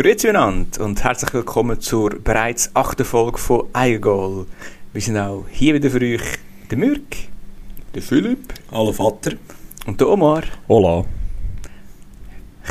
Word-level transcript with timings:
Grüezi 0.00 0.28
miteinander 0.28 0.82
und 0.82 1.04
herzlich 1.04 1.34
willkommen 1.34 1.78
zur 1.78 2.08
bereits 2.24 2.74
achten 2.74 3.04
Folge 3.04 3.36
von 3.36 3.68
Eigengoal. 3.74 4.46
Wir 4.94 5.02
sind 5.02 5.18
auch 5.18 5.44
hier 5.50 5.74
wieder 5.74 5.90
für 5.90 6.00
euch 6.00 6.38
der 6.70 6.78
Mürk, 6.78 7.16
der 7.94 8.00
Philipp 8.00 8.54
Hallo 8.72 8.94
Vater. 8.94 9.32
und 9.84 10.00
der 10.00 10.08
Omar. 10.08 10.44
Hola. 10.70 11.04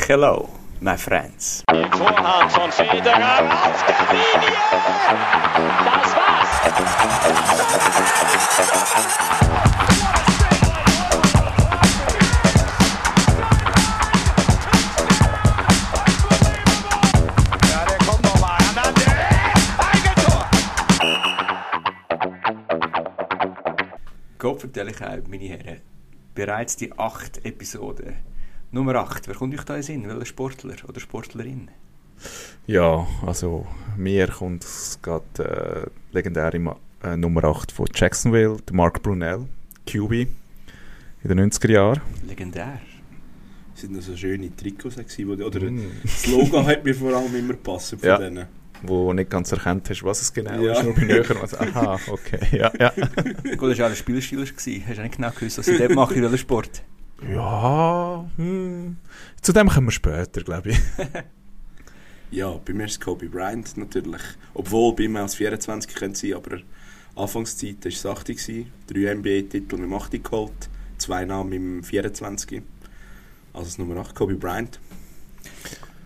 Hello, 0.08 0.48
my 0.80 0.96
friends. 0.96 1.62
Vorhand 1.92 2.50
von 2.50 2.72
Federer 2.72 3.44
auf 3.44 3.84
der 3.86 3.94
Linie. 4.10 4.56
Das 6.02 6.16
war's. 8.96 9.39
Ich 24.72 25.00
euch, 25.00 25.28
meine 25.28 25.44
Herren, 25.48 25.78
bereits 26.34 26.76
die 26.76 26.92
acht 26.96 27.44
Episoden. 27.44 28.14
Nummer 28.70 28.94
8, 28.94 29.26
wer 29.26 29.34
kommt 29.34 29.52
euch 29.52 29.64
da 29.64 29.74
in 29.74 29.82
Sinn? 29.82 30.08
Welcher 30.08 30.26
Sportler 30.26 30.76
oder 30.86 31.00
Sportlerin? 31.00 31.68
Ja, 32.68 33.04
also 33.26 33.66
mir 33.96 34.28
kommt 34.28 34.62
es 34.62 35.00
gerade 35.02 35.88
äh, 35.90 36.14
legendäre 36.14 36.76
äh, 37.02 37.16
Nummer 37.16 37.42
8 37.44 37.72
von 37.72 37.86
Jacksonville, 37.92 38.58
der 38.68 38.76
Mark 38.76 39.02
Brunell, 39.02 39.46
QB 39.88 40.12
in 40.12 40.28
den 41.24 41.40
90er 41.50 41.72
Jahren. 41.72 42.00
Legendär. 42.24 42.80
Das 43.72 43.80
sind 43.80 43.94
noch 43.94 44.02
so 44.02 44.16
schöne 44.16 44.54
Trikots, 44.54 44.94
gewesen, 44.96 45.30
oder 45.42 45.60
das 46.02 46.26
Logo 46.28 46.64
hat 46.64 46.84
mir 46.84 46.94
vor 46.94 47.12
allem 47.16 47.34
immer 47.34 47.54
passen 47.54 47.98
von 47.98 48.08
Ja. 48.08 48.18
denen. 48.18 48.46
Wo 48.82 49.12
nicht 49.12 49.30
ganz 49.30 49.52
erkannt 49.52 49.88
hast, 49.90 50.02
was 50.02 50.22
es 50.22 50.32
genau 50.32 50.60
Ja. 50.62 50.72
ist, 50.72 50.82
nur 50.84 50.94
bei 50.94 51.02
näher. 51.04 51.24
Also, 51.40 51.58
aha, 51.58 51.98
okay, 52.08 52.38
ja, 52.56 52.72
ja. 52.78 52.90
Gut, 53.56 53.70
das 53.72 53.78
war 53.78 53.86
auch 53.86 53.90
ein 53.90 53.96
Spielstil. 53.96 54.40
Hast 54.86 54.98
du 54.98 55.02
nicht 55.02 55.16
genau 55.16 55.30
gewusst, 55.30 55.58
was 55.58 55.68
ich 55.68 55.78
dort 55.78 55.94
mache, 55.94 56.14
in 56.14 56.22
welchem 56.22 56.38
Sport? 56.38 56.82
Ja, 57.30 58.24
hm. 58.36 58.96
zu 59.42 59.52
dem 59.52 59.68
kommen 59.68 59.88
wir 59.88 59.92
später, 59.92 60.40
glaube 60.42 60.70
ich. 60.70 60.78
Ja, 62.32 62.48
bei 62.64 62.72
mir 62.72 62.84
ist 62.84 62.92
es 62.92 63.00
Kobe 63.00 63.28
Bryant 63.28 63.76
natürlich. 63.76 64.22
Obwohl 64.54 64.94
bei 64.94 65.08
mir 65.08 65.22
als 65.22 65.34
24 65.34 65.92
könnte 65.92 66.16
sein, 66.16 66.34
aber 66.34 66.58
Anfangszeit 67.16 67.84
war 67.84 67.90
es 67.90 68.06
80. 68.06 68.36
gewesen. 68.36 68.72
Drei 68.86 69.14
NBA-Titel 69.16 69.76
mit 69.78 69.86
dem 69.86 69.94
80 69.94 70.22
geholt, 70.22 70.52
zwei 70.96 71.24
Namen 71.24 71.52
im 71.52 71.82
24. 71.82 72.62
Also 73.52 73.64
das 73.66 73.78
Nummer 73.78 73.96
8, 73.96 74.14
Kobe 74.14 74.36
Bryant. 74.36 74.78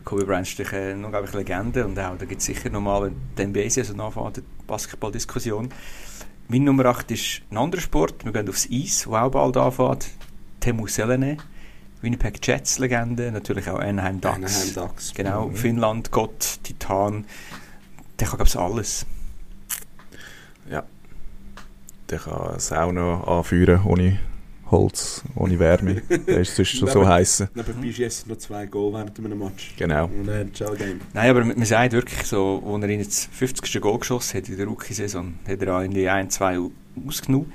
Kobe 0.05 0.27
Bryant 0.27 0.47
ist 0.47 0.58
natürlich 0.58 0.74
eine 0.74 1.06
unglaubliche 1.06 1.38
Legende 1.38 1.84
und 1.84 1.98
auch, 1.98 2.19
da 2.19 2.27
gibt 2.27 2.41
es 2.41 2.47
sicher 2.47 2.69
nochmal, 2.69 3.10
die 3.38 3.47
NBA-Saison 3.47 4.00
anfängt, 4.00 4.38
eine 4.38 4.47
Basketball-Diskussion. 4.66 5.70
Mein 6.48 6.64
Nummer 6.64 6.84
8 6.86 7.10
ist 7.10 7.41
ein 7.50 7.56
anderer 7.56 7.80
Sport. 7.80 8.25
Wir 8.25 8.32
gehen 8.32 8.48
aufs 8.48 8.69
Eis, 8.70 9.06
wo 9.06 9.16
auch 9.16 9.30
bald 9.30 9.56
anfängt. 9.56 10.10
Temu 10.60 10.86
Selene, 10.86 11.38
Winnipeg 12.02 12.47
Jets-Legende, 12.47 13.32
natürlich 13.32 13.69
auch 13.70 13.78
Anaheim 13.78 14.20
Ducks. 14.20 14.36
Anaheim 14.36 14.75
Ducks. 14.75 15.14
Genau, 15.14 15.50
Finnland, 15.50 16.10
Gott, 16.10 16.58
Titan. 16.62 17.25
Der 18.20 18.28
kann, 18.28 18.36
glaube 18.36 18.48
ich, 18.48 18.56
alles. 18.56 19.06
Ja. 20.70 20.84
Der 22.10 22.19
kann 22.19 22.56
es 22.56 22.72
auch 22.72 22.92
noch 22.92 23.27
anführen, 23.27 23.82
ohne 23.84 24.20
Holz, 24.75 25.22
ohne 25.36 25.58
Wärme. 25.58 26.03
Der 26.27 26.41
ist 26.41 26.56
sonst 26.56 26.69
schon 26.77 26.89
so 26.89 27.06
heiß. 27.06 27.47
Nebenbei 27.55 27.92
schießt 27.92 28.27
noch 28.28 28.36
zwei 28.36 28.67
Goal 28.67 28.92
während 28.92 29.19
einem 29.19 29.39
Match. 29.39 29.75
Genau. 29.77 30.06
Und 30.06 30.28
ein 30.28 30.50
Shell-Game. 30.55 31.00
Nein, 31.12 31.31
aber 31.31 31.44
man 31.44 31.64
sagt 31.64 31.92
wirklich 31.92 32.22
so, 32.25 32.62
als 32.66 32.83
er 32.83 32.89
in 32.91 33.03
das 33.03 33.28
50. 33.33 33.81
Goal 33.81 33.98
geschossen 33.98 34.39
hat 34.39 34.48
in 34.48 34.56
der 34.56 34.66
Rookie-Saison, 34.66 35.34
hat 35.48 35.62
er 35.62 35.77
auch 35.77 35.81
irgendwie 35.81 36.08
ein, 36.08 36.28
zwei 36.31 36.58
ausgenommen. 37.06 37.53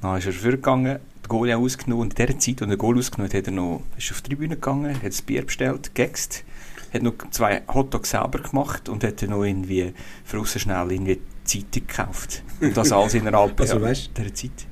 Dann 0.00 0.18
ist 0.18 0.26
er 0.26 0.32
vorgegangen, 0.32 0.98
den 1.24 1.28
Goal 1.28 1.52
auch 1.52 1.60
ausgenommen 1.60 2.02
und 2.02 2.18
in 2.18 2.26
der 2.26 2.38
Zeit, 2.38 2.60
als 2.60 2.60
er 2.62 2.66
den 2.66 2.78
Goal 2.78 2.98
ausgenommen 2.98 3.30
hat, 3.32 3.38
hat 3.38 3.46
er 3.46 3.52
noch, 3.52 3.82
ist 3.96 4.10
auf 4.12 4.20
die 4.22 4.28
Tribüne 4.30 4.54
gegangen, 4.56 4.94
hat 4.94 5.06
das 5.06 5.22
Bier 5.22 5.44
bestellt, 5.44 5.94
gegext, 5.94 6.44
hat 6.92 7.02
noch 7.02 7.14
zwei 7.30 7.62
Hotdogs 7.72 8.10
selber 8.10 8.38
gemacht 8.40 8.88
und 8.88 9.02
hat 9.02 9.22
dann 9.22 9.30
noch 9.30 9.42
irgendwie 9.44 9.92
für 10.24 10.44
schnell 10.46 10.92
irgendwie 10.92 11.20
die 11.46 11.62
Zeitung 11.62 11.86
gekauft. 11.86 12.42
Und 12.60 12.76
das 12.76 12.92
alles 12.92 13.14
innerhalb 13.14 13.58
Also, 13.60 13.78
ja, 13.78 13.86
weißt- 13.86 14.08
dieser 14.16 14.34
Zeit. 14.34 14.66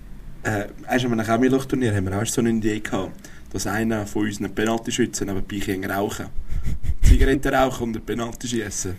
Äh, 0.44 0.66
weißt 0.88 1.04
an 1.04 1.12
einem 1.12 1.26
Chemie-Turnier 1.26 1.94
haben 1.94 2.06
wir 2.06 2.20
auch 2.20 2.26
so 2.26 2.41
eine 2.41 2.50
Idee 2.50 2.80
gehabt, 2.80 3.12
dass 3.53 3.66
einer 3.66 4.06
von 4.06 4.26
unseren 4.26 4.54
Penaltyschützen 4.54 5.28
nebenbei 5.28 5.58
ging 5.58 5.84
rauchen. 5.84 6.26
Zigaretten 7.03 7.54
rauchen 7.54 7.84
und 7.84 7.97
ein 7.97 8.04
Penalty 8.04 8.48
schießen. 8.48 8.97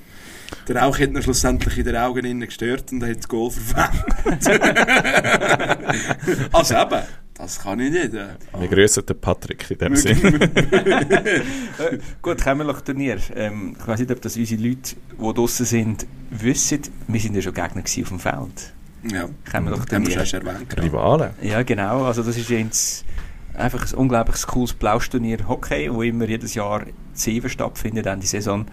Der 0.68 0.76
Rauch 0.78 1.00
hat 1.00 1.10
ihn 1.10 1.22
schlussendlich 1.22 1.78
in 1.78 1.86
den 1.86 1.98
Augen 1.98 2.26
innen 2.26 2.48
gestört 2.48 2.92
und 2.92 3.02
er 3.02 3.10
hat 3.10 3.18
das 3.18 3.28
Goal 3.28 3.52
verfehlt. 3.52 4.06
also 6.54 6.76
eben, 6.76 7.02
das 7.34 7.60
kann 7.60 7.80
ich 7.80 7.92
nicht. 7.92 8.14
Äh. 8.14 8.28
Wir 8.58 8.68
grüßen 8.68 9.06
den 9.06 9.20
Patrick 9.20 9.70
in 9.72 9.78
dem 9.80 9.96
Sinn. 9.96 10.42
Äh, 10.42 11.42
gut, 12.22 12.42
Kämmerloch-Turnier. 12.42 13.18
Ähm, 13.36 13.76
ich 13.80 13.88
weiß 13.88 14.00
nicht, 14.00 14.12
ob 14.12 14.22
das 14.22 14.38
unsere 14.38 14.62
Leute, 14.62 14.96
die 15.20 15.34
draußen 15.34 15.66
sind, 15.66 16.06
wissen. 16.30 16.82
Wir 17.08 17.20
sind 17.20 17.36
ja 17.36 17.42
schon 17.42 17.54
Gegner 17.54 17.82
auf 17.82 18.10
dem 18.10 18.20
Feld. 18.20 18.74
Ja, 19.04 19.22
haben 19.22 19.36
wir 19.36 19.52
Kämmerloch-Turnier. 19.52 20.12
schon 20.12 20.20
erst 20.20 20.34
erwähnt. 20.34 20.70
gehabt. 20.70 20.82
Rivalen. 20.82 21.32
Ja, 21.42 21.64
genau. 21.64 22.06
Also 22.06 22.24
das 22.24 22.38
ist 22.38 22.50
jetzt 22.50 23.06
einfach 23.54 23.92
ein 23.92 23.98
unglaublich 23.98 24.42
cooles 24.48 24.74
Blausturnier 24.74 25.48
Hockey, 25.48 25.94
wo 25.94 26.02
immer 26.02 26.26
jedes 26.26 26.54
Jahr 26.54 26.86
Zeven 27.14 27.50
stattfindet, 27.50 28.06
Ende 28.06 28.26
Saison. 28.26 28.66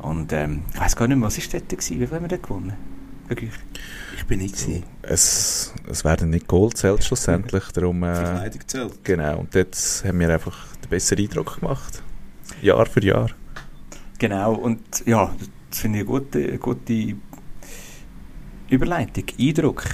Und 0.00 0.32
ähm, 0.32 0.62
ich 0.72 0.80
weiß 0.80 0.96
gar 0.96 1.08
nicht 1.08 1.16
mehr, 1.18 1.26
was 1.26 1.38
ist 1.38 1.52
dort 1.52 1.68
gewesen? 1.68 2.00
Wie 2.00 2.06
viel 2.06 2.16
haben 2.16 2.24
wir 2.24 2.28
dort 2.28 2.42
gewonnen? 2.42 2.74
Wirklich? 3.26 3.50
Ich 4.16 4.24
bin 4.24 4.38
nicht 4.38 4.56
gewesen. 4.56 4.84
Es, 5.02 5.74
es 5.90 6.04
werden 6.04 6.30
nicht 6.30 6.46
Gold 6.46 6.76
zählt 6.76 7.04
schlussendlich, 7.04 7.64
darum... 7.72 8.02
Äh, 8.02 8.14
Verkleidung 8.14 8.60
zählt. 8.66 9.04
genau, 9.04 9.38
und 9.40 9.54
dort 9.54 9.76
haben 10.04 10.20
wir 10.20 10.30
einfach 10.30 10.56
den 10.82 10.88
besseren 10.88 11.24
Eindruck 11.24 11.60
gemacht. 11.60 12.02
Jahr 12.62 12.86
für 12.86 13.04
Jahr. 13.04 13.30
Genau. 14.18 14.54
Und 14.54 14.80
ja, 15.06 15.34
das 15.70 15.80
finde 15.80 15.98
ich 15.98 16.04
eine 16.04 16.10
gute, 16.10 16.38
eine 16.38 16.58
gute 16.58 17.16
Überleitung. 18.70 19.24
Eindruck. 19.38 19.84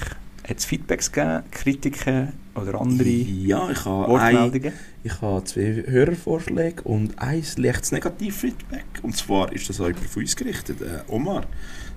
Hat 0.46 0.58
es 0.58 0.64
Feedbacks 0.66 1.10
gegeben, 1.10 1.42
Kritiken 1.50 2.32
oder 2.54 2.80
andere 2.80 3.08
Ja, 3.08 3.70
ich 3.70 3.84
habe 3.86 4.04
ein, 4.04 4.34
Wortmeldungen? 4.36 4.72
Ich 5.02 5.20
habe 5.22 5.42
zwei 5.44 5.84
Hörervorschläge 5.86 6.82
und 6.82 7.18
ein 7.18 7.42
leichtes 7.56 7.92
Negativfeedback. 7.92 8.84
Und 9.02 9.16
zwar 9.16 9.50
ist 9.52 9.68
das 9.70 9.80
auch 9.80 9.90
von 10.10 10.22
uns 10.22 10.36
gerichtet, 10.36 10.82
äh, 10.82 11.00
Omar. 11.10 11.44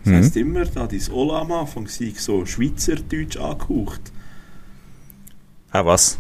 Das 0.04 0.14
Mhm. 0.14 0.18
heisst 0.18 0.38
immer, 0.38 0.64
da 0.66 0.88
dein 0.88 1.02
Ola 1.12 1.42
am 1.42 1.52
Anfang 1.52 1.88
so 1.88 2.46
schweizerdeutsch 2.46 3.36
angehaucht. 3.38 4.02
Ah, 5.72 5.84
was? 5.86 6.18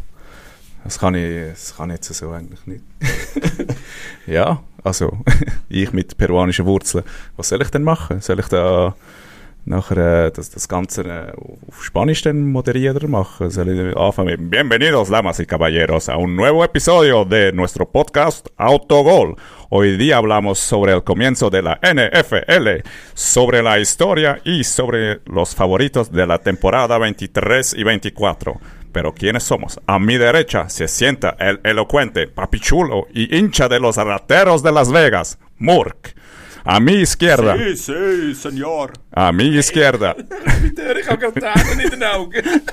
Das 0.84 1.00
kann 1.00 1.16
ich, 1.16 1.50
das 1.50 1.76
kann 1.78 1.90
ich 1.90 1.96
jetzt 1.96 2.14
so 2.14 2.32
eigentlich 2.32 2.66
nicht. 2.66 2.84
ja, 4.28 4.62
also, 4.84 5.18
ich 5.70 5.94
mit 5.94 6.18
peruanischen 6.18 6.66
Wurzeln. 6.66 7.06
Was 7.38 7.50
soll 7.50 7.62
ich 7.62 7.70
denn 7.70 7.84
machen? 7.84 8.20
Soll 8.22 8.40
ich 8.40 8.48
da 8.48 8.96
Bienvenidos, 14.40 15.10
damas 15.10 15.42
y 15.42 15.46
caballeros, 15.46 16.08
a 16.08 16.16
un 16.16 16.38
nuevo 16.38 16.64
episodio 16.64 17.26
de 17.26 17.52
nuestro 17.52 17.90
podcast 17.90 18.48
Autogol. 18.56 19.36
Hoy 19.68 19.98
día 19.98 20.16
hablamos 20.16 20.58
sobre 20.58 20.94
el 20.94 21.04
comienzo 21.04 21.50
de 21.50 21.64
la 21.64 21.82
NFL, 21.84 22.88
sobre 23.14 23.62
la 23.62 23.78
historia 23.78 24.40
y 24.46 24.64
sobre 24.64 25.20
los 25.26 25.54
favoritos 25.54 26.14
de 26.14 26.26
la 26.26 26.38
temporada 26.38 26.98
23 26.98 27.74
y 27.74 27.84
24. 27.84 28.62
Pero 28.94 29.14
¿quiénes 29.14 29.44
somos? 29.44 29.82
A 29.86 30.00
mi 30.00 30.16
derecha 30.16 30.70
se 30.70 30.88
sienta 30.88 31.36
el 31.42 31.60
elocuente, 31.66 32.30
papichulo 32.30 33.08
y 33.14 33.38
hincha 33.38 33.68
de 33.68 33.82
los 33.82 33.98
rateros 33.98 34.64
de 34.64 34.72
Las 34.72 34.90
Vegas, 34.94 35.40
Murk. 35.58 36.16
A 36.70 36.80
mi 36.80 36.94
izquierda, 36.96 37.56
Sí, 37.58 37.78
sí, 37.78 38.36
señor. 38.36 38.94
a 39.12 39.32
mi 39.32 39.46
izquierda 39.58 40.16
den 40.76 42.04
Augen. 42.04 42.64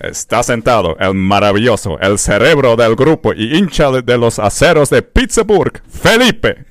está 0.00 0.42
sentado 0.42 0.96
el 1.00 1.14
maravilloso, 1.14 1.98
el 2.00 2.18
cerebro 2.18 2.76
del 2.76 2.94
grupo 2.94 3.32
y 3.34 3.56
hincha 3.58 3.90
de, 3.90 4.02
de 4.02 4.16
los 4.18 4.38
aceros 4.38 4.90
de 4.90 5.02
Pittsburgh, 5.02 5.82
Felipe. 5.90 6.64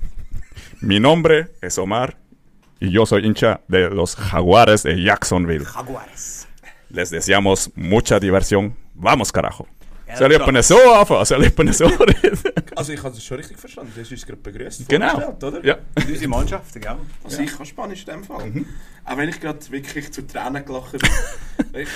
Mi 0.80 1.00
nombre 1.00 1.48
es 1.62 1.78
Omar 1.78 2.18
y 2.80 2.92
yo 2.92 3.06
soy 3.06 3.26
hincha 3.26 3.62
de 3.68 3.90
los 3.90 4.16
jaguares 4.16 4.84
de 4.84 5.02
Jacksonville. 5.04 5.66
Jaguares. 5.66 6.48
Les 6.90 7.10
deseamos 7.10 7.72
mucha 7.76 8.20
diversión. 8.20 8.78
Vamos, 8.94 9.32
carajo. 9.32 9.68
Ja, 10.08 10.16
Soll 10.16 10.32
ich 10.32 10.40
jemanden 10.40 10.64
so 10.64 10.78
anfangen? 10.94 11.26
Soll 11.26 11.44
ich 11.44 11.50
jemanden 11.50 11.74
so 11.74 11.86
reden? 12.24 12.40
Also 12.76 12.94
ich 12.94 13.04
habe 13.04 13.14
das 13.14 13.24
schon 13.24 13.38
richtig 13.38 13.60
verstanden. 13.60 13.92
Du 13.94 14.02
hast 14.02 14.12
uns 14.12 14.26
gerade 14.26 14.40
begrüßt. 14.42 14.88
Genau. 14.88 15.36
Oder? 15.42 15.66
Ja. 15.66 15.78
Unsere 15.96 16.28
Mannschaften, 16.30 16.80
gell? 16.80 16.96
Also 17.24 17.42
ich 17.42 17.58
kann 17.58 17.66
Spanisch 17.66 18.06
in 18.08 18.14
dem 18.14 18.24
Fall. 18.24 18.52
Auch 19.04 19.18
wenn 19.18 19.30
ich 19.30 19.40
gerade 19.40 19.60
wirklich 19.70 20.12
zu 20.12 20.26
Tränen 20.26 20.64
gelacht 20.66 20.92
bin. 20.94 21.02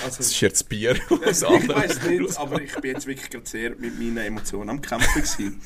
Also, 0.04 0.18
Das 0.18 0.20
ist 0.20 0.40
jetzt 0.40 0.68
Bier. 0.68 0.92
ich 1.10 1.42
weiß 1.42 2.02
nicht, 2.06 2.38
aber 2.38 2.60
ich 2.60 2.74
bin 2.74 2.92
jetzt 2.92 3.06
wirklich 3.06 3.30
gerade 3.30 3.48
sehr 3.48 3.70
mit 3.70 3.98
meinen 3.98 4.18
Emotionen 4.18 4.70
am 4.70 4.80
Kämpfen 4.80 5.22
gewesen. 5.22 5.60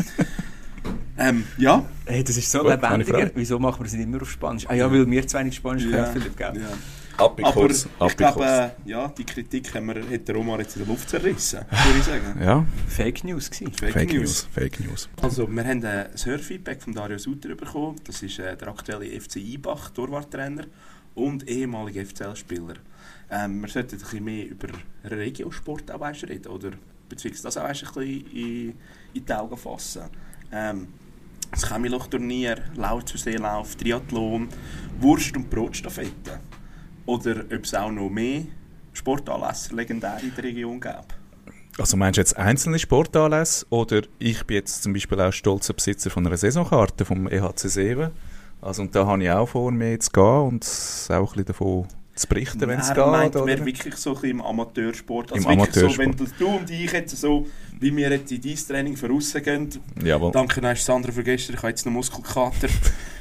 Ähm, 1.19 1.45
ja. 1.59 1.85
Hey, 2.05 2.23
das 2.23 2.37
ist 2.37 2.51
so 2.51 2.61
Gut, 2.61 2.71
lebendiger. 2.71 3.31
Wieso 3.35 3.59
machen 3.59 3.81
wir 3.81 3.87
es 3.87 3.93
nicht 3.95 4.05
immer 4.05 4.23
auf 4.23 4.31
Spanisch? 4.31 4.65
Ah 4.69 4.75
ja, 4.75 4.91
weil 4.91 5.11
wir 5.11 5.27
zwei 5.27 5.43
nicht 5.43 5.57
Spanisch 5.57 5.85
ja. 5.85 5.91
können, 6.05 6.13
Philipp, 6.13 6.37
gell? 6.37 6.53
ja. 6.57 6.69
Ab 7.19 7.41
Aber 7.43 7.71
ich 7.71 8.17
glaube, 8.17 8.45
äh, 8.45 8.89
ja, 8.89 9.09
die 9.09 9.25
Kritik 9.25 9.75
haben 9.75 9.87
wir, 9.87 10.03
hat 10.09 10.29
der 10.29 10.37
Omar 10.37 10.61
jetzt 10.61 10.77
in 10.77 10.85
der 10.85 10.93
Luft 10.93 11.09
zerrissen, 11.09 11.61
würde 11.61 11.99
ich 11.99 12.05
sagen. 12.05 12.43
Ja, 12.43 12.67
Fake 12.89 13.25
News 13.25 13.51
gewesen. 13.51 13.73
Fake, 13.73 13.93
Fake 13.93 14.13
News. 14.13 14.23
News. 14.23 14.49
Fake 14.53 14.81
News. 14.81 15.09
Also, 15.23 15.49
wir 15.49 15.65
haben 15.65 15.83
äh, 15.83 16.09
ein 16.13 16.25
Hörfeedback 16.25 16.83
von 16.83 16.95
Dario 16.95 17.19
Suter 17.19 17.55
bekommen. 17.55 17.97
Das 18.05 18.23
ist 18.23 18.39
äh, 18.39 18.57
der 18.57 18.69
aktuelle 18.69 19.21
FC 19.21 19.37
Ibach, 19.37 19.91
Torwarttrainer 19.91 20.65
und 21.15 21.49
ehemaliger 21.49 22.05
FCL-Spieler. 22.05 22.75
Ähm, 23.31 23.63
wir 23.63 23.69
sollten 23.69 23.97
ein 23.97 24.01
bisschen 24.01 24.25
mehr 24.25 24.49
über 24.49 24.69
Regiosport 25.05 25.91
auch 25.91 26.01
weißt, 26.01 26.25
reden, 26.25 26.49
oder 26.49 26.71
beziehungsweise 27.09 27.43
das 27.45 27.57
auch 27.57 27.65
weißt, 27.65 27.85
ein 27.85 27.93
bisschen 27.95 28.31
in, 28.33 28.75
in 29.15 29.25
die 29.25 29.33
Augen 29.33 29.57
fassen. 29.57 30.03
Ähm, 30.53 30.89
das 31.51 31.69
Chemiloch-Turnier, 31.69 32.57
Laut 32.77 33.09
zu 33.09 33.17
Seelauf, 33.17 33.77
Triathlon, 33.77 34.49
Wurst- 35.01 35.37
und 35.37 35.49
Brotstaffette. 35.49 36.41
Oder 37.07 37.41
ob 37.53 37.65
es 37.65 37.75
auch 37.75 37.91
noch 37.91 38.11
mehr 38.11 38.43
Sportanlässe 38.93 39.75
legendär 39.75 40.19
in 40.23 40.35
der 40.35 40.45
Region 40.45 40.81
gäbe. 40.81 41.05
Also 41.79 41.97
meinst 41.97 42.17
du 42.17 42.21
jetzt 42.23 42.37
einzelne 42.37 42.79
Sportanlässe 42.79 43.67
oder 43.71 44.03
ich 44.19 44.45
bin 44.45 44.57
jetzt 44.57 44.83
zum 44.83 44.93
Beispiel 44.95 45.21
auch 45.21 45.33
stolzer 45.33 45.75
Besitzer 45.75 46.11
von 46.11 46.27
einer 46.27 46.37
Saisonkarte 46.37 47.05
vom 47.05 47.29
EHC 47.29 47.69
7. 47.69 48.11
Also 48.63 48.83
und 48.83 48.95
da 48.95 49.07
habe 49.07 49.23
ich 49.23 49.31
auch 49.31 49.47
vor, 49.47 49.71
mir 49.71 50.01
zu 50.01 50.11
gehen 50.11 50.23
und 50.25 50.65
auch 50.65 51.15
ein 51.15 51.25
bisschen 51.27 51.45
davon 51.45 51.87
zu 52.15 52.27
berichten, 52.29 52.61
wenn 52.63 52.81
es 52.81 52.89
geht. 52.89 52.97
meint, 52.97 53.37
oder? 53.37 53.47
wir 53.47 53.67
wirklich 53.67 53.95
so 53.97 54.11
ein 54.11 54.15
bisschen 54.15 54.31
im 54.31 54.41
Amateursport. 54.41 55.33
Im 55.33 55.45
wirklich 55.45 55.75
So, 55.75 55.81
Amateursport. 55.81 55.99
wenn 55.99 56.17
du, 56.17 56.25
du 56.39 56.47
und 56.49 56.71
ich 56.71 56.91
jetzt 56.91 57.15
so, 57.15 57.47
wie 57.79 57.95
wir 57.95 58.11
jetzt 58.11 58.33
in 58.33 58.41
dein 58.41 58.57
Training 58.57 58.97
vorausgehen, 58.97 59.69
Jawohl. 60.03 60.33
danke 60.33 60.63
nein, 60.63 60.77
Sandra 60.77 61.13
für 61.13 61.23
gestern, 61.23 61.57
ich 61.57 61.63
habe 61.63 61.69
jetzt 61.69 61.85
noch 61.85 61.93
Muskelkater. 61.93 62.69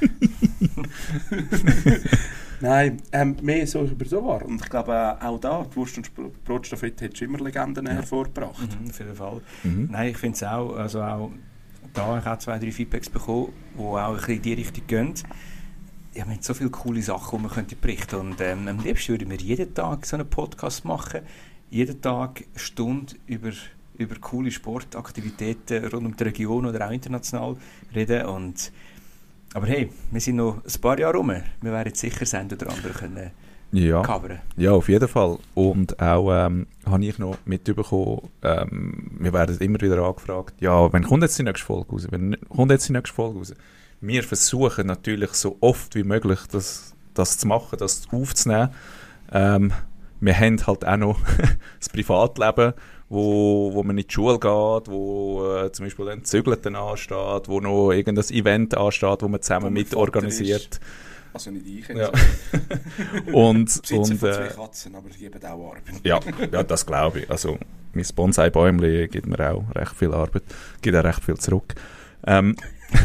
Nein, 2.60 3.02
ähm, 3.12 3.36
mehr 3.42 3.66
so 3.66 3.82
über 3.82 4.04
so 4.04 4.24
war. 4.24 4.44
Und 4.44 4.62
ich 4.62 4.70
glaube 4.70 4.92
äh, 4.92 5.24
auch 5.24 5.38
da, 5.38 5.64
die 5.70 5.76
Wurst- 5.76 5.98
und 5.98 6.10
Brotstaffette 6.44 7.06
hat 7.06 7.18
schon 7.18 7.28
immer 7.28 7.38
Legenden 7.38 7.86
hervorgebracht. 7.86 8.80
Mhm, 8.80 8.90
auf 8.90 8.98
jeden 8.98 9.14
Fall. 9.14 9.40
Mhm. 9.62 9.88
Nein, 9.90 10.10
ich 10.10 10.18
finde 10.18 10.36
es 10.36 10.42
auch, 10.42 10.76
also 10.76 11.02
auch 11.02 11.30
da 11.92 12.06
habe 12.06 12.18
ich 12.18 12.26
auch 12.26 12.38
zwei, 12.38 12.58
drei 12.58 12.72
Feedbacks 12.72 13.08
bekommen, 13.08 13.52
die 13.74 13.80
auch 13.80 14.08
ein 14.08 14.16
bisschen 14.16 14.34
in 14.34 14.42
die 14.42 14.52
Richtung 14.54 14.86
gehen. 14.86 15.14
Ja, 16.14 16.24
wir 16.26 16.34
haben 16.34 16.42
so 16.42 16.54
viele 16.54 16.70
coole 16.70 17.02
Sachen, 17.02 17.38
die 17.38 17.42
man 17.42 17.52
könnte 17.52 17.76
berichten 17.76 18.16
Und 18.16 18.40
ähm, 18.40 18.68
am 18.68 18.80
liebsten 18.80 19.12
würden 19.12 19.30
wir 19.30 19.38
jeden 19.38 19.74
Tag 19.74 20.06
so 20.06 20.16
einen 20.16 20.28
Podcast 20.28 20.84
machen. 20.84 21.20
Jeden 21.70 22.00
Tag 22.00 22.42
eine 22.50 22.58
Stunde 22.58 23.14
über, 23.26 23.50
über 23.98 24.14
coole 24.20 24.50
Sportaktivitäten 24.50 25.84
rund 25.86 26.06
um 26.06 26.16
die 26.16 26.24
Region 26.24 26.66
oder 26.66 26.86
auch 26.86 26.92
international 26.92 27.56
reden. 27.94 28.26
Und, 28.26 28.72
aber 29.56 29.68
hey, 29.68 29.88
wir 30.10 30.20
sind 30.20 30.36
noch 30.36 30.58
ein 30.62 30.80
paar 30.82 30.98
Jahre 30.98 31.16
rum. 31.16 31.32
Wir 31.62 31.72
werden 31.72 31.86
jetzt 31.88 32.00
sicher 32.00 32.38
eine 32.38 32.52
oder 32.52 32.68
andere 32.68 32.92
können 32.92 33.30
Ja. 33.72 34.02
coveren. 34.02 34.40
Ja, 34.58 34.72
auf 34.72 34.90
jeden 34.90 35.08
Fall. 35.08 35.38
Und 35.54 35.98
auch 35.98 36.30
ähm, 36.30 36.66
habe 36.84 37.04
ich 37.06 37.18
noch 37.18 37.38
mitbekommen, 37.46 38.28
ähm, 38.42 39.12
wir 39.18 39.32
werden 39.32 39.56
immer 39.58 39.80
wieder 39.80 40.04
angefragt, 40.04 40.60
ja, 40.60 40.92
wenn 40.92 41.04
kommt 41.04 41.22
jetzt 41.22 41.38
die 41.38 41.42
nächste 41.42 41.64
Folge 41.64 41.90
raus? 41.90 42.06
Wenn 42.10 42.36
kommt 42.50 42.70
jetzt 42.70 42.86
die 42.90 42.92
nächste 42.92 43.14
Folge 43.14 43.38
raus? 43.38 43.54
Wir 44.02 44.22
versuchen 44.22 44.88
natürlich 44.88 45.32
so 45.32 45.56
oft 45.60 45.94
wie 45.94 46.04
möglich 46.04 46.40
das, 46.52 46.94
das 47.14 47.38
zu 47.38 47.48
machen, 47.48 47.78
das 47.78 48.02
aufzunehmen. 48.12 48.68
Ähm, 49.32 49.72
wir 50.20 50.38
haben 50.38 50.66
halt 50.66 50.84
auch 50.86 50.96
noch 50.98 51.18
das 51.78 51.88
Privatleben, 51.88 52.74
wo, 53.08 53.70
wo 53.72 53.82
man 53.82 53.98
in 53.98 54.06
die 54.06 54.12
Schule 54.12 54.38
geht, 54.38 54.88
wo 54.88 55.56
äh, 55.56 55.72
zum 55.72 55.86
Beispiel 55.86 56.08
ein 56.08 56.24
Zügelten 56.24 56.74
ansteht, 56.74 57.48
wo 57.48 57.60
noch 57.60 57.92
irgendein 57.92 58.28
Event 58.30 58.76
ansteht, 58.76 59.22
wo 59.22 59.28
man 59.28 59.42
zusammen 59.42 59.64
man 59.64 59.72
mitorganisiert. 59.74 60.80
Also 61.32 61.50
nicht 61.50 61.66
ich, 61.66 61.88
Ja. 61.94 62.10
und 63.32 63.34
und 63.34 63.86
von 63.86 64.04
zwei 64.04 64.28
äh, 64.28 64.48
Katzen, 64.48 64.94
aber 64.94 65.10
die 65.10 65.18
geben 65.18 65.44
auch 65.44 65.70
Arbeit. 65.70 65.82
ja, 66.02 66.18
ja, 66.50 66.62
das 66.62 66.86
glaube 66.86 67.20
ich. 67.20 67.30
Also, 67.30 67.58
mein 67.92 68.06
Bonsai-Bäumchen 68.14 69.10
gibt 69.10 69.26
mir 69.26 69.52
auch 69.52 69.64
recht 69.74 69.94
viel 69.94 70.14
Arbeit, 70.14 70.44
gibt 70.80 70.96
auch 70.96 71.04
recht 71.04 71.22
viel 71.22 71.36
zurück. 71.36 71.74
Ähm, 72.26 72.56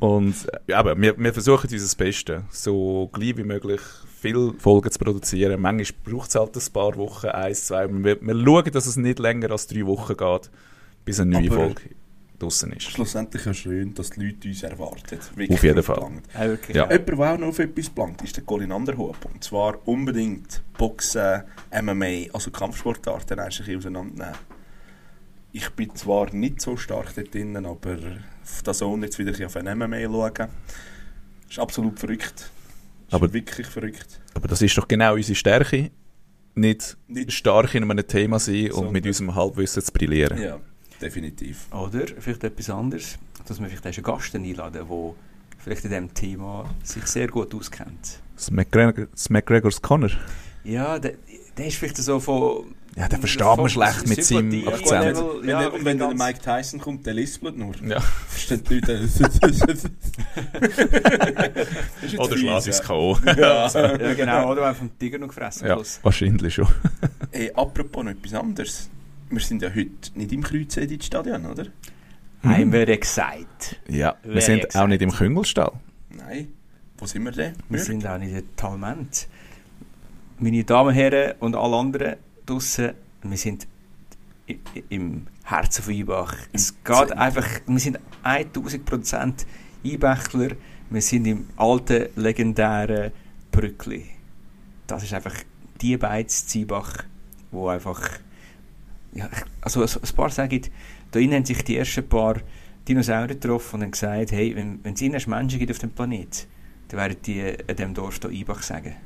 und 0.00 0.34
ja, 0.66 0.78
aber 0.78 1.00
wir, 1.00 1.16
wir 1.18 1.32
versuchen 1.32 1.68
unser 1.72 1.96
Bestes, 1.96 2.42
so 2.50 3.08
gleich 3.12 3.36
wie 3.36 3.44
möglich 3.44 3.80
viele 4.20 4.52
Folgen 4.58 4.90
zu 4.90 4.98
produzieren. 4.98 5.60
Manchmal 5.60 5.98
braucht 6.04 6.28
es 6.30 6.34
halt 6.34 6.56
ein 6.56 6.72
paar 6.72 6.96
Wochen, 6.96 7.26
eins, 7.28 7.66
zwei. 7.66 7.88
Wir, 7.88 8.20
wir 8.20 8.44
schauen, 8.44 8.70
dass 8.72 8.86
es 8.86 8.96
nicht 8.96 9.18
länger 9.18 9.50
als 9.50 9.66
drei 9.66 9.86
Wochen 9.86 10.16
geht, 10.16 10.50
bis 11.04 11.20
eine 11.20 11.30
neue 11.40 11.46
Aber- 11.50 11.56
Folge 11.56 11.82
draussen 12.38 12.72
ist. 12.72 12.84
Schlussendlich 12.84 13.44
ist 13.46 13.56
schön, 13.56 13.94
dass 13.94 14.10
die 14.10 14.24
Leute 14.24 14.46
uns 14.48 14.62
erwarten. 14.62 15.18
Wirklich 15.34 15.50
Auf 15.58 15.64
jeden 15.64 15.82
Fall. 15.82 15.96
gelangt. 15.96 16.22
Wirklich, 16.38 16.76
Ja. 16.76 16.84
Jemand, 16.88 17.08
der 17.08 17.18
auch 17.34 17.38
noch 17.38 17.48
auf 17.48 17.58
etwas 17.58 17.90
plant, 17.90 18.22
ist 18.22 18.36
der 18.36 18.44
Colin 18.44 18.70
Anderhoop. 18.70 19.16
Und 19.32 19.42
zwar 19.42 19.76
unbedingt 19.88 20.62
Boxen, 20.78 21.42
MMA, 21.72 22.32
also 22.32 22.52
Kampfsportarten 22.52 23.40
ein 23.40 23.48
bisschen 23.48 23.76
auseinandernehmen. 23.78 24.36
Ich 25.52 25.70
bin 25.70 25.94
zwar 25.94 26.32
nicht 26.34 26.60
so 26.60 26.76
stark 26.76 27.14
dort 27.14 27.32
drin, 27.34 27.56
aber 27.64 27.96
das 28.64 28.78
Zone 28.78 29.06
jetzt 29.06 29.18
wieder 29.18 29.46
auf 29.46 29.56
ein 29.56 29.78
MMA 29.78 30.02
schauen. 30.02 30.32
Das 30.34 30.48
ist 31.50 31.58
absolut 31.58 31.98
verrückt. 31.98 32.50
Das 33.06 33.14
Aber- 33.14 33.26
ist 33.26 33.32
wirklich 33.32 33.66
verrückt. 33.66 34.20
Aber 34.34 34.48
das 34.48 34.60
ist 34.60 34.76
doch 34.76 34.86
genau 34.86 35.14
unsere 35.14 35.34
Stärke, 35.34 35.90
nicht 36.54 36.96
Nicht- 37.06 37.32
stark 37.32 37.74
in 37.74 37.90
einem 37.90 38.06
Thema 38.06 38.38
sein 38.38 38.72
und 38.72 38.92
mit 38.92 39.06
unserem 39.06 39.34
Halbwissen 39.34 39.82
zu 39.82 39.92
brillieren. 39.92 40.40
Ja, 40.40 40.60
definitiv. 41.00 41.72
Oder 41.72 42.06
vielleicht 42.18 42.44
etwas 42.44 42.68
anderes, 42.70 43.18
dass 43.46 43.58
wir 43.60 43.68
vielleicht 43.68 43.86
auch 43.88 43.96
einen 43.96 44.18
Gast 44.18 44.34
einladen, 44.34 44.72
der 44.74 45.14
vielleicht 45.58 45.84
in 45.84 45.90
diesem 45.90 46.12
Thema 46.14 46.68
sich 46.82 47.06
sehr 47.06 47.28
gut 47.28 47.54
auskennt. 47.54 48.20
Das, 48.34 48.50
McGregor, 48.50 49.06
das 49.10 49.30
McGregors 49.30 49.80
Connor. 49.80 50.10
Ja, 50.64 50.98
der, 50.98 51.14
der 51.56 51.66
ist 51.66 51.76
vielleicht 51.76 51.96
so 51.96 52.20
von... 52.20 52.74
Ja, 52.98 53.06
den 53.06 53.20
versteht 53.20 53.46
man 53.56 53.68
schlecht 53.68 54.08
mit 54.08 54.24
seinem 54.24 54.66
Akzent. 54.66 55.16
Wenn, 55.16 55.48
ja, 55.48 55.60
der, 55.60 55.72
und 55.72 55.84
wenn 55.84 55.98
der 55.98 56.12
Mike 56.14 56.40
Tyson 56.40 56.80
kommt, 56.80 57.06
der 57.06 57.14
lispelt 57.14 57.56
nur. 57.56 57.72
Ja. 57.86 58.00
Verstehen 58.00 58.64
die 58.68 58.74
Leute. 58.74 58.98
Das 59.00 59.20
ist 59.20 59.20
jetzt 59.68 59.90
Oder 62.18 62.36
schlägt 62.36 62.66
es 62.66 62.78
ja. 62.78 62.84
K.O. 62.84 63.16
Ja. 63.24 63.68
Ja, 63.68 64.14
genau, 64.14 64.50
oder 64.50 64.66
einfach 64.66 64.80
vom 64.80 64.98
Tiger 64.98 65.18
noch 65.18 65.28
gefressen. 65.28 65.68
ja, 65.68 65.74
Schluss. 65.74 66.00
wahrscheinlich 66.02 66.54
schon. 66.54 66.66
Hey, 67.30 67.52
apropos 67.54 68.04
noch 68.04 68.10
etwas 68.10 68.34
anderes. 68.34 68.88
Wir 69.30 69.40
sind 69.40 69.62
ja 69.62 69.68
heute 69.68 69.90
nicht 70.14 70.32
im 70.32 70.42
Kreuzedit-Stadion, 70.42 71.44
oder? 71.46 71.66
I'm 72.42 72.70
very 72.70 72.92
excited. 72.92 73.78
Ja, 73.86 74.16
wir 74.22 74.40
Very 74.40 74.40
sind 74.40 74.60
auch 74.60 74.64
excited. 74.64 74.88
nicht 74.88 75.02
im 75.02 75.12
Küngelstall. 75.12 75.72
Nein. 76.10 76.48
Wo 76.96 77.06
sind 77.06 77.22
wir 77.24 77.32
denn? 77.32 77.52
Wir 77.68 77.76
Jörg? 77.76 77.86
sind 77.86 78.06
auch 78.06 78.18
nicht 78.18 78.32
in 78.32 78.56
Talment. 78.56 79.28
Meine 80.38 80.64
Damen 80.64 80.88
und 80.88 80.94
Herren 80.94 81.34
und 81.40 81.54
alle 81.54 81.76
anderen 81.76 82.16
draussen, 82.48 82.92
wir 83.22 83.36
sind 83.36 83.66
im 84.88 85.26
Herzen 85.44 85.82
von 85.82 85.94
Eibach. 85.94 86.34
Es 86.52 86.74
geht 86.82 87.12
einfach, 87.12 87.46
wir 87.66 87.80
sind 87.80 87.98
1000% 88.24 89.46
Eibächler. 89.84 90.56
Wir 90.90 91.02
sind 91.02 91.26
im 91.26 91.48
alten, 91.56 92.08
legendären 92.16 93.12
Brückli. 93.50 94.06
Das 94.86 95.02
ist 95.02 95.12
einfach 95.12 95.34
die 95.80 95.96
beiden 95.96 96.28
Ziebach, 96.28 97.04
wo 97.50 97.68
einfach, 97.68 98.08
ja, 99.12 99.28
also 99.60 99.82
ein 99.82 100.14
paar 100.16 100.30
sagen, 100.30 100.62
da 101.10 101.18
innen 101.18 101.34
haben 101.34 101.44
sich 101.44 101.62
die 101.62 101.76
ersten 101.76 102.08
paar 102.08 102.36
Dinosaurier 102.86 103.28
getroffen 103.28 103.76
und 103.76 103.82
haben 103.82 103.90
gesagt, 103.90 104.32
hey, 104.32 104.56
wenn 104.56 104.82
wenn 104.82 104.94
es 104.94 105.02
ihnen 105.02 105.20
Menschen 105.26 105.58
gibt 105.58 105.70
auf 105.70 105.78
dem 105.78 105.90
Planet, 105.90 106.46
dann 106.88 107.00
werden 107.00 107.16
die 107.24 107.42
an 107.42 107.76
diesem 107.76 107.94
Dorf 107.94 108.18
hier 108.22 108.30
Eibach 108.30 108.62
sagen. 108.62 108.96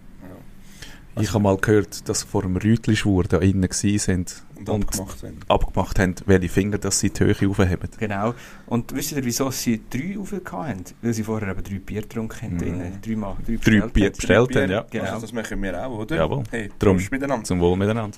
Ich 1.21 1.29
habe 1.35 1.43
mal 1.43 1.57
gehört, 1.59 2.09
dass 2.09 2.23
vor 2.23 2.43
dem 2.43 2.57
Rütli-Schwur 2.57 3.25
da 3.25 3.39
innen 3.39 3.69
sind 3.71 4.43
Und 4.57 4.69
und, 4.69 4.85
abgemacht 4.85 5.23
haben. 5.23 5.39
abgemacht 5.49 5.99
haben, 5.99 6.15
welche 6.27 6.49
Finger 6.49 6.79
dass 6.79 7.01
sie 7.01 7.11
die 7.11 7.21
Höhe 7.25 7.49
aufheben. 7.51 7.89
Genau. 7.99 8.35
Und 8.67 8.95
wisst 8.95 9.13
ihr, 9.13 9.25
wieso 9.25 9.51
sie 9.51 9.83
drei 9.91 10.19
aufgehört 10.19 10.53
haben? 10.53 10.85
Weil 11.03 11.13
sie 11.13 11.23
vorher 11.25 11.49
eben 11.51 11.63
drei 11.63 11.79
Bier 11.79 12.03
getrunken 12.03 12.41
haben. 12.43 12.55
Mhm. 12.55 12.59
drinnen. 12.59 12.99
Dreimal, 13.03 13.37
drei 13.47 13.57
Drei 13.57 13.57
bestellt 13.57 13.93
Bier 13.93 14.05
haben. 14.07 14.13
bestellt 14.17 14.49
Bier, 14.49 14.63
haben, 14.63 14.71
ja. 14.71 14.87
Genau. 14.91 15.05
Also 15.05 15.21
das 15.21 15.33
machen 15.33 15.63
wir 15.63 15.87
auch, 15.87 15.99
oder? 15.99 16.17
Jawohl. 16.17 16.45
Hey, 16.51 16.71
Drum. 16.79 16.97
Miteinander. 17.11 17.45
Zum 17.45 17.61
Wohl 17.61 17.77
miteinander. 17.77 18.17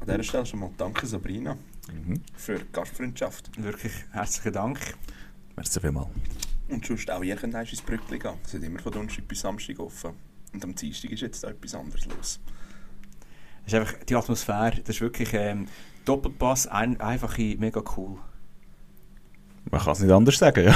An 0.00 0.06
dieser 0.06 0.22
Stelle 0.22 0.46
schon 0.46 0.60
mal 0.60 0.70
danke 0.76 1.06
Sabrina 1.06 1.56
Mhm. 1.92 2.20
für 2.36 2.58
die 2.58 2.64
Gastfreundschaft. 2.72 3.50
Wirklich 3.62 3.92
herzlichen 4.10 4.52
Dank. 4.52 4.78
Merci 5.56 5.80
vielmals. 5.80 6.08
Und 6.68 6.84
sonst 6.84 7.10
auch 7.10 7.22
ihr 7.22 7.36
könnt 7.36 7.54
ins 7.54 7.82
Brückli 7.82 8.18
gehen. 8.18 8.34
Es 8.44 8.54
ist 8.54 8.64
immer 8.64 8.80
von 8.80 8.92
Donnerstag 8.92 9.28
bis 9.28 9.40
Samstag 9.40 9.78
offen. 9.78 10.12
Und 10.52 10.64
am 10.64 10.74
Dienstag 10.74 11.10
ist 11.10 11.20
jetzt 11.20 11.44
da 11.44 11.48
etwas 11.48 11.74
anderes 11.74 12.06
los. 12.06 12.40
Es 13.64 13.72
ist 13.72 13.78
einfach 13.78 13.94
die 14.04 14.14
Atmosphäre, 14.14 14.80
das 14.84 14.96
ist 14.96 15.00
wirklich 15.00 15.32
ähm, 15.34 15.66
Doppelpass, 16.04 16.66
ein, 16.68 17.00
einfach 17.00 17.36
mega 17.36 17.82
cool. 17.96 18.18
Man 19.70 19.80
kann 19.80 19.92
es 19.92 20.00
nicht 20.00 20.12
anders 20.12 20.38
sagen, 20.38 20.64
ja. 20.64 20.74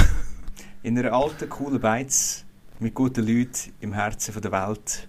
In 0.83 0.99
einer 0.99 1.13
alten, 1.13 1.49
coolen 1.49 1.79
Beiz 1.79 2.43
mit 2.79 2.93
guten 2.93 3.25
Leuten 3.25 3.71
im 3.79 3.93
Herzen 3.93 4.33
von 4.33 4.41
der 4.41 4.51
Welt. 4.51 5.07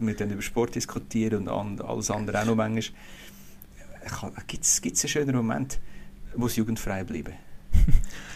Wir 0.00 0.16
dann 0.16 0.30
über 0.30 0.42
Sport 0.42 0.74
diskutieren 0.74 1.42
und 1.42 1.48
an, 1.48 1.80
alles 1.80 2.10
andere 2.10 2.40
auch 2.40 2.46
noch 2.46 2.56
manchmal. 2.56 2.98
Gibt 4.46 4.64
es 4.64 4.82
einen 4.82 5.08
schönen 5.08 5.36
Moment, 5.36 5.78
wo 6.34 6.46
es 6.46 6.56
jugendfrei 6.56 7.04
bleiben? 7.04 7.34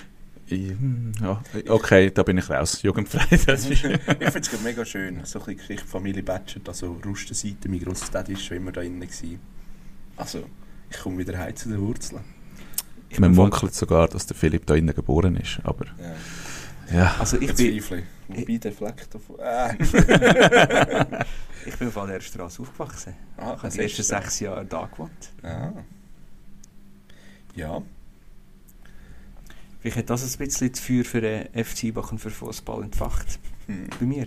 Ich- 0.50 0.72
Ja, 1.20 1.42
okay, 1.68 2.10
da 2.10 2.22
bin 2.22 2.38
ich 2.38 2.50
raus. 2.50 2.82
Jugendfrei, 2.82 3.24
das 3.46 3.66
ist... 3.66 3.70
ich 3.70 3.80
finde 3.80 4.38
es 4.40 4.62
mega 4.62 4.84
schön. 4.84 5.24
So 5.24 5.38
ein 5.38 5.44
bisschen 5.44 5.56
Geschichte 5.58 5.86
Familie 5.86 6.22
Batschert, 6.22 6.68
also 6.68 6.96
Rustenseite, 7.04 7.68
mein 7.68 7.80
Grossdad 7.80 8.28
ist 8.28 8.44
schon 8.44 8.56
immer 8.58 8.72
da 8.72 8.80
drin. 8.80 9.06
Also, 10.16 10.44
ich 10.90 10.98
komme 10.98 11.18
wieder 11.18 11.38
heim 11.38 11.54
zu 11.56 11.68
den 11.68 11.80
Wurzeln. 11.80 12.22
Ich 13.08 13.18
Man 13.18 13.30
bin 13.30 13.36
munkelt 13.42 13.74
sogar, 13.74 14.08
dass 14.08 14.26
der 14.26 14.36
Philipp 14.36 14.66
da 14.66 14.74
innen 14.74 14.94
geboren 14.94 15.36
ist, 15.36 15.60
aber 15.64 15.86
Ja, 16.90 16.94
ja. 16.96 17.14
Also 17.18 17.36
ich 17.38 17.50
ich 17.50 17.56
bin, 17.56 17.74
bezweifle. 17.76 18.02
Wobei 18.28 18.56
der 18.58 18.72
Fleck 18.72 19.10
davon... 19.10 19.36
Äh. 19.40 19.74
ich 21.66 21.76
bin 21.76 21.88
auf 21.88 22.06
der 22.06 22.20
Straße 22.20 22.62
aufgewachsen. 22.62 23.14
Ah, 23.36 23.54
Ich 23.56 23.62
habe 23.62 23.68
die 23.70 23.80
ersten 23.80 24.02
sechs 24.02 24.40
Jahre 24.40 24.64
da 24.64 24.86
gewohnt. 24.86 25.30
Ah. 25.42 25.72
Ja. 27.56 27.82
Vielleicht 29.80 29.96
hat 29.96 30.10
das 30.10 30.22
ein 30.22 30.38
bisschen 30.38 30.72
das 30.72 30.80
Feuer 30.80 31.04
für 31.04 31.20
den 31.20 31.46
FC 31.64 31.92
Bach 31.94 32.12
und 32.12 32.18
für 32.18 32.30
Fußball 32.30 32.82
entfacht. 32.82 33.38
Hm. 33.66 33.88
Bei 33.98 34.06
mir. 34.06 34.26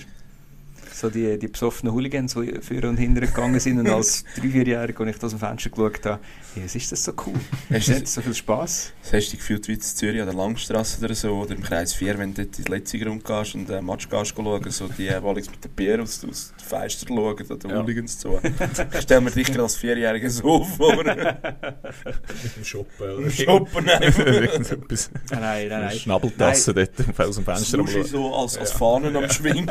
So 0.93 1.09
die, 1.09 1.39
die 1.39 1.47
besoffenen 1.47 1.91
Hooligans, 1.93 2.35
die 2.35 2.53
vorne 2.62 2.89
und 2.89 2.97
hinten 2.97 3.19
gegangen 3.21 3.59
sind 3.59 3.79
und 3.79 3.89
als 3.89 4.23
drei, 4.39 4.47
vierjähriger, 4.50 5.01
als 5.05 5.15
ich 5.17 5.23
aus 5.23 5.31
dem 5.31 5.39
Fenster 5.39 5.69
geschaut 5.71 6.05
habe, 6.05 6.19
hey, 6.53 6.63
was 6.63 6.75
ist 6.75 6.91
das 6.91 7.03
so 7.03 7.13
cool? 7.25 7.33
Hast 7.71 7.77
Es 7.79 7.85
du 7.88 7.93
hat 7.95 8.07
so 8.07 8.21
viel 8.21 8.33
Spass. 8.35 8.93
Das 9.01 9.13
hast 9.13 9.27
du 9.27 9.31
dich 9.31 9.39
gefühlt 9.39 9.67
wie 9.67 9.73
in 9.73 9.81
Zürich 9.81 10.21
an 10.21 10.27
der 10.27 10.35
Langstrasse 10.35 11.03
oder 11.03 11.15
so, 11.15 11.31
oder 11.39 11.55
im 11.55 11.63
Kreis 11.63 11.93
4, 11.95 12.17
wenn 12.19 12.33
du 12.35 12.45
dort 12.45 12.59
ins 12.59 12.67
letzte 12.67 13.00
Grund 13.00 13.25
gehst 13.25 13.55
und 13.55 13.71
einen 13.71 13.85
Match 13.85 14.07
gehst 14.07 14.33
schauen, 14.35 14.69
so 14.71 14.88
die, 14.88 14.93
die 15.07 15.09
Alex 15.09 15.50
mit 15.50 15.63
den 15.63 15.71
Bier 15.71 16.01
aus, 16.01 16.23
aus 16.29 16.53
den 16.59 16.65
Fenstern 16.67 17.07
schauen, 17.09 17.33
oder 17.43 17.57
den 17.57 17.71
Ja. 17.71 17.81
Hooligans 17.81 18.19
zu. 18.19 18.39
Ich 18.93 19.01
stelle 19.01 19.21
mir 19.21 19.31
dich 19.31 19.47
gerade 19.47 19.63
als 19.63 19.75
Vierjähriger 19.75 20.29
so 20.29 20.63
vor. 20.63 21.03
Im 21.05 22.63
Shoppen 22.63 23.31
Shoppen 23.31 23.89
einfach. 23.89 24.25
Etwas 24.25 25.09
Nein, 25.31 25.39
nein, 25.41 25.67
nein. 25.69 25.81
nein. 25.85 25.97
Schnabeltasse 25.97 26.73
dort 26.73 27.19
aus 27.19 27.35
dem 27.35 27.45
Fenster 27.45 27.77
Schauen. 27.77 28.03
so 28.05 28.35
als, 28.35 28.57
als 28.57 28.71
Fahnen 28.71 29.15
am 29.15 29.29
Schwingen. 29.29 29.67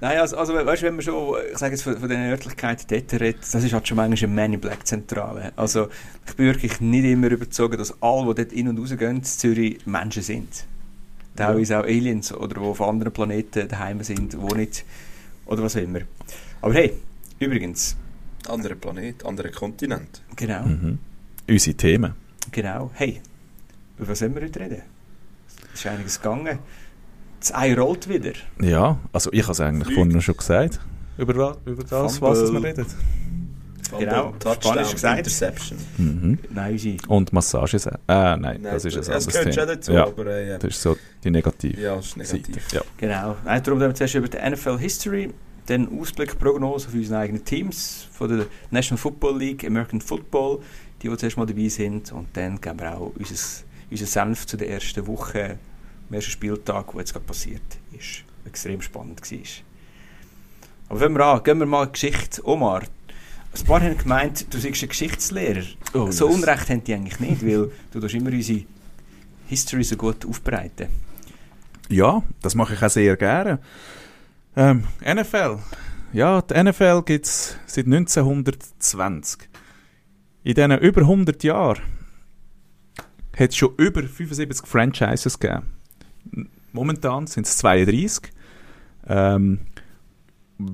Nein, 0.00 0.18
also, 0.18 0.35
also 0.36 0.54
weißt 0.54 0.82
du, 0.82 0.86
wenn 0.86 0.94
man 0.94 1.02
schon, 1.02 1.36
ich 1.52 1.58
sage 1.58 1.72
jetzt 1.74 1.82
von, 1.82 1.96
von 1.98 2.08
den 2.08 2.20
Örtlichkeiten 2.30 2.86
dort 2.88 3.20
redet, 3.20 3.42
das 3.42 3.62
ist 3.64 3.72
halt 3.72 3.86
schon 3.88 3.96
manchmal 3.96 4.28
eine 4.28 4.34
Man 4.34 4.52
in 4.54 4.60
Black 4.60 4.86
Zentrale. 4.86 5.52
Also 5.56 5.88
ich 6.26 6.34
bin 6.36 6.46
wirklich 6.46 6.80
nicht 6.80 7.04
immer 7.04 7.28
überzeugt, 7.30 7.78
dass 7.78 8.00
alle, 8.02 8.34
die 8.34 8.42
dort 8.42 8.52
in- 8.52 8.68
und 8.68 8.78
rausgehen, 8.78 9.16
in 9.16 9.24
Zürich 9.24 9.86
Menschen 9.86 10.22
sind. 10.22 10.64
Teilweise 11.34 11.78
auch 11.80 11.84
Aliens 11.84 12.32
oder 12.32 12.54
die 12.54 12.60
auf 12.60 12.80
anderen 12.80 13.12
Planeten 13.12 13.68
daheim 13.68 14.02
sind, 14.02 14.40
wo 14.40 14.54
nicht, 14.54 14.84
oder 15.44 15.62
was 15.62 15.76
auch 15.76 15.80
immer. 15.82 16.00
Aber 16.62 16.72
hey, 16.74 16.94
übrigens, 17.38 17.96
Anderer 18.48 18.74
Planet, 18.76 19.24
anderer 19.26 19.50
Kontinent. 19.50 20.22
genau, 20.36 20.62
Mhm. 20.64 20.98
Unsere 21.48 21.76
Themen. 21.76 22.14
genau, 22.50 22.90
hey, 22.94 23.20
über 23.98 24.08
was 24.08 24.18
sollen 24.20 24.34
wir 24.34 24.42
heute 24.42 24.60
reden? 24.60 24.82
Es 25.74 25.80
ist 25.80 25.86
einiges 25.86 26.20
gegangen. 26.20 26.58
Das 27.46 27.54
Ei 27.54 27.74
rollt 27.74 28.08
wieder. 28.08 28.32
Ja, 28.60 28.98
also 29.12 29.32
ich 29.32 29.42
habe 29.42 29.52
es 29.52 29.60
eigentlich 29.60 29.94
vorhin 29.94 30.20
schon 30.20 30.36
gesagt. 30.36 30.80
Über, 31.16 31.56
über 31.64 31.84
das, 31.84 32.20
was 32.20 32.38
es 32.38 32.52
wir 32.52 32.60
Fumble. 32.60 32.70
reden. 32.70 32.86
Genau, 33.98 34.34
Touchdown, 34.40 34.78
gesagt. 34.90 35.18
Interception. 35.18 35.78
Mhm. 35.96 36.38
Nein, 36.52 36.72
unsere 36.72 36.96
Und 37.08 37.32
Massages. 37.32 37.86
Ah, 38.08 38.36
nein, 38.36 38.60
das 38.64 38.84
ist 38.84 38.94
ein 38.94 38.98
das 38.98 39.08
anderes 39.08 39.26
gehört 39.28 39.44
schon 39.44 39.54
Thema. 39.54 39.66
dazu, 39.66 39.92
Ja, 39.92 40.06
aber 40.06 40.26
äh, 40.26 40.48
ja. 40.50 40.58
das 40.58 40.70
ist 40.70 40.82
so 40.82 40.96
die 41.22 41.30
negative 41.30 41.80
ja, 41.80 41.94
das 41.94 42.06
ist 42.06 42.16
negativ. 42.16 42.62
Seite. 42.64 42.76
Ja. 42.76 42.82
Genau. 42.96 43.36
Nein, 43.44 43.62
darum 43.62 43.78
reden 43.80 43.90
wir 43.90 43.94
zuerst 43.94 44.14
über 44.16 44.28
die 44.28 44.38
NFL 44.50 44.78
History, 44.78 45.32
dann 45.66 46.00
Ausblick, 46.00 46.36
Prognose 46.38 46.88
für 46.88 46.96
unsere 46.98 47.20
eigenen 47.20 47.44
Teams, 47.44 48.08
von 48.12 48.28
der 48.36 48.46
National 48.72 48.98
Football 48.98 49.38
League, 49.38 49.64
American 49.64 50.00
Football, 50.00 50.58
die, 51.02 51.08
die 51.08 51.16
zuerst 51.16 51.36
mal 51.36 51.46
dabei 51.46 51.68
sind. 51.68 52.10
Und 52.10 52.26
dann 52.36 52.60
geben 52.60 52.80
wir 52.80 52.96
auch 52.96 53.12
unser, 53.16 53.36
unser 53.88 54.06
Senf 54.06 54.46
zu 54.46 54.56
der 54.56 54.68
ersten 54.70 55.06
Woche, 55.06 55.58
dem 56.08 56.14
ersten 56.14 56.30
Spieltag, 56.30 56.90
der 56.92 57.00
jetzt 57.00 57.12
gerade 57.12 57.26
passiert 57.26 57.62
ist. 57.92 58.24
Extrem 58.44 58.80
spannend 58.80 59.20
war. 59.20 59.38
Aber 60.88 61.00
fangen 61.00 61.14
wir 61.14 61.24
an, 61.24 61.42
gehen 61.42 61.58
wir 61.58 61.66
mal 61.66 61.84
in 61.84 61.88
die 61.88 61.92
Geschichte. 61.92 62.46
Omar, 62.46 62.82
ein 62.82 63.64
paar 63.64 63.80
haben 63.80 63.98
gemeint, 63.98 64.52
du 64.52 64.58
seist 64.58 64.82
ein 64.82 64.88
Geschichtslehrer. 64.88 65.64
Oh, 65.94 66.10
so. 66.10 66.28
Unrecht 66.28 66.68
haben 66.68 66.84
die 66.84 66.94
eigentlich 66.94 67.18
nicht, 67.20 67.44
weil 67.44 67.70
du 67.90 68.00
tust 68.00 68.14
immer 68.14 68.30
unsere 68.30 68.64
History 69.46 69.84
so 69.84 69.96
gut 69.96 70.24
aufbereiten. 70.26 70.88
Ja, 71.88 72.22
das 72.42 72.54
mache 72.54 72.74
ich 72.74 72.82
auch 72.82 72.90
sehr 72.90 73.16
gerne. 73.16 73.60
Ähm, 74.56 74.84
NFL. 75.00 75.58
Ja, 76.12 76.42
die 76.42 76.62
NFL 76.62 77.02
gibt 77.02 77.26
es 77.26 77.56
seit 77.66 77.86
1920. 77.86 79.48
In 80.44 80.54
diesen 80.54 80.78
über 80.78 81.00
100 81.02 81.42
Jahren 81.44 81.82
hat 83.36 83.50
es 83.50 83.56
schon 83.56 83.74
über 83.76 84.02
75 84.02 84.66
Franchises 84.66 85.38
gegeben. 85.38 85.66
Momentan 86.72 87.26
sind 87.26 87.46
es 87.46 87.58
32. 87.58 88.30
Ähm, 89.08 89.60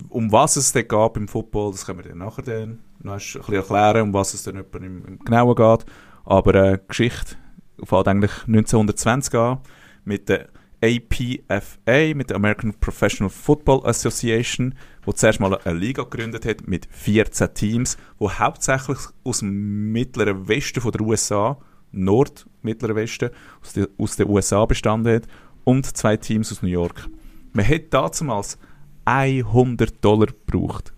um 0.08 0.30
was 0.30 0.56
es 0.56 0.72
dann 0.72 0.86
geht 0.86 1.16
im 1.16 1.28
Football, 1.28 1.72
das 1.72 1.86
können 1.86 2.02
wir 2.02 2.08
dann 2.08 2.18
nachher 2.18 2.42
dann 2.42 2.78
noch 3.00 3.12
ein 3.12 3.18
bisschen 3.18 3.54
erklären, 3.54 4.02
um 4.02 4.14
was 4.14 4.34
es 4.34 4.44
dann 4.44 4.56
im, 4.56 5.04
im 5.06 5.18
Genauen 5.18 5.54
geht. 5.54 5.86
Aber 6.24 6.54
äh, 6.54 6.78
Geschichte 6.86 7.36
fängt 7.82 8.08
eigentlich 8.08 8.32
1920 8.46 9.34
an 9.34 9.58
mit 10.04 10.28
der 10.28 10.48
APFA, 10.82 12.14
mit 12.14 12.30
der 12.30 12.36
American 12.36 12.74
Professional 12.74 13.30
Football 13.30 13.86
Association, 13.86 14.74
wo 15.04 15.12
zuerst 15.12 15.38
mal 15.38 15.56
eine 15.56 15.78
Liga 15.78 16.02
gegründet 16.02 16.44
hat 16.44 16.66
mit 16.66 16.86
14 16.90 17.54
Teams, 17.54 17.96
wo 18.18 18.30
hauptsächlich 18.32 18.98
aus 19.22 19.40
dem 19.40 19.92
mittleren 19.92 20.48
Westen 20.48 20.80
von 20.80 20.92
der 20.92 21.02
USA, 21.02 21.58
Nord 21.92 22.46
mittleren 22.62 22.96
Westen, 22.96 23.30
aus, 23.62 23.72
der, 23.72 23.88
aus 23.98 24.16
den 24.16 24.28
USA 24.28 24.64
bestanden 24.66 25.14
hat 25.16 25.22
und 25.64 25.96
zwei 25.96 26.16
Teams 26.16 26.50
aus 26.52 26.62
New 26.62 26.68
York. 26.68 27.08
Man 27.52 27.68
hat 27.68 27.82
damals 27.90 28.58
100 29.04 30.04
Dollar 30.04 30.26
gebraucht, 30.26 30.92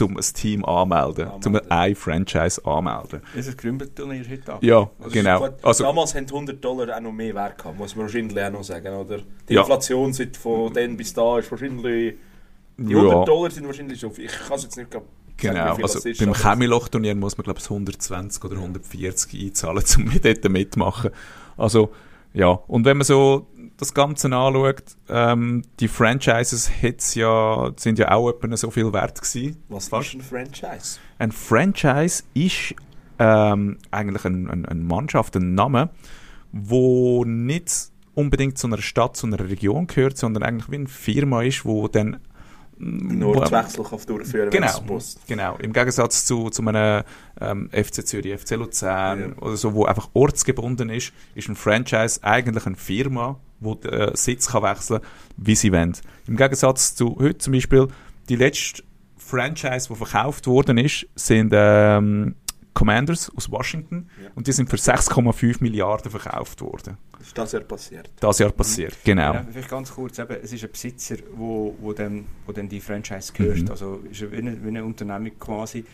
um 0.00 0.16
ein 0.16 0.22
Team 0.22 0.64
anmelden, 0.64 1.28
um 1.44 1.60
ein 1.68 1.94
Franchise 1.96 2.64
anmelden. 2.64 3.20
Das 3.34 3.46
ist 3.46 3.54
ein 3.54 3.56
Gründerturnier 3.56 4.24
heute. 4.28 4.58
Ja, 4.60 4.88
Also 5.00 5.10
genau. 5.10 5.40
gut. 5.40 5.54
Also, 5.64 5.84
Damals 5.84 6.14
haben 6.14 6.26
100 6.26 6.64
Dollar 6.64 6.96
auch 6.96 7.00
noch 7.00 7.12
mehr 7.12 7.34
Wert 7.34 7.58
gehabt, 7.58 7.76
muss 7.76 7.96
man 7.96 8.04
wahrscheinlich 8.06 8.40
auch 8.40 8.50
noch 8.52 8.62
sagen, 8.62 8.94
oder? 8.94 9.18
Die 9.48 9.54
Ja. 9.54 9.62
Inflation 9.62 10.12
seit 10.12 10.36
von 10.36 10.72
dann 10.72 10.96
bis 10.96 11.12
da 11.12 11.38
ist 11.38 11.50
wahrscheinlich... 11.50 12.14
Die 12.76 12.92
ja. 12.92 12.98
100 12.98 13.26
Dollar 13.28 13.50
sind 13.50 13.66
wahrscheinlich 13.66 13.98
schon... 13.98 14.12
Ich 14.16 14.30
kann 14.30 14.56
es 14.56 14.62
jetzt 14.62 14.76
nicht 14.76 14.90
Genau, 15.38 15.76
also 15.76 16.06
ist, 16.06 16.18
beim 16.18 16.34
Chemiloch-Turnier 16.34 17.14
muss 17.14 17.38
man 17.38 17.44
glaube 17.44 17.60
ich 17.60 17.70
120 17.70 18.44
oder 18.44 18.56
140 18.56 19.40
einzahlen, 19.40 19.84
um 19.96 20.20
dort 20.20 20.48
mitmachen. 20.48 21.10
Also 21.56 21.92
ja, 22.34 22.48
und 22.48 22.84
wenn 22.84 22.98
man 22.98 23.04
so 23.04 23.46
das 23.78 23.94
Ganze 23.94 24.26
anschaut, 24.34 24.82
ähm, 25.08 25.62
die 25.80 25.88
Franchises 25.88 26.70
hat's 26.82 27.14
ja, 27.14 27.72
sind 27.76 27.98
ja 27.98 28.10
auch 28.10 28.30
etwa 28.30 28.56
so 28.56 28.70
viel 28.70 28.92
wert 28.92 29.20
gewesen. 29.20 29.62
Was 29.68 29.88
Fast. 29.88 30.08
ist 30.08 30.14
ein 30.14 30.20
Franchise? 30.22 30.98
Ein 31.18 31.32
Franchise 31.32 32.24
ist 32.34 32.74
ähm, 33.18 33.78
eigentlich 33.90 34.24
ein, 34.24 34.50
ein, 34.50 34.66
eine 34.66 34.80
Mannschaft, 34.80 35.36
ein 35.36 35.54
Name, 35.54 35.90
wo 36.52 37.24
nicht 37.24 37.90
unbedingt 38.14 38.58
zu 38.58 38.66
einer 38.66 38.78
Stadt, 38.78 39.16
zu 39.16 39.26
einer 39.26 39.38
Region 39.38 39.86
gehört, 39.86 40.18
sondern 40.18 40.42
eigentlich 40.42 40.70
wie 40.70 40.76
eine 40.76 40.88
Firma 40.88 41.42
ist, 41.42 41.64
wo 41.64 41.86
dann 41.86 42.18
Nur 42.78 43.34
wo- 43.36 43.40
das 43.40 43.50
Wechsel 43.50 43.84
kann 43.84 43.98
durchführen, 44.06 44.52
wenn 44.52 44.62
es 44.62 44.80
Genau, 45.26 45.52
genau. 45.54 45.56
Im 45.58 45.72
Gegensatz 45.72 46.24
zu, 46.24 46.48
zu 46.50 46.62
einem 46.66 47.02
ähm, 47.40 47.68
FC 47.72 48.06
Zürich, 48.06 48.40
FC 48.40 48.52
Luzern 48.56 49.34
Ja. 49.36 49.42
oder 49.42 49.56
so, 49.56 49.74
wo 49.74 49.84
einfach 49.84 50.08
ortsgebunden 50.14 50.88
ist, 50.90 51.12
ist 51.34 51.48
ein 51.48 51.56
Franchise 51.56 52.20
eigentlich 52.22 52.66
eine 52.66 52.76
Firma, 52.76 53.38
wo 53.60 53.74
der 53.74 54.12
äh, 54.12 54.16
Sitz 54.16 54.48
kann 54.48 54.62
wechseln 54.62 55.00
wie 55.36 55.54
sie 55.56 55.72
wollen. 55.72 55.94
Im 56.26 56.36
Gegensatz 56.36 56.94
zu 56.94 57.16
heute 57.18 57.38
zum 57.38 57.52
Beispiel, 57.52 57.88
die 58.28 58.36
letzte 58.36 58.82
Franchise, 59.16 59.88
die 59.88 59.94
verkauft 59.94 60.46
worden 60.46 60.78
ist, 60.78 61.06
sind 61.16 61.50
ähm, 61.54 62.34
Commanders 62.74 63.30
aus 63.36 63.50
Washington 63.50 64.08
Ja. 64.22 64.30
und 64.34 64.46
die 64.46 64.52
sind 64.52 64.68
für 64.70 64.76
6,5 64.76 65.56
Milliarden 65.60 66.10
verkauft 66.10 66.60
worden. 66.60 66.96
Ist 67.20 67.36
das 67.36 67.52
ja 67.52 67.60
passiert? 67.60 68.10
Das 68.20 68.38
Jahr 68.38 68.50
passiert, 68.52 68.96
genau. 69.04 69.34
Ja, 69.34 69.46
vielleicht 69.50 69.68
ganz 69.68 69.90
kurz, 69.92 70.18
eben, 70.18 70.36
es 70.42 70.52
ist 70.52 70.62
ein 70.64 70.70
Besitzer, 70.70 71.16
wo, 71.34 71.74
wo, 71.80 71.92
dem, 71.92 72.26
wo 72.46 72.52
dem 72.52 72.68
die 72.68 72.80
Franchise 72.80 73.32
gehört. 73.32 73.62
Mhm. 73.62 73.70
Also 73.70 74.00
ist 74.10 74.30
wie 74.30 74.36
eine, 74.36 74.62
wie 74.62 74.68
eine 74.68 74.84
Unternehmung 74.84 75.32
quasi. 75.38 75.84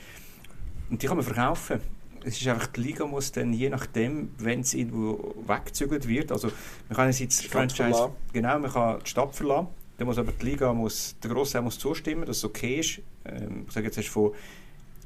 Und 0.91 1.03
die 1.03 1.07
kann 1.07 1.17
man 1.17 1.25
verkaufen. 1.25 1.81
Es 2.27 2.41
ist 2.41 2.47
einfach, 2.49 2.67
die 2.69 2.81
Liga 2.81 3.07
muss 3.07 3.33
dann 3.33 3.53
je 3.53 3.69
nachdem, 3.69 4.31
wenn 4.39 4.61
es 4.61 4.73
irgendwo 4.75 5.35
weggezügelt 5.47 6.09
wird, 6.09 6.33
also 6.33 6.49
man 6.89 6.97
kann 6.97 7.05
einerseits 7.05 7.39
die 7.39 7.49
Franchise, 7.49 7.77
verlassen. 7.91 8.13
genau, 8.33 8.59
man 8.59 8.73
kann 8.73 8.99
die 9.05 9.11
Stadt 9.11 9.35
verlassen, 9.35 9.69
dann 9.99 10.07
muss 10.07 10.19
aber 10.19 10.33
die 10.33 10.45
Liga, 10.47 10.73
muss, 10.73 11.17
der 11.23 11.31
Grosse 11.31 11.61
muss 11.63 11.79
zustimmen, 11.79 12.25
dass 12.27 12.39
es 12.39 12.45
okay 12.45 12.81
ist. 12.81 13.01
Ähm, 13.27 13.65
ich 13.67 13.73
sage 13.73 13.87
jetzt 13.87 13.97
erst 13.99 14.09
von 14.09 14.33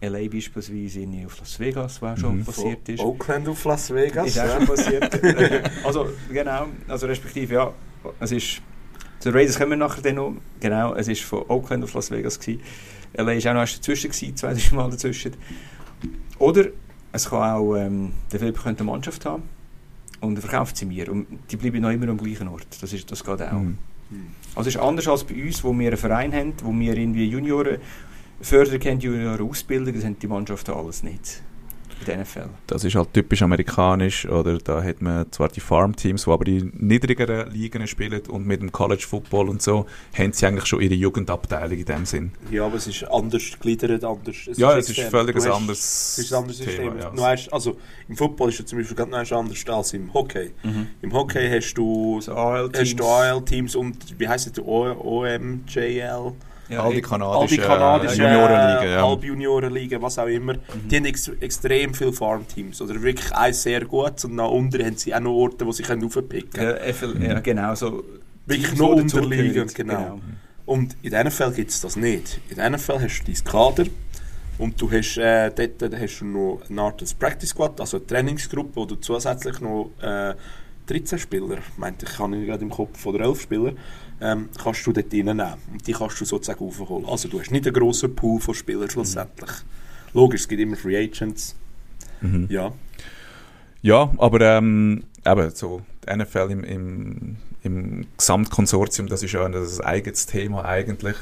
LA 0.01 0.29
beispielsweise 0.29 1.01
in 1.01 1.27
auf 1.27 1.39
Las 1.41 1.59
Vegas, 1.59 2.01
was 2.01 2.21
schon 2.21 2.39
Mhm. 2.39 2.45
passiert 2.45 2.89
ist. 2.89 3.01
Oakland 3.01 3.49
auf 3.49 3.65
Las 3.65 3.93
Vegas. 3.93 4.29
Ist 4.29 4.39
auch 4.39 4.57
schon 4.57 4.67
passiert. 4.67 5.21
also, 5.85 6.09
genau, 6.33 6.67
also 6.87 7.07
respektive, 7.07 7.55
ja, 7.55 7.73
es 8.21 8.31
ist, 8.33 8.63
zu 9.19 9.31
den 9.31 9.37
Raiders 9.37 9.59
kommen 9.59 9.71
wir 9.71 9.77
nachher 9.77 10.03
dann 10.03 10.15
noch, 10.15 10.35
genau, 10.61 10.95
es 10.95 11.09
ist 11.09 11.23
von 11.23 11.43
Oakland 11.49 11.83
auf 11.85 11.95
Las 11.95 12.11
Vegas 12.11 12.39
gewesen. 12.39 12.61
LA 13.15 13.27
war 13.27 13.37
auch 13.37 13.55
noch 13.55 13.61
erst 13.63 13.79
dazwischen 13.79 14.11
gewesen, 14.11 14.37
zwei, 14.37 14.55
drei 14.55 14.77
Mal 14.77 14.91
dazwischen. 14.91 15.33
Oder, 16.39 16.67
es 17.11 17.29
kann 17.29 17.43
auch, 17.57 17.75
ähm, 17.77 18.13
der 18.31 18.39
Philipp 18.39 18.63
könnte 18.63 18.83
eine 18.83 18.91
Mannschaft 18.93 19.25
haben 19.25 19.43
und 20.21 20.37
er 20.37 20.43
verkauft 20.43 20.77
sie 20.77 20.85
mir 20.87 21.11
und 21.11 21.27
die 21.51 21.57
bleiben 21.57 21.81
noch 21.81 21.91
immer 21.91 22.09
am 22.09 22.19
gleichen 22.19 22.47
Ort. 22.49 22.67
Das, 22.81 22.93
ist, 22.93 23.11
das 23.11 23.25
geht 23.25 23.43
auch. 23.43 23.53
Mhm. 23.53 23.79
Also 24.55 24.69
es 24.69 24.77
ist 24.77 24.81
anders 24.81 25.07
als 25.09 25.25
bei 25.25 25.35
uns, 25.43 25.63
wo 25.65 25.73
wir 25.79 25.89
einen 25.89 25.97
Verein 25.97 26.33
haben, 26.33 26.53
wo 26.63 26.73
wir 26.73 26.97
irgendwie 26.97 27.27
Junioren 27.29 27.79
fördern 28.41 28.81
können, 28.81 29.01
Junioren 29.01 29.49
ausbilden, 29.49 29.95
das 29.95 30.05
haben 30.05 30.19
die 30.19 30.27
Mannschaften 30.27 30.73
alles 30.73 31.03
nicht. 31.03 31.43
In. 32.07 32.51
Das 32.69 32.85
ist 32.85 32.95
halt 32.95 33.13
typisch 33.13 33.43
amerikanisch, 33.43 34.25
oder? 34.29 34.59
Da 34.59 34.83
hat 34.85 35.03
man 35.03 35.31
zwar 35.33 35.49
die 35.49 35.59
Farmteams, 35.59 36.25
die 36.25 36.31
aber 36.31 36.45
die 36.45 36.71
niedrigeren 36.75 37.51
Ligen 37.51 37.85
spielen 37.89 38.23
und 38.29 38.47
mit 38.47 38.63
dem 38.63 38.71
College 38.71 39.05
Football 39.07 39.49
und 39.49 39.61
so, 39.61 39.85
haben 40.17 40.33
sie 40.33 40.47
eigentlich 40.47 40.67
schon 40.67 40.81
ihre 40.81 40.95
Jugendabteilung 40.95 41.77
in 41.77 41.85
dem 41.85 42.07
Sinn. 42.07 42.31
Ja, 42.53 42.67
aber 42.67 42.77
es 42.77 42.87
ist 42.87 43.03
anders 43.03 43.43
gegliedert, 43.51 44.05
anders. 44.05 44.37
ja, 44.57 44.79
es 44.79 44.89
ist 44.89 45.01
völlig 45.01 45.35
Du 45.37 45.43
ein 45.43 45.51
anderes 45.51 45.81
Es 45.81 46.19
ist 46.25 46.33
ein 46.33 46.39
anderes 46.39 46.59
System. 46.59 46.77
Thema, 46.93 47.01
ja. 47.01 47.11
Du 47.11 47.23
hast, 47.25 47.53
also, 47.53 47.77
Im 48.09 48.17
Football 48.17 48.51
ist 48.51 48.61
es 48.61 48.67
zum 48.67 48.79
Beispiel 48.79 48.97
ganz 48.97 49.33
anders 49.33 49.65
als 49.69 49.93
im 49.93 50.15
Hockey. 50.15 50.53
Im 51.03 51.13
Hockey 51.13 51.51
hast 51.51 51.75
du, 51.75 52.21
AL-Teams. 52.29 52.95
du 52.95 53.05
AL-Teams 53.07 53.75
und 53.75 54.19
wie 54.21 54.29
heisst 54.29 54.47
es, 54.57 54.63
O- 54.65 54.95
OMJL? 55.27 56.33
Ja, 56.69 56.83
All 56.83 56.95
die 56.95 57.01
kanadischen, 57.01 57.57
die 57.57 57.63
kanadischen 57.63 58.23
Juniorenligen, 58.23 58.93
ja. 58.93 59.07
Halbjuniorenligen, 59.07 60.03
was 60.03 60.19
auch 60.19 60.27
immer, 60.27 60.55
die 60.91 60.97
haben 60.97 61.07
ex 61.07 61.29
extrem 61.41 61.95
viele 61.95 62.13
Farmteams. 62.13 62.83
Oder 62.83 63.01
wirklich 63.03 63.33
eins 63.35 63.63
sehr 63.63 63.85
gut 63.87 64.25
und 64.25 64.35
nach 64.35 64.51
unten 64.51 64.85
haben 64.85 64.97
sie 64.97 65.15
auch 65.15 65.21
noch 65.21 65.33
Orte, 65.33 65.67
wo 65.67 65.73
sie 65.73 65.83
können 65.83 66.03
raufpicken 66.03 66.51
können. 66.51 66.77
Ja, 66.87 66.93
FL, 66.93 67.23
ja, 67.23 67.41
genau. 67.41 67.75
So 67.75 68.05
Wirklich 68.49 68.79
noch 68.79 68.91
unterliegen, 68.91 69.67
dazugehören, 69.67 69.71
genau. 69.75 70.21
Und 70.65 70.97
in 71.03 71.11
diesen 71.11 71.31
Fällen 71.31 71.55
gibt 71.55 71.71
es 71.71 71.81
das 71.81 71.97
nicht. 71.97 72.41
In 72.49 72.57
diesen 72.57 72.79
Fällen 72.79 73.03
hast 73.03 73.21
du 73.21 73.33
dein 73.33 73.45
Kader 73.45 73.85
und 74.59 74.81
du 74.81 74.91
hast, 74.91 75.19
äh, 75.19 75.51
dort 75.51 76.01
hast 76.01 76.21
du 76.21 76.25
noch 76.25 76.61
eine 76.69 76.81
Art 76.83 77.01
des 77.01 77.15
Practice 77.15 77.51
Squad, 77.51 77.81
also 77.81 77.99
eine 77.99 78.07
Trainingsgruppe, 78.07 78.71
wo 78.75 78.85
du 78.87 78.97
zusätzlich 78.97 79.61
noch 79.61 79.91
äh, 80.01 80.35
13 80.87 81.19
Spieler, 81.19 81.59
meinte 81.77 82.07
ich, 82.07 82.19
habe 82.19 82.37
ich 82.37 82.47
gerade 82.47 82.63
im 82.63 82.71
Kopf, 82.71 83.05
oder 83.05 83.27
11 83.27 83.43
Spieler, 83.43 83.73
ähm, 84.21 84.49
kannst 84.63 84.87
du 84.87 84.93
dort 84.93 85.13
reinnehmen. 85.13 85.55
Und 85.73 85.87
die 85.87 85.93
kannst 85.93 86.21
du 86.21 86.25
sozusagen 86.25 86.65
aufholen. 86.65 87.07
Also 87.07 87.29
du 87.29 87.41
hast 87.41 87.51
nicht 87.51 87.67
einen 87.67 87.75
grossen 87.75 88.15
Pool 88.15 88.41
von 88.41 88.55
Spielern 88.55 88.91
schlussendlich. 88.91 89.51
Logisch, 90.15 90.43
es 90.43 90.49
gibt 90.49 90.61
immer 90.61 90.77
Free 90.77 90.97
Agents. 90.97 91.55
Mhm. 92.21 92.47
Ja. 92.49 92.73
Ja, 93.83 94.13
aber 94.19 94.41
ähm, 94.41 95.05
eben 95.25 95.51
so, 95.51 95.83
die 96.07 96.17
NFL 96.17 96.49
im, 96.51 96.65
im, 96.65 97.37
im 97.63 98.07
Gesamtkonsortium, 98.17 99.09
das 99.09 99.23
ist 99.23 99.33
ja 99.33 99.45
ein, 99.45 99.55
ein 99.55 99.81
eigenes 99.83 100.27
Thema 100.27 100.65
eigentlich. 100.65 101.17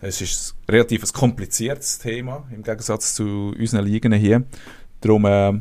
Es 0.00 0.20
ist 0.20 0.54
ein 0.66 0.72
relativ 0.72 1.04
ein 1.04 1.12
kompliziertes 1.12 1.98
Thema 1.98 2.48
im 2.54 2.62
Gegensatz 2.62 3.14
zu 3.14 3.54
unseren 3.56 3.84
Ligen 3.84 4.12
hier. 4.12 4.44
Darum 5.02 5.24
äh, 5.26 5.52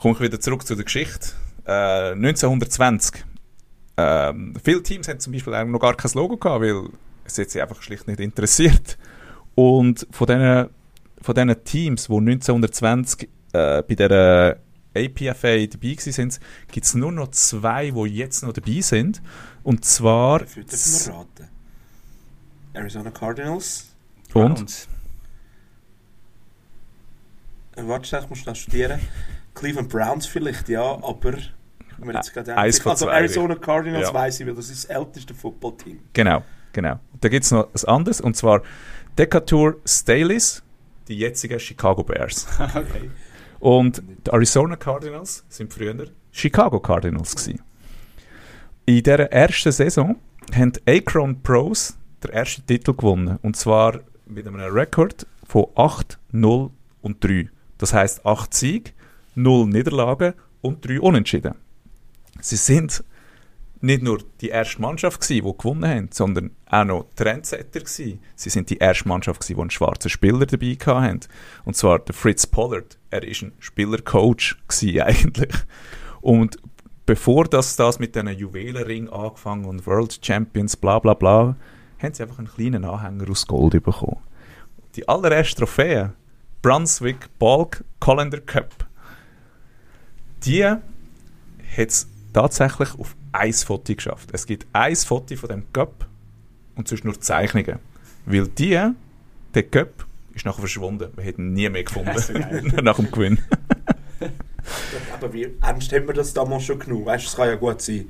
komme 0.00 0.14
ich 0.14 0.20
wieder 0.20 0.40
zurück 0.40 0.66
zu 0.66 0.74
der 0.74 0.84
Geschichte. 0.84 1.32
Äh, 1.66 2.12
1920. 2.12 3.24
Ähm, 4.02 4.54
viele 4.62 4.82
Teams 4.82 5.08
haben 5.08 5.20
zum 5.20 5.32
Beispiel 5.32 5.64
noch 5.66 5.78
gar 5.78 5.94
kein 5.94 6.10
Logo 6.14 6.36
gehabt, 6.36 6.62
weil 6.62 6.88
es 7.24 7.38
hat 7.38 7.50
sie 7.50 7.60
einfach 7.60 7.82
schlicht 7.82 8.06
nicht 8.06 8.20
interessiert. 8.20 8.98
Und 9.54 10.06
von 10.10 10.26
diesen 10.26 10.68
von 11.20 11.34
diesen 11.34 11.64
Teams, 11.64 12.06
die 12.08 12.16
1920 12.16 13.28
äh, 13.52 13.82
bei 13.82 13.94
der 13.94 14.58
APFA 14.94 15.66
dabei 15.66 15.94
sind, 15.98 16.40
gibt 16.70 16.86
es 16.86 16.94
nur 16.94 17.12
noch 17.12 17.30
zwei, 17.30 17.90
die 17.90 18.16
jetzt 18.16 18.42
noch 18.42 18.52
dabei 18.52 18.80
sind. 18.80 19.22
Und 19.62 19.84
zwar. 19.84 20.40
Dafür 20.40 20.64
dürfen 20.64 21.06
wir 21.06 21.14
raten. 21.14 21.48
Arizona 22.74 23.10
Cardinals. 23.10 23.86
Und? 24.34 24.60
Und 24.60 24.88
Äh, 27.76 27.86
Warte, 27.86 28.20
ich 28.22 28.28
muss 28.28 28.38
schnell 28.38 28.54
studieren. 28.54 29.00
Cleveland 29.54 29.88
Browns 29.88 30.26
vielleicht, 30.26 30.68
ja, 30.68 30.82
aber... 30.82 31.34
wenn 32.02 32.08
wir 32.08 32.14
jetzt 32.14 32.32
gerade 32.34 32.56
Eins 32.56 32.76
denken- 32.76 32.98
von 32.98 33.08
also. 33.08 33.08
Arizona 33.08 33.54
Cardinals 33.54 34.08
Ja. 34.08 34.14
weiss 34.14 34.40
ich, 34.40 34.46
weil 34.46 34.54
das 34.54 34.68
ist 34.70 34.88
das 34.88 34.96
älteste 34.96 35.34
Footballteam. 35.34 36.00
Genau, 36.12 36.42
genau. 36.72 36.98
Da 37.20 37.28
gibt 37.28 37.44
es 37.44 37.50
noch 37.50 37.68
was 37.72 37.84
anderes, 37.84 38.20
und 38.20 38.36
zwar 38.36 38.62
Decatur 39.18 39.76
Staleys, 39.86 40.62
die 41.08 41.16
jetzigen 41.18 41.58
Chicago 41.60 42.02
Bears. 42.02 42.46
okay. 42.60 43.10
Und 43.60 44.02
die 44.26 44.30
Arizona 44.32 44.76
Cardinals 44.76 45.44
sind 45.48 45.72
früher 45.72 45.94
Chicago 46.32 46.80
Cardinals 46.80 47.34
gewesen. 47.36 47.60
In 48.86 49.02
dieser 49.02 49.30
ersten 49.30 49.70
Saison 49.72 50.16
haben 50.54 50.72
die 50.72 50.80
Akron 50.98 51.40
Pros 51.42 51.96
den 52.24 52.30
ersten 52.32 52.66
Titel 52.66 52.94
gewonnen. 52.94 53.38
Und 53.42 53.56
zwar 53.56 54.00
mit 54.26 54.46
einem 54.46 54.60
Rekord 54.60 55.26
von 55.46 55.66
8, 55.76 56.18
0 56.32 56.70
und 57.02 57.22
3. 57.22 57.48
Das 57.78 57.92
heißt 57.92 58.24
8 58.26 58.52
Siege, 58.54 58.90
0 59.34 59.66
Niederlagen 59.66 60.34
und 60.60 60.84
3 60.86 61.00
Unentschieden. 61.00 61.54
Sie 62.40 62.56
sind 62.56 63.04
nicht 63.82 64.02
nur 64.02 64.22
die 64.40 64.48
erste 64.48 64.80
Mannschaft 64.80 65.20
gewesen, 65.20 65.44
die 65.44 65.58
gewonnen 65.58 65.84
haben, 65.84 66.08
sondern 66.12 66.52
auch 66.66 66.84
noch 66.84 67.06
Trendsetter 67.16 67.80
gewesen. 67.80 68.20
Sie 68.36 68.48
sind 68.48 68.70
die 68.70 68.78
erste 68.78 69.08
Mannschaft 69.08 69.40
gewesen, 69.40 69.56
die 69.56 69.60
einen 69.60 69.70
schwarzen 69.70 70.08
Spieler 70.08 70.46
dabei 70.46 70.78
hatten. 70.86 71.20
Und 71.64 71.76
zwar 71.76 71.98
der 71.98 72.14
Fritz 72.14 72.46
Pollard. 72.46 72.96
Er 73.10 73.24
ist 73.24 73.42
ein 73.42 73.52
Spielercoach 73.58 74.56
gewesen 74.68 75.00
eigentlich. 75.02 75.54
Und 76.20 76.58
bevor 77.06 77.44
das, 77.44 77.74
das 77.74 77.98
mit 77.98 78.14
diesen 78.14 78.28
Juwelenring 78.28 79.08
angefangen 79.08 79.64
und 79.64 79.84
World 79.86 80.20
Champions, 80.24 80.76
bla 80.76 81.00
bla 81.00 81.14
bla, 81.14 81.56
haben 82.00 82.14
sie 82.14 82.22
einfach 82.22 82.38
einen 82.38 82.48
kleinen 82.48 82.84
Anhänger 82.84 83.28
aus 83.30 83.46
Gold 83.48 83.82
bekommen. 83.82 84.18
Die 84.94 85.08
allererste 85.08 85.56
Trophäe, 85.56 86.12
Brunswick 86.62 87.36
Balk 87.40 87.84
Colander 87.98 88.40
Cup, 88.40 88.86
die 90.44 90.64
hat 90.64 90.80
es 91.76 92.11
tatsächlich 92.32 92.94
auf 92.98 93.14
ein 93.32 93.52
Foto 93.52 93.94
geschafft. 93.94 94.30
Es 94.32 94.46
gibt 94.46 94.66
ein 94.72 94.96
Foto 94.96 95.36
von 95.36 95.48
dem 95.48 95.72
Cup 95.72 96.06
und 96.76 96.88
sonst 96.88 97.04
nur 97.04 97.20
Zeichnungen. 97.20 97.78
Weil 98.26 98.48
die, 98.48 98.78
der 99.54 99.62
Cup, 99.64 100.06
ist 100.34 100.46
nachher 100.46 100.60
verschwunden. 100.60 101.10
Wir 101.16 101.24
hätten 101.24 101.48
ihn 101.48 101.52
nie 101.54 101.68
mehr 101.68 101.84
gefunden 101.84 102.10
nach 102.82 102.96
dem 102.96 103.10
Gewinn. 103.10 103.38
Aber 105.14 105.32
wie 105.32 105.48
ernst 105.60 105.92
haben 105.92 106.06
wir 106.06 106.14
das 106.14 106.32
damals 106.32 106.64
schon 106.64 106.78
genug? 106.78 107.06
Weißt 107.06 107.24
du, 107.24 107.28
es 107.28 107.36
kann 107.36 107.48
ja 107.48 107.56
gut 107.56 107.82
sein, 107.82 108.06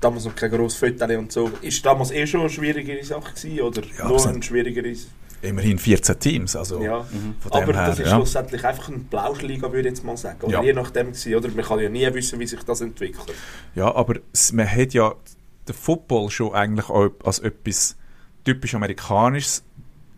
damals 0.00 0.24
noch 0.24 0.34
kein 0.34 0.50
grosses 0.50 0.78
Foto 0.78 1.04
und 1.18 1.32
so. 1.32 1.50
Ist 1.60 1.84
damals 1.84 2.10
eh 2.12 2.26
schon 2.26 2.40
eine 2.40 2.50
schwierigere 2.50 3.04
Sache 3.04 3.34
gewesen, 3.34 3.60
oder 3.60 3.82
Ja, 3.98 4.08
noch 4.08 4.16
es 4.16 4.26
ein 4.26 4.34
sind- 4.34 4.44
schwierigeres? 4.44 5.08
Immerhin 5.44 5.78
14 5.78 6.18
Teams. 6.18 6.56
Also 6.56 6.82
Ja. 6.82 7.02
von 7.02 7.50
dem 7.52 7.62
Aber 7.62 7.72
her, 7.74 7.86
das 7.88 7.98
ist 7.98 8.06
ja. 8.06 8.16
schlussendlich 8.16 8.64
einfach 8.64 8.88
eine 8.88 8.98
Blauschliga, 8.98 9.72
würde 9.72 9.88
ich 9.88 9.94
jetzt 9.94 10.04
mal 10.04 10.16
sagen. 10.16 10.38
Oder 10.42 10.52
Ja. 10.54 10.62
je 10.62 10.72
nachdem 10.72 11.08
gewesen, 11.08 11.34
oder? 11.34 11.48
Man 11.50 11.64
kann 11.64 11.78
ja 11.80 11.88
nie 11.88 12.12
wissen, 12.14 12.38
wie 12.40 12.46
sich 12.46 12.62
das 12.62 12.80
entwickelt. 12.80 13.32
Ja, 13.74 13.94
aber 13.94 14.16
man 14.52 14.70
hat 14.70 14.94
ja 14.94 15.14
den 15.68 15.74
Football 15.74 16.30
schon 16.30 16.52
eigentlich 16.54 16.88
auch 16.88 17.10
als 17.24 17.38
etwas 17.38 17.96
typisch 18.44 18.74
Amerikanisches 18.74 19.62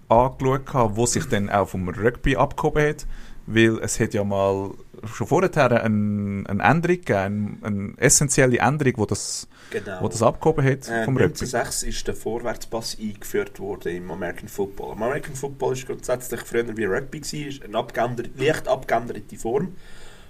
angeschaut, 0.09 0.97
wo 0.97 1.07
sich 1.07 1.27
dann 1.27 1.51
auch 1.51 1.69
vom 1.69 1.89
Rugby 1.89 2.37
abgehoben 2.37 2.89
hat. 2.89 3.07
Weil 3.49 3.79
es 3.79 4.01
hat 4.01 4.12
ja 4.15 4.25
mal 4.25 4.71
schon 5.05 5.27
vorher 5.27 5.51
eine, 5.85 6.45
eine 6.49 6.63
Änderung 6.63 6.97
gegeben, 6.97 7.59
eine, 7.63 7.67
eine 7.67 7.93
essentielle 7.99 8.59
Änderung, 8.59 8.95
wo 8.97 9.07
das, 9.07 9.49
Genau. 9.71 10.01
wo 10.01 10.09
das 10.09 10.23
abgehoben 10.23 10.65
hat 10.65 10.89
Äh, 10.89 11.05
vom 11.05 11.17
Rugby. 11.17 11.45
1906 11.45 11.83
ist 11.83 12.07
der 12.07 12.15
Vorwärtspass 12.15 12.97
eingeführt 13.01 13.59
worden 13.59 13.97
im 13.97 14.11
American 14.11 14.49
Football. 14.49 14.95
Im 14.97 15.03
American 15.03 15.35
Football 15.35 15.73
ist 15.73 15.87
grundsätzlich 15.87 16.41
früher 16.43 16.77
wie 16.77 16.85
Rugby 16.85 17.21
gewesen, 17.21 17.49
ist 17.49 17.65
eine 17.65 17.77
abgeänderte, 17.79 18.31
leicht 18.37 18.69
abgeänderte 18.69 19.37
Form. 19.37 19.75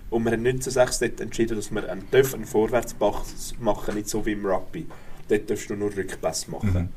Und 0.09 0.24
wir 0.24 0.33
haben 0.33 0.46
1906 0.46 0.98
dort 1.00 1.20
entschieden, 1.20 1.57
dass 1.57 1.70
wir 1.70 1.90
einen, 1.90 2.09
dürfen 2.11 2.37
einen 2.37 2.44
Vorwärtspass 2.46 3.55
machen, 3.59 3.94
nicht 3.96 4.09
so 4.09 4.24
wie 4.24 4.33
im 4.33 4.46
Rugby. 4.46 4.87
Dort 5.29 5.50
darfst 5.50 5.68
du 5.68 5.74
nur 5.74 5.94
Rückpass 5.94 6.48
machen. 6.48 6.72
Mhm. 6.72 6.88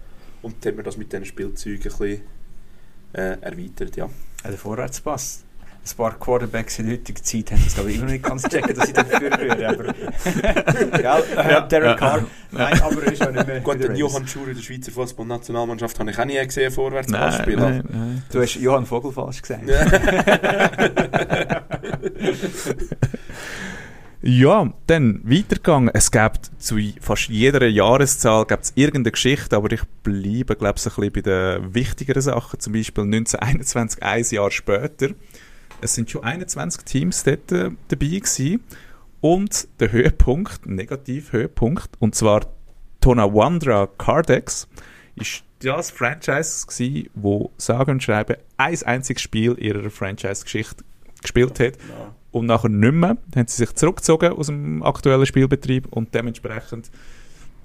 Und 0.41 0.63
dann 0.63 0.71
haben 0.73 0.77
wir 0.77 0.84
das 0.84 0.97
mit 0.97 1.12
diesen 1.12 1.25
Spielzeugen 1.25 1.77
ein 1.77 1.97
bisschen 1.97 2.21
äh, 3.13 3.38
erweitert, 3.41 3.95
ja. 3.95 4.10
Ja, 4.43 4.49
der 4.49 4.60
Vorwärtspass. 4.60 5.43
Ein 5.91 5.97
paar 5.97 6.19
Quarterbacks 6.19 6.80
in 6.80 6.88
der 6.88 6.95
heutigen 6.95 7.23
Zeit 7.23 7.52
haben 7.52 7.62
das 7.63 7.73
glaube 7.75 7.91
ich 7.91 7.97
immer 7.97 8.06
noch 8.06 8.12
nicht 8.13 8.23
ganz 8.23 8.43
checken, 8.43 8.75
dass 8.75 8.93
das 8.93 9.08
führen 9.08 9.39
würden. 9.39 9.65
Aber 9.65 11.02
ja, 11.02 11.19
äh, 11.19 11.67
Derek 11.67 11.97
Carr, 11.97 12.25
nein, 12.52 12.82
aber 12.82 13.04
er 13.04 13.12
ist 13.13 13.28
auch 13.28 13.32
nicht 13.32 13.47
mehr. 13.47 13.60
Gut, 13.62 13.84
den. 13.84 13.95
Johann 13.95 14.28
Schuri 14.28 14.54
der 14.54 14.62
Schweizer 14.62 14.91
Fußballnationalmannschaft 14.91 15.99
habe 15.99 16.12
ich 16.12 16.19
auch 16.19 16.25
nie 16.25 16.43
gesehen, 16.43 16.71
Vorwärtspass 16.71 17.38
Nein, 17.38 17.41
spielen. 17.41 17.60
nein, 17.60 17.84
nein. 17.89 18.23
Du 18.32 18.41
hast 18.41 18.56
Johann 18.56 18.86
Vogel 18.86 19.12
falsch 19.12 19.41
gesagt. 19.41 19.63
Ja, 24.21 24.73
dann 24.88 25.21
weitergegangen. 25.23 25.91
Es 25.93 26.12
gibt 26.12 26.52
zu 26.58 26.78
fast 26.99 27.30
jeder 27.30 27.65
Jahreszahl 27.67 28.45
gibt's 28.45 28.73
irgendeine 28.75 29.12
Geschichte, 29.12 29.56
aber 29.56 29.71
ich 29.71 29.82
bleibe, 30.04 30.56
glaube 30.56 30.78
ich, 30.78 30.86
ein 30.86 30.93
bisschen 30.95 31.12
bei 31.13 31.21
den 31.21 31.73
wichtigeren 31.73 32.21
Sachen. 32.21 32.60
Zum 32.60 32.73
Beispiel 32.73 33.04
1921, 33.06 34.04
ein 34.04 34.25
Jahr 34.30 34.52
später. 34.52 35.10
Es 35.81 35.95
sind 35.95 36.09
schon 36.11 36.23
21 36.23 36.83
Teams 36.83 37.23
dort 37.23 37.51
äh, 37.51 37.71
dabei 37.87 38.05
gewesen. 38.07 38.61
Und 39.21 39.67
der 39.79 39.91
Höhepunkt, 39.91 40.65
negativ 40.65 41.33
Höhepunkt, 41.33 41.89
und 41.99 42.15
zwar 42.15 42.41
Tonawandra 43.01 43.87
Cardex, 43.97 44.67
ist 45.15 45.43
das 45.61 45.91
Franchise 45.91 46.65
gewesen, 46.67 47.09
wo 47.15 47.51
sage 47.57 47.91
und 47.91 48.01
schreibe 48.01 48.37
ein 48.57 48.81
einziges 48.83 49.21
Spiel 49.21 49.55
ihrer 49.59 49.89
Franchise-Geschichte 49.89 50.83
gespielt 51.21 51.59
hat. 51.59 51.75
Ja. 51.89 52.15
und 52.31 52.45
nachher 52.45 52.69
nicht 52.69 52.93
mehr. 52.93 53.17
Dann 53.31 53.41
haben 53.41 53.47
sie 53.47 53.57
sich 53.65 53.73
zurückgezogen 53.75 54.31
aus 54.33 54.47
dem 54.47 54.83
aktuellen 54.83 55.25
Spielbetrieb 55.25 55.87
und 55.89 56.13
dementsprechend 56.13 56.89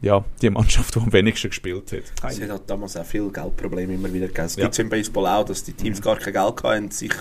ja, 0.00 0.24
die 0.42 0.50
Mannschaft, 0.50 0.94
die 0.96 1.00
am 1.00 1.12
wenigsten 1.12 1.48
gespielt 1.50 1.92
hat. 1.92 2.30
Es 2.32 2.40
hat 2.40 2.50
halt 2.50 2.62
damals 2.66 2.96
auch 2.96 3.04
viele 3.06 3.28
Geldprobleme 3.30 3.94
immer 3.94 4.12
wieder 4.12 4.26
gegeben. 4.26 4.46
Es 4.46 4.56
Ja. 4.56 4.64
gibt 4.64 4.78
im 4.80 4.88
Baseball 4.88 5.26
auch, 5.26 5.44
dass 5.44 5.62
die 5.64 5.72
Teams 5.72 6.02
gar 6.02 6.16
kein 6.16 6.32
Geld 6.32 6.62
hatten, 6.62 6.90
sich 6.90 7.12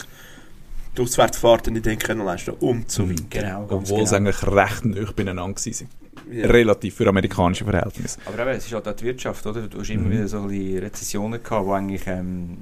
die 0.98 1.02
Auswärtsfahrten 1.02 1.74
nicht 1.74 1.88
haben 1.88 1.98
können 2.00 2.26
leisten 2.26 2.52
und 2.52 2.92
so 2.92 3.10
weiter. 3.10 3.24
Genau, 3.30 3.64
Obwohl 3.70 4.06
sie 4.06 4.16
genau. 4.16 4.30
eigentlich 4.30 4.44
recht 4.48 4.86
nah 4.86 5.12
beieinander 5.16 5.44
waren. 5.44 5.88
Ja. 6.32 6.48
Relativ 6.48 6.96
für 6.96 7.08
amerikanische 7.08 7.66
Verhältnisse. 7.66 8.18
Aber 8.26 8.40
eben, 8.40 8.52
es 8.58 8.66
ist 8.66 8.74
halt 8.74 8.88
auch 8.88 8.96
die 8.96 9.04
Wirtschaft, 9.04 9.46
oder? 9.46 9.68
Du 9.68 9.80
hast 9.80 9.90
immer 9.90 10.06
Mhm. 10.08 10.12
wieder 10.12 10.28
so 10.28 10.46
Rezessionen 10.46 11.44
gehabt, 11.44 11.66
wo 11.66 11.74
eigentlich 11.74 12.04
ähm, 12.08 12.60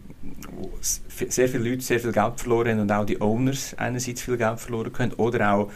wo 0.58 0.72
sehr 0.82 1.48
viele 1.50 1.70
Leute 1.70 1.82
sehr 1.82 2.00
viel 2.00 2.12
Geld 2.12 2.39
verloren 2.39 2.72
haben 2.72 2.80
und 2.80 2.91
auch 2.91 3.06
die 3.06 3.22
Owners 3.22 3.76
einerseits 3.78 4.22
viel 4.24 4.38
Geld 4.38 4.60
verloren 4.60 4.91
können 4.91 5.13
oder 5.13 5.54
auch 5.54 5.72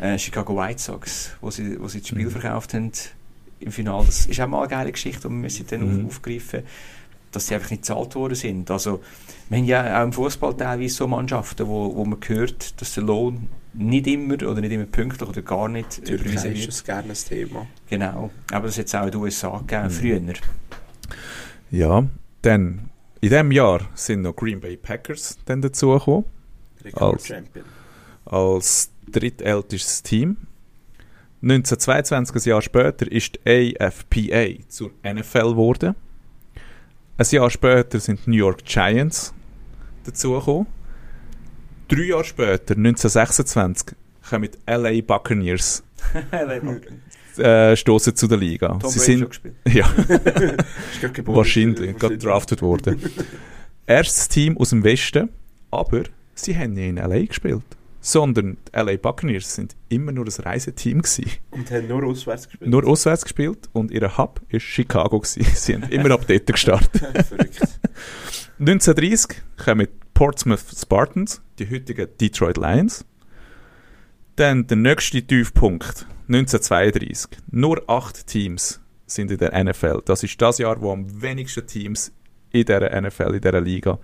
äh, 0.00 0.18
Chicago 0.18 0.56
White 0.56 0.80
Sox, 0.80 1.32
wo 1.40 1.50
sie, 1.50 1.78
wo 1.80 1.88
sie 1.88 2.00
das 2.00 2.08
Spiel 2.08 2.26
Mhm. 2.26 2.30
verkauft 2.30 2.72
haben 2.74 2.92
im 3.60 3.72
Finale. 3.72 4.06
Das 4.06 4.26
ist 4.26 4.40
auch 4.40 4.46
mal 4.48 4.60
eine 4.60 4.68
geile 4.68 4.92
Geschichte, 4.92 5.28
und 5.28 5.34
wir 5.34 5.40
müssen 5.42 5.66
dann 5.68 5.80
Mhm. 6.00 6.06
auf, 6.06 6.16
aufgreifen, 6.16 6.62
dass 7.32 7.46
sie 7.48 7.54
einfach 7.54 7.70
nicht 7.70 7.82
gezahlt 7.82 8.14
worden 8.14 8.34
sind. 8.34 8.70
Also, 8.70 9.02
wir 9.48 9.58
haben 9.58 9.64
ja 9.64 10.00
auch 10.00 10.04
im 10.04 10.12
Fußball 10.12 10.56
teilweise 10.56 10.94
so 10.94 11.06
Mannschaften, 11.06 11.66
wo, 11.66 11.94
wo 11.94 12.04
man 12.04 12.18
hört, 12.26 12.80
dass 12.80 12.94
der 12.94 13.04
Lohn 13.04 13.48
nicht 13.74 14.06
immer 14.06 14.34
oder 14.34 14.60
nicht 14.60 14.72
immer 14.72 14.86
pünktlich 14.86 15.28
oder 15.28 15.42
gar 15.42 15.68
nicht 15.68 16.04
Türkei 16.04 16.14
überwiesen 16.24 16.52
ist 16.52 16.58
wird. 16.60 16.68
das 16.68 16.84
gerne 16.84 17.08
ein 17.10 17.14
Thema. 17.14 17.66
Genau, 17.88 18.30
aber 18.50 18.66
das 18.66 18.78
hat 18.78 18.86
es 18.86 18.94
auch 18.94 19.04
in 19.04 19.10
den 19.12 19.20
USA 19.20 19.58
gegeben, 19.58 19.84
Mhm. 19.84 19.90
früher. 19.90 20.20
Ja, 21.70 22.06
dann 22.42 22.90
in 23.20 23.28
diesem 23.30 23.52
Jahr 23.52 23.80
sind 23.94 24.22
noch 24.22 24.34
Green 24.34 24.60
Bay 24.60 24.76
Packers 24.76 25.38
dann 25.44 25.60
dazugekommen, 25.62 26.24
Rekord-Champion. 26.84 27.64
als 28.24 28.90
drittältestes 29.10 30.02
Team. 30.02 30.36
1922, 31.42 32.34
ein 32.46 32.48
Jahr 32.50 32.62
später, 32.62 33.10
ist 33.10 33.38
die 33.46 33.80
AFPA 33.80 34.46
zur 34.68 34.90
NFL 35.04 35.50
geworden. 35.50 35.94
Ein 37.18 37.26
Jahr 37.30 37.50
später 37.50 38.00
sind 38.00 38.20
die 38.26 38.30
New 38.30 38.36
York 38.36 38.64
Giants 38.64 39.32
dazugekommen. 40.06 40.66
Drei 41.88 42.02
Jahre 42.02 42.24
später, 42.24 42.76
1926, 42.76 43.96
kommen 44.28 44.50
die 44.50 44.72
LA 44.72 45.00
Buccaneers 45.06 45.82
äh, 47.38 47.76
stoßen 47.76 48.16
zu 48.16 48.26
der 48.26 48.38
Liga. 48.38 48.68
Tom 48.78 48.90
Sie 48.90 48.98
Brady 48.98 49.12
schon 49.12 49.18
sind 49.18 49.28
gespielt. 49.28 49.54
ja, 49.68 51.08
geboren. 51.12 51.36
wahrscheinlich 51.36 51.96
gerade 51.96 52.18
drafted 52.18 52.62
worden. 52.62 53.00
Erstes 53.86 54.28
Team 54.28 54.56
aus 54.58 54.70
dem 54.70 54.82
Westen, 54.84 55.28
aber 55.70 56.04
sie 56.34 56.56
haben 56.56 56.72
nie 56.72 56.88
in 56.88 56.96
LA 56.96 57.26
gespielt. 57.26 57.62
Sondern 58.00 58.56
die 58.68 58.78
LA 58.78 58.96
Buccaneers 58.96 59.56
sind 59.56 59.74
immer 59.88 60.12
nur 60.12 60.26
ein 60.26 60.30
Reiseteam 60.30 61.02
gewesen. 61.02 61.30
Und 61.50 61.70
haben 61.72 61.88
nur 61.88 62.04
auswärts 62.04 62.48
gespielt. 62.48 62.70
Nur 62.70 62.86
auswärts 62.86 63.24
gespielt 63.24 63.68
und 63.72 63.90
ihr 63.90 64.16
Hub 64.16 64.40
war 64.50 64.60
Chicago. 64.60 65.18
Gewesen. 65.18 65.44
Sie 65.54 65.74
haben 65.74 65.82
immer 65.90 66.12
ab 66.12 66.24
dort 66.26 66.46
gestartet. 66.46 67.02
Verrückt. 67.26 67.58
1930 68.58 69.42
kommen 69.62 69.86
Portsmouth 70.14 70.64
Spartans, 70.74 71.42
die 71.58 71.70
heutigen 71.70 72.08
Detroit 72.18 72.56
Lions. 72.56 73.04
Dann 74.36 74.66
der 74.66 74.78
nächste 74.78 75.22
Tiefpunkt, 75.22 76.06
1932. 76.28 77.38
Nur 77.50 77.82
acht 77.86 78.26
Teams 78.26 78.80
sind 79.04 79.30
in 79.30 79.36
der 79.36 79.62
NFL. 79.62 80.00
Das 80.06 80.22
ist 80.22 80.40
das 80.40 80.56
Jahr, 80.56 80.80
wo 80.80 80.90
am 80.90 81.20
wenigsten 81.20 81.66
Teams 81.66 82.12
in 82.50 82.64
der 82.64 82.98
NFL, 82.98 83.34
in 83.34 83.40
dieser 83.42 83.60
Liga, 83.60 83.98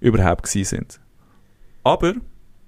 überhaupt 0.00 0.48
sind. 0.48 1.00
Aber 1.84 2.14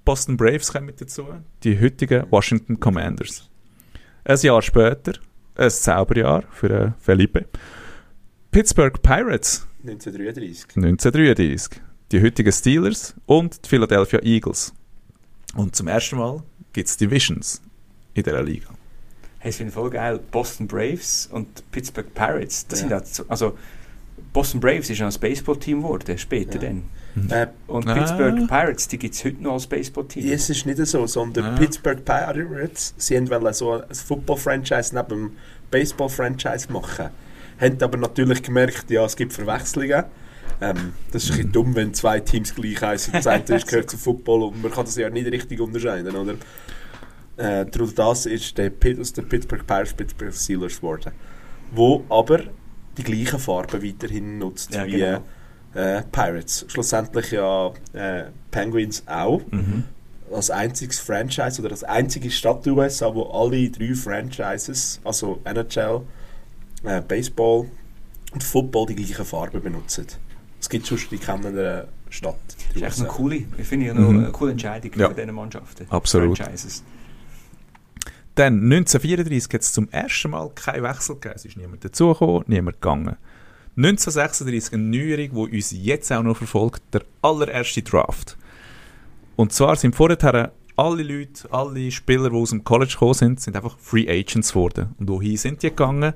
Boston 0.04 0.36
Braves 0.36 0.72
kommen 0.72 0.86
mit 0.86 1.00
dazu, 1.00 1.26
die 1.64 1.80
heutigen 1.80 2.30
Washington 2.30 2.78
Commanders. 2.78 3.50
Ein 4.22 4.38
Jahr 4.38 4.62
später, 4.62 5.14
ein 5.56 5.70
Zauberjahr 5.70 6.44
für 6.50 6.70
äh, 6.70 6.92
Felipe. 7.00 7.46
Pittsburgh 8.52 9.02
Pirates 9.02 9.66
1933. 9.88 10.77
1933. 10.77 11.81
Die 12.12 12.22
heutigen 12.22 12.53
Steelers 12.53 13.14
und 13.27 13.64
die 13.64 13.68
Philadelphia 13.68 14.20
Eagles. 14.22 14.72
Und 15.55 15.75
zum 15.75 15.88
ersten 15.88 16.16
Mal 16.18 16.42
gibt 16.72 16.88
es 16.88 16.96
Divisions 16.96 17.61
in 18.14 18.22
dieser 18.22 18.42
Liga. 18.42 18.68
Hey, 19.38 19.51
das 19.51 19.57
finde 19.57 19.68
ich 19.70 19.75
voll 19.75 19.90
geil. 19.90 20.20
Boston 20.31 20.66
Braves 20.66 21.29
und 21.33 21.49
Pittsburgh 21.72 22.12
Pirates. 22.14 22.66
Das 22.68 22.83
Ja. 22.83 22.88
sind 22.88 22.92
auch 23.03 23.07
so, 23.07 23.25
also 23.29 23.59
Boston 24.33 24.61
Braves 24.61 24.90
ist 24.90 24.99
ja 24.99 25.07
ein 25.09 25.14
Baseballteam 25.20 25.83
geworden, 25.83 26.16
später 26.18 26.61
Ja. 26.62 26.70
dann. 26.70 27.31
Äh, 27.31 27.46
Und 27.66 27.88
Ah. 27.88 27.94
Pittsburgh 27.94 28.46
Pirates, 28.46 28.88
die 28.88 28.99
gibt 28.99 29.14
es 29.14 29.25
heute 29.25 29.42
noch 29.42 29.55
als 29.55 29.66
Baseballteam. 29.66 30.31
es 30.31 30.51
ist 30.51 30.66
nicht 30.66 30.79
so, 30.87 31.07
sondern 31.07 31.44
Ah. 31.44 31.57
Pittsburgh 31.57 32.05
Pirates, 32.05 32.94
sie 32.99 33.14
wollten 33.31 33.55
so 33.55 33.72
ein 33.72 33.94
Football-Franchise 33.94 34.94
neben 34.94 35.09
dem 35.09 35.31
Baseball-Franchise 35.70 36.70
machen. 36.70 37.09
Haben 37.60 37.82
aber 37.82 37.96
natürlich 37.98 38.42
gemerkt, 38.42 38.90
ja, 38.90 39.04
es 39.04 39.16
gibt 39.16 39.32
Verwechslungen. 39.32 40.04
Ähm, 40.60 40.92
das 41.12 41.24
ist 41.24 41.30
ein 41.30 41.36
bisschen 41.36 41.52
dumm, 41.52 41.74
wenn 41.74 41.92
zwei 41.94 42.20
Teams 42.20 42.54
gleich 42.54 42.80
heißen. 42.80 43.12
Das 43.12 43.26
eine 43.26 43.44
ist 43.44 43.66
gehört 43.66 43.90
zu 43.90 43.98
Football 43.98 44.42
und 44.44 44.62
man 44.62 44.70
kann 44.72 44.84
das 44.86 44.96
ja 44.96 45.10
nicht 45.10 45.26
richtig 45.30 45.60
unterscheiden, 45.60 46.14
oder? 46.16 46.34
Äh, 47.36 47.66
durch 47.66 47.94
das 47.94 48.24
ist 48.26 48.56
der, 48.56 48.70
Pit, 48.70 48.98
aus 48.98 49.12
der 49.12 49.22
Pittsburgh 49.22 49.66
Pirates 49.66 49.92
Pittsburgh 49.92 50.32
Steelers 50.34 50.76
geworden. 50.76 51.12
Wo 51.72 52.04
aber 52.08 52.40
die 52.96 53.02
gleichen 53.02 53.38
Farben 53.38 53.82
weiterhin 53.82 54.38
nutzt 54.38 54.74
Ja, 54.74 54.86
wie 54.86 54.92
genau. 54.92 55.22
äh, 55.74 56.02
Pirates. 56.10 56.64
Schlussendlich 56.68 57.32
ja 57.32 57.72
äh, 57.92 58.24
Penguins 58.50 59.02
auch 59.06 59.42
Mhm. 59.50 59.84
als 60.32 60.50
einziges 60.50 60.98
Franchise 61.00 61.60
oder 61.60 61.72
als 61.72 61.84
einzige 61.84 62.30
Stadt 62.30 62.64
der 62.64 62.72
USA, 62.72 63.14
wo 63.14 63.24
alle 63.24 63.68
drei 63.68 63.94
Franchises, 63.94 65.00
also 65.04 65.40
NHL, 65.44 66.00
äh, 66.87 67.03
Baseball 67.03 67.66
und 68.33 68.42
Football, 68.42 68.87
die 68.87 68.96
gleichen 68.96 69.25
Farben 69.25 69.62
benutzen. 69.62 70.07
Es 70.61 70.68
gibt 70.68 70.87
sonst 70.87 71.11
die 71.11 71.18
kennen 71.18 71.55
der 71.55 71.88
Stadt. 72.11 72.37
Das 72.68 72.77
ist 72.77 72.83
echt 72.83 72.99
eine 73.01 73.09
coole, 73.09 73.37
ich 73.59 73.66
finde 73.66 73.92
Mhm. 73.94 74.18
eine 74.18 74.33
coole 74.33 74.53
Entscheidung 74.53 74.90
Ja. 74.96 75.09
für 75.09 75.14
diese 75.14 75.33
Mannschaften. 75.33 75.87
Absolut. 75.90 76.38
Franchises. 76.38 76.83
Dann 78.35 78.68
1934 78.68 79.53
hat 79.55 79.61
es 79.62 79.72
zum 79.72 79.88
ersten 79.90 80.31
Mal 80.31 80.51
keinen 80.51 80.83
Wechsel 80.83 81.14
gegeben. 81.14 81.35
Es 81.37 81.44
ist 81.46 81.57
niemand 81.57 81.85
dazugekommen, 81.85 82.44
niemand 82.46 82.81
gegangen. 82.81 83.16
1936 83.77 84.72
eine 84.75 84.83
Neuerung, 84.85 85.51
die 85.51 85.57
uns 85.57 85.70
jetzt 85.72 86.12
auch 86.12 86.22
noch 86.22 86.37
verfolgt, 86.37 86.83
der 86.92 87.03
allererste 87.22 87.83
Draft. 87.83 88.37
Und 89.37 89.53
zwar 89.53 89.77
sind 89.77 89.94
vorher 89.96 90.53
alle 90.77 91.03
Leute, 91.03 91.51
alle 91.51 91.90
Spieler, 91.90 92.29
die 92.31 92.37
aus 92.37 92.51
dem 92.51 92.62
College 92.64 92.92
gekommen 92.92 93.14
sind, 93.14 93.40
sind 93.40 93.57
einfach 93.57 93.79
Free 93.79 94.09
Agents 94.09 94.51
geworden. 94.51 94.94
Und 94.99 95.09
wohin 95.09 95.37
sind 95.38 95.62
die 95.62 95.68
gegangen? 95.70 96.12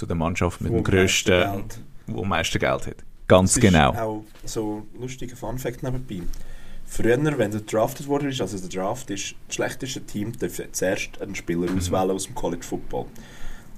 Zu 0.00 0.06
der 0.06 0.16
Mannschaft 0.16 0.62
mit 0.62 0.72
Wo 0.72 0.76
dem 0.76 0.84
grössten, 0.84 1.42
Geld. 1.42 1.80
wo 2.06 2.22
am 2.22 2.30
meisten 2.30 2.58
Geld 2.58 2.86
hat. 2.86 2.96
Ganz 3.28 3.52
Das 3.52 3.62
ist 3.62 3.70
genau. 3.70 3.90
auch 3.92 4.24
so 4.46 4.86
ein 4.94 5.02
lustiger 5.02 5.36
Fun-Fact 5.36 5.82
nebenbei. 5.82 6.22
Früher, 6.86 7.18
wenn 7.36 7.50
der 7.50 7.60
drafted 7.60 8.06
wurde, 8.06 8.30
ist, 8.30 8.40
also 8.40 8.58
der 8.58 8.70
Draft 8.70 9.10
ist, 9.10 9.34
das 9.46 9.56
schlechteste 9.56 10.00
Team 10.00 10.32
darf 10.38 10.58
zuerst 10.72 11.20
einen 11.20 11.34
Spieler 11.34 11.70
auswählen 11.76 12.12
aus 12.12 12.24
dem 12.24 12.34
College 12.34 12.62
Football. 12.62 13.04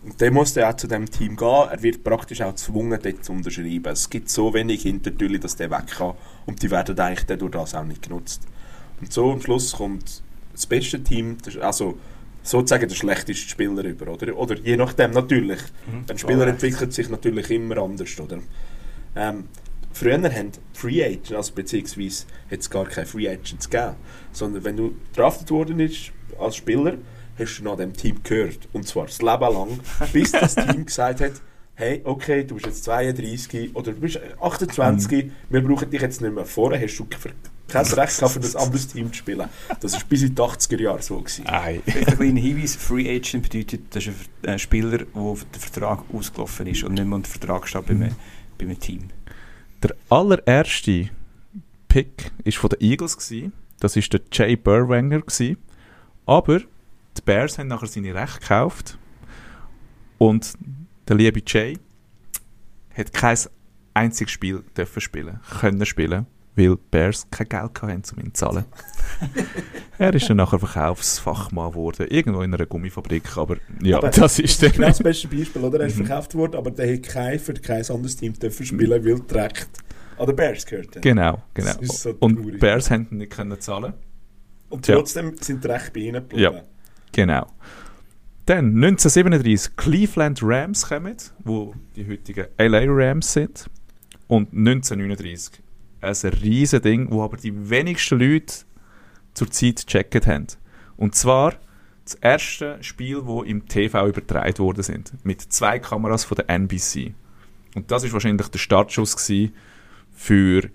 Und 0.04 0.20
der 0.20 0.30
muss 0.30 0.54
dann 0.54 0.72
auch 0.72 0.76
zu 0.76 0.87
dem 0.87 1.11
Team 1.11 1.35
gehen. 1.35 1.68
Er 1.68 1.82
wird 1.82 2.04
praktisch 2.04 2.40
auch 2.40 2.50
gezwungen, 2.50 3.00
dort 3.02 3.24
zu 3.24 3.32
unterschreiben. 3.32 3.92
Es 3.92 4.08
gibt 4.08 4.28
so 4.30 4.54
wenig 4.54 4.82
Hintertülle, 4.82 5.40
dass 5.40 5.56
der 5.56 5.72
weg 5.72 5.88
kann. 5.88 6.14
Und 6.46 6.62
die 6.62 6.70
werden 6.70 6.96
eigentlich 7.00 7.26
dann 7.26 7.40
durch 7.40 7.50
das 7.50 7.74
auch 7.74 7.82
nicht 7.82 8.02
genutzt. 8.02 8.42
Und 9.00 9.12
so 9.12 9.32
am 9.32 9.40
Schluss 9.40 9.72
kommt 9.72 10.22
das 10.52 10.66
beste 10.66 11.02
Team, 11.02 11.38
also 11.61 11.98
sozusagen 12.42 12.88
der 12.88 12.94
schlechteste 12.94 13.48
Spieler 13.48 13.85
über, 13.85 14.12
oder? 14.12 14.37
Oder 14.37 14.57
je 14.59 14.76
nachdem 14.76 15.12
natürlich. 15.12 15.61
Mhm. 15.87 16.05
Ein 16.09 16.18
Spieler 16.18 16.46
entwickelt 16.46 16.92
sich 16.92 17.09
natürlich 17.09 17.50
immer 17.50 17.78
anders, 17.78 18.18
oder? 18.18 18.38
Ähm, 19.14 19.44
früher 19.92 20.22
haben 20.22 20.52
Free 20.72 21.05
Agents, 21.05 21.33
also 21.33 21.52
beziehungsweise 21.55 22.26
hat 22.50 22.61
es 22.61 22.70
gar 22.70 22.87
keine 22.87 23.07
Free 23.07 23.28
Agents 23.28 23.68
gegeben, 23.68 23.94
sondern 24.33 24.64
wenn 24.64 24.76
du 24.76 24.96
drafted 25.14 25.50
worden 25.50 25.76
bist 25.76 26.12
als 26.38 26.57
Spieler, 26.57 26.94
hast 27.38 27.59
du 27.59 27.64
nach 27.64 27.76
dem 27.76 27.92
Team 27.92 28.22
gehört. 28.22 28.68
Und 28.72 28.87
zwar 28.87 29.07
das 29.07 29.20
Leben 29.20 29.40
lang, 29.40 29.81
bis 30.12 30.33
das 30.33 30.55
Team 30.55 30.85
gesagt 30.85 31.20
hat, 31.20 31.33
hey, 31.74 32.00
okay, 32.05 32.44
du 32.44 32.55
bist 32.55 32.66
jetzt 32.66 32.85
32 32.85 33.74
oder 33.74 33.92
du 33.92 34.00
bist 34.00 34.20
28, 34.40 35.31
wir 35.48 35.62
brauchen 35.62 35.90
dich 35.90 36.00
jetzt 36.00 36.20
nicht 36.20 36.35
mehr. 36.35 36.44
Vorher 36.44 36.81
hast 36.81 36.96
du 36.98 37.07
kein 37.68 37.87
Recht 37.87 38.16
gehabt, 38.16 38.35
für 38.35 38.40
das 38.40 38.57
anderes 38.57 38.88
Team 38.88 39.12
zu 39.12 39.18
spielen. 39.18 39.48
Das 39.81 39.92
war 39.94 40.01
bis 40.09 40.22
in 40.22 40.35
die 40.35 40.42
80er 40.42 40.81
Jahre 40.81 41.03
so. 41.03 41.18
Gewesen. 41.18 41.46
Ein 41.46 41.83
kleiner 41.85 42.40
Hinweis, 42.40 42.77
Free 42.77 43.09
Agent 43.09 43.48
bedeutet, 43.48 43.83
das 43.90 44.07
ist 44.07 44.14
ein 44.46 44.53
ein 44.53 44.59
Spieler, 44.59 45.07
wo 45.14 45.37
der 45.53 45.61
Vertrag 45.61 46.05
ausgelaufen 46.12 46.66
ist 46.66 46.83
und 46.85 46.94
nicht 46.94 47.05
mehr 47.05 47.16
unter 47.16 47.31
Vertrag 47.31 47.66
steht 47.68 47.87
bei 47.87 47.94
einem, 47.94 48.14
bei 48.59 48.64
einem 48.64 48.79
Team. 48.79 49.09
Der 49.83 49.94
allererste 50.09 51.11
Pick 51.88 52.31
war 52.44 52.53
von 52.53 52.70
den 52.70 52.81
Eagles. 52.81 53.16
Gewesen. 53.16 53.53
Das 53.81 53.96
war 53.96 54.03
der 54.03 54.20
Jay 54.33 54.57
Burwanger. 54.57 55.20
Gewesen. 55.20 55.57
Aber 56.27 56.61
die 56.61 57.22
Bears 57.25 57.59
haben 57.59 57.68
nachher 57.68 57.87
seine 57.87 58.14
Rechte 58.14 58.40
gekauft. 58.40 58.98
Und 60.18 60.55
der 61.09 61.16
liebe 61.16 61.42
Jay 61.46 61.79
hat 62.96 63.12
kein 63.12 63.37
einziges 63.94 64.33
Spiel 64.33 64.62
dürfen 64.77 65.01
spielen, 65.01 65.40
können 65.61 65.85
spielen. 65.85 66.27
Weil 66.54 66.76
Bears 66.76 67.26
kein 67.30 67.48
Geld 67.48 67.82
hatten, 67.82 68.02
um 68.16 68.18
ihn 68.24 68.34
zu 68.34 68.44
zahlen. 68.46 68.64
er 69.98 70.14
ist 70.14 70.28
dann 70.28 70.36
nachher 70.36 70.58
Verkaufsfachmann 70.58 71.70
geworden, 71.70 72.06
irgendwo 72.10 72.42
in 72.42 72.52
einer 72.54 72.66
Gummifabrik, 72.66 73.36
aber 73.36 73.56
ja, 73.82 73.98
Aber 73.98 74.10
das 74.10 74.38
ist 74.38 74.60
Genau 74.60 74.72
dann... 74.72 74.82
das 74.90 74.98
beste 75.02 75.28
Beispiel, 75.28 75.62
oder? 75.62 75.80
Er 75.80 75.86
ist 75.86 75.98
Mhm. 75.98 76.06
verkauft 76.06 76.34
worden, 76.34 76.56
aber 76.56 76.70
der 76.70 76.92
hat 76.94 77.02
kein, 77.04 77.38
für 77.38 77.54
kein 77.54 77.78
anderes 77.88 78.16
Team 78.16 78.32
dürfen 78.34 78.66
spielen, 78.66 79.04
weil 79.04 79.20
das 79.20 79.36
Recht 79.36 79.68
an 80.18 80.26
den 80.26 80.36
Bears 80.36 80.66
gehört. 80.66 80.96
hat. 80.96 81.02
Genau, 81.02 81.42
genau. 81.54 81.72
So 81.82 82.14
Und 82.20 82.58
Bears 82.58 82.90
haben 82.90 83.08
ihn 83.10 83.18
nicht 83.18 83.32
können 83.32 83.58
zahlen 83.60 83.94
Und 84.68 84.84
trotzdem 84.86 85.36
sind 85.40 85.64
die 85.64 85.68
Rechte 85.68 85.90
bei 85.92 86.00
ihnen 86.00 86.24
Ja. 86.34 86.50
geblieben. 86.50 86.66
Genau. 87.12 87.46
Dann 88.46 88.74
1937 88.74 89.76
Cleveland 89.76 90.40
Rams 90.42 90.88
kommen, 90.88 91.16
wo 91.44 91.74
die 91.96 92.06
heutigen 92.08 92.46
LA 92.58 92.82
Rams 92.88 93.32
sind. 93.32 93.70
Und 94.26 94.52
1939 94.52 95.62
ein 96.02 96.14
riesen 96.42 96.82
Ding, 96.82 97.10
wo 97.10 97.22
aber 97.22 97.36
die 97.36 97.70
wenigsten 97.70 98.18
Leute 98.18 98.54
zur 99.34 99.50
Zeit 99.50 99.86
gecheckt 99.86 100.26
haben. 100.26 100.46
Und 100.96 101.14
zwar 101.14 101.54
das 102.04 102.14
erste 102.14 102.82
Spiel, 102.82 103.24
wo 103.24 103.42
im 103.42 103.68
TV 103.68 104.08
übertragen 104.08 104.58
worden 104.58 104.82
sind, 104.82 105.12
mit 105.24 105.40
zwei 105.40 105.78
Kameras 105.78 106.24
von 106.24 106.36
der 106.36 106.50
NBC. 106.50 107.14
Und 107.74 107.90
das 107.90 108.04
ist 108.04 108.12
wahrscheinlich 108.12 108.48
der 108.48 108.58
Startschuss 108.58 109.16
für 110.12 110.68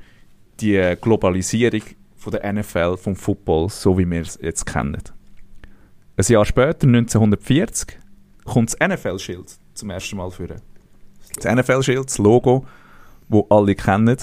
die 0.60 0.96
Globalisierung 1.00 1.82
von 2.16 2.32
der 2.32 2.52
NFL, 2.52 2.98
vom 2.98 3.16
Football, 3.16 3.70
so 3.70 3.98
wie 3.98 4.10
wir 4.10 4.22
es 4.22 4.40
jetzt 4.42 4.66
kennen. 4.66 5.04
Ein 6.16 6.26
Jahr 6.28 6.46
später, 6.46 6.88
1940, 6.88 8.00
kommt 8.44 8.74
das 8.74 8.88
NFL-Schild 8.88 9.58
zum 9.76 9.90
ersten 9.92 10.18
Mal 10.18 10.32
vor. 10.32 10.48
Das 11.36 11.56
NFL-Schild, 11.56 12.06
das 12.06 12.18
Logo, 12.18 12.66
wo 13.30 13.46
alle 13.50 13.76
kennen. 13.76 14.18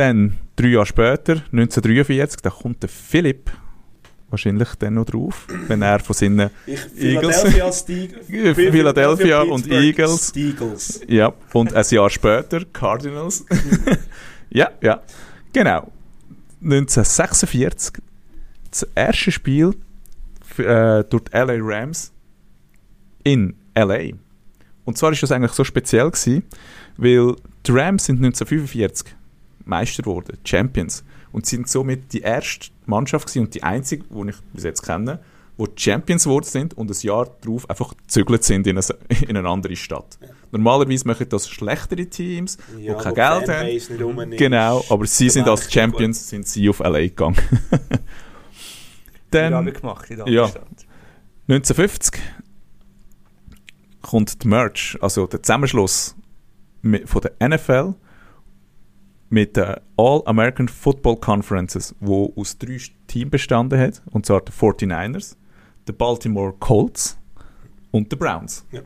Dann, 0.00 0.38
drei 0.56 0.68
Jahre 0.68 0.86
später, 0.86 1.32
1943, 1.52 2.40
da 2.40 2.48
kommt 2.48 2.82
der 2.82 2.88
Philipp 2.88 3.50
wahrscheinlich 4.30 4.74
dann 4.78 4.94
noch 4.94 5.04
drauf, 5.04 5.46
wenn 5.68 5.82
er 5.82 6.00
von 6.00 6.16
seinen 6.16 6.48
Ich, 6.64 6.80
Eagles. 6.96 7.42
Philadelphia, 7.42 8.54
Philadelphia 8.54 9.40
und 9.42 9.70
Eagles. 9.70 10.34
Eagles. 10.34 11.02
Ja, 11.06 11.34
und 11.52 11.74
ein 11.74 11.84
Jahr 11.90 12.08
später 12.08 12.64
Cardinals. 12.72 13.44
ja, 14.48 14.70
ja, 14.80 15.02
genau. 15.52 15.92
1946 16.62 18.02
das 18.70 18.88
erste 18.94 19.32
Spiel 19.32 19.74
äh, 20.56 21.04
durch 21.04 21.24
die 21.24 21.36
LA 21.36 21.58
Rams 21.58 22.10
in 23.22 23.54
LA. 23.76 24.12
Und 24.86 24.96
zwar 24.96 25.12
ist 25.12 25.22
das 25.22 25.30
eigentlich 25.30 25.52
so 25.52 25.62
speziell 25.62 26.10
gewesen, 26.10 26.44
weil 26.96 27.36
die 27.66 27.70
Rams 27.70 28.06
sind 28.06 28.16
1945 28.24 29.19
Meister 29.70 30.02
geworden, 30.02 30.36
Champions. 30.44 31.04
Und 31.32 31.46
sind 31.46 31.68
somit 31.68 32.12
die 32.12 32.20
erste 32.20 32.70
Mannschaft 32.86 33.28
gewesen 33.28 33.46
und 33.46 33.54
die 33.54 33.62
einzige, 33.62 34.04
die 34.04 34.30
ich 34.30 34.36
bis 34.52 34.64
jetzt 34.64 34.82
kenne, 34.82 35.20
wo 35.56 35.66
die 35.66 35.80
Champions 35.80 36.24
geworden 36.24 36.46
sind 36.46 36.74
und 36.76 36.90
ein 36.90 36.96
Jahr 37.02 37.28
darauf 37.40 37.68
einfach 37.68 37.94
gezügelt 37.96 38.42
sind 38.44 38.66
in 38.66 38.78
eine, 38.78 38.86
in 39.28 39.36
eine 39.36 39.48
andere 39.48 39.76
Stadt. 39.76 40.18
Normalerweise 40.50 41.06
machen 41.06 41.28
das 41.28 41.48
schlechtere 41.48 42.06
Teams, 42.06 42.58
Ja, 42.78 42.94
die 42.94 43.02
kein 43.02 43.12
wo 43.12 43.14
Geld 43.14 43.28
haben. 43.28 43.46
Fanbase 43.46 43.92
nicht 43.92 44.02
rum 44.02 44.20
ist. 44.20 44.38
Genau, 44.38 44.84
aber 44.88 45.06
sie 45.06 45.24
Der 45.24 45.32
sind 45.32 45.48
als 45.48 45.72
Champions 45.72 46.28
sind 46.28 46.48
sie 46.48 46.68
auf 46.68 46.80
LA 46.80 47.00
gegangen. 47.00 47.36
Dann, 49.30 49.52
Dann 49.52 49.66
wir 49.66 49.72
gemacht 49.72 50.10
in 50.10 50.16
der 50.16 50.28
ja. 50.28 50.48
Stadt. 50.48 50.66
1950 51.48 52.20
kommt 54.02 54.42
die 54.42 54.48
Merge, 54.48 54.98
also 55.00 55.26
der 55.26 55.42
Zusammenschluss 55.42 56.16
von 57.04 57.22
der 57.22 57.48
NFL 57.48 57.94
mit 59.30 59.56
den 59.56 59.76
All-American 59.96 60.68
Football 60.68 61.16
Conferences, 61.16 61.94
wo 62.00 62.32
aus 62.36 62.58
drei 62.58 62.78
Teams 63.06 63.30
bestanden 63.30 63.78
hat, 63.80 64.02
und 64.10 64.26
zwar 64.26 64.40
die 64.42 64.52
49ers, 64.52 65.36
die 65.88 65.92
Baltimore 65.92 66.52
Colts 66.58 67.16
und 67.92 68.10
die 68.12 68.16
Browns. 68.16 68.66
Ja. 68.72 68.80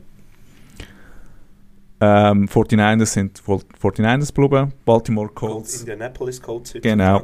Ähm, 2.01 2.47
49ers 2.49 3.07
sind 3.07 3.39
voll- 3.39 3.63
49ers 3.81 4.35
geblieben, 4.35 4.73
Baltimore 4.85 5.29
Colts. 5.29 5.55
Colts 5.55 5.81
Indianapolis 5.81 6.43
Colts. 6.43 6.75
Genau. 6.83 7.23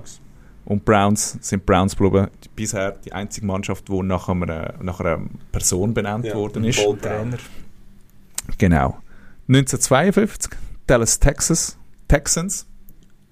und 0.65 0.85
Browns 0.85 1.37
sind 1.41 1.67
Browns 1.67 1.97
geblieben. 1.97 2.29
Bisher 2.55 2.93
die 2.93 3.13
einzige 3.13 3.47
Mannschaft, 3.47 3.89
die 3.89 4.03
nach 4.03 4.29
einer, 4.29 4.75
nach 4.81 5.01
einer 5.01 5.21
Person 5.53 5.93
benannt 5.93 6.25
Ja, 6.27 6.35
worden 6.35 6.65
ist. 6.65 6.79
Trainer. 7.03 7.39
Genau. 8.57 8.97
1952 9.49 10.53
Dallas 10.87 11.19
Texas 11.19 11.77
Texans. 12.09 12.67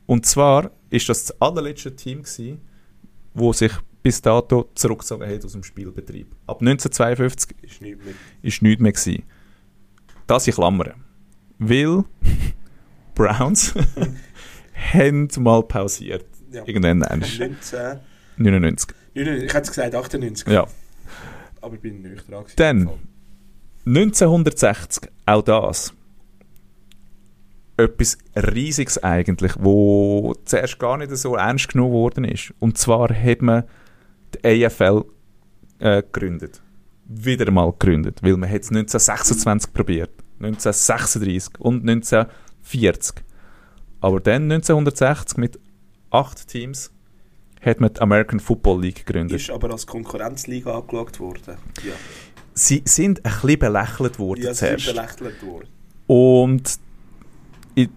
Und 0.09 0.25
zwar 0.25 0.71
ist 0.88 1.09
das 1.11 1.27
das 1.27 1.40
allerletzte 1.40 1.94
Team 1.94 2.23
gewesen, 2.23 2.62
wo 3.35 3.53
sich 3.53 3.73
bis 4.03 4.23
dato 4.23 4.71
zurückgezogen 4.75 5.29
hat 5.29 5.44
aus 5.44 5.53
dem 5.53 5.62
Spielbetrieb. 5.62 6.35
Ab 6.47 6.61
1952 6.62 7.57
Ist 7.62 7.83
nicht 7.83 8.03
mehr. 8.03 8.14
ist 8.40 8.62
nichts 8.62 8.81
mehr 8.83 8.92
gewesen. 8.92 9.23
Das 10.27 10.47
in 10.47 10.55
Klammern. 10.55 10.94
Weil 11.59 12.05
Browns 13.14 13.75
haben 14.94 15.29
mal 15.40 15.62
pausiert. 15.62 16.25
Ja. 16.53 16.62
Irgendwann 16.66 17.03
einmal. 17.03 17.29
19, 17.29 18.01
99. 18.38 18.94
99, 19.14 19.47
ich 19.47 19.53
hätte 19.55 19.59
es 19.59 19.68
gesagt 19.68 19.94
98, 19.94 20.49
Ja. 20.49 20.66
aber 21.61 21.75
ich 21.75 21.81
bin 21.83 22.03
gewesen. 22.03 22.25
Dann 22.57 22.88
1960, 23.85 25.11
auch 25.27 25.42
das. 25.42 25.92
Etwas 27.79 28.19
Riesiges 28.35 29.03
eigentlich, 29.03 29.53
wo 29.59 30.35
zuerst 30.45 30.79
gar 30.79 30.97
nicht 30.99 31.17
so 31.17 31.37
ernst 31.37 31.69
genommen 31.71 31.93
worden 31.93 32.25
ist. 32.25 32.53
Und 32.59 32.77
zwar 32.77 33.09
hat 33.14 33.41
man 33.41 33.64
die 34.45 34.67
AFL 34.67 35.05
äh, 35.79 36.03
gegründet. 36.03 36.61
Wieder 37.07 37.51
mal 37.51 37.71
gegründet, 37.73 38.19
weil 38.23 38.37
man 38.37 38.51
hat 38.51 38.62
es 38.62 38.69
1926 38.71 39.73
probiert, 39.73 40.11
1936 40.41 41.61
und 41.61 41.88
1940. 41.88 43.23
Aber 44.01 44.21
dann 44.21 44.43
1960 44.51 45.38
mit 45.38 45.59
acht 46.11 46.49
Teams 46.49 46.93
hat 47.62 47.81
man 47.81 47.93
die 47.93 48.01
American 48.01 48.41
Football 48.41 48.83
League 48.83 49.07
gegründet. 49.07 49.41
Ist 49.41 49.51
aber 49.51 49.71
als 49.71 49.87
Konkurrenzliga 49.87 50.79
angeschaut 50.79 51.19
worden. 51.21 51.57
Ja, 51.85 51.93
Sie 52.55 52.83
sind 52.85 53.25
ein 53.25 53.33
bisschen 53.33 53.59
belächelt 53.61 54.19
worden 54.19 54.43
ja 54.43 54.53
sie 54.53 54.67
sind 54.67 54.81
zuerst. 54.81 55.19
belächelt 55.21 55.43
worden. 55.47 55.69
Und 56.09 56.79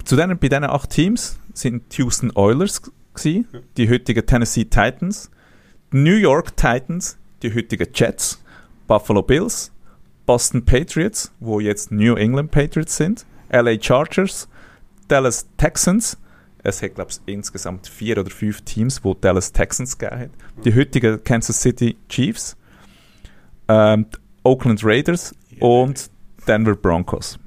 zu 0.04 0.16
denen, 0.16 0.38
bei 0.38 0.50
diesen 0.50 0.66
acht 0.66 0.90
Teams 0.92 1.40
sind 1.54 1.84
die 1.92 2.02
Houston 2.04 2.32
Oilers 2.36 2.82
Ja. 3.24 3.42
die 3.78 3.90
heutigen 3.90 4.26
Tennessee 4.26 4.66
Titans, 4.66 5.30
die 5.92 5.98
New 5.98 6.16
York 6.16 6.56
Titans, 6.56 7.18
die 7.42 7.54
heutigen 7.54 7.88
Jets, 7.94 8.42
Buffalo 8.88 9.22
Bills, 9.22 9.72
Boston 10.26 10.64
Patriots, 10.64 11.32
wo 11.40 11.60
jetzt 11.60 11.92
New 11.92 12.16
England 12.16 12.52
Patriots 12.52 12.96
sind, 12.98 13.26
LA 13.52 13.82
Chargers, 13.82 14.48
Dallas 15.08 15.48
Texans. 15.58 16.18
Es 16.64 16.82
hat, 16.82 16.96
glaube 16.96 17.10
ich, 17.12 17.20
insgesamt 17.34 17.88
vier 17.88 18.18
oder 18.20 18.30
fünf 18.30 18.62
Teams, 18.62 19.04
wo 19.04 19.14
Dallas 19.16 19.52
Texans 19.52 19.98
gegeben 19.98 20.22
hat. 20.22 20.30
Die 20.64 20.74
heutigen 20.76 21.22
Kansas 21.24 21.60
City 21.62 21.98
Chiefs, 22.08 22.56
ähm, 23.68 24.06
die 24.14 24.18
Oakland 24.44 24.84
Raiders 24.86 25.36
Ja. 25.50 25.64
und 25.68 26.10
Denver 26.48 26.76
Broncos. 26.76 27.38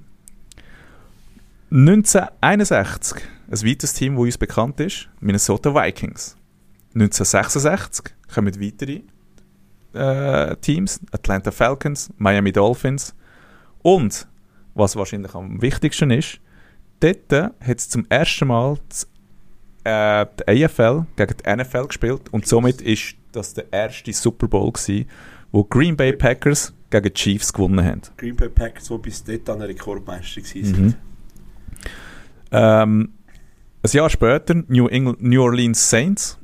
1961, 1.75 3.21
ein 3.51 3.69
weiteres 3.69 3.95
Team, 3.95 4.15
das 4.15 4.23
uns 4.23 4.39
bekannt 4.39 4.79
ist, 4.79 5.09
Minnesota 5.19 5.75
Vikings. 5.75 6.37
1966 6.95 8.15
kommen 8.33 8.61
weitere 8.61 9.01
äh, 9.93 10.55
Teams, 10.59 11.01
Atlanta 11.11 11.51
Falcons, 11.51 12.13
Miami 12.17 12.53
Dolphins 12.53 13.13
und, 13.83 14.29
was 14.75 14.95
wahrscheinlich 14.95 15.35
am 15.35 15.61
wichtigsten 15.61 16.13
ist, 16.13 16.39
dort 17.01 17.33
hat 17.33 17.79
es 17.79 17.89
zum 17.89 18.07
ersten 18.09 18.47
Mal 18.47 18.79
äh, 19.83 20.27
die 20.49 20.65
AFL 20.65 21.07
gegen 21.17 21.35
die 21.45 21.57
NFL 21.57 21.89
gespielt 21.89 22.33
und 22.33 22.47
somit 22.47 22.83
ist 22.83 23.17
das 23.33 23.53
der 23.53 23.73
erste 23.73 24.13
Super 24.13 24.47
Bowl 24.47 24.71
gewesen, 24.71 25.09
wo 25.51 25.65
Green 25.65 25.97
Bay 25.97 26.13
Packers 26.13 26.73
gegen 26.91 27.03
die 27.03 27.15
Chiefs 27.15 27.53
gewonnen 27.53 27.85
haben. 27.85 28.03
Green 28.17 28.37
Bay 28.37 28.49
Packers, 28.49 28.87
die 28.87 28.99
bis 28.99 29.25
dort 29.25 29.51
an 29.51 29.61
Rekordmeister 29.61 30.41
waren. 30.41 30.85
Mhm. 30.85 30.95
Ähm, 32.50 33.14
ein 33.83 33.90
Jahr 33.90 34.09
später 34.09 34.54
New, 34.68 34.88
England, 34.88 35.22
New 35.22 35.42
Orleans 35.42 35.90
Saints 35.90 36.38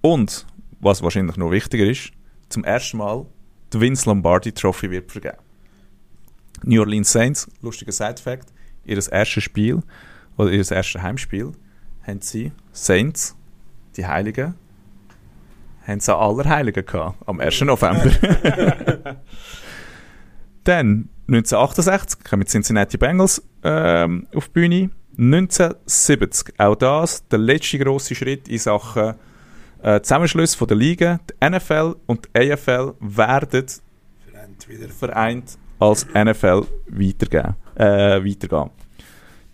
und, 0.00 0.46
was 0.80 1.02
wahrscheinlich 1.02 1.36
noch 1.36 1.50
wichtiger 1.50 1.84
ist, 1.84 2.12
zum 2.48 2.64
ersten 2.64 2.98
Mal 2.98 3.26
die 3.72 3.80
Vince 3.80 4.08
Lombardi 4.08 4.52
Trophy 4.52 4.90
wird 4.90 5.10
vergeben. 5.10 5.38
New 6.64 6.80
Orleans 6.80 7.10
Saints, 7.10 7.50
lustiger 7.62 7.92
Side-Fact, 7.92 8.52
ihr 8.84 8.96
erstes 8.96 9.44
Spiel, 9.44 9.82
oder 10.36 10.50
ihr 10.50 10.70
erstes 10.70 11.02
Heimspiel, 11.02 11.52
haben 12.06 12.20
sie 12.20 12.52
Saints, 12.72 13.36
die 13.96 14.06
Heiligen, 14.06 14.54
haben 15.86 16.00
sie 16.00 16.14
Allerheiligen 16.14 16.84
gehabt, 16.84 17.16
am 17.26 17.40
1. 17.40 17.62
November. 17.62 18.10
Dann 20.64 21.08
1968 21.28 22.24
kommen 22.24 22.42
die 22.42 22.48
Cincinnati 22.48 22.98
Bengals 22.98 23.42
ähm, 23.62 24.26
auf 24.34 24.48
die 24.48 24.52
Bühne. 24.52 24.90
1970, 25.20 26.58
auch 26.58 26.76
das 26.76 27.26
der 27.28 27.38
letzte 27.38 27.78
grosse 27.78 28.14
Schritt 28.14 28.48
in 28.48 28.58
Sachen 28.58 29.14
äh, 29.82 30.00
Zusammenschluss 30.00 30.54
von 30.54 30.66
der 30.66 30.78
Liga. 30.78 31.20
Die 31.28 31.50
NFL 31.50 31.96
und 32.06 32.26
die 32.34 32.52
AFL 32.52 32.94
werden 33.00 33.66
Vereint 34.26 34.68
wieder. 34.68 34.88
vereint 34.88 35.58
als 35.78 36.06
NFL 36.06 36.66
weitergehen, 36.88 37.54
äh, 37.74 38.24
weitergehen. 38.24 38.70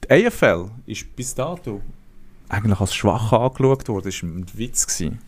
Die 0.05 0.26
AFL 0.26 0.70
ist 0.87 1.16
bis 1.16 1.35
dato 1.35 1.81
eigentlich 2.48 2.81
als 2.81 2.94
schwach 2.94 3.33
angeschaut 3.33 3.88
worden. 3.88 4.05
Das 4.05 4.22
war 4.22 4.31
ein 4.31 4.46
Witz. 4.55 4.87
Gewesen. 4.87 5.18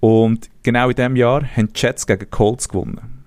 Und 0.00 0.50
genau 0.62 0.88
in 0.90 0.96
diesem 0.96 1.16
Jahr 1.16 1.44
haben 1.56 1.72
die 1.72 1.80
Jets 1.80 2.06
gegen 2.06 2.28
Colts 2.30 2.68
gewonnen. 2.68 3.24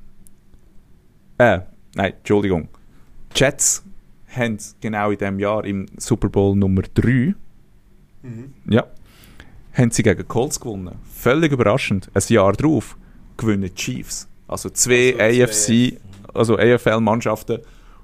Äh, 1.37 1.61
nein, 1.95 2.13
Entschuldigung. 2.17 2.67
Jets 3.33 3.83
haben 4.37 4.57
genau 4.81 5.11
in 5.11 5.17
diesem 5.17 5.39
Jahr 5.39 5.65
im 5.65 5.85
Super 5.97 6.29
Bowl 6.29 6.55
Nummer 6.55 6.83
3 6.93 7.35
Mhm. 8.23 8.53
ja, 8.67 8.85
haben 9.73 9.91
sie 9.91 10.03
gegen 10.03 10.27
Colts 10.27 10.59
gewonnen. 10.59 10.95
Völlig 11.13 11.51
überraschend. 11.51 12.09
Ein 12.13 12.23
Jahr 12.29 12.51
drauf 12.53 12.97
gewinnen 13.37 13.73
Chiefs. 13.75 14.27
Also 14.47 14.69
zwei 14.69 15.15
Also 15.19 15.43
AFC, 15.43 15.99
also 16.33 16.57
AFL-Mannschaften, 16.57 17.59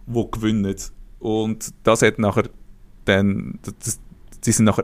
die 0.05 0.31
gewinnen. 0.31 0.75
Und 1.19 1.73
das 1.83 2.03
hat 2.03 2.19
nachher 2.19 2.49
dann, 3.05 3.59
das, 3.83 3.99
die 4.45 4.51
sind 4.51 4.65
nachher 4.65 4.83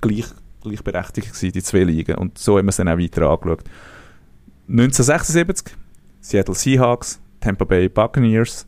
gleich, 0.00 0.26
gleichberechtigt 0.62 1.28
gewesen, 1.28 1.52
die 1.52 1.62
zwei 1.62 1.82
Ligen. 1.84 2.14
Und 2.16 2.38
so 2.38 2.56
haben 2.56 2.66
wir 2.66 2.70
es 2.70 2.76
dann 2.76 2.88
auch 2.88 2.98
weiter 2.98 3.28
angeschaut. 3.28 3.64
1976, 4.68 5.74
Seattle 6.20 6.54
Seahawks, 6.54 7.20
Tampa 7.40 7.64
Bay 7.64 7.88
Buccaneers. 7.88 8.66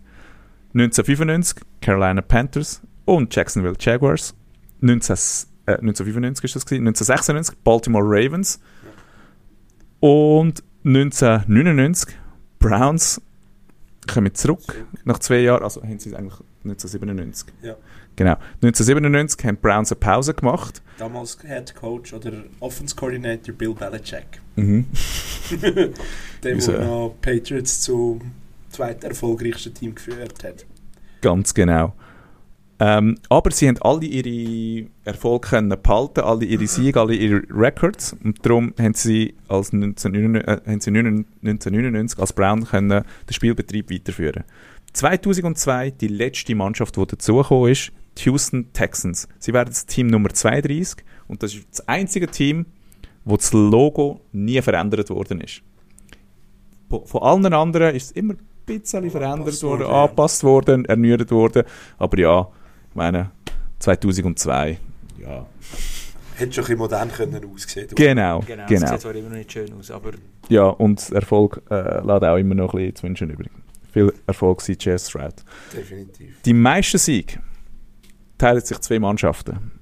1995, 0.74 1.62
Carolina 1.80 2.22
Panthers 2.22 2.82
und 3.04 3.34
Jacksonville 3.34 3.76
Jaguars. 3.78 4.34
19, 4.80 5.14
äh, 5.66 5.72
1995 5.78 6.44
ist 6.44 6.56
das 6.56 6.66
gewesen. 6.66 6.86
1996, 6.86 7.56
Baltimore 7.62 8.04
Ravens. 8.04 8.60
Und 10.00 10.62
1999, 10.84 12.16
Browns 12.58 13.20
kommen 14.06 14.34
zurück 14.34 14.86
nach 15.04 15.18
zwei 15.18 15.40
Jahren. 15.40 15.62
Also 15.62 15.82
haben 15.82 15.98
sie 15.98 16.14
eigentlich 16.16 16.38
1997. 16.64 17.52
Ja. 17.62 17.76
Genau. 18.16 18.36
1997 18.62 19.44
haben 19.46 19.56
Browns 19.56 19.92
eine 19.92 20.00
Pause 20.00 20.34
gemacht. 20.34 20.82
Damals 20.98 21.38
Head 21.42 21.74
Coach 21.74 22.12
oder 22.12 22.32
Offense 22.60 22.94
Coordinator 22.94 23.54
Bill 23.54 23.74
Belichick. 23.74 24.40
Mhm. 24.56 24.86
Der, 26.42 26.54
der 26.54 26.80
noch 26.80 27.16
Patriots 27.20 27.80
zum 27.80 28.20
zweiten 28.70 29.04
erfolgreichsten 29.06 29.74
Team 29.74 29.94
geführt 29.94 30.44
hat. 30.44 30.64
Ganz 31.20 31.54
genau. 31.54 31.94
Ähm, 32.82 33.16
aber 33.28 33.50
sie 33.50 33.68
haben 33.68 33.76
alle 33.82 34.06
ihre 34.06 34.88
Erfolge 35.04 35.48
können 35.48 35.76
behalten, 35.82 36.20
alle 36.20 36.46
ihre 36.46 36.66
Siege, 36.66 36.98
alle 36.98 37.14
ihre 37.14 37.42
Records. 37.50 38.16
Und 38.24 38.44
darum 38.44 38.72
haben 38.78 38.94
sie, 38.94 39.34
als 39.48 39.74
1999, 39.74 40.48
äh, 40.48 40.70
haben 40.70 40.80
sie 40.80 40.90
1999 40.90 42.18
als 42.18 42.32
Brown 42.32 42.64
können 42.64 43.04
den 43.28 43.32
Spielbetrieb 43.32 43.90
weiterführen. 43.90 44.44
2002 44.94 45.90
die 45.90 46.08
letzte 46.08 46.54
Mannschaft, 46.54 46.96
die 46.96 47.06
dazugekommen 47.06 47.70
ist, 47.70 47.92
die 48.16 48.24
Houston 48.24 48.72
Texans. 48.72 49.28
Sie 49.38 49.52
werden 49.52 49.68
das 49.68 49.84
Team 49.84 50.06
Nummer 50.06 50.30
32 50.30 51.04
und 51.28 51.42
das 51.42 51.54
ist 51.54 51.66
das 51.70 51.86
einzige 51.86 52.28
Team, 52.28 52.64
wo 53.24 53.36
das 53.36 53.52
Logo 53.52 54.22
nie 54.32 54.60
verändert 54.62 55.10
worden 55.10 55.42
ist. 55.42 55.62
Von 56.88 57.22
allen 57.22 57.52
anderen 57.52 57.94
ist 57.94 58.06
es 58.06 58.10
immer 58.12 58.34
bisschen 58.66 59.10
verändert 59.10 59.32
Angepasst 59.32 59.62
worden, 59.62 59.80
worden, 59.80 59.92
ja. 59.92 60.02
angepasst 60.04 60.44
worden, 60.44 60.84
erneuert 60.84 61.30
worden. 61.30 61.62
Aber 61.98 62.18
ja, 62.18 62.48
ich 62.90 62.94
meine, 62.94 63.30
2002, 63.78 64.78
ja. 65.22 65.46
Hätte 66.36 66.52
schon 66.54 66.64
ein 66.64 66.66
bisschen 66.66 66.78
modern 66.78 67.12
können 67.12 67.44
aussehen 67.54 67.88
Genau, 67.94 68.40
Genau, 68.40 68.66
genau. 68.66 68.80
das 68.80 68.90
sieht 68.90 69.00
zwar 69.00 69.14
immer 69.14 69.28
noch 69.28 69.36
nicht 69.36 69.52
schön 69.52 69.72
aus, 69.78 69.90
aber 69.90 70.12
Ja, 70.48 70.64
und 70.64 71.10
Erfolg 71.10 71.62
äh, 71.70 72.00
lässt 72.00 72.24
auch 72.24 72.36
immer 72.36 72.54
noch 72.54 72.72
ein 72.72 72.78
bisschen 72.78 72.96
zu 72.96 73.02
wünschen 73.04 73.30
übrig. 73.30 73.50
Viel 73.92 74.12
Erfolg, 74.26 74.60
CJ 74.60 74.96
Stroud. 74.98 75.34
Definitiv. 75.76 76.40
Die 76.42 76.54
meisten 76.54 76.98
Siege 76.98 77.40
teilen 78.38 78.64
sich 78.64 78.78
zwei 78.78 78.98
Mannschaften. 78.98 79.72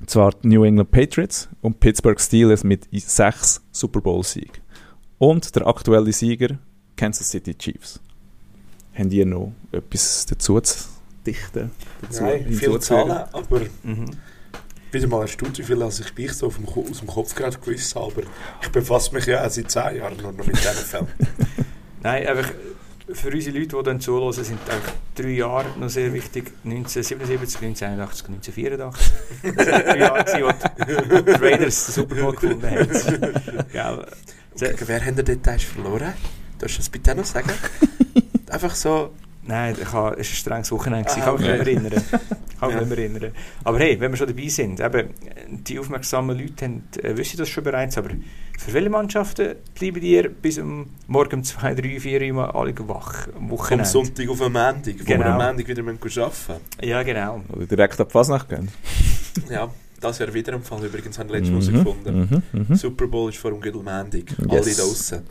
Und 0.00 0.10
zwar 0.10 0.32
die 0.32 0.48
New 0.48 0.64
England 0.64 0.90
Patriots 0.90 1.48
und 1.62 1.80
Pittsburgh 1.80 2.20
Steelers 2.20 2.64
mit 2.64 2.88
sechs 2.92 3.62
Super 3.70 4.00
Bowl-Siegen. 4.00 4.62
Und 5.18 5.54
der 5.54 5.66
aktuelle 5.66 6.12
Sieger, 6.12 6.58
Kansas 6.96 7.30
City 7.30 7.54
Chiefs. 7.54 8.00
Haben 8.94 9.10
die 9.10 9.24
noch 9.24 9.52
etwas 9.72 10.26
dazu 10.26 10.60
zu 10.60 10.76
dichten? 11.26 11.70
Dazu 12.02 12.22
Nein, 12.22 12.46
viele? 12.50 12.80
Zahlen, 12.80 13.10
aber 13.32 13.60
mhm. 13.82 14.10
wieder 14.90 15.06
mal 15.06 15.22
erstaunt, 15.22 15.58
wie 15.58 15.62
viel 15.62 15.82
als 15.82 16.00
ich 16.00 16.14
gleich 16.14 16.32
so 16.32 16.48
dem, 16.48 16.66
aus 16.66 16.98
dem 16.98 17.08
Kopf 17.08 17.34
gerade 17.34 17.58
gewusst 17.58 17.94
habe. 17.94 18.06
Aber 18.06 18.22
ich 18.62 18.68
befasse 18.70 19.14
mich 19.14 19.26
ja 19.26 19.44
auch 19.44 19.50
seit 19.50 19.70
10 19.70 19.96
Jahren 19.96 20.16
nur 20.16 20.32
noch 20.32 20.46
mit 20.46 20.56
diesen 20.56 20.72
Fällen. 20.72 21.08
Nein, 22.02 22.26
einfach 22.26 22.52
für 23.12 23.30
unsere 23.30 23.58
Leute, 23.58 23.76
die 23.76 23.82
dann 23.84 24.00
zuhören, 24.00 24.32
sind 24.32 24.58
einfach 24.68 24.92
drei 25.14 25.28
Jahre 25.28 25.66
noch 25.78 25.88
sehr 25.88 26.12
wichtig. 26.12 26.52
1977, 26.64 27.62
1981, 27.62 28.28
1984. 28.28 29.54
Das 29.54 29.64
sind 29.64 29.86
drei 29.86 29.98
Jahre, 29.98 31.12
wo 31.12 31.20
die 31.20 31.30
Raiders 31.32 31.86
den 31.86 31.92
Super 31.92 32.14
Bowl 32.16 32.34
gewonnen 32.34 32.62
haben. 32.62 33.66
Gell? 33.72 34.06
Wer 34.86 35.04
haben 35.04 35.16
die 35.16 35.24
Details 35.24 35.62
verloren? 35.62 36.14
Darfst 36.58 36.76
du 36.76 36.80
das 36.80 36.88
bitte 36.88 37.14
noch 37.14 37.24
sagen? 37.24 37.50
Einfach 38.50 38.74
so, 38.74 39.10
Nein, 39.48 39.76
ich 39.80 39.92
habe, 39.92 40.16
es 40.18 40.26
war 40.28 40.32
ein 40.32 40.64
strenges 40.64 40.72
Wochenende. 40.72 41.04
gewesen. 41.08 41.20
Ich 41.20 41.24
Ah, 41.24 41.30
kann 41.30 41.40
mich 41.40 41.48
okay. 41.48 41.74
nicht 41.74 41.82
mehr 41.82 41.92
erinnern. 41.92 42.04
Ich 42.50 42.58
kann 42.60 42.68
mich 42.70 42.78
nicht 42.80 42.88
mehr 42.88 42.98
erinnern. 42.98 43.32
Aber 43.62 43.78
hey, 43.78 44.00
wenn 44.00 44.10
wir 44.10 44.16
schon 44.16 44.26
dabei 44.26 44.48
sind, 44.48 44.80
eben, 44.80 45.10
die 45.64 45.78
aufmerksamen 45.78 46.36
Leute 46.36 46.64
haben, 46.64 46.82
äh, 47.00 47.16
wissen 47.16 47.36
das 47.36 47.48
schon 47.48 47.62
bereits, 47.62 47.96
aber 47.96 48.10
für 48.58 48.72
welche 48.72 48.90
Mannschaften 48.90 49.54
bleiben 49.78 50.02
ihr 50.02 50.28
bis 50.30 50.58
um 50.58 50.88
morgen 51.06 51.36
um 51.36 51.44
2, 51.44 51.74
3, 51.76 52.00
4 52.00 52.34
Uhr 52.34 52.56
alle 52.56 52.74
wach 52.88 53.28
am 53.36 53.50
Wochenende? 53.50 53.84
Sonntag 53.84 54.28
auf 54.28 54.40
einen 54.42 54.52
Montag, 54.52 54.94
wo 55.00 55.06
wir 55.06 55.16
Genau. 55.16 55.26
am 55.26 55.36
Montag 55.38 55.68
wieder 55.68 55.82
müssen 55.84 56.20
arbeiten 56.22 56.60
Ja, 56.82 57.02
genau. 57.04 57.42
Oder 57.52 57.66
direkt 57.66 58.00
ab 58.00 58.10
Fasnacht 58.10 58.48
gehen? 58.48 58.62
müssen. 59.36 59.50
Ja, 59.52 59.70
das 60.00 60.18
wäre 60.18 60.32
wieder 60.34 60.54
ein 60.54 60.62
Fall. 60.62 60.82
Übrigens 60.84 61.18
haben 61.20 61.28
wir 61.28 61.36
letztes 61.38 61.52
Mal 61.52 61.60
Mhm, 61.72 61.84
herausgefunden. 61.84 62.42
mhm, 62.52 62.64
mhm. 62.68 62.74
Super 62.74 63.06
Bowl 63.06 63.28
ist 63.30 63.38
vor 63.38 63.52
dem 63.52 63.60
Gürtel 63.60 63.82
Montag. 63.82 64.22
Alle 64.48 64.58
Yes. 64.66 64.76
da 64.76 64.82
draussen. 64.82 65.22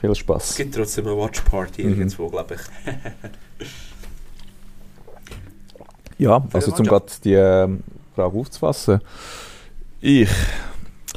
Viel 0.00 0.10
Es 0.10 0.18
Spaß. 0.18 0.56
gibt 0.56 0.74
trotzdem 0.74 1.06
eine 1.06 1.16
Watchparty 1.16 1.84
Mhm. 1.84 1.90
irgendwo, 1.90 2.28
glaube 2.28 2.54
ich. 2.54 2.60
Ja, 6.18 6.42
also 6.52 6.72
zum 6.72 6.86
gerade 6.86 7.06
die 7.24 7.34
ähm, 7.34 7.82
Frage 8.14 8.38
aufzufassen. 8.38 9.00
Ich 10.00 10.30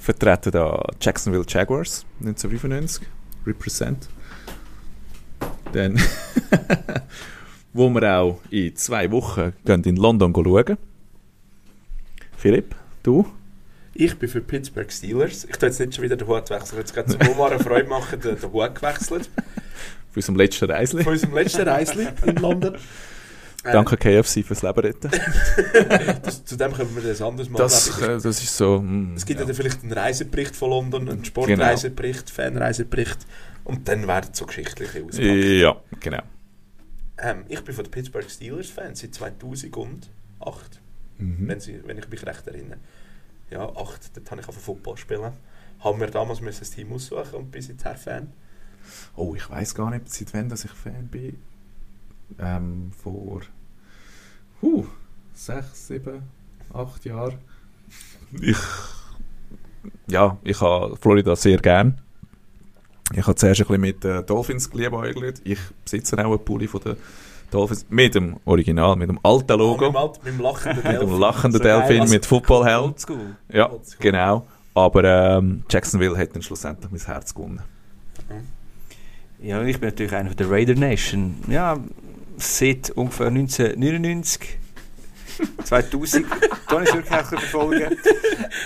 vertrete 0.01 0.51
da 0.51 0.83
Jacksonville 0.99 1.45
Jaguars 1.47 2.05
1995, 2.19 3.07
Represent. 3.45 4.09
Dann, 5.71 5.97
wo 7.73 7.89
wir 7.89 8.13
auch 8.19 8.41
in 8.49 8.75
zwei 8.75 9.09
Wochen 9.11 9.53
gehen 9.63 9.83
in 9.83 9.95
London 9.95 10.33
schauen. 10.33 10.77
Philipp, 12.35 12.75
du? 13.03 13.25
Ich 14.01 14.17
bin 14.17 14.29
für 14.29 14.39
Pittsburgh 14.39 14.89
Steelers. 14.89 15.43
Ich 15.43 15.57
tue 15.57 15.67
jetzt 15.67 15.77
nicht 15.77 15.93
schon 15.93 16.05
wieder 16.05 16.15
den 16.15 16.25
Hut 16.25 16.49
wechseln. 16.49 16.79
Ich 16.79 16.89
jetzt 16.89 16.93
gerade 16.93 17.31
Omar 17.31 17.51
eine 17.51 17.62
Freude 17.62 17.89
machen, 17.89 18.17
den, 18.21 18.39
den 18.39 18.53
Hut 18.53 18.75
gewechselt. 18.75 19.29
Für 20.12 20.19
unserem 20.19 20.38
letzten 20.38 20.71
Reisli. 20.71 21.03
Von 21.03 21.12
unserem 21.12 21.33
letzten 21.33 21.67
Reisli 21.67 22.07
in 22.25 22.38
London. 22.38 22.77
Danke 23.63 23.97
KFC 23.97 24.41
fürs 24.45 24.62
Leben 24.62 24.79
retten. 24.79 25.12
Das, 26.23 26.45
zu 26.45 26.55
dem 26.55 26.71
können 26.71 26.95
wir 26.95 27.03
das 27.03 27.21
anders 27.21 27.49
mal. 27.49 27.57
Das, 27.57 27.99
äh, 28.01 28.07
das 28.07 28.25
ist 28.25 28.55
so... 28.55 28.79
mm. 28.79 29.15
Es 29.17 29.25
gibt 29.25 29.41
ja. 29.41 29.45
dann 29.45 29.53
vielleicht 29.53 29.83
einen 29.83 29.91
Reisebericht 29.91 30.55
von 30.55 30.69
London, 30.69 31.09
einen 31.09 31.25
Sportreisebericht, 31.25 32.29
Fanreisebericht 32.29 33.17
und 33.65 33.85
dann 33.89 34.07
werden 34.07 34.29
so 34.31 34.45
geschichtliche 34.45 35.03
ausgepackt. 35.03 35.43
Ja, 35.43 35.75
genau. 35.99 36.23
Ähm, 37.17 37.43
ich 37.49 37.62
bin 37.65 37.75
von 37.75 37.83
den 37.83 37.91
Pittsburgh 37.91 38.29
Steelers 38.29 38.69
Fan 38.69 38.95
seit 38.95 39.13
2008, 39.13 40.09
Mhm. 41.19 41.49
wenn, 41.49 41.59
sie, 41.59 41.81
wenn 41.85 41.97
ich 41.97 42.07
mich 42.09 42.25
recht 42.25 42.47
erinnere. 42.47 42.79
Ja, 43.49 43.67
8, 43.67 44.15
dort 44.15 44.31
habe 44.31 44.41
ich 44.41 44.47
auf 44.47 44.55
Football 44.55 44.97
spielen. 44.97 45.33
Haben 45.79 46.00
wir 46.00 46.08
damals 46.08 46.41
müssen 46.41 46.63
ein 46.63 46.71
Team 46.71 46.91
aussuchen 46.93 47.35
und 47.35 47.52
bin 47.52 47.62
seither 47.62 47.95
Fan. 47.95 48.33
Oh, 49.15 49.35
ich 49.35 49.50
weiß 49.50 49.75
gar 49.75 49.89
nicht, 49.89 50.12
seit 50.12 50.33
wann 50.33 50.50
dass 50.50 50.65
ich 50.65 50.71
Fan 50.71 51.08
bin. 51.08 51.37
Ähm, 52.37 52.91
vor 53.02 53.41
uh, 54.62 54.85
sechs, 55.33 55.87
sieben, 55.87 56.23
acht 56.73 57.06
Jahren. 57.06 57.39
Ich, 58.39 58.58
ja, 60.08 60.37
ich 60.43 60.62
habe 60.62 60.95
Florida 60.97 61.35
sehr 61.35 61.58
gern. 61.58 62.02
Ich 63.13 63.25
habe 63.25 63.35
zuerst 63.35 63.62
ein 63.62 63.67
bisschen 63.67 63.81
mit 63.81 64.04
den 64.04 64.25
Dolphins 64.25 64.69
geliebäugelt. 64.69 65.41
Ich 65.43 65.60
besitze 65.83 66.15
auch 66.19 66.31
einen 66.31 66.45
Pulli 66.45 66.67
von 66.67 66.81
den 66.81 66.97
Dolphins 67.52 67.85
mit 67.89 68.15
dem 68.15 68.37
Original, 68.45 68.95
mit 68.95 69.10
dem 69.10 69.19
alten 69.23 69.52
Ah, 69.52 69.56
mit, 69.58 69.65
Logo. 69.65 69.85
dem 69.85 69.95
Alt- 69.95 70.23
mit 70.23 70.33
dem 70.33 70.41
lachenden 70.41 70.77
mit 70.77 70.85
dem 70.85 70.91
Delfin. 71.00 71.19
lachenden 71.19 71.58
So 71.60 71.63
geil, 71.63 71.79
Delfin 71.79 72.02
also 72.02 72.13
mit 72.13 72.25
Footballhelm. 72.25 72.95
Ja, 73.52 73.69
genau. 74.00 74.45
Aber 74.75 75.04
ähm, 75.04 75.63
Jacksonville 75.69 76.17
hat 76.17 76.35
dann 76.35 76.41
schlussendlich 76.41 76.91
mein 76.91 77.02
Herz 77.02 77.33
gewonnen. 77.33 77.62
Ja, 79.41 79.60
und 79.60 79.67
ich 79.67 79.79
bin 79.79 79.89
natürlich 79.89 80.13
einer 80.13 80.33
der 80.35 80.50
Raider 80.52 80.75
Nation. 80.75 81.35
Ja, 81.47 81.77
seit 82.37 82.91
ungefähr 82.91 83.27
1999 83.27 84.58
2000. 85.63 86.25
Da 86.67 86.71
habe 86.75 86.83
ich 86.83 86.89
es 86.89 86.95
wirklich 86.95 87.19
auch 87.19 87.25
verfolgen. 87.25 87.97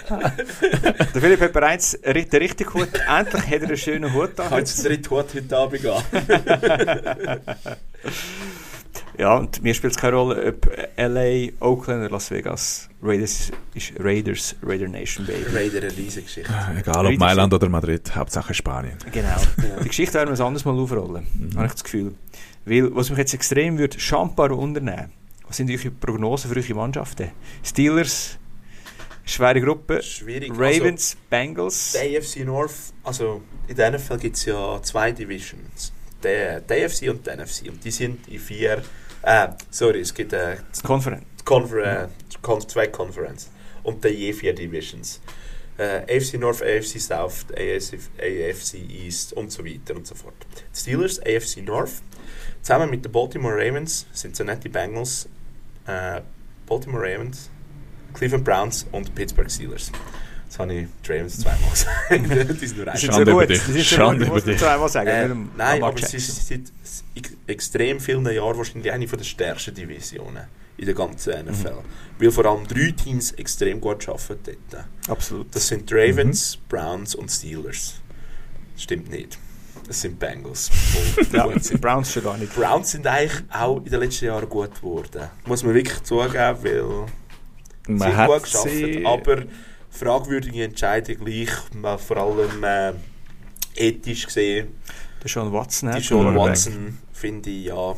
Der 0.10 1.22
Philipp 1.22 1.42
hat 1.42 1.54
bereits 1.54 1.92
den 2.02 2.28
richtigen 2.42 2.74
Hut. 2.74 2.90
Endlich 3.08 3.44
hat 3.44 3.62
er 3.62 3.68
einen 3.68 3.78
schönen 3.78 4.12
Hut 4.14 4.32
da. 4.38 4.46
habe 4.46 4.58
jetzt 4.60 4.80
den 4.84 4.86
dritten 4.94 5.10
Hut 5.12 5.26
heute 5.36 5.56
Abend 5.58 5.86
an. 5.86 6.04
Ja, 9.18 9.38
und 9.38 9.62
mir 9.62 9.74
spielt 9.74 9.94
es 9.94 10.00
keine 10.00 10.16
Rolle, 10.16 10.48
ob 10.48 10.66
LA, 10.98 11.52
Oakland 11.60 12.02
oder 12.02 12.10
Las 12.10 12.32
Vegas. 12.32 12.90
Raiders 13.02 13.52
ist 13.76 13.94
Raiders, 14.00 14.56
Raider 14.64 14.88
Nation 14.88 15.26
Baby. 15.26 15.56
Raider, 15.56 15.80
eine 15.80 15.96
riesige 15.96 16.24
Geschichte. 16.24 16.54
Egal 16.78 17.06
ob 17.06 17.18
Mailand 17.18 17.54
oder 17.54 17.70
Madrid, 17.70 18.16
Hauptsache 18.16 18.54
Spanien. 18.54 18.98
Genau. 19.12 19.36
Die 19.84 19.88
Geschichte 19.88 20.16
werden 20.16 20.30
wir 20.30 20.40
ein 20.40 20.48
anderes 20.48 20.66
Mal 20.66 20.80
aufrollen, 20.80 21.28
habe 21.56 21.66
ich 21.68 21.74
das 21.74 21.84
Gefühl. 21.84 22.16
Weil, 22.66 22.96
was 22.96 23.10
mich 23.10 23.20
jetzt 23.20 23.34
extrem 23.34 23.78
würde, 23.78 24.00
Champaro 24.00 24.56
unternehmen. 24.56 25.12
Was 25.48 25.58
sind 25.58 25.70
eure 25.70 25.92
Prognosen 25.92 26.50
für 26.50 26.60
eure 26.60 26.74
Mannschaften? 26.74 27.32
Steelers, 27.62 28.38
schwere 29.26 29.62
Gruppe, 29.62 30.02
Schwierig. 30.02 30.52
Ravens, 30.56 31.18
Bengals. 31.30 31.96
Also, 31.96 32.10
der 32.10 32.20
AFC 32.20 32.46
North, 32.46 32.94
also 33.04 33.42
in 33.68 33.76
der 33.76 33.92
NFL 33.92 34.18
gibt 34.18 34.38
es 34.38 34.46
ja 34.46 34.82
zwei 34.82 35.12
Divisions. 35.12 35.92
Der, 36.24 36.62
der 36.62 36.86
AFC 36.86 37.10
und 37.10 37.28
der 37.28 37.36
NFC. 37.38 37.68
Und 37.68 37.84
die 37.84 37.92
sind 37.92 38.28
in 38.30 38.40
vier. 38.40 38.82
Äh, 39.24 39.50
sorry, 39.70 40.02
es 40.02 40.14
gibt 40.14 40.34
äh, 40.34 40.58
Conference. 40.84 41.26
Confer 41.46 42.04
äh, 42.04 42.08
Con 42.42 42.68
zwei 42.68 42.88
Conferences. 42.88 43.50
Und 43.84 44.04
dann 44.04 44.14
je 44.14 44.34
vier 44.34 44.54
Divisions. 44.54 45.22
Äh, 45.78 46.18
AFC 46.18 46.36
North, 46.36 46.62
AFC 46.62 47.00
South, 47.00 47.46
AFC, 47.52 47.98
AFC 48.20 48.76
East 48.76 49.34
und 49.34 49.52
so 49.52 49.66
weiter 49.66 49.96
und 49.96 50.06
so 50.06 50.14
fort. 50.14 50.36
Die 50.74 50.80
Steelers, 50.80 51.20
AFC 51.20 51.66
North, 51.66 52.02
zusammen 52.62 52.90
mit 52.90 53.04
den 53.04 53.12
Baltimore 53.12 53.56
Ravens 53.56 54.06
die 54.14 54.70
Bengals, 54.70 55.28
äh, 55.88 56.22
Baltimore 56.66 57.04
Ravens, 57.04 57.50
Cleveland 58.14 58.46
Browns 58.46 58.86
und 58.92 59.16
Pittsburgh 59.16 59.50
Steelers. 59.50 59.92
Jetzt 60.54 60.60
habe 60.60 60.72
ich 60.76 60.88
die 61.04 61.12
Ravens 61.12 61.40
zweimal 61.40 61.70
gesagt. 61.72 62.78
nur 62.78 62.88
ein 62.88 62.98
Schande 63.00 63.32
über 63.32 63.42
gut. 63.42 63.50
dich. 63.50 63.62
Sind 63.64 63.78
so 63.80 63.84
Schande 63.96 64.26
gut, 64.28 64.38
über 64.44 64.52
dich. 64.52 64.60
zweimal 64.62 64.88
sagen. 64.90 65.10
Äh, 65.10 65.30
nein, 65.58 65.82
aber 65.84 66.00
es 66.00 66.14
ist 66.14 66.48
seit 66.48 66.62
ex- 67.16 67.32
extrem 67.48 68.00
vielen 68.00 68.24
Jahren 68.32 68.56
wahrscheinlich 68.56 68.92
eine 68.92 69.08
der 69.08 69.24
stärksten 69.24 69.74
Divisionen 69.74 70.44
in 70.78 70.86
der 70.86 70.94
ganzen 70.94 71.48
NFL. 71.48 71.78
Weil 72.20 72.32
vor 72.32 72.46
allem 72.46 72.68
drei 72.68 72.92
Teams 72.92 73.32
extrem 73.32 73.82
gut 73.82 74.08
arbeiten 74.08 74.56
dort. 74.70 74.86
Absolut. 75.08 75.48
Das 75.56 75.68
sind 75.68 75.92
Ravens, 75.92 76.60
Browns 76.70 77.16
und 77.16 77.32
Steelers. 77.32 77.96
Stimmt 78.78 79.10
nicht. 79.10 79.40
Das 79.88 80.02
sind 80.02 80.20
Bengals. 80.20 80.70
Ja, 81.32 81.48
gut 81.48 81.64
sind. 81.64 81.82
Browns 81.82 82.14
schon 82.14 82.24
gar 82.26 82.38
nicht. 82.38 82.54
Browns 82.56 82.92
sind 82.92 83.08
eigentlich 83.08 83.44
auch 83.52 83.78
in 83.78 83.86
den 83.86 84.00
letzten 84.02 84.26
Jahren 84.26 84.48
gut 84.48 84.76
geworden. 84.76 85.30
Muss 85.48 85.64
man 85.64 85.74
wirklich 85.74 86.04
zugeben, 86.04 86.32
weil 86.38 86.84
sie 87.88 87.92
Man 87.92 88.10
gut 88.12 88.18
hat 88.18 88.44
geschafft. 88.44 88.70
sie... 88.70 89.04
Aber 89.04 89.42
fragwürdige 89.94 90.64
Entscheidung 90.64 91.18
gleich, 91.24 91.50
mal 91.74 91.98
vor 91.98 92.18
allem 92.18 92.64
äh, 92.64 92.94
ethisch 93.76 94.26
gesehen. 94.26 94.70
Der 95.22 95.30
Sean 95.30 95.52
Watson 95.54 95.90
Die 95.90 95.96
hat 95.98 96.04
Sean. 96.04 96.36
Watson 96.36 96.98
finde 97.14 97.50
ich 97.50 97.66
ja. 97.68 97.96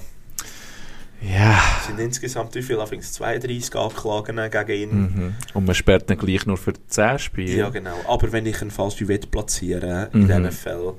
Ja. 1.22 1.60
sind 1.88 2.00
insgesamt 2.00 2.54
wie 2.56 2.62
viel? 2.62 2.80
Anfangs 2.80 3.14
32 3.14 3.74
Anklagen 3.76 4.66
gegen 4.68 4.92
ihn. 4.92 4.92
Mhm. 5.02 5.36
Und 5.54 5.66
man 5.66 5.74
sperrt 5.74 6.10
dann 6.10 6.18
gleich 6.18 6.46
nur 6.46 6.58
für 6.58 6.74
10 6.88 7.18
Spiele. 7.20 7.56
Ja, 7.58 7.70
genau. 7.70 7.96
Aber 8.08 8.32
wenn 8.32 8.46
ich 8.46 8.62
einen 8.62 8.70
falschen 8.70 9.08
Wett 9.08 9.32
platziere 9.32 10.10
in 10.14 10.24
Mhm. 10.24 10.28
diesen 10.28 10.52
Fällen, 10.52 10.94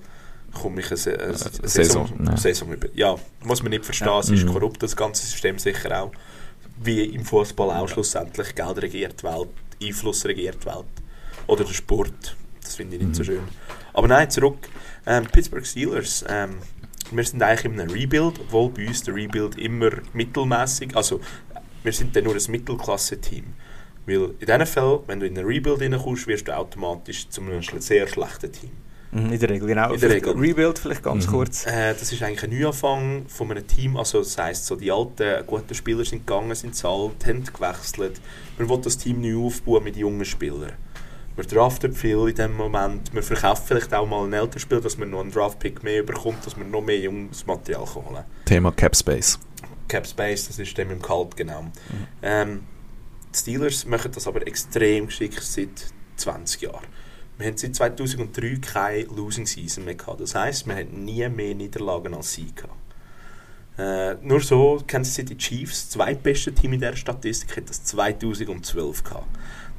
komme 0.53 0.80
ich 0.80 0.86
eine, 0.88 0.97
Se 0.97 1.20
eine 1.20 1.34
Saison, 1.36 1.62
Saison, 1.68 2.11
ja. 2.26 2.36
Saison 2.36 2.72
über. 2.72 2.88
Ja, 2.94 3.14
muss 3.44 3.62
man 3.62 3.70
nicht 3.70 3.84
verstehen. 3.84 4.09
Ja. 4.09 4.18
Es 4.18 4.30
ist 4.30 4.44
Mhm. 4.47 4.53
korrupt, 4.55 4.82
das 4.82 4.97
ganze 4.97 5.24
System 5.24 5.59
sicher 5.59 6.03
auch. 6.03 6.12
Wie 6.82 7.05
im 7.05 7.24
Fußball 7.24 7.70
auch 7.70 7.88
schlussendlich. 7.88 8.55
Geld 8.55 8.82
regiert 8.82 9.22
die 9.81 9.87
Welt, 9.87 9.95
Einfluss 9.95 10.24
regiert 10.24 10.57
die 10.62 10.66
Welt. 10.66 10.85
Oder 11.47 11.64
der 11.64 11.72
Sport. 11.74 12.37
Das 12.62 12.74
finde 12.77 12.97
ich 12.97 13.03
nicht 13.03 13.14
so 13.14 13.22
Mhm. 13.22 13.27
schön. 13.27 13.41
Aber 13.93 14.09
nein, 14.09 14.29
zurück. 14.31 14.59
Ähm, 15.07 15.24
Pittsburgh 15.27 15.64
Steelers. 15.66 16.24
Ähm, 16.29 16.57
wir 17.12 17.22
sind 17.24 17.41
eigentlich 17.43 17.64
in 17.72 17.81
einem 17.81 17.91
Rebuild, 17.91 18.41
obwohl 18.41 18.70
bei 18.70 18.89
uns 18.89 19.03
der 19.05 19.14
Rebuild 19.14 19.57
immer 19.59 19.91
mittelmäßig, 20.12 20.97
also 20.97 21.20
wir 21.85 21.93
sind 21.93 22.16
dann 22.16 22.24
nur 22.24 22.35
ein 22.35 22.43
Mittelklasse-Team. 22.49 23.45
Weil 24.07 24.14
in 24.41 24.47
diesen 24.47 24.66
Fällen, 24.66 24.99
wenn 25.07 25.20
du 25.20 25.27
in 25.27 25.39
einen 25.39 25.47
Rebuild 25.47 25.81
reinkommst, 25.81 26.27
wirst 26.27 26.49
du 26.49 26.57
automatisch 26.57 27.29
zu 27.29 27.41
einem 27.41 27.62
sehr 27.62 28.07
schlechten 28.09 28.51
Team. 28.53 28.70
Mhm, 29.12 29.33
In 29.33 29.39
der 29.39 29.51
Regel, 29.51 29.68
genau. 29.68 29.93
In 29.95 30.01
der 30.01 30.11
Regel. 30.11 30.33
Rebuild 30.37 30.79
vielleicht 30.81 31.03
ganz 31.05 31.27
Mhm. 31.29 31.31
kurz. 31.31 31.64
Äh, 31.66 31.95
das 31.95 32.11
ist 32.12 32.22
eigentlich 32.24 32.43
ein 32.43 32.51
Neuanfang 32.59 33.27
von 33.29 33.51
einem 33.53 33.66
Team. 33.66 33.97
Also 33.97 34.18
das 34.18 34.37
heisst, 34.37 34.66
so 34.66 34.74
die 34.74 34.91
alten, 34.91 35.47
guten 35.47 35.74
Spieler 35.74 36.05
sind 36.05 36.27
gegangen, 36.27 36.55
sind 36.57 36.74
zu 36.74 36.89
alt, 36.89 37.24
haben 37.27 37.45
gewechselt. 37.45 38.20
Man 38.59 38.68
will 38.68 38.80
das 38.80 38.96
Team 38.96 39.20
neu 39.20 39.46
aufbauen 39.46 39.84
mit 39.84 39.96
jungen 39.96 40.24
Spielern. 40.24 40.72
Man 41.36 41.46
draftet 41.46 41.94
viel 41.94 42.28
in 42.28 42.34
dem 42.34 42.57
Moment. 42.57 43.12
Man 43.12 43.22
verkauft 43.22 43.64
vielleicht 43.66 43.92
auch 43.92 44.07
mal 44.07 44.24
einen 44.24 44.32
älteren 44.32 44.61
Spieler, 44.61 44.80
dass 44.80 44.96
man 44.96 45.11
noch 45.11 45.20
einen 45.20 45.30
Draftpick 45.30 45.82
mehr 45.82 46.02
bekommt, 46.02 46.46
dass 46.46 46.57
man 46.57 46.70
noch 46.70 46.80
mehr 46.80 46.98
junges 46.98 47.46
Material 47.46 47.84
kann 47.84 48.07
holen. 48.07 48.24
Thema 48.46 48.72
Cap 48.72 48.96
Space. 48.96 49.38
Cap 49.88 50.07
Space, 50.07 50.46
das 50.46 50.59
ist 50.59 50.76
dem 50.78 50.90
im 50.90 51.02
Kalt 51.02 51.36
genau. 51.36 51.66
Ähm, 52.22 52.62
die 53.34 53.38
Steelers 53.38 53.84
machen 53.84 54.11
das 54.12 54.26
aber 54.26 54.46
extrem 54.46 55.07
geschickt 55.07 55.42
seit 55.42 55.92
20 56.16 56.62
Jahren. 56.62 56.86
Wir 57.36 57.48
haben 57.48 57.57
seit 57.59 57.76
2003 57.76 58.57
keine 58.62 59.02
Losing 59.04 59.44
Season 59.44 59.84
mehr 59.84 59.94
gehabt. 59.94 60.22
Das 60.22 60.34
heisst, 60.34 60.66
wir 60.66 60.74
haben 60.74 61.04
nie 61.04 61.28
mehr 61.28 61.54
Niederlagen 61.54 62.14
als 62.14 62.32
sie 62.32 62.50
gehabt. 62.54 62.72
Äh, 63.79 64.14
nur 64.22 64.41
so, 64.41 64.83
Kansas 64.87 65.14
City 65.14 65.37
Chiefs, 65.37 65.89
das 65.89 65.91
zweitbeste 65.91 66.53
Team 66.53 66.72
in 66.72 66.81
dieser 66.81 66.97
Statistik, 66.97 67.57
hat 67.57 67.68
das 67.68 67.85
2012 67.85 69.05
gehabt. 69.05 69.27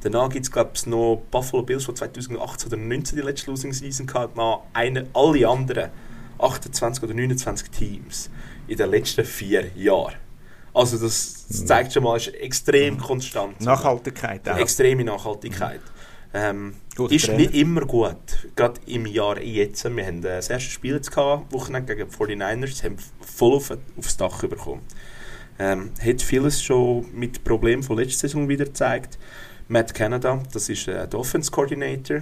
Danach 0.02 0.28
gibt 0.28 0.44
es, 0.44 0.52
glaube 0.52 0.70
ich, 0.74 0.86
noch 0.86 1.22
Buffalo 1.30 1.62
Bills, 1.64 1.86
die 1.86 1.94
2018 1.94 2.36
oder 2.38 2.76
2019 2.76 3.16
die 3.18 3.24
letzte 3.24 3.50
Losing 3.50 3.72
Season 3.72 4.06
gehabt 4.06 4.36
haben. 4.36 4.62
Eine, 4.72 5.06
alle 5.12 5.48
anderen 5.48 5.90
28 6.38 7.02
oder 7.02 7.14
29 7.14 7.70
Teams 7.70 8.30
in 8.68 8.76
den 8.76 8.90
letzten 8.90 9.24
vier 9.24 9.72
Jahren. 9.74 10.14
Also 10.72 10.96
das, 10.98 11.46
das 11.48 11.66
zeigt 11.66 11.92
schon 11.92 12.04
mal, 12.04 12.16
es 12.16 12.28
ist 12.28 12.34
extrem 12.36 12.98
konstant. 12.98 13.60
Nachhaltigkeit 13.60 14.48
auch. 14.48 14.58
Extreme 14.58 15.02
Nachhaltigkeit. 15.02 15.80
Ähm, 16.32 16.74
Guter 16.98 17.14
ist 17.14 17.26
Trainer. 17.26 17.38
nicht 17.38 17.54
immer 17.54 17.82
gut. 17.82 18.48
Gerade 18.56 18.80
im 18.86 19.06
Jahr 19.06 19.40
jetzt. 19.40 19.84
Wir 19.84 20.04
haben 20.04 20.18
äh, 20.18 20.22
das 20.22 20.50
erste 20.50 20.68
Spiel 20.68 20.96
jetzt 20.96 21.12
gehabt, 21.12 21.52
Wochenende 21.52 21.94
gegen 21.94 22.10
die 22.10 22.16
49ers, 22.16 22.82
haben 22.82 22.96
voll 23.20 23.54
auf, 23.54 23.72
aufs 23.96 24.16
Dach 24.16 24.40
bekommen. 24.40 24.82
Ähm, 25.60 25.92
hat 26.04 26.20
vieles 26.22 26.60
schon 26.60 27.06
mit 27.14 27.44
Problemen 27.44 27.84
von 27.84 27.98
letzter 27.98 28.26
Saison 28.26 28.48
wieder 28.48 28.64
gezeigt. 28.64 29.16
Matt 29.68 29.94
Canada, 29.94 30.42
das 30.52 30.68
ist 30.68 30.88
äh, 30.88 31.06
der 31.06 31.20
Offense 31.20 31.52
Coordinator. 31.52 32.16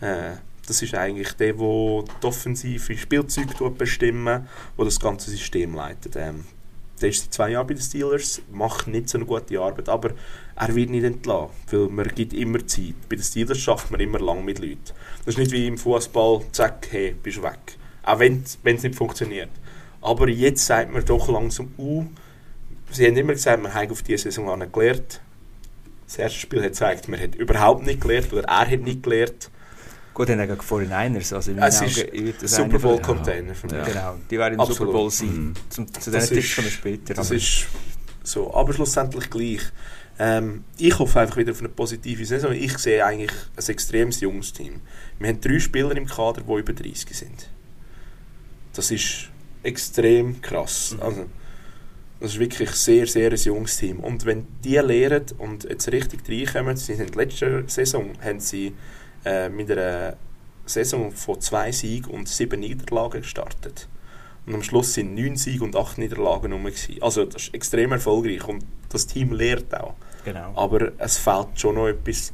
Äh, 0.00 0.36
das 0.66 0.80
ist 0.80 0.94
eigentlich 0.94 1.32
der, 1.34 1.52
der 1.52 2.04
die 2.22 2.26
offensive 2.26 2.96
Spielzeuge 2.96 3.70
bestimmen, 3.70 4.48
der 4.78 4.84
das 4.84 4.98
ganze 4.98 5.30
System 5.30 5.74
leitet. 5.74 6.16
Ähm, 6.16 6.46
der 7.00 7.10
ist 7.10 7.24
seit 7.24 7.34
zwei 7.34 7.50
Jahren 7.50 7.66
bei 7.66 7.74
den 7.74 7.82
Steelers, 7.82 8.40
macht 8.50 8.86
nicht 8.86 9.08
so 9.08 9.18
eine 9.18 9.26
gute 9.26 9.60
Arbeit, 9.60 9.88
aber 9.88 10.10
er 10.54 10.74
wird 10.74 10.90
nicht 10.90 11.04
entlassen, 11.04 11.50
weil 11.70 11.88
man 11.88 12.08
gibt 12.14 12.32
immer 12.32 12.66
Zeit. 12.66 12.94
Bei 13.08 13.16
den 13.16 13.22
Steelers 13.22 13.58
schafft 13.58 13.90
man 13.90 14.00
immer 14.00 14.18
lang 14.18 14.44
mit 14.44 14.58
Leuten. 14.58 14.80
Das 15.24 15.34
ist 15.34 15.38
nicht 15.38 15.52
wie 15.52 15.66
im 15.66 15.76
Fußball, 15.78 16.42
zack, 16.52 16.88
hey, 16.90 17.14
bist 17.22 17.42
weg. 17.42 17.76
Auch 18.02 18.18
wenn 18.18 18.44
es 18.44 18.82
nicht 18.82 18.94
funktioniert. 18.94 19.50
Aber 20.00 20.28
jetzt 20.28 20.64
sagt 20.64 20.92
man 20.92 21.04
doch 21.04 21.28
langsam, 21.28 21.74
uh, 21.78 22.04
sie 22.90 23.06
haben 23.06 23.16
immer 23.16 23.32
gesagt, 23.32 23.62
man 23.62 23.74
hat 23.74 23.90
auf 23.90 24.02
diese 24.02 24.30
Saison 24.30 24.58
gelernt. 24.72 25.20
Das 26.06 26.18
erste 26.18 26.38
Spiel 26.38 26.60
hat 26.60 26.68
gezeigt, 26.68 27.08
man 27.08 27.20
hat 27.20 27.34
überhaupt 27.34 27.84
nicht 27.84 28.00
gelernt 28.00 28.32
oder 28.32 28.44
er 28.44 28.70
hat 28.70 28.80
nicht 28.80 29.02
gelernt. 29.02 29.50
Gut, 30.16 30.30
dann 30.30 30.38
gegen 30.38 30.54
die 30.54 30.64
49ers. 30.64 31.34
Also 31.34 31.50
in 31.50 31.58
Es 31.58 31.78
ist 31.82 31.98
Augen 32.08 32.34
das 32.40 32.56
Super 32.56 32.70
von 32.70 32.80
Bowl 32.80 33.02
Container 33.02 33.54
für 33.54 33.66
mich. 33.66 33.84
Genau, 33.84 34.14
die 34.30 34.38
werden 34.38 34.54
im 34.54 34.60
Absolut. 34.60 34.78
Super 34.78 34.92
Bowl 34.92 35.10
sein. 35.10 35.28
Mhm. 35.48 35.54
Zum, 35.68 35.92
zu 35.92 36.10
diesen 36.10 36.28
Tipps 36.34 36.46
ist- 36.46 36.54
kommen 36.54 36.66
wir 36.68 36.72
später. 36.72 37.12
Das 37.14 37.26
aber- 37.26 37.36
ist 37.36 37.66
so, 38.22 38.54
aber 38.54 38.72
schlussendlich 38.72 39.28
gleich. 39.28 39.60
Ähm, 40.18 40.64
ich 40.78 40.98
hoffe 40.98 41.20
einfach 41.20 41.36
wieder 41.36 41.52
auf 41.52 41.58
eine 41.58 41.68
positive 41.68 42.24
Saison. 42.24 42.52
Ich 42.52 42.78
sehe 42.78 43.04
eigentlich 43.04 43.30
ein 43.58 43.66
extremes 43.68 44.20
junges 44.20 44.54
Team. 44.54 44.80
Wir 45.18 45.28
haben 45.28 45.40
drei 45.42 45.58
Spieler 45.58 45.94
im 45.94 46.06
Kader, 46.06 46.40
die 46.40 46.50
über 46.60 46.72
30 46.72 47.14
sind. 47.14 47.50
Das 48.72 48.90
ist 48.90 49.28
extrem 49.62 50.40
krass. 50.40 50.96
Also, 50.98 51.26
das 52.20 52.32
ist 52.32 52.38
wirklich 52.38 52.70
sehr, 52.70 53.06
sehr 53.06 53.30
ein 53.30 53.36
junges 53.36 53.76
Team. 53.76 54.00
Und 54.00 54.24
wenn 54.24 54.46
die 54.64 54.76
lernen 54.78 55.26
und 55.36 55.64
jetzt 55.64 55.92
richtig 55.92 56.20
reinkommen, 56.26 56.78
sie 56.78 56.94
sind 56.94 57.14
letzte 57.14 57.64
Saison 57.66 58.12
haben 58.24 58.40
sie 58.40 58.72
äh, 59.26 59.48
mit 59.48 59.70
einer 59.70 60.16
Saison 60.64 61.12
von 61.12 61.40
zwei 61.40 61.70
Siegen 61.72 62.10
und 62.10 62.28
sieben 62.28 62.60
Niederlagen 62.60 63.20
gestartet. 63.22 63.88
Und 64.46 64.54
am 64.54 64.62
Schluss 64.62 64.94
sind 64.94 65.14
neun 65.14 65.36
Siege 65.36 65.62
und 65.64 65.74
acht 65.76 65.98
Niederlagen 65.98 66.52
rum. 66.52 66.64
gewesen. 66.64 66.96
Also 67.02 67.24
das 67.24 67.42
ist 67.44 67.54
extrem 67.54 67.92
erfolgreich 67.92 68.46
und 68.46 68.64
das 68.88 69.06
Team 69.06 69.32
lernt 69.32 69.74
auch. 69.74 69.94
Genau. 70.24 70.52
Aber 70.56 70.92
es 70.98 71.18
fehlt 71.18 71.48
schon 71.56 71.74
noch 71.74 71.88
etwas. 71.88 72.32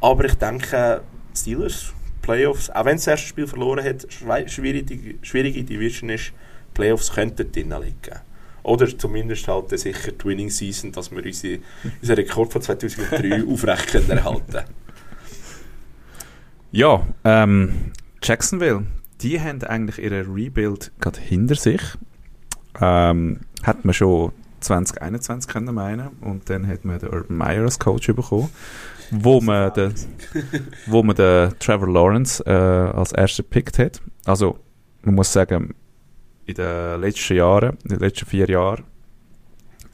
Aber 0.00 0.24
ich 0.26 0.34
denke, 0.34 1.00
Steelers, 1.36 1.92
Playoffs, 2.22 2.70
auch 2.70 2.84
wenn 2.84 2.96
es 2.96 3.04
das 3.04 3.12
erste 3.12 3.26
Spiel 3.28 3.46
verloren 3.46 3.84
hat, 3.84 4.06
schwi- 4.08 4.48
schwierige, 4.48 5.14
schwierige 5.22 5.62
Division 5.64 6.10
ist, 6.10 6.32
Playoffs 6.74 7.12
könnten 7.12 7.50
drinnen 7.50 7.82
liegen. 7.82 8.18
Oder 8.62 8.96
zumindest 8.96 9.46
halt 9.48 9.78
sicher 9.78 10.12
die 10.12 10.24
Winning 10.24 10.48
Season, 10.50 10.90
dass 10.92 11.10
wir 11.10 11.22
unsere, 11.24 11.58
unseren 12.00 12.16
Rekord 12.16 12.52
von 12.52 12.62
2003 12.62 13.44
aufrecht 13.50 13.88
können 13.88 14.10
erhalten 14.10 14.64
Ja, 16.76 17.06
ähm, 17.22 17.92
Jacksonville, 18.20 18.84
die 19.20 19.40
haben 19.40 19.62
eigentlich 19.62 20.02
ihren 20.02 20.34
Rebuild 20.34 20.90
gerade 20.98 21.20
hinter 21.20 21.54
sich. 21.54 21.80
Ähm, 22.80 23.42
hat 23.62 23.84
man 23.84 23.94
schon 23.94 24.32
2021 24.58 25.48
können 25.48 25.72
meinen 25.72 26.08
und 26.20 26.50
dann 26.50 26.66
hat 26.66 26.84
man 26.84 26.98
den 26.98 27.10
Urban 27.10 27.36
Meyer 27.36 27.62
als 27.62 27.78
Coach 27.78 28.08
bekommen, 28.08 28.50
wo 29.12 29.40
man 29.40 29.72
den, 29.74 29.94
wo 30.86 31.04
man 31.04 31.14
den 31.14 31.56
Trevor 31.60 31.88
Lawrence 31.88 32.44
äh, 32.44 32.50
als 32.50 33.12
erster 33.12 33.44
pickt 33.44 33.78
hat. 33.78 34.02
Also 34.24 34.58
man 35.02 35.14
muss 35.14 35.32
sagen, 35.32 35.76
in 36.44 36.54
den 36.56 37.00
letzten 37.00 37.36
Jahren, 37.36 37.78
in 37.84 37.90
den 37.90 38.00
letzten 38.00 38.26
vier 38.26 38.50
Jahren, 38.50 38.82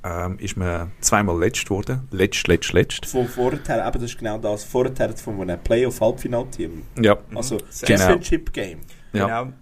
ähm, 0.05 0.39
ist 0.39 0.57
man 0.57 0.91
zweimal 1.01 1.39
letzt 1.39 1.65
geworden. 1.65 2.07
Letzt, 2.11 2.47
letzt, 2.49 2.73
letzt. 2.73 3.07
Von 3.07 3.27
vorher, 3.29 3.59
eben, 3.61 3.93
das 3.93 4.03
ist 4.03 4.19
genau 4.19 4.39
das, 4.39 4.65
vorher 4.65 4.95
von 5.17 5.41
einem 5.43 5.59
Playoff-Halbfinalteam. 5.63 6.83
Ja, 7.01 7.19
Also 7.35 7.59
Genau. 7.83 7.99
Championship 8.01 8.53
Game. 8.53 8.81
ja, 9.13 9.27
Genau. 9.43 9.53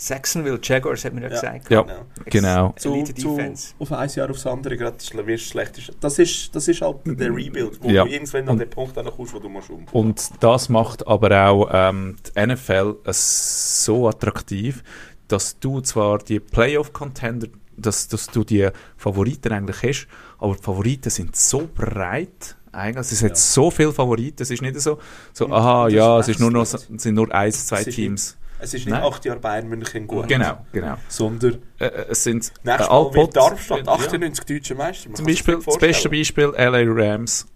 Jacksonville 0.00 0.60
Jaguars 0.62 1.04
hat 1.04 1.12
man 1.14 1.24
ja, 1.24 1.28
Ja. 1.28 1.34
gesagt. 1.34 1.70
ja, 1.70 1.82
Genau. 1.82 2.04
genau. 2.26 2.72
Zu, 2.76 2.94
Elite 2.94 3.14
zu, 3.14 3.36
Defense. 3.36 3.74
auf 3.80 3.90
ein 3.92 4.08
Jahr 4.10 4.30
aufs 4.30 4.46
andere 4.46 4.76
gerade 4.76 4.96
wirst 5.26 5.46
du 5.46 5.50
schlecht. 5.50 5.78
ist. 5.78 5.92
Das 6.00 6.18
ist, 6.20 6.54
das 6.54 6.68
ist 6.68 6.80
halt 6.82 6.98
der 7.04 7.34
Rebuild, 7.34 7.82
wo 7.82 7.88
Ja. 7.90 8.04
du 8.04 8.10
irgendwann 8.10 8.48
an 8.48 8.58
den 8.58 8.70
Punkt 8.70 8.94
kommst, 8.94 9.34
wo 9.34 9.40
du 9.40 9.48
musst 9.48 9.70
um. 9.70 9.84
Und 9.90 10.30
das 10.40 10.68
macht 10.68 11.04
aber 11.06 11.48
auch 11.48 11.68
ähm, 11.72 12.16
die 12.36 12.46
NFL 12.46 12.94
es 13.04 13.84
so 13.84 14.08
attraktiv, 14.08 14.84
dass 15.26 15.58
du 15.58 15.80
zwar 15.80 16.18
die 16.18 16.38
Playoff-Contender, 16.40 17.48
dass, 17.80 18.08
dass 18.08 18.26
du 18.28 18.44
die 18.44 18.68
Favoriten 18.96 19.52
eigentlich 19.52 19.82
hast, 19.82 20.08
aber 20.38 20.54
die 20.56 20.62
Favoriten 20.62 21.10
sind 21.10 21.36
so 21.36 21.68
breit. 21.74 22.56
Eigentlich, 22.72 23.10
es 23.12 23.22
hat 23.22 23.30
Ja. 23.30 23.36
so 23.36 23.70
viele 23.70 23.92
Favoriten, 23.92 24.42
es 24.42 24.50
ist 24.50 24.60
nicht 24.62 24.78
so, 24.80 24.98
so 25.32 25.46
Und 25.46 25.52
aha, 25.52 25.88
ja, 25.88 26.18
es 26.18 26.28
ist 26.28 26.38
nur 26.38 26.50
noch, 26.50 26.62
es 26.62 26.86
sind 26.96 27.14
nur 27.14 27.34
eins, 27.34 27.66
zwei 27.66 27.80
Es 27.80 27.86
ist 27.88 27.94
Teams. 27.94 28.36
Es 28.60 28.74
ist 28.74 28.86
nicht 28.86 28.90
Nein. 28.90 29.02
acht 29.04 29.24
Jahre 29.24 29.38
Bayern 29.40 29.68
München 29.68 30.06
gut. 30.06 30.26
Genau, 30.28 30.66
genau. 30.72 30.96
Sondern 31.08 31.58
Äh, 31.78 31.86
äh, 31.86 32.06
es 32.10 32.24
sind 32.24 32.52
nächstes 32.64 32.88
Mal 32.88 33.14
wird 33.14 33.36
Darmstadt 33.36 33.86
ja. 33.86 33.92
98 33.92 34.44
deutsche 34.44 34.74
Meister. 34.74 35.08
Man 35.08 35.16
Zum 35.16 35.26
Beispiel, 35.26 35.58
das 35.64 35.78
beste. 35.78 36.08
Beispiel, 36.10 36.52
LA 36.56 36.82
Rams, 36.84 37.46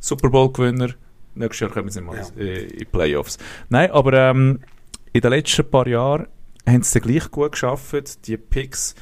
Super 0.00 0.30
Bowl-Gewinner. 0.30 0.90
Nächstes 1.34 1.60
Jahr 1.60 1.70
kommen 1.70 1.88
sie 1.90 2.00
mal 2.00 2.16
Ja. 2.16 2.26
in, 2.36 2.46
in 2.46 2.78
die 2.78 2.84
Playoffs. 2.84 3.38
Nein, 3.68 3.90
aber 3.90 4.12
ähm, 4.14 4.60
in 5.12 5.20
den 5.20 5.30
letzten 5.32 5.68
paar 5.68 5.86
Jahren 5.88 6.28
haben 6.66 6.82
sie 6.82 7.00
gleich 7.00 7.28
gut 7.30 7.52
geschafft. 7.52 8.26
Die 8.26 8.36
Picks, 8.36 8.94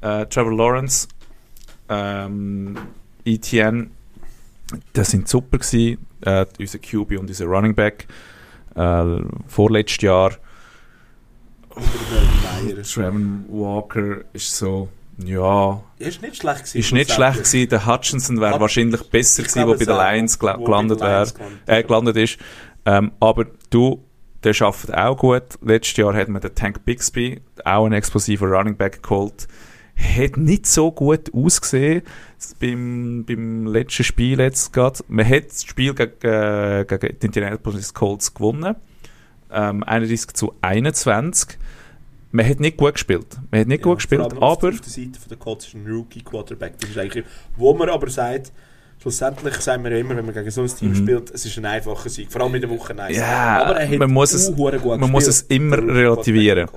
äh, 0.00 0.26
Trevor 0.26 0.56
Lawrence, 0.56 1.08
ähm, 1.88 2.76
ETN, 3.24 3.90
das 4.92 5.10
sind 5.10 5.28
super 5.28 5.58
gewesen. 5.58 5.98
Äh, 6.22 6.46
unser 6.58 6.78
QB 6.78 7.12
und 7.18 7.28
unser 7.28 7.46
Running 7.46 7.74
Back. 7.74 8.06
Äh, 8.74 9.04
vorletztes 9.46 10.02
Jahr. 10.02 10.32
Trevor 12.82 13.12
Walker 13.48 14.24
ist 14.32 14.56
so, 14.56 14.88
ja, 15.18 15.82
ist 15.98 16.22
nicht 16.22 16.36
schlecht 16.36 16.58
gewesen. 16.60 16.78
ist 16.78 16.92
nicht 16.92 17.12
schlecht 17.12 17.44
gewesen. 17.44 17.68
Der 17.68 17.86
Hutchinson 17.86 18.40
wäre 18.40 18.60
wahrscheinlich 18.60 19.02
besser 19.10 19.42
gewesen, 19.42 19.66
der 19.66 19.76
bei 19.76 19.84
den 19.84 19.96
Lions 19.96 20.40
wo 20.40 20.46
gelandet 20.64 20.98
gelandet 20.98 21.34
äh, 21.66 21.80
ist. 21.80 21.86
gelandet 21.86 22.16
ist. 22.16 22.38
Ähm, 22.84 23.12
aber 23.20 23.46
du, 23.70 24.04
der 24.44 24.54
schafft 24.54 24.92
auch 24.92 25.16
gut. 25.16 25.58
Letztes 25.60 25.96
Jahr 25.96 26.14
hat 26.14 26.28
man 26.28 26.40
den 26.40 26.54
Tank 26.54 26.84
Bixby, 26.84 27.40
auch 27.64 27.86
ein 27.86 27.92
explosiver 27.92 28.46
Running 28.46 28.76
Back 28.76 29.02
geholt. 29.02 29.48
Hat 29.96 30.36
nicht 30.36 30.66
so 30.66 30.92
gut 30.92 31.32
ausgesehen 31.34 32.02
beim, 32.60 33.24
beim 33.26 33.66
letzten 33.66 34.04
Spiel 34.04 34.38
jetzt 34.40 34.72
gerade. 34.72 35.00
Man 35.08 35.26
hat 35.28 35.48
das 35.48 35.64
Spiel 35.64 35.94
gegen, 35.94 36.12
äh, 36.22 36.84
gegen 36.86 37.18
die 37.18 37.26
Indianapolis 37.26 37.94
Colts 37.94 38.32
gewonnen. 38.34 38.76
Ähm, 39.50 39.82
31 39.84 40.34
zu 40.34 40.54
21. 40.60 41.56
Man 42.32 42.46
hat 42.46 42.60
nicht 42.60 42.76
gut 42.76 42.94
gespielt. 42.94 43.26
Man 43.50 43.60
hat 43.62 43.68
nicht 43.68 43.82
gut 43.82 43.96
gespielt, 43.96 44.20
aber 44.20 44.42
Auf 44.42 44.58
der 44.58 44.72
Seite 44.74 45.18
von 45.18 45.28
der 45.30 45.38
Colts 45.38 45.68
ist 45.68 45.74
ein 45.74 45.86
Rookie-Quarterback. 45.86 46.78
Das 46.78 46.90
ist 46.90 46.98
eigentlich, 46.98 47.24
wo 47.56 47.72
man 47.72 47.88
aber 47.88 48.10
sagt, 48.10 48.52
schlussendlich 49.00 49.54
sagen 49.56 49.82
wir 49.84 49.92
ja 49.92 49.98
immer, 49.98 50.16
wenn 50.16 50.26
man 50.26 50.34
gegen 50.34 50.50
so 50.50 50.60
ein 50.62 50.68
Team 50.68 50.90
Mhm. 50.90 50.94
spielt, 50.96 51.30
es 51.30 51.46
ist 51.46 51.56
ein 51.56 51.64
einfacher 51.64 52.10
Sieg. 52.10 52.30
Vor 52.30 52.42
allem 52.42 52.54
in 52.56 52.60
der 52.60 52.70
Woche 52.70 52.98
eins. 53.00 53.16
Ja, 53.16 53.62
aber 53.64 53.80
er 53.80 53.88
hat 53.88 53.98
man 53.98 54.10
muss 54.12 54.32
es- 54.34 54.50
man 54.54 55.10
muss 55.10 55.26
es 55.26 55.42
immer 55.42 55.78
relativieren. 55.78 56.68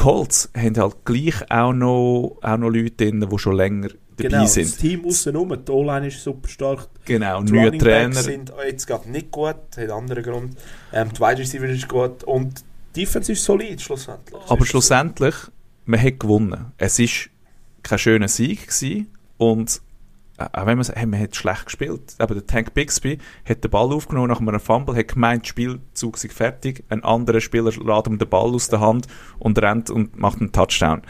Colts. 0.00 0.50
Haben 0.56 0.76
halt 0.76 0.96
gleich 1.04 1.50
auch 1.50 1.72
noch, 1.72 2.38
auch 2.42 2.56
noch 2.56 2.68
Leute 2.70 2.90
drin, 2.92 3.26
die 3.30 3.38
schon 3.38 3.56
länger 3.56 3.88
dabei 3.88 4.28
Genau, 4.28 4.42
das 4.42 4.54
sind. 4.54 4.78
Team 4.78 5.04
außenrum, 5.06 5.56
die 5.66 5.70
O-Line 5.72 6.08
ist 6.08 6.22
super 6.22 6.48
stark. 6.48 6.88
Genau, 7.04 7.42
Die 7.42 7.52
neue 7.52 7.76
Trainer. 7.78 8.14
sind 8.22 8.52
jetzt 8.66 8.86
gerade 8.86 9.10
nicht 9.10 9.30
gut, 9.30 9.48
hat 9.48 9.78
einen 9.78 9.90
anderen 9.90 10.22
Grund. 10.22 10.56
Ähm, 10.92 11.08
die 11.14 11.20
Wide 11.20 11.38
Receiver 11.38 11.66
ist 11.66 11.88
gut 11.88 12.24
und 12.24 12.62
die 12.94 13.00
Defense 13.00 13.32
ist 13.32 13.44
solid 13.44 13.80
schlussendlich. 13.80 14.40
Aber 14.48 14.62
Ist- 14.62 14.68
schlussendlich, 14.68 15.34
man 15.86 16.02
hat 16.02 16.18
gewonnen. 16.20 16.72
Es 16.76 16.98
war 16.98 17.06
kein 17.82 17.98
schöner 17.98 18.28
Sieg 18.28 18.66
gewesen 18.68 19.06
und 19.38 19.80
auch 20.40 20.66
wenn 20.66 20.78
man 20.78 20.84
sagt, 20.84 20.98
hey, 20.98 21.06
man 21.06 21.20
hat 21.20 21.36
schlecht 21.36 21.66
gespielt. 21.66 22.14
Aber 22.18 22.34
der 22.34 22.46
Tank 22.46 22.72
Bixby 22.72 23.18
hat 23.44 23.62
den 23.62 23.70
Ball 23.70 23.92
aufgenommen 23.92 24.28
nach 24.28 24.40
einem 24.40 24.60
Fumble, 24.60 24.96
hat 24.96 25.08
gemeint, 25.08 25.46
Spielzug 25.46 26.16
sei 26.16 26.28
fertig. 26.28 26.84
Ein 26.88 27.04
anderer 27.04 27.40
Spieler 27.40 27.70
lädt 27.70 28.06
ihm 28.06 28.18
den 28.18 28.28
Ball 28.28 28.54
aus 28.54 28.68
der 28.68 28.80
Hand 28.80 29.06
und 29.38 29.60
rennt 29.60 29.90
und 29.90 30.18
macht 30.18 30.40
einen 30.40 30.52
Touchdown. 30.52 31.02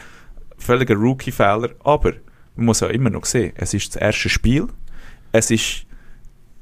Völliger 0.59 0.97
Rookie-Fehler, 0.97 1.71
aber 1.85 2.15
man 2.57 2.67
muss 2.67 2.81
ja 2.81 2.89
immer 2.89 3.11
noch 3.11 3.25
sehen, 3.25 3.53
es 3.55 3.73
ist 3.73 3.95
das 3.95 4.03
erste 4.03 4.29
Spiel. 4.29 4.67
Es 5.33 5.51
ist 5.51 5.87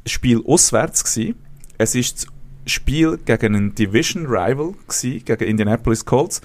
ein 0.05 0.09
Spiel 0.09 0.43
auswärts 0.47 1.03
gewesen. 1.03 1.37
Es 1.79 1.95
ist 1.95 2.27
das 2.27 2.73
Spiel 2.73 3.19
gegen 3.25 3.57
einen 3.57 3.75
Division 3.75 4.27
Rival 4.27 4.75
gewesen, 4.87 5.25
gegen 5.25 5.45
Indianapolis 5.45 6.05
Colts. 6.05 6.41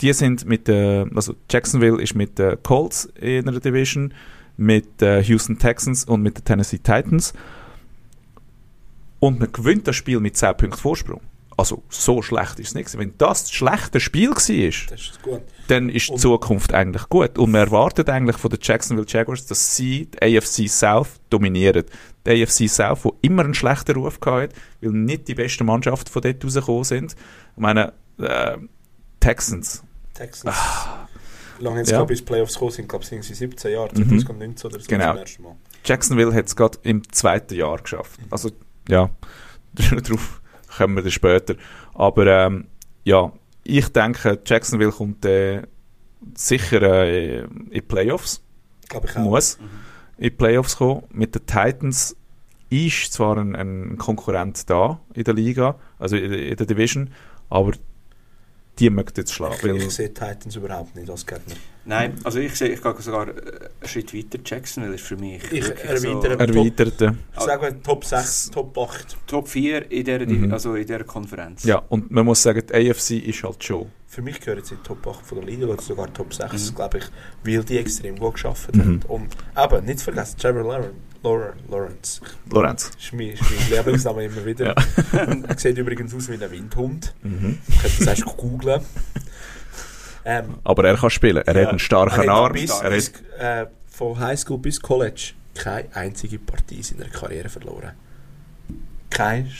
Die 0.00 0.12
sind 0.12 0.44
mit 0.44 0.68
der, 0.68 1.08
also 1.14 1.34
Jacksonville 1.50 2.00
ist 2.00 2.14
mit 2.14 2.38
den 2.38 2.62
Colts 2.62 3.06
in 3.20 3.48
einer 3.48 3.58
Division, 3.58 4.12
mit 4.58 5.00
den 5.00 5.22
Houston 5.24 5.58
Texans 5.58 6.04
und 6.04 6.20
mit 6.20 6.36
den 6.36 6.44
Tennessee 6.44 6.76
Titans. 6.78 7.32
Und 9.20 9.40
man 9.40 9.50
gewinnt 9.52 9.88
das 9.88 9.96
Spiel 9.96 10.20
mit 10.20 10.36
10 10.36 10.56
Punkten 10.56 10.78
Vorsprung. 10.78 11.20
Also 11.56 11.82
so 11.88 12.22
schlecht 12.22 12.60
ist 12.60 12.68
es 12.68 12.74
nicht. 12.74 12.96
Wenn 12.98 13.14
das 13.18 13.42
das 13.44 13.50
schlechte 13.52 13.98
Spiel 13.98 14.30
war, 14.30 14.48
ist 14.48 14.86
dann 15.66 15.88
ist 15.88 16.06
die 16.08 16.12
Und- 16.12 16.18
Zukunft 16.20 16.72
eigentlich 16.72 17.08
gut. 17.08 17.36
Und 17.36 17.50
man 17.50 17.62
erwartet 17.62 18.08
eigentlich 18.10 18.36
von 18.36 18.50
den 18.50 18.60
Jacksonville 18.62 19.06
Jaguars, 19.08 19.44
dass 19.46 19.74
sie 19.74 20.06
die 20.06 20.38
AFC 20.38 20.68
South 20.68 21.20
dominieren. 21.30 21.84
Die 22.26 22.42
AFC 22.42 22.68
South, 22.68 23.04
wo 23.04 23.16
immer 23.22 23.42
einen 23.44 23.54
schlechten 23.54 23.96
Ruf 23.96 24.20
hatte, 24.24 24.54
weil 24.80 24.90
nicht 24.92 25.26
die 25.26 25.34
besten 25.34 25.66
Mannschaften 25.66 26.10
von 26.12 26.22
dort 26.22 26.44
rausgekommen 26.44 26.84
sind. 26.84 27.16
Ich 27.56 27.60
meine, 27.60 27.92
äh, 28.20 28.56
Texans. 29.18 29.82
Texans. 30.14 30.54
Wie 30.54 31.07
lange 31.58 31.84
sie 31.84 31.92
Ja. 31.92 32.04
bis 32.04 32.22
Playoffs 32.22 32.54
gekommen 32.54 32.70
sind? 32.72 32.84
Ich 32.84 32.88
glaube, 32.88 33.04
sie 33.04 33.20
17 33.22 33.72
Jahre, 33.72 33.88
Mhm. 33.94 34.08
2019 34.20 34.70
oder 34.70 34.80
so 34.80 34.86
Genau. 34.88 35.10
zum 35.12 35.16
ersten 35.18 35.42
Mal. 35.42 35.56
Jacksonville 35.84 36.34
hat 36.34 36.46
es 36.46 36.56
gerade 36.56 36.78
im 36.82 37.10
zweiten 37.12 37.54
Jahr 37.54 37.78
geschafft. 37.78 38.20
Also, 38.30 38.50
ja, 38.88 39.10
darauf 39.74 40.40
kommen 40.76 40.96
wir 40.96 41.02
dann 41.02 41.10
später. 41.12 41.54
Aber 41.94 42.26
ähm, 42.26 42.66
ja, 43.04 43.32
ich 43.64 43.88
denke, 43.88 44.38
Jacksonville 44.44 44.92
kommt 44.92 45.24
äh, 45.24 45.62
sicher 46.36 46.82
äh, 46.82 47.40
in 47.44 47.70
die 47.72 47.80
Playoffs. 47.82 48.42
Glaube 48.88 49.06
ich 49.08 49.16
auch. 49.16 49.20
muss 49.22 49.58
in 50.16 50.24
die 50.24 50.30
Playoffs 50.30 50.76
kommen. 50.76 51.04
Mit 51.12 51.34
den 51.34 51.46
Titans 51.46 52.16
ist 52.70 53.12
zwar 53.12 53.36
ein, 53.38 53.54
ein 53.54 53.96
Konkurrent 53.98 54.68
da 54.68 55.00
in 55.14 55.24
der 55.24 55.34
Liga, 55.34 55.78
also 55.98 56.16
in, 56.16 56.32
in 56.32 56.56
der 56.56 56.66
Division, 56.66 57.10
aber 57.48 57.72
die 58.78 58.90
möchten 58.90 59.20
jetzt 59.20 59.32
schlagen. 59.32 59.54
Ich, 59.56 59.64
Weil, 59.64 59.76
ich 59.76 59.90
sehe 59.90 60.12
Titans 60.12 60.56
überhaupt 60.56 60.94
nicht 60.96 61.10
als 61.10 61.26
Gegner. 61.26 61.54
Nein, 61.84 62.14
also 62.24 62.38
ich 62.38 62.54
sehe, 62.54 62.68
ich 62.68 62.82
gehe 62.82 62.94
sogar 63.00 63.22
einen 63.28 63.34
Schritt 63.84 64.12
weiter. 64.14 64.38
Jacksonville 64.44 64.94
ist 64.94 65.04
für 65.04 65.16
mich 65.16 65.42
Ich 65.50 65.64
erweitere- 65.68 66.36
erweiterte. 66.38 67.14
Ich 67.34 67.40
sage 67.42 67.80
Top 67.82 68.04
6, 68.04 68.50
Top 68.50 68.76
8. 68.76 69.16
Top 69.26 69.48
4 69.48 69.90
in 69.90 70.04
dieser, 70.04 70.26
Mhm. 70.26 70.52
also 70.52 70.74
in 70.74 70.86
dieser 70.86 71.04
Konferenz. 71.04 71.64
Ja, 71.64 71.78
und 71.88 72.10
man 72.10 72.26
muss 72.26 72.42
sagen, 72.42 72.62
die 72.68 72.74
AFC 72.90 73.18
ist 73.18 73.42
halt 73.42 73.64
schon. 73.64 73.86
Für 74.06 74.22
mich 74.22 74.40
gehören 74.40 74.62
sie 74.64 74.74
in 74.74 74.80
die 74.82 74.86
Top 74.88 75.06
8 75.06 75.24
von 75.24 75.38
der 75.38 75.46
Liga 75.48 75.66
oder 75.66 75.80
sogar 75.82 76.12
Top 76.12 76.32
6, 76.34 76.70
Mhm. 76.70 76.74
glaube 76.74 76.98
ich, 76.98 77.04
weil 77.44 77.64
die 77.64 77.78
extrem 77.78 78.16
gut 78.16 78.34
geschafft 78.34 78.74
Mhm. 78.74 78.80
haben. 78.80 79.00
Und 79.08 79.28
aber 79.54 79.80
nicht 79.80 80.00
vergessen, 80.00 80.38
Trevor 80.38 80.62
Lawrence. 80.64 80.92
Lawrence. 81.22 82.20
Lorenz. 82.50 82.90
Ist 82.98 83.12
mein, 83.12 83.28
ist 83.30 83.42
mein 83.42 83.70
Lieblingsname 83.78 84.24
immer 84.24 84.44
wieder. 84.46 84.66
Ja. 84.66 84.74
er 85.48 85.58
sieht 85.58 85.76
übrigens 85.78 86.14
aus 86.14 86.28
wie 86.28 86.34
ein 86.34 86.50
Windhund. 86.50 87.14
Mhm. 87.22 87.58
Ich 87.68 87.78
könnte 87.82 87.98
das 88.04 88.06
erst 88.20 88.36
googlen. 88.36 88.80
Ähm, 90.24 90.54
Aber 90.64 90.84
er 90.84 90.96
kann 90.96 91.10
spielen. 91.10 91.38
Er 91.46 91.54
Ja. 91.54 91.62
hat 91.62 91.68
einen 91.70 91.78
starken 91.78 92.20
er 92.20 92.22
hat 92.22 92.28
Arm. 92.28 92.52
bis, 92.52 92.70
Er 92.70 92.90
bis, 92.90 93.12
hat, 93.38 93.66
äh, 93.66 93.70
von 93.90 94.18
Highschool 94.18 94.58
bis 94.58 94.80
College 94.80 95.32
keine 95.54 95.88
einzige 95.94 96.38
Partie 96.38 96.76
in 96.76 96.82
seiner 96.82 97.08
Karriere 97.08 97.48
verloren. 97.48 97.92
Kein 99.10 99.50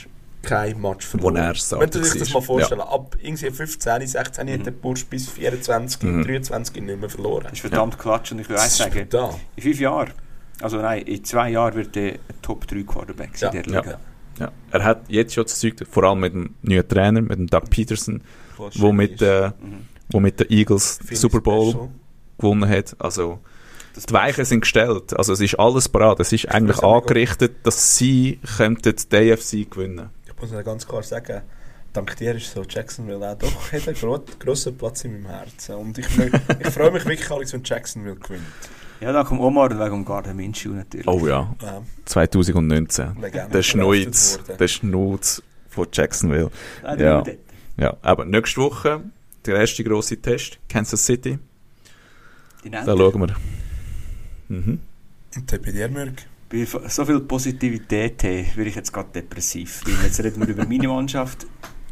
kein 0.41 0.79
Match 0.79 1.05
verloren. 1.05 1.35
er 1.35 1.49
Wenn 1.53 1.89
du 1.89 1.99
sich 2.01 2.07
stark 2.13 2.19
das 2.19 2.33
mal 2.33 2.41
vorstellen, 2.41 2.79
ab 2.79 3.17
irgendwie 3.21 3.51
15, 3.51 4.07
16 4.07 4.49
hat 4.53 4.65
der 4.65 4.71
Bursch 4.71 5.05
bis 5.05 5.27
24, 5.29 6.01
Mhm. 6.01 6.23
23 6.23 6.81
nicht 6.81 6.97
mehr 6.99 7.09
verloren. 7.09 7.43
Das 7.43 7.53
ist 7.53 7.59
verdammt 7.59 7.99
klatsch 7.99 8.31
und 8.31 8.39
ich 8.39 8.47
will 8.47 8.55
eins 8.55 8.77
Das 8.77 8.87
sagen, 8.87 9.05
da. 9.09 9.35
in 9.57 9.63
fünf 9.63 9.79
Jahren, 9.81 10.13
also 10.61 10.77
nein, 10.77 11.03
in 11.03 11.23
zwei 11.23 11.51
Jahren 11.51 11.75
wird 11.75 11.95
er 11.97 12.13
ein 12.13 12.19
Top 12.41 12.67
3 12.67 12.83
Quarterback 12.83 13.37
sein 13.37 13.53
Ja, 13.53 13.59
in 13.61 13.63
der 13.71 13.73
ja. 13.73 13.81
Liga. 13.81 13.99
Ja. 14.39 14.51
Er 14.71 14.83
hat 14.85 15.01
jetzt 15.09 15.33
schon 15.33 15.43
das 15.43 15.59
Zeug, 15.59 15.75
vor 15.89 16.03
allem 16.05 16.19
mit 16.21 16.33
dem 16.33 16.55
neuen 16.61 16.87
Trainer, 16.87 17.21
mit 17.21 17.37
dem 17.37 17.47
Doug 17.47 17.69
Peterson, 17.69 18.21
wo 18.57 18.91
mit, 18.93 19.21
äh, 19.21 19.49
Mhm. 19.61 19.85
wo 20.11 20.19
mit 20.19 20.39
den 20.39 20.49
Eagles 20.49 20.99
den 20.99 21.07
Finde 21.07 21.19
Super 21.19 21.41
Bowl 21.41 21.69
special. 21.71 21.89
gewonnen 22.37 22.69
hat. 22.69 22.95
Also, 22.99 23.39
Das 23.95 24.05
die 24.05 24.13
Weichen 24.13 24.45
sind 24.45 24.61
gestellt. 24.61 25.17
Also, 25.17 25.33
es 25.33 25.41
ist 25.41 25.55
alles 25.59 25.89
parat. 25.89 26.19
Es 26.21 26.31
ist 26.31 26.47
eigentlich 26.49 26.77
muss 26.77 26.83
aber 26.85 26.95
angerichtet, 27.01 27.57
dass 27.63 27.97
sie 27.97 28.39
könnten 28.57 28.95
die 29.11 29.31
AFC 29.33 29.69
gewinnen. 29.69 30.09
Ich 30.25 30.39
muss 30.39 30.63
ganz 30.63 30.87
klar 30.87 31.03
sagen, 31.03 31.41
dank 31.91 32.15
dir 32.15 32.33
ist 32.35 32.51
so 32.53 32.63
Jacksonville 32.69 33.29
auch 33.29 33.37
doch 33.37 33.71
hat 33.73 33.87
einen 33.89 33.97
gro 33.97 34.23
grossen 34.39 34.77
Platz 34.77 35.03
in 35.03 35.21
meinem 35.21 35.31
Herzen. 35.31 35.75
Und 35.75 35.97
ich, 35.97 36.05
ich 36.59 36.67
freue 36.69 36.91
mich 36.91 37.03
wirklich, 37.05 37.29
Alex, 37.29 37.51
wenn 37.51 37.63
Jacksonville 37.65 38.15
gewinnt. 38.15 38.43
Ja, 39.01 39.13
dann 39.13 39.25
kommt 39.25 39.39
Omar 39.41 39.69
wegen 39.79 40.03
Gardner 40.03 40.33
Minshew 40.33 40.71
natürlich. 40.73 41.07
Oh 41.07 41.25
ja, 41.25 41.55
Ja, 41.61 41.81
2019. 42.05 43.15
Legende 43.21 43.31
Der 43.61 43.73
worden. 43.73 44.57
der 44.59 44.67
Schnuz 44.67 45.43
von 45.69 45.87
Jacksonville. 45.91 46.51
Nein, 46.83 46.99
ja. 46.99 47.23
Ja, 47.77 47.97
aber 48.01 48.25
nächste 48.25 48.59
Woche 48.61 49.01
der 49.45 49.55
erste 49.55 49.83
grosse 49.83 50.17
Test, 50.17 50.59
Kansas 50.67 51.05
City. 51.05 51.39
Die 52.63 52.69
Da 52.69 52.83
schauen 52.85 53.21
wir. 53.21 53.35
Mhm. 54.49 54.79
Und 55.35 55.51
dann 55.51 55.61
bei 55.61 55.71
dir, 55.71 55.87
Mürg? 55.87 56.25
Bei 56.49 56.65
so 56.65 57.05
viel 57.05 57.19
Positivität 57.21 58.23
habe, 58.23 58.45
werde 58.55 58.69
ich 58.69 58.75
jetzt 58.75 58.91
gerade 58.91 59.09
depressiv. 59.13 59.81
Weil 59.85 60.05
jetzt 60.05 60.21
reden 60.21 60.41
wir 60.41 60.47
über 60.49 60.65
meine 60.65 60.87
Mannschaft. 60.89 61.45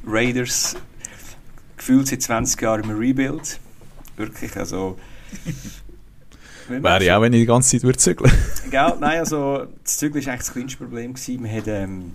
Raiders, 0.05 0.75
gefühlt 1.77 2.07
seit 2.07 2.21
20 2.23 2.61
Jahren 2.61 2.83
im 2.89 2.97
Rebuild. 2.97 3.59
Wirklich, 4.17 4.55
also... 4.57 4.97
Wäre 6.70 7.03
ja 7.03 7.18
auch, 7.18 7.22
wenn 7.22 7.34
ich 7.34 7.41
die 7.41 7.45
ganze 7.45 7.72
Zeit 7.72 7.84
würde 7.84 7.97
zügeln. 7.97 8.32
Gell? 8.72 8.93
Nein, 8.99 9.20
also 9.20 9.68
das 9.84 9.97
Zügel 9.97 10.26
war 10.26 10.34
eigentlich 10.34 10.45
das 10.45 10.53
kleinste 10.53 10.78
Problem. 10.78 11.13
Gewesen. 11.13 11.43
Wir 11.43 11.51
haben, 11.51 11.63
ähm, 11.68 12.11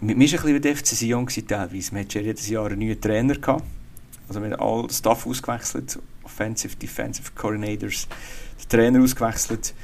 wir, 0.00 0.08
waren 0.08 0.16
ein 0.16 0.18
bisschen 0.18 0.54
wie 0.54 0.60
der 0.60 0.76
FC 0.76 0.86
Sion 0.86 1.26
teilweise. 1.26 1.92
Wir 1.92 2.00
hatten 2.00 2.24
jedes 2.24 2.48
Jahr 2.48 2.66
einen 2.66 2.80
neuen 2.80 3.00
Trainer. 3.00 3.34
Gehabt. 3.34 3.64
Also 4.28 4.40
wir 4.42 4.50
haben 4.52 4.60
all 4.60 4.82
den 4.82 4.90
Staff 4.90 5.26
ausgewechselt, 5.26 5.98
Offensive, 6.22 6.76
Defensive 6.76 7.32
Coordinators, 7.34 8.06
den 8.60 8.68
Trainer 8.68 9.02
ausgewechselt. 9.02 9.74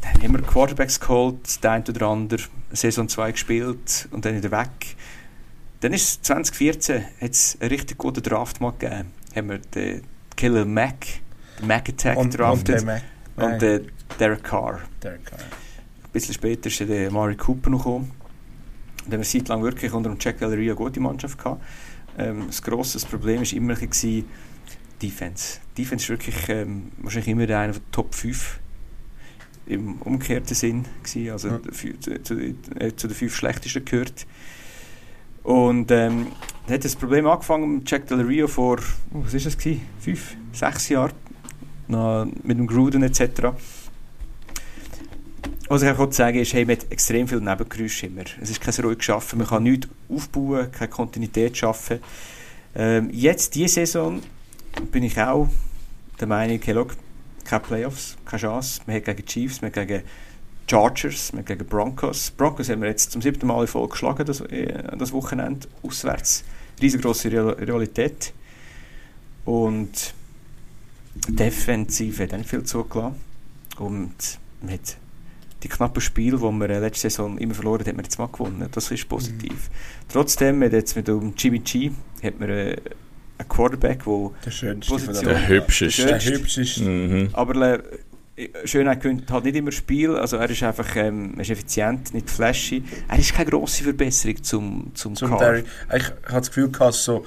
Dann 0.00 0.22
haben 0.22 0.32
wir 0.32 0.42
Quarterbacks 0.42 0.98
geholt, 0.98 1.62
der 1.62 1.72
eine 1.72 1.84
oder 1.84 2.06
andere 2.06 2.42
Saison 2.72 3.08
2 3.08 3.32
gespielt 3.32 4.08
und 4.10 4.24
dann 4.24 4.34
wieder 4.34 4.50
weg. 4.50 4.96
Dann 5.80 5.92
ist 5.92 6.02
es 6.02 6.22
2014 6.22 7.04
hat's 7.20 7.58
einen 7.60 7.68
richtig 7.68 7.98
guten 7.98 8.22
Draft 8.22 8.60
mal 8.60 8.72
gegeben. 8.72 9.12
Haben 9.36 9.48
wir 9.50 9.58
den 9.58 10.02
Killer 10.36 10.64
Mac, 10.64 11.06
Mac 11.66 11.88
Attack 11.88 12.16
Und, 12.16 12.24
und 12.26 12.38
drafted 12.38 12.74
der 12.76 12.84
Mac. 12.84 13.02
und 13.36 13.62
den 13.62 13.88
Derek 14.18 14.42
Carr. 14.44 14.80
der 15.02 15.18
Carr. 15.18 15.38
Ein 15.38 16.10
bisschen 16.12 16.34
später 16.34 16.66
ist 16.68 16.80
der 16.80 17.10
Mari 17.10 17.36
Cooper 17.36 17.70
noch 17.70 17.78
gekommen. 17.78 18.10
Dann 19.06 19.14
eine 19.14 19.22
Zeit 19.24 19.48
lang 19.48 19.62
wirklich 19.62 19.92
unter 19.92 20.10
dem 20.10 20.18
Jack 20.20 20.40
Ellery 20.42 20.66
eine 20.66 20.74
gute 20.76 21.00
Mannschaft 21.00 21.38
gehabt. 21.38 21.62
Ähm, 22.18 22.44
das 22.46 22.62
grosse 22.62 22.98
Problem 23.06 23.40
war 23.40 23.52
immer 23.52 23.74
bisschen 23.74 24.26
Defense. 25.02 25.58
Defense 25.76 26.04
ist 26.04 26.08
wirklich 26.10 26.48
ähm, 26.48 26.92
wahrscheinlich 26.98 27.28
immer 27.28 27.42
einer 27.42 27.72
der 27.72 27.82
Top 27.90 28.14
5 28.14 28.60
im 29.66 29.94
umgekehrten 30.02 30.54
Sinn 30.54 30.84
gewesen, 31.02 31.30
also 31.30 31.48
Ja. 31.48 31.58
der 31.58 31.72
zu, 31.72 32.22
zu, 32.22 32.34
äh, 32.38 32.94
zu 32.94 33.08
den 33.08 33.14
fünf 33.16 33.34
schlechtesten 33.34 33.84
gehört. 33.84 34.26
Und 35.42 35.90
ähm, 35.90 36.28
dann 36.66 36.74
hat 36.74 36.84
das 36.84 36.94
Problem 36.94 37.26
angefangen 37.26 37.76
mit 37.76 37.90
Jack 37.90 38.06
Del 38.06 38.20
Rio 38.20 38.46
vor, 38.46 38.78
oh, 39.12 39.22
was 39.24 39.34
ist 39.34 39.46
das 39.46 39.58
gewesen? 39.58 39.80
Fünf, 40.00 40.36
sechs 40.52 40.88
Jahren, 40.88 41.12
noch 41.92 42.26
mit 42.42 42.58
dem 42.58 42.66
Gruden 42.66 43.02
etc. 43.02 43.52
Was 45.68 45.82
ich 45.82 45.88
auch 45.88 46.12
sagen 46.12 46.38
ist, 46.38 46.52
hey, 46.52 46.64
man 46.64 46.76
hat 46.76 46.90
extrem 46.90 47.26
viel 47.26 47.40
Nebengeräusche 47.40 48.06
immer. 48.06 48.24
Es 48.40 48.50
ist 48.50 48.60
kein 48.60 48.74
ruhig 48.84 49.02
Schaffen, 49.02 49.38
man 49.38 49.46
kann 49.46 49.62
nichts 49.62 49.88
aufbauen, 50.08 50.70
keine 50.70 50.90
Kontinuität 50.90 51.56
schaffen. 51.56 52.00
Ähm, 52.74 53.08
jetzt, 53.12 53.54
diese 53.54 53.86
Saison, 53.86 54.20
bin 54.90 55.02
ich 55.02 55.18
auch 55.18 55.48
der 56.20 56.26
Meinung, 56.28 56.60
hey, 56.62 56.74
schau, 56.74 56.88
keine 57.44 57.62
Playoffs, 57.62 58.16
keine 58.24 58.40
Chance. 58.40 58.80
Wir 58.86 58.96
haben 58.96 59.04
gegen 59.04 59.26
Chiefs, 59.26 59.62
wir 59.62 59.68
haben 59.68 59.86
gegen 59.86 60.02
Chargers, 60.68 61.32
haben 61.32 61.44
gegen 61.44 61.66
Broncos. 61.66 62.30
Broncos 62.30 62.68
haben 62.68 62.82
wir 62.82 62.88
jetzt 62.88 63.12
zum 63.12 63.22
siebten 63.22 63.46
Mal 63.46 63.62
in 63.62 63.66
Folge 63.66 63.92
geschlagen, 63.92 64.26
das, 64.26 64.40
äh, 64.40 64.96
das 64.96 65.12
Wochenende, 65.12 65.68
auswärts. 65.82 66.44
Riesengroße 66.80 67.30
Real 67.30 67.50
Realität. 67.50 68.32
Und 69.44 70.14
defensiv 71.28 72.20
hat 72.20 72.32
auch 72.32 72.38
nicht 72.38 72.50
viel 72.50 72.62
zugelassen. 72.64 73.16
Und 73.78 74.38
hat 74.68 74.96
die 75.62 75.68
knappen 75.68 76.00
Spiele, 76.00 76.36
die 76.38 76.42
wir 76.42 76.70
äh, 76.70 76.78
letzte 76.78 77.08
Saison 77.08 77.38
immer 77.38 77.54
verloren 77.54 77.80
haben, 77.80 77.88
hat 77.88 77.96
man 77.96 78.04
jetzt 78.04 78.18
mal 78.18 78.26
gewonnen. 78.26 78.68
Das 78.72 78.90
ist 78.90 79.08
positiv. 79.08 79.70
Trotzdem, 80.08 80.62
hat 80.62 80.72
jetzt 80.72 80.96
mit 80.96 81.08
dem 81.08 81.34
Jimmy 81.36 81.60
G 81.60 81.90
hat 82.22 82.38
man 82.40 82.50
äh, 82.50 82.76
einen 83.38 83.48
Quarterback, 83.48 84.04
der 84.04 84.30
Der 84.44 84.50
schönste 84.50 84.92
Position. 84.92 85.24
Der 85.24 85.34
der 85.34 85.48
hübscheste. 85.48 86.06
Der 86.06 86.20
hübscheste. 86.20 86.84
Mhm. 86.84 87.28
Aber 87.32 87.80
äh, 88.34 88.48
Schönheit 88.64 89.02
gewinnt 89.02 89.30
halt 89.30 89.44
nicht 89.44 89.56
immer 89.56 89.72
Spiel. 89.72 90.16
Also 90.16 90.36
er 90.36 90.48
ist 90.48 90.62
einfach 90.62 90.96
ähm, 90.96 91.34
er 91.36 91.42
ist 91.42 91.50
effizient, 91.50 92.14
nicht 92.14 92.30
flashy. 92.30 92.82
Er 93.08 93.18
ist 93.18 93.34
keine 93.34 93.50
grosse 93.50 93.84
Verbesserung 93.84 94.42
zum, 94.42 94.90
zum, 94.94 95.14
Zum 95.14 95.30
Carr. 95.30 95.38
Derrick. 95.38 95.66
Ich 95.94 96.04
hatte 96.04 96.14
das 96.32 96.48
Gefühl, 96.48 96.70
gehabt, 96.70 96.94
so, 96.94 97.24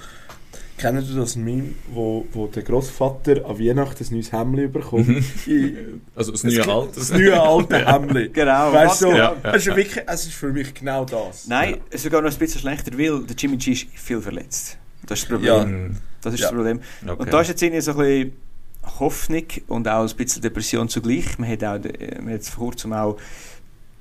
kennt 0.77 1.07
ihr 1.09 1.15
das 1.15 1.35
Meme, 1.35 1.69
wo, 1.91 2.25
wo 2.33 2.47
der 2.47 2.63
Großvater 2.63 3.45
an 3.45 3.59
Weihnachten 3.59 4.03
ein 4.03 4.13
neues 4.13 4.31
Hemd 4.31 4.73
bekommt? 4.73 5.07
In- 5.47 6.01
Also 6.15 6.31
das 6.31 6.43
neue 6.43 6.67
Alter. 6.67 6.91
Das 6.95 7.11
neue 7.11 7.41
alte 7.41 7.85
Hemd. 7.85 8.33
Genau, 8.33 8.73
Weißt 8.73 9.01
du, 9.01 9.05
so, 9.05 9.11
Ja, 9.11 9.35
ja, 9.43 9.53
es, 9.53 9.65
ist 9.67 9.75
wirklich, 9.75 10.03
es 10.05 10.25
ist 10.25 10.33
für 10.33 10.51
mich 10.51 10.73
genau 10.73 11.05
das. 11.05 11.47
Nein, 11.47 11.77
es 11.89 11.95
ist 11.97 12.03
sogar 12.03 12.21
noch 12.21 12.31
ein 12.31 12.37
bisschen 12.37 12.59
schlechter, 12.61 12.91
weil 12.97 13.23
der 13.23 13.35
Jimmy 13.35 13.57
G 13.57 13.71
ist 13.71 13.87
viel 13.95 14.21
verletzt. 14.21 14.77
Das 15.05 15.19
ist 15.19 15.23
das 15.23 15.29
Problem. 15.37 15.53
Ja. 15.53 15.65
Mhm. 15.65 15.97
Das 16.21 16.33
ist 16.33 16.39
Ja. 16.39 16.47
das 16.47 16.55
Problem. 16.55 16.79
Okay. 17.05 17.15
Und 17.21 17.33
da 17.33 17.41
ist 17.41 17.47
jetzt 17.49 17.61
irgendwie 17.61 17.81
so 17.81 17.91
ein 17.91 17.97
bisschen 17.97 18.33
Hoffnung 18.99 19.43
und 19.67 19.87
auch 19.87 20.07
ein 20.09 20.15
bisschen 20.15 20.41
Depression 20.41 20.89
zugleich. 20.89 21.37
Man 21.39 21.49
hat 21.49 21.63
auch 21.63 21.83
äh, 21.85 22.21
man 22.21 22.33
hat 22.33 22.43
vor 22.43 22.65
kurzem 22.65 22.93
auch 22.93 23.17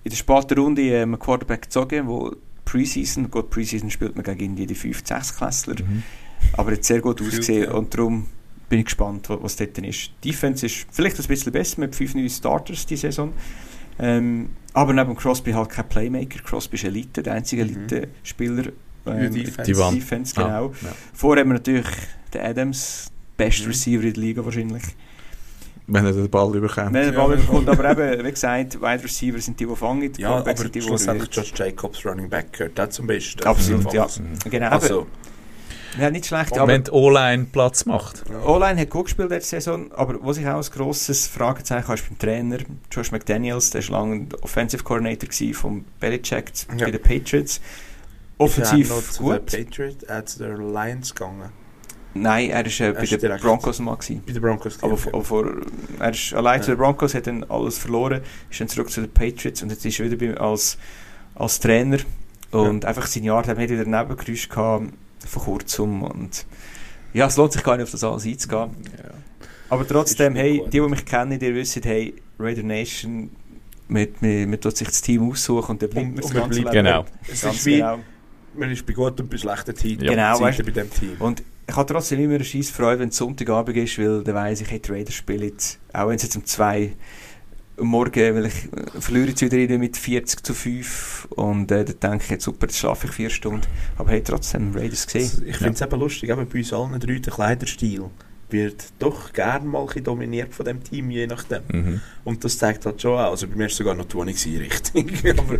in 0.02 0.10
der 0.10 0.16
späten 0.16 0.58
Runde 0.58 0.82
äh, 0.82 1.02
einen 1.02 1.18
Quarterback 1.18 1.62
gezogen, 1.62 2.06
wo 2.06 2.34
Preseason, 2.64 3.30
gut, 3.30 3.50
Preseason 3.50 3.90
spielt 3.90 4.16
man 4.16 4.24
gegen 4.24 4.56
die 4.56 4.74
5 4.74 5.02
6 5.06 5.36
Klässler, 5.36 5.76
Mhm. 5.80 6.02
Aber 6.56 6.72
jetzt 6.72 6.86
sehr 6.86 7.00
gut 7.00 7.20
ausgesehen 7.20 7.64
ja. 7.64 7.72
und 7.72 7.92
darum 7.94 8.26
bin 8.68 8.78
ich 8.80 8.86
gespannt, 8.86 9.28
wa- 9.28 9.38
was 9.40 9.56
dort 9.56 9.76
ist. 9.78 10.10
Die 10.22 10.30
Defense 10.30 10.66
ist 10.66 10.86
vielleicht 10.90 11.18
ein 11.20 11.26
bisschen 11.26 11.52
besser 11.52 11.80
mit 11.80 11.94
fünf 11.94 12.14
neuen 12.14 12.30
Starters 12.30 12.86
die 12.86 12.96
Saison. 12.96 13.32
Ähm, 13.98 14.50
aber 14.72 14.92
neben 14.92 15.14
Crosby 15.14 15.52
halt 15.52 15.68
kein 15.70 15.88
Playmaker. 15.88 16.40
Crosby 16.42 16.76
ist 16.76 16.84
Elite, 16.84 17.22
der 17.22 17.34
einzige 17.34 17.64
Mhm. 17.64 17.70
Elite-Spieler. 17.88 18.64
Ähm, 19.06 19.32
Defense. 19.34 19.62
Die 19.70 19.78
Wand. 19.78 19.96
Defense, 19.98 20.34
genau. 20.34 20.68
Ah, 20.68 20.72
ja. 20.82 20.92
Vorher 21.12 21.42
haben 21.44 21.50
wir 21.50 21.54
natürlich 21.54 21.86
den 22.32 22.40
Adams, 22.40 23.10
best 23.36 23.60
Mhm. 23.62 23.66
Receiver 23.68 24.02
in 24.02 24.14
der 24.14 24.22
Liga 24.22 24.44
wahrscheinlich. 24.44 24.82
Wenn 25.86 26.06
er 26.06 26.12
den 26.12 26.30
Ball 26.30 26.56
überkommt. 26.56 26.94
Wenn 26.94 27.02
er 27.02 27.10
den 27.12 27.14
Ball 27.14 27.30
Ja. 27.32 27.36
bekommt, 27.36 27.68
aber 27.68 27.90
eben, 27.90 28.24
wie 28.24 28.30
gesagt, 28.30 28.80
Wide 28.80 29.04
Receiver 29.04 29.38
sind 29.38 29.60
die, 29.60 29.66
die 29.66 29.76
fangen. 29.76 30.10
die 30.10 30.22
Ja, 30.22 30.30
aber 30.36 30.56
sind 30.56 30.74
die, 30.74 30.80
die 30.80 30.86
schlussendlich. 30.86 31.28
Josh 31.36 31.52
Jacobs 31.54 32.04
Running 32.06 32.30
Back 32.30 32.54
gehört 32.54 32.80
auch 32.80 32.88
zum 32.88 33.06
Besten. 33.06 33.44
Absolut, 33.44 33.92
ja. 33.92 34.06
Mhm. 34.06 34.50
Genau, 34.50 34.68
Also, 34.70 35.06
ja, 35.98 36.10
nicht 36.10 36.26
schlecht. 36.26 36.52
Wenn 36.52 36.60
Aber 36.60 36.78
die 36.78 36.90
O-Line 36.90 37.46
Platz 37.52 37.84
macht. 37.86 38.24
O-Line 38.44 38.80
hat 38.80 38.90
gut 38.90 39.04
gespielt 39.06 39.30
letzte 39.30 39.56
Saison, 39.56 39.90
aber 39.92 40.16
was 40.22 40.38
ich 40.38 40.46
auch 40.46 40.56
ein 40.64 40.70
grosses 40.72 41.26
Fragezeichen 41.26 41.84
habe, 41.88 41.94
ist 41.94 42.08
beim 42.08 42.18
Trainer, 42.18 42.58
Josh 42.90 43.12
McDaniels, 43.12 43.70
der 43.70 43.88
war 43.88 44.00
lange 44.00 44.26
Offensive 44.42 44.82
Coordinator 44.82 45.28
von 45.54 45.84
Belichick 46.00 46.52
Ja. 46.76 46.84
bei 46.86 46.90
den 46.90 47.02
Patriots. 47.02 47.60
Offensiv 48.38 48.80
Ist 48.86 48.90
er 48.90 48.96
noch 48.96 49.02
zu 49.10 49.22
gut. 49.22 49.52
den 49.52 49.64
Patriots, 49.66 50.02
äh, 50.04 50.24
zu 50.24 50.38
den 50.40 50.72
Lions 50.72 51.14
gegangen. 51.14 51.50
Nein, 52.16 52.50
er 52.50 52.64
war 52.64 52.80
äh, 52.80 52.92
bei 52.92 53.04
den 53.06 53.40
Broncos 53.40 53.78
mal. 53.80 53.96
Gewesen. 53.96 54.22
Bei 54.26 54.32
den 54.32 54.42
Broncos. 54.42 54.82
Aber, 54.82 54.92
aber 55.12 55.24
vor, 55.24 55.46
er 55.98 56.10
ist 56.10 56.32
allein 56.34 56.62
zu 56.62 56.70
Ja. 56.70 56.74
den 56.76 56.80
Broncos, 56.80 57.14
hat 57.14 57.26
dann 57.26 57.44
alles 57.44 57.78
verloren, 57.78 58.20
ist 58.50 58.60
dann 58.60 58.68
zurück 58.68 58.90
zu 58.90 59.00
den 59.00 59.10
Patriots 59.12 59.62
und 59.62 59.70
jetzt 59.70 59.84
ist 59.84 59.98
er 59.98 60.10
wieder 60.10 60.34
bei, 60.34 60.40
als, 60.40 60.78
als 61.34 61.58
Trainer. 61.60 61.98
Und 62.52 62.84
einfach 62.84 63.06
seine 63.06 63.26
Jahre 63.26 63.48
haben 63.48 63.58
wieder 63.58 63.84
daneben 63.84 64.16
geräuscht 64.16 64.48
gehabt, 64.48 64.92
vor 65.28 65.44
kurzem. 65.44 66.02
Und 66.02 66.46
ja, 67.12 67.26
es 67.26 67.36
lohnt 67.36 67.52
sich 67.52 67.62
gar 67.62 67.76
nicht 67.76 67.84
auf 67.84 67.90
das 67.90 68.04
alles 68.04 68.26
einzugehen. 68.26 68.70
Aber 69.68 69.86
trotzdem, 69.86 70.34
hey, 70.34 70.58
gut. 70.58 70.66
die, 70.72 70.80
die 70.80 70.88
mich 70.88 71.04
kennen, 71.04 71.38
die 71.38 71.54
wissen, 71.54 71.82
hey, 71.84 72.14
Raider 72.38 72.62
Nation, 72.62 73.30
man, 73.88 74.60
tut 74.60 74.76
sich 74.76 74.88
das 74.88 75.00
Team 75.00 75.30
aussuchen 75.30 75.72
und 75.72 75.82
dann 75.82 75.90
bleibt 75.90 76.06
man 76.06 76.16
das 76.16 76.32
ganze 76.32 76.60
bleibt- 76.60 76.74
Leben. 76.74 76.86
Genau. 76.86 77.04
Es 77.30 77.42
Ganz 77.42 77.56
ist 77.56 77.66
wie, 77.66 77.76
genau. 77.76 77.98
man 78.56 78.70
ist 78.70 78.86
bei 78.86 78.92
guten 78.92 79.22
und 79.22 79.30
bei 79.30 79.36
schlechten 79.36 79.74
Teams. 79.74 80.02
Ja. 80.02 80.10
Genau, 80.10 80.40
weißt 80.40 80.64
bei 80.64 80.70
dem 80.70 80.90
Team. 80.90 81.16
Und 81.18 81.42
ich 81.66 81.74
habe 81.76 81.92
trotzdem 81.92 82.20
immer 82.20 82.34
eine 82.34 82.44
scheisse 82.44 82.72
Freude, 82.72 83.00
wenn 83.00 83.08
es 83.08 83.16
Sonntagabend 83.16 83.76
ist, 83.76 83.98
weil 83.98 84.22
dann 84.22 84.34
weiss 84.34 84.60
ich, 84.60 84.70
hey, 84.70 84.80
die 84.80 84.90
Raiders 84.90 85.14
spielen, 85.14 85.52
auch 85.92 86.08
wenn 86.08 86.16
es 86.16 86.22
jetzt 86.22 86.36
um 86.36 86.44
zwei 86.44 86.92
Morgen, 87.76 88.34
weil 88.34 88.46
ich 88.46 88.72
äh, 88.72 89.00
verliere 89.00 89.28
wieder 89.28 89.72
rein 89.72 89.80
mit 89.80 89.96
40 89.96 90.42
zu 90.44 90.54
5 90.54 91.28
und 91.30 91.70
äh, 91.72 91.84
dann 91.84 92.12
denke 92.12 92.24
ich 92.24 92.30
jetzt, 92.30 92.44
super, 92.44 92.66
jetzt 92.66 92.78
schlafe 92.78 93.06
ich 93.08 93.12
vier 93.12 93.30
Stunden. 93.30 93.66
Aber 93.96 94.10
hey, 94.10 94.22
trotzdem, 94.22 94.72
Raiders 94.74 95.06
gesehen. 95.06 95.44
Ich 95.46 95.56
finde 95.56 95.74
es 95.74 95.80
eben 95.80 95.98
lustig, 95.98 96.30
eben 96.30 96.48
bei 96.48 96.58
uns 96.58 96.72
allen 96.72 97.00
drei, 97.00 97.18
der 97.18 97.32
Kleiderstil 97.32 98.10
wird 98.54 98.84
doch 98.98 99.32
gern 99.32 99.66
mal 99.66 99.86
dominiert 99.86 100.54
von 100.54 100.64
dem 100.64 100.82
Team, 100.82 101.10
je 101.10 101.26
nachdem. 101.26 101.62
Mhm. 101.68 102.00
Und 102.24 102.42
das 102.42 102.56
zeigt 102.56 102.86
halt 102.86 103.02
schon 103.02 103.18
auch. 103.18 103.32
Also 103.32 103.46
bei 103.46 103.54
mir 103.54 103.60
war 103.64 103.66
es 103.66 103.76
sogar 103.76 103.94
noch 103.94 104.08
20 104.08 104.42
gewesen, 104.42 104.58
richtig. 104.62 105.38
Aber 105.38 105.58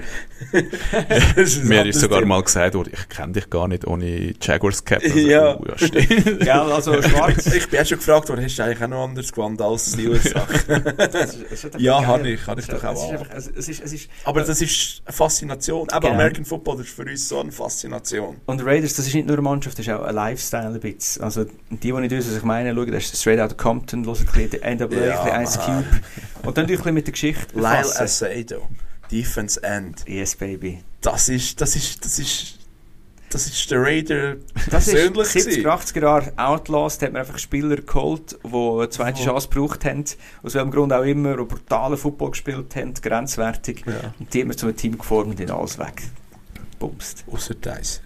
ein 0.55 1.68
Mir 1.68 1.86
ist 1.86 2.01
sogar 2.01 2.20
Thema. 2.20 2.36
mal 2.36 2.42
gesagt 2.42 2.74
worden, 2.74 2.92
ich 2.95 3.09
kenne 3.09 3.32
dich 3.34 3.51
gar 3.51 3.68
nicht 3.68 3.86
ohne 3.86 4.32
Jaguars 4.40 4.82
Cap. 4.84 5.03
Ja. 5.14 5.57
Oh, 5.59 5.64
ja 5.68 5.76
stimmt. 5.76 6.24
Gell, 6.40 6.49
also 6.51 7.03
schwarz. 7.03 7.47
Ich 7.47 7.68
bin 7.68 7.80
auch 7.80 7.86
schon 7.86 7.99
gefragt 7.99 8.28
worden, 8.30 8.45
hast 8.45 8.59
du 8.59 8.62
eigentlich 8.64 8.82
auch 8.82 8.88
noch 8.88 9.05
anders 9.05 9.32
gewandt 9.32 9.61
als 9.61 9.92
Steelers 9.92 10.24
Sache? 10.24 10.82
Ja, 11.78 12.07
habe 12.07 12.30
ich, 12.30 12.47
habe 12.47 12.61
ich 12.61 12.66
doch 12.66 12.82
auch 12.84 13.12
Es 13.34 13.49
ist, 13.49 13.57
es, 13.57 13.68
ist, 13.68 13.82
es 13.84 13.92
ist, 13.92 14.11
Aber 14.24 14.42
das 14.42 14.61
ist 14.62 15.03
eine 15.05 15.12
Faszination. 15.12 15.90
Aber 15.90 16.05
Genau. 16.05 16.14
American 16.14 16.45
Football 16.45 16.76
das 16.78 16.86
ist 16.86 16.95
für 16.95 17.03
uns 17.03 17.28
so 17.28 17.40
eine 17.40 17.51
Faszination. 17.53 18.36
Und 18.47 18.64
Raiders, 18.64 18.95
das 18.95 19.07
ist 19.07 19.14
nicht 19.14 19.26
nur 19.26 19.36
eine 19.36 19.42
Mannschaft, 19.42 19.78
das 19.78 19.86
ist 19.86 19.92
auch 19.92 20.03
ein 20.03 20.14
Lifestyle 20.14 20.68
ein 20.68 20.80
bisschen. 20.80 21.22
Also 21.22 21.45
die, 21.45 21.76
die 21.76 21.92
nicht 21.92 22.11
wissen, 22.11 22.30
was 22.30 22.38
ich 22.38 22.45
meine, 22.45 22.72
schauen, 22.85 22.93
das 22.93 23.05
ist 23.05 23.20
Straight 23.20 23.41
Outta 23.41 23.55
Compton, 23.55 24.05
hören 24.07 24.16
ein 24.18 24.49
bisschen 24.49 24.78
NWA, 24.78 25.05
Ja, 25.07 25.22
ein 25.22 25.43
bisschen 25.43 25.43
Ice 25.43 25.59
Cube. 25.59 26.01
Und 26.43 26.57
dann 26.57 26.64
natürlich 26.66 26.93
mit 26.93 27.07
der 27.07 27.12
Geschichte 27.12 27.55
Lyle. 27.55 28.01
Asado, 28.01 28.68
Defense 29.11 29.62
End. 29.62 30.05
Yes, 30.09 30.37
baby. 30.37 30.82
Das 31.01 31.28
ist, 31.28 31.61
das 31.61 31.76
ist, 31.76 32.05
das 32.05 32.18
ist, 32.18 32.59
das 33.30 33.47
ist 33.47 33.70
der 33.70 33.82
Raider 33.82 34.37
Das 34.70 34.87
persönlich 34.87 35.26
70er, 35.28 35.45
gewesen. 35.45 35.66
80er 35.66 36.03
Jahre 36.03 36.32
Outlaws, 36.37 36.99
da 36.99 37.07
hat 37.07 37.12
man 37.12 37.20
einfach 37.22 37.39
Spieler 37.39 37.76
geholt, 37.76 38.39
die 38.45 38.55
eine 38.57 38.89
zweite 38.91 39.20
Oh. 39.20 39.24
Chance 39.24 39.49
gebraucht 39.49 39.85
haben, 39.85 40.05
aus 40.43 40.55
welchem 40.55 40.70
Grund 40.70 40.93
auch 40.93 41.03
immer, 41.03 41.37
die 41.37 41.45
brutalen 41.45 41.97
Football 41.99 42.30
gespielt 42.30 42.76
haben, 42.76 42.95
grenzwertig. 42.95 43.85
Ja. 43.87 44.14
Und 44.18 44.32
die 44.32 44.41
haben 44.41 44.49
wir 44.49 44.57
zu 44.57 44.66
einem 44.66 44.76
Team 44.76 44.97
geformt 44.97 45.41
und 45.41 45.51
alles 45.51 45.78
weg. 45.78 46.03
Bumst. 46.78 47.24
Außer 47.30 47.55
Dice. 47.55 48.01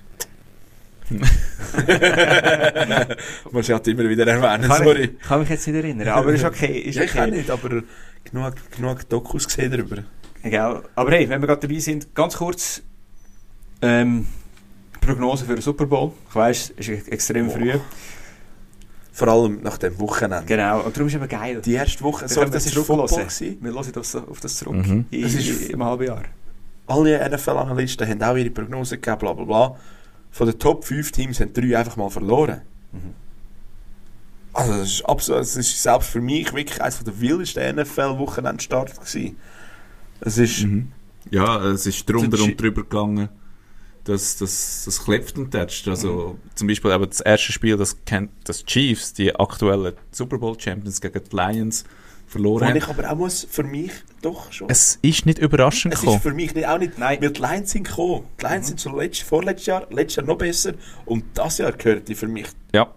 Ich 3.60 3.70
halt 3.70 3.88
immer 3.88 4.08
wieder 4.08 4.26
erwähnen, 4.26 4.68
Kann 4.68 4.84
sorry. 4.84 5.04
ich, 5.04 5.18
kann 5.26 5.40
mich 5.40 5.48
jetzt 5.48 5.66
nicht 5.66 5.76
erinnern, 5.76 6.08
aber 6.08 6.32
ist 6.32 6.44
okay. 6.44 6.78
Ist 6.80 6.96
Ja, 6.96 7.02
ich 7.04 7.12
auch 7.14 7.22
okay. 7.22 7.30
nicht, 7.30 7.50
aber 7.50 7.82
genug, 8.24 8.54
genug 8.76 9.08
Dokus 9.08 9.46
gesehen 9.46 9.70
darüber. 9.70 10.04
Egal. 10.42 10.82
Aber 10.94 11.10
hey, 11.10 11.28
wenn 11.28 11.40
wir 11.40 11.46
gerade 11.46 11.66
dabei 11.66 11.78
sind, 11.80 12.14
ganz 12.14 12.36
kurz 12.36 12.82
ähm, 13.82 14.26
Prognose 15.00 15.44
für 15.46 15.54
den 15.54 15.62
Super 15.62 15.86
Bowl. 15.86 16.12
Ich 16.28 16.34
weiss, 16.34 16.72
es 16.76 16.88
ist 16.88 17.08
extrem 17.08 17.46
Boah. 17.48 17.56
früh. 17.56 17.72
Vor 19.12 19.28
allem 19.28 19.60
nach 19.62 19.78
dem 19.78 19.98
Wochenende. 19.98 20.44
Genau. 20.46 20.80
Und 20.82 20.94
darum 20.96 21.08
ist 21.08 21.14
es 21.14 21.20
eben 21.20 21.28
geil. 21.28 21.60
Die 21.64 21.72
erste 21.74 22.04
Woche, 22.04 22.28
sorry, 22.28 22.46
wir 22.48 22.52
das 22.52 22.66
ist 22.66 22.74
Football 22.74 23.06
gewesen. 23.08 23.58
Wir 23.60 23.72
hören 23.72 23.92
das, 23.92 24.14
auf 24.14 24.40
das 24.40 24.56
zurück. 24.56 24.86
Mhm. 24.86 25.06
In, 25.10 25.22
Das 25.22 25.34
ist- 25.34 25.70
Im 25.70 25.82
halben 25.84 26.04
Jahr. 26.06 26.22
Alle 26.86 27.18
NFL-Analysten 27.28 28.08
haben 28.08 28.22
auch 28.22 28.36
ihre 28.36 28.50
Prognosen 28.50 29.00
gegeben, 29.00 29.18
bla 29.18 29.32
bla 29.32 29.44
bla. 29.44 29.76
Von 30.30 30.46
den 30.46 30.58
Top 30.58 30.84
5 30.84 31.10
Teams 31.12 31.40
haben 31.40 31.52
drei 31.52 31.78
einfach 31.78 31.96
mal 31.96 32.10
verloren. 32.10 32.62
Mhm. 32.92 33.14
Also 34.52 34.72
das 34.72 34.88
ist 34.92 35.02
absolut, 35.02 35.40
das 35.40 35.56
ist 35.56 35.82
selbst 35.82 36.10
für 36.10 36.20
mich 36.20 36.52
wirklich 36.52 36.80
eines 36.82 37.02
der 37.04 37.20
wildesten 37.20 37.76
NFL-Wochenendstart 37.76 38.98
gewesen. 38.98 39.36
Es 40.20 40.38
ist, 40.38 40.62
Mhm. 40.64 40.92
Ja, 41.30 41.62
es 41.66 41.86
ist 41.86 42.08
drunter 42.08 42.42
und 42.42 42.60
drüber 42.60 42.82
gegangen. 42.82 43.28
Das, 44.04 44.38
das, 44.38 44.84
das 44.86 45.04
klebt 45.04 45.36
und 45.36 45.50
tätscht. 45.50 45.86
Also, 45.86 46.38
zum 46.54 46.66
Beispiel 46.66 46.90
eben 46.90 47.06
das 47.06 47.20
erste 47.20 47.52
Spiel, 47.52 47.76
das, 47.76 48.04
kennt, 48.06 48.30
das 48.44 48.64
Chiefs, 48.64 49.12
die 49.12 49.34
aktuellen 49.34 49.94
Super 50.10 50.38
Bowl 50.38 50.58
Champions 50.58 51.00
gegen 51.00 51.20
die 51.22 51.36
Lions, 51.36 51.84
verloren 52.28 52.68
haben. 52.68 52.76
ich 52.76 52.86
aber 52.88 53.10
auch 53.10 53.16
muss, 53.16 53.46
für 53.50 53.62
mich 53.64 53.90
doch 54.22 54.52
schon. 54.52 54.68
Es 54.70 54.98
ist 55.02 55.26
nicht 55.26 55.38
überraschend 55.38 55.94
Es 55.94 56.00
ist 56.00 56.04
gekommen. 56.04 56.20
für 56.22 56.34
mich 56.34 56.54
nicht, 56.54 56.66
auch 56.68 56.78
nicht, 56.78 56.98
Nein. 56.98 57.18
weil 57.20 57.30
die 57.30 57.40
Lions 57.40 57.70
sind 57.70 57.88
gekommen. 57.88 58.24
Die 58.40 58.44
Lions 58.46 58.66
sind 58.68 58.80
schon 58.80 58.96
letzt, 58.96 59.22
vorletztes 59.22 59.66
Jahr, 59.66 59.86
letztes 59.90 60.16
Jahr 60.16 60.26
noch 60.26 60.38
besser 60.38 60.72
und 61.06 61.24
das 61.34 61.58
Jahr 61.58 61.72
gehört 61.72 62.08
die 62.08 62.14
für 62.14 62.28
mich 62.28 62.46
Ja. 62.74 62.92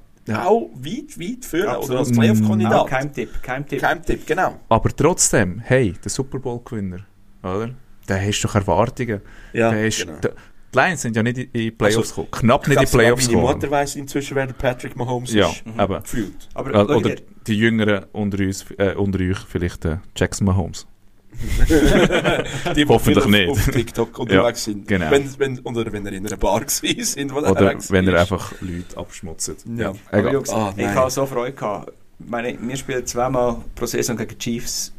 auch 0.45 0.69
weit, 0.75 1.19
weit 1.19 1.45
führen 1.45 1.75
oder 1.77 1.99
als 1.99 2.11
Playoff-Kandidat. 2.11 2.73
Auch 2.73 2.89
kein 2.89 3.11
Tipp. 3.13 3.29
Kein 3.41 3.65
Tipp. 3.65 3.79
Kein 3.81 4.03
Tipp, 4.03 4.27
genau. 4.27 4.59
Aber 4.69 4.89
trotzdem, 4.95 5.59
hey, 5.59 5.93
der 6.03 6.11
Super 6.11 6.39
Bowl-Gewinner, 6.39 7.05
oder? 7.43 7.71
Der 8.09 8.27
hast 8.27 8.41
doch 8.41 8.55
Erwartungen. 8.55 9.21
Ja, 9.53 9.71
der 9.71 9.87
ist, 9.87 10.05
genau. 10.05 10.19
der, 10.19 10.33
die 10.73 10.77
Lions 10.79 11.01
sind 11.01 11.15
ja 11.15 11.23
nicht 11.23 11.37
in 11.37 11.51
die 11.53 11.71
Playoffs 11.71 12.11
Also, 12.11 12.23
gekommen. 12.23 12.41
Knapp 12.41 12.61
Ich 12.63 12.67
nicht 12.69 12.79
in 12.79 12.85
die 12.85 12.91
Playoffs 12.91 13.25
sogar 13.25 13.41
Meine 13.41 13.47
gekommen. 13.47 13.61
Mutter 13.61 13.71
weiss 13.71 13.95
inzwischen, 13.95 14.35
wer 14.35 14.47
Patrick 14.47 14.95
Mahomes 14.95 15.33
Ja, 15.33 15.49
ist. 15.49 15.63
eben. 15.65 16.01
Gefühlt. 16.03 16.49
Aber 16.53 16.73
Äh, 16.73 16.93
Oder 16.95 17.15
die 17.47 17.57
Jüngeren 17.57 18.05
unter 18.13 18.39
uns, 18.43 18.65
äh, 18.77 18.93
unter 18.95 19.19
euch 19.19 19.39
vielleicht 19.49 19.85
äh, 19.85 19.97
Jackson 20.15 20.45
Mahomes. 20.47 20.87
Die, 22.75 22.85
Hoffentlich 22.87 23.23
auf, 23.23 23.29
nicht. 23.31 23.49
auf 23.49 23.65
TikTok 23.69 24.19
unterwegs 24.19 24.65
sind. 24.65 24.87
genau. 24.87 25.09
Wenn, 25.11 25.39
wenn, 25.39 25.59
oder 25.59 25.91
wenn 25.91 26.05
er 26.05 26.11
in 26.13 26.27
einer 26.27 26.37
Bar 26.37 26.59
gewesen 26.65 27.03
sind, 27.03 27.31
er 27.31 27.51
Oder 27.51 27.75
wenn 27.89 28.07
er 28.07 28.19
einfach 28.19 28.53
Leute 28.61 28.97
abschmutzt. 28.97 29.65
Ja. 29.75 29.93
Egal. 30.11 30.33
Jungs, 30.33 30.49
Ah, 30.49 30.73
ich 30.75 30.85
habe 30.87 31.09
so 31.09 31.25
Freude 31.25 31.53
gehabt. 31.53 31.93
Ich 32.19 32.29
meine, 32.29 32.57
wir 32.61 32.75
spielen 32.77 33.05
zweimal 33.05 33.57
pro 33.73 33.85
Saison 33.85 34.15
gegen 34.17 34.29
die 34.29 34.37
Chiefs. 34.37 34.93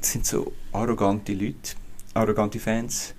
Das 0.00 0.12
sind 0.12 0.26
so 0.26 0.52
arrogante 0.72 1.32
Leute, 1.32 1.74
arrogante 2.14 2.58
Fans. 2.58 3.14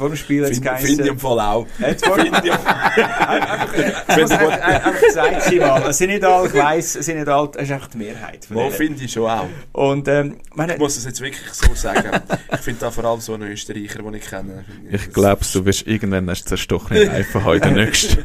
Vor 0.00 0.08
dem 0.08 0.16
Spiel 0.16 0.42
hat 0.46 0.50
es 0.52 0.58
Finde 0.58 0.76
find 0.78 0.88
ich 0.88 1.06
im 1.08 1.18
geheißen... 1.18 1.18
Fall 1.18 1.40
auch. 1.40 1.66
Jetzt 1.78 2.06
vor 2.06 2.16
dem 2.16 2.32
Finde 2.32 2.48
ich- 2.48 2.52
Einfach 4.08 4.40
einfach 4.40 5.00
gesagt 5.00 5.42
sie 5.42 5.58
mal. 5.58 5.82
Es 5.90 5.98
sind 5.98 6.08
nicht 6.08 6.24
alle, 6.24 6.48
ich 6.48 6.54
weiss, 6.54 6.94
es 6.96 7.04
sind 7.04 7.18
nicht 7.18 7.28
alle, 7.28 7.50
es 7.54 7.64
ist 7.64 7.72
einfach 7.72 7.88
die 7.88 7.98
Mehrheit. 7.98 8.46
Wo 8.48 8.70
finde 8.70 9.04
ich 9.04 9.12
schon 9.12 9.28
auch. 9.28 9.46
Und 9.72 10.08
ähm, 10.08 10.36
meine, 10.54 10.72
Ich 10.72 10.78
muss 10.78 10.96
es 10.96 11.04
jetzt 11.04 11.20
wirklich 11.20 11.52
so 11.52 11.74
sagen. 11.74 12.18
ich 12.50 12.60
finde 12.60 12.80
da 12.80 12.90
vor 12.90 13.04
allem 13.04 13.20
so 13.20 13.34
einen 13.34 13.52
Österreicher, 13.52 14.02
den 14.02 14.14
ich 14.14 14.24
kenne. 14.24 14.64
Ich 14.90 15.12
glaube, 15.12 15.44
du 15.52 15.64
wirst 15.66 15.86
irgendwann 15.86 16.30
hast 16.30 16.44
du 16.44 16.48
zerstochene 16.48 17.06
Reifen 17.06 17.44
haben 17.44 17.54
in 17.56 17.60
den 17.60 17.74
nächsten 17.74 18.22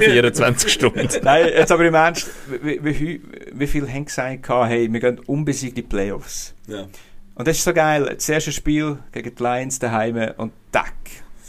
24 0.00 0.72
Stunden. 0.72 1.08
Nein, 1.24 1.46
jetzt 1.52 1.72
aber 1.72 1.84
im 1.86 1.94
Ernst, 1.94 2.30
wie, 2.62 2.84
wie, 2.84 3.20
wie, 3.52 3.66
viele 3.66 3.88
haben 3.88 4.04
gesagt, 4.04 4.48
hey, 4.48 4.92
wir 4.92 5.00
gehen 5.00 5.18
unbesiegt 5.26 5.76
in 5.76 5.82
die 5.82 5.88
Playoffs. 5.88 6.54
Ja. 6.68 6.86
Und 7.40 7.48
das 7.48 7.56
ist 7.56 7.64
so 7.64 7.72
geil. 7.72 8.12
Das 8.14 8.28
erste 8.28 8.52
Spiel 8.52 8.98
gegen 9.12 9.34
die 9.34 9.42
Lions 9.42 9.78
daheim 9.78 10.32
und 10.36 10.52
tack, 10.70 10.92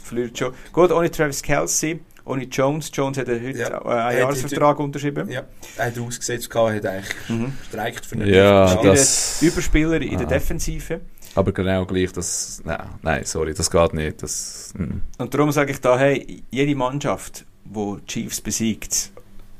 verliert 0.02 0.38
schon. 0.38 0.54
Gut, 0.72 0.90
ohne 0.90 1.10
Travis 1.10 1.42
Kelsey, 1.42 2.00
ohne 2.24 2.44
Jones. 2.44 2.90
Jones 2.94 3.18
hat 3.18 3.28
heute 3.28 3.50
Ja. 3.50 3.66
einen 3.82 3.86
Er 3.90 4.04
hat 4.04 4.14
Jahresvertrag 4.18 4.78
unterschrieben. 4.80 5.28
ja. 5.30 5.42
Er 5.76 5.86
hat 5.86 5.98
ausgesetzt, 5.98 6.48
hat 6.54 6.86
eigentlich 6.86 7.14
Mhm. 7.28 7.52
streikt 7.68 8.06
für 8.06 8.14
eine 8.14 8.26
Ja, 8.34 8.74
das- 8.82 9.42
Überspieler 9.42 10.00
in 10.00 10.16
der 10.16 10.26
Ah. 10.26 10.30
Defensive. 10.30 11.00
Aber 11.34 11.52
genau 11.52 11.84
gleich, 11.84 12.10
das. 12.12 12.62
Nein, 12.64 12.78
nein, 13.02 13.24
sorry, 13.24 13.52
das 13.52 13.70
geht 13.70 13.92
nicht. 13.94 14.22
Das, 14.22 14.72
mm. 14.76 15.00
Und 15.18 15.34
darum 15.34 15.52
sage 15.52 15.72
ich 15.72 15.80
da, 15.80 15.98
hey, 15.98 16.42
jede 16.50 16.74
Mannschaft, 16.74 17.44
die 17.64 17.96
Chiefs 18.06 18.40
besiegt, 18.40 19.10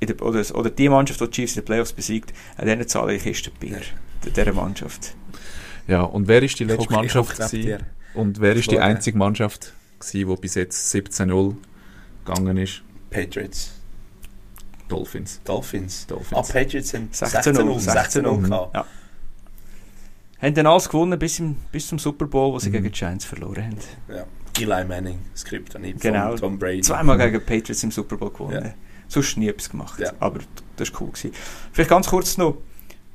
der, 0.02 0.20
oder, 0.22 0.42
oder 0.54 0.70
die 0.70 0.88
Mannschaft, 0.88 1.20
die 1.20 1.30
Chiefs 1.30 1.56
in 1.56 1.60
den 1.62 1.66
Playoffs 1.66 1.92
besiegt, 1.92 2.32
an 2.56 2.66
denen 2.66 2.86
zahle 2.88 3.14
ich 3.14 3.22
Kisten 3.22 3.52
Bier. 3.60 3.80
Dieser 4.24 4.52
Mannschaft. 4.52 5.14
Ja, 5.86 6.02
und 6.02 6.28
wer 6.28 6.42
ist 6.42 6.58
die 6.58 6.64
letzte 6.64 6.84
ich 6.84 6.90
Mannschaft 6.90 7.36
gewesen? 7.36 7.78
Und 8.14 8.40
wer 8.40 8.54
ist 8.54 8.70
die 8.70 8.78
einzige 8.78 9.16
Mannschaft 9.18 9.72
gewesen, 9.98 10.28
die 10.28 10.40
bis 10.40 10.54
jetzt 10.54 10.94
17-0 10.94 11.54
gegangen 12.24 12.56
ist? 12.56 12.82
Patriots. 13.10 13.72
Dolphins. 14.88 15.40
Dolphins. 15.44 16.06
Dolphins. 16.06 16.32
Ah, 16.32 16.42
Patriots 16.52 16.90
sind 16.90 17.14
16-0. 17.14 17.80
16-0. 17.80 18.22
16-0 18.22 18.42
gehabt. 18.48 18.74
Ja. 18.74 18.86
Haben 20.40 20.54
dann 20.54 20.66
alles 20.66 20.88
gewonnen 20.88 21.18
bis, 21.18 21.38
im, 21.38 21.56
bis 21.70 21.86
zum 21.86 21.98
Super 21.98 22.26
Bowl, 22.26 22.52
wo 22.52 22.58
sie 22.58 22.68
Mhm. 22.68 22.72
gegen 22.72 22.84
die 22.84 22.90
Giants 22.90 23.24
verloren 23.24 23.64
haben. 23.64 23.76
Ja. 24.08 24.26
Eli 24.58 24.84
Manning, 24.84 25.20
das 25.32 25.44
Kryptonit 25.44 26.00
Genau. 26.00 26.36
Tom 26.36 26.58
Brady. 26.58 26.82
Zweimal 26.82 27.16
gegen 27.16 27.32
die 27.34 27.38
Patriots 27.38 27.82
im 27.84 27.90
Super 27.90 28.16
Bowl 28.16 28.30
gewonnen. 28.30 28.64
Ja. 28.64 28.74
Sonst 29.08 29.36
nie 29.38 29.48
etwas 29.48 29.70
gemacht. 29.70 29.98
Ja. 30.00 30.12
Aber 30.20 30.40
das 30.76 30.92
war 30.92 31.00
cool. 31.02 31.08
Gewesen. 31.12 31.32
Vielleicht 31.72 31.90
ganz 31.90 32.06
kurz 32.08 32.36
noch 32.36 32.56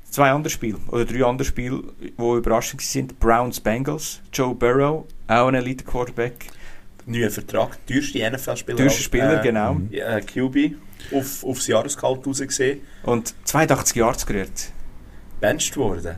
zwei 0.09 0.31
andere 0.31 0.49
Spiele 0.49 0.77
oder 0.89 1.05
drei 1.05 1.23
andere 1.25 1.45
Spiele, 1.47 1.83
die 2.01 2.07
überraschend 2.37 2.81
sind. 2.81 3.19
Browns 3.19 3.59
Bengals, 3.59 4.21
Joe 4.33 4.53
Burrow, 4.55 5.05
auch 5.27 5.47
ein 5.47 5.55
Elite 5.55 5.83
Quarterback. 5.83 6.47
Neuer 7.05 7.29
Vertrag, 7.29 7.77
teuerste 7.87 8.19
NFL-Spieler. 8.29 8.77
Teuerster 8.77 9.01
Spieler, 9.03 9.39
äh, 9.39 9.43
genau. 9.43 9.75
Mhm. 9.75 9.87
Ja, 9.91 10.19
QB, 10.19 10.75
auf, 11.13 11.43
aufs 11.45 11.67
Jahresgehalt 11.67 12.27
rausgesehen, 12.27 12.81
Und 13.03 13.33
82 13.45 13.95
Yards 13.95 14.25
gerührt. 14.25 14.71
benched 15.39 15.77
worden. 15.77 16.17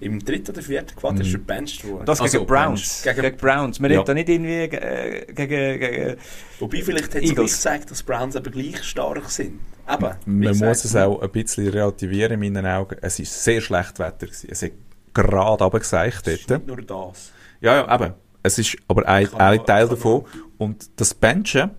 Im 0.00 0.24
dritten 0.24 0.52
oder 0.52 0.62
vierten 0.62 0.94
Quartal 0.94 1.18
Mhm. 1.18 1.26
ist 1.26 1.34
er 1.34 1.38
benched 1.40 1.84
worden. 1.84 2.06
Das 2.06 2.20
Also, 2.20 2.38
gegen 2.38 2.46
Browns. 2.48 3.02
Gegen- 3.02 3.20
Gegen, 3.20 3.36
Browns. 3.36 3.80
Man 3.80 3.90
Ja. 3.90 3.96
redet 3.98 4.08
da 4.08 4.14
nicht 4.14 4.28
irgendwie 4.28 4.52
äh, 4.76 5.26
gegen, 5.32 5.80
gegen 5.80 6.16
Wobei 6.60 6.82
vielleicht 6.82 7.14
hat 7.16 7.22
es 7.22 7.34
gezeigt, 7.34 7.90
dass 7.90 8.02
Browns 8.04 8.36
aber 8.36 8.50
gleich 8.50 8.82
stark 8.84 9.28
sind. 9.28 9.58
Eben, 9.90 10.10
Man 10.26 10.40
gesagt. 10.52 10.68
muss 10.68 10.84
es 10.84 10.96
auch 10.96 11.20
ein 11.22 11.30
bisschen 11.30 11.68
relativieren 11.68 12.40
in 12.42 12.52
meinen 12.54 12.66
Augen. 12.66 12.96
Es 13.00 13.18
war 13.18 13.26
sehr 13.26 13.60
schlecht 13.60 13.98
Wetter. 13.98 14.26
Gewesen. 14.26 14.48
Es 14.50 14.62
hat 14.62 14.72
gerade 15.14 15.62
runtergeseicht 15.62 16.26
Es 16.26 16.40
ist 16.40 16.50
dort. 16.50 16.66
nicht 16.66 16.76
nur 16.76 16.84
das. 17.12 17.32
Ja, 17.60 17.76
ja, 17.86 17.94
eben. 17.94 18.14
Es 18.42 18.58
ist 18.58 18.76
aber 18.86 19.06
ein, 19.08 19.26
ein 19.26 19.32
man- 19.32 19.66
Teil 19.66 19.86
kann 19.86 19.96
davon. 19.96 20.24
Und 20.58 20.88
das 21.00 21.14
Benchen, 21.14 21.70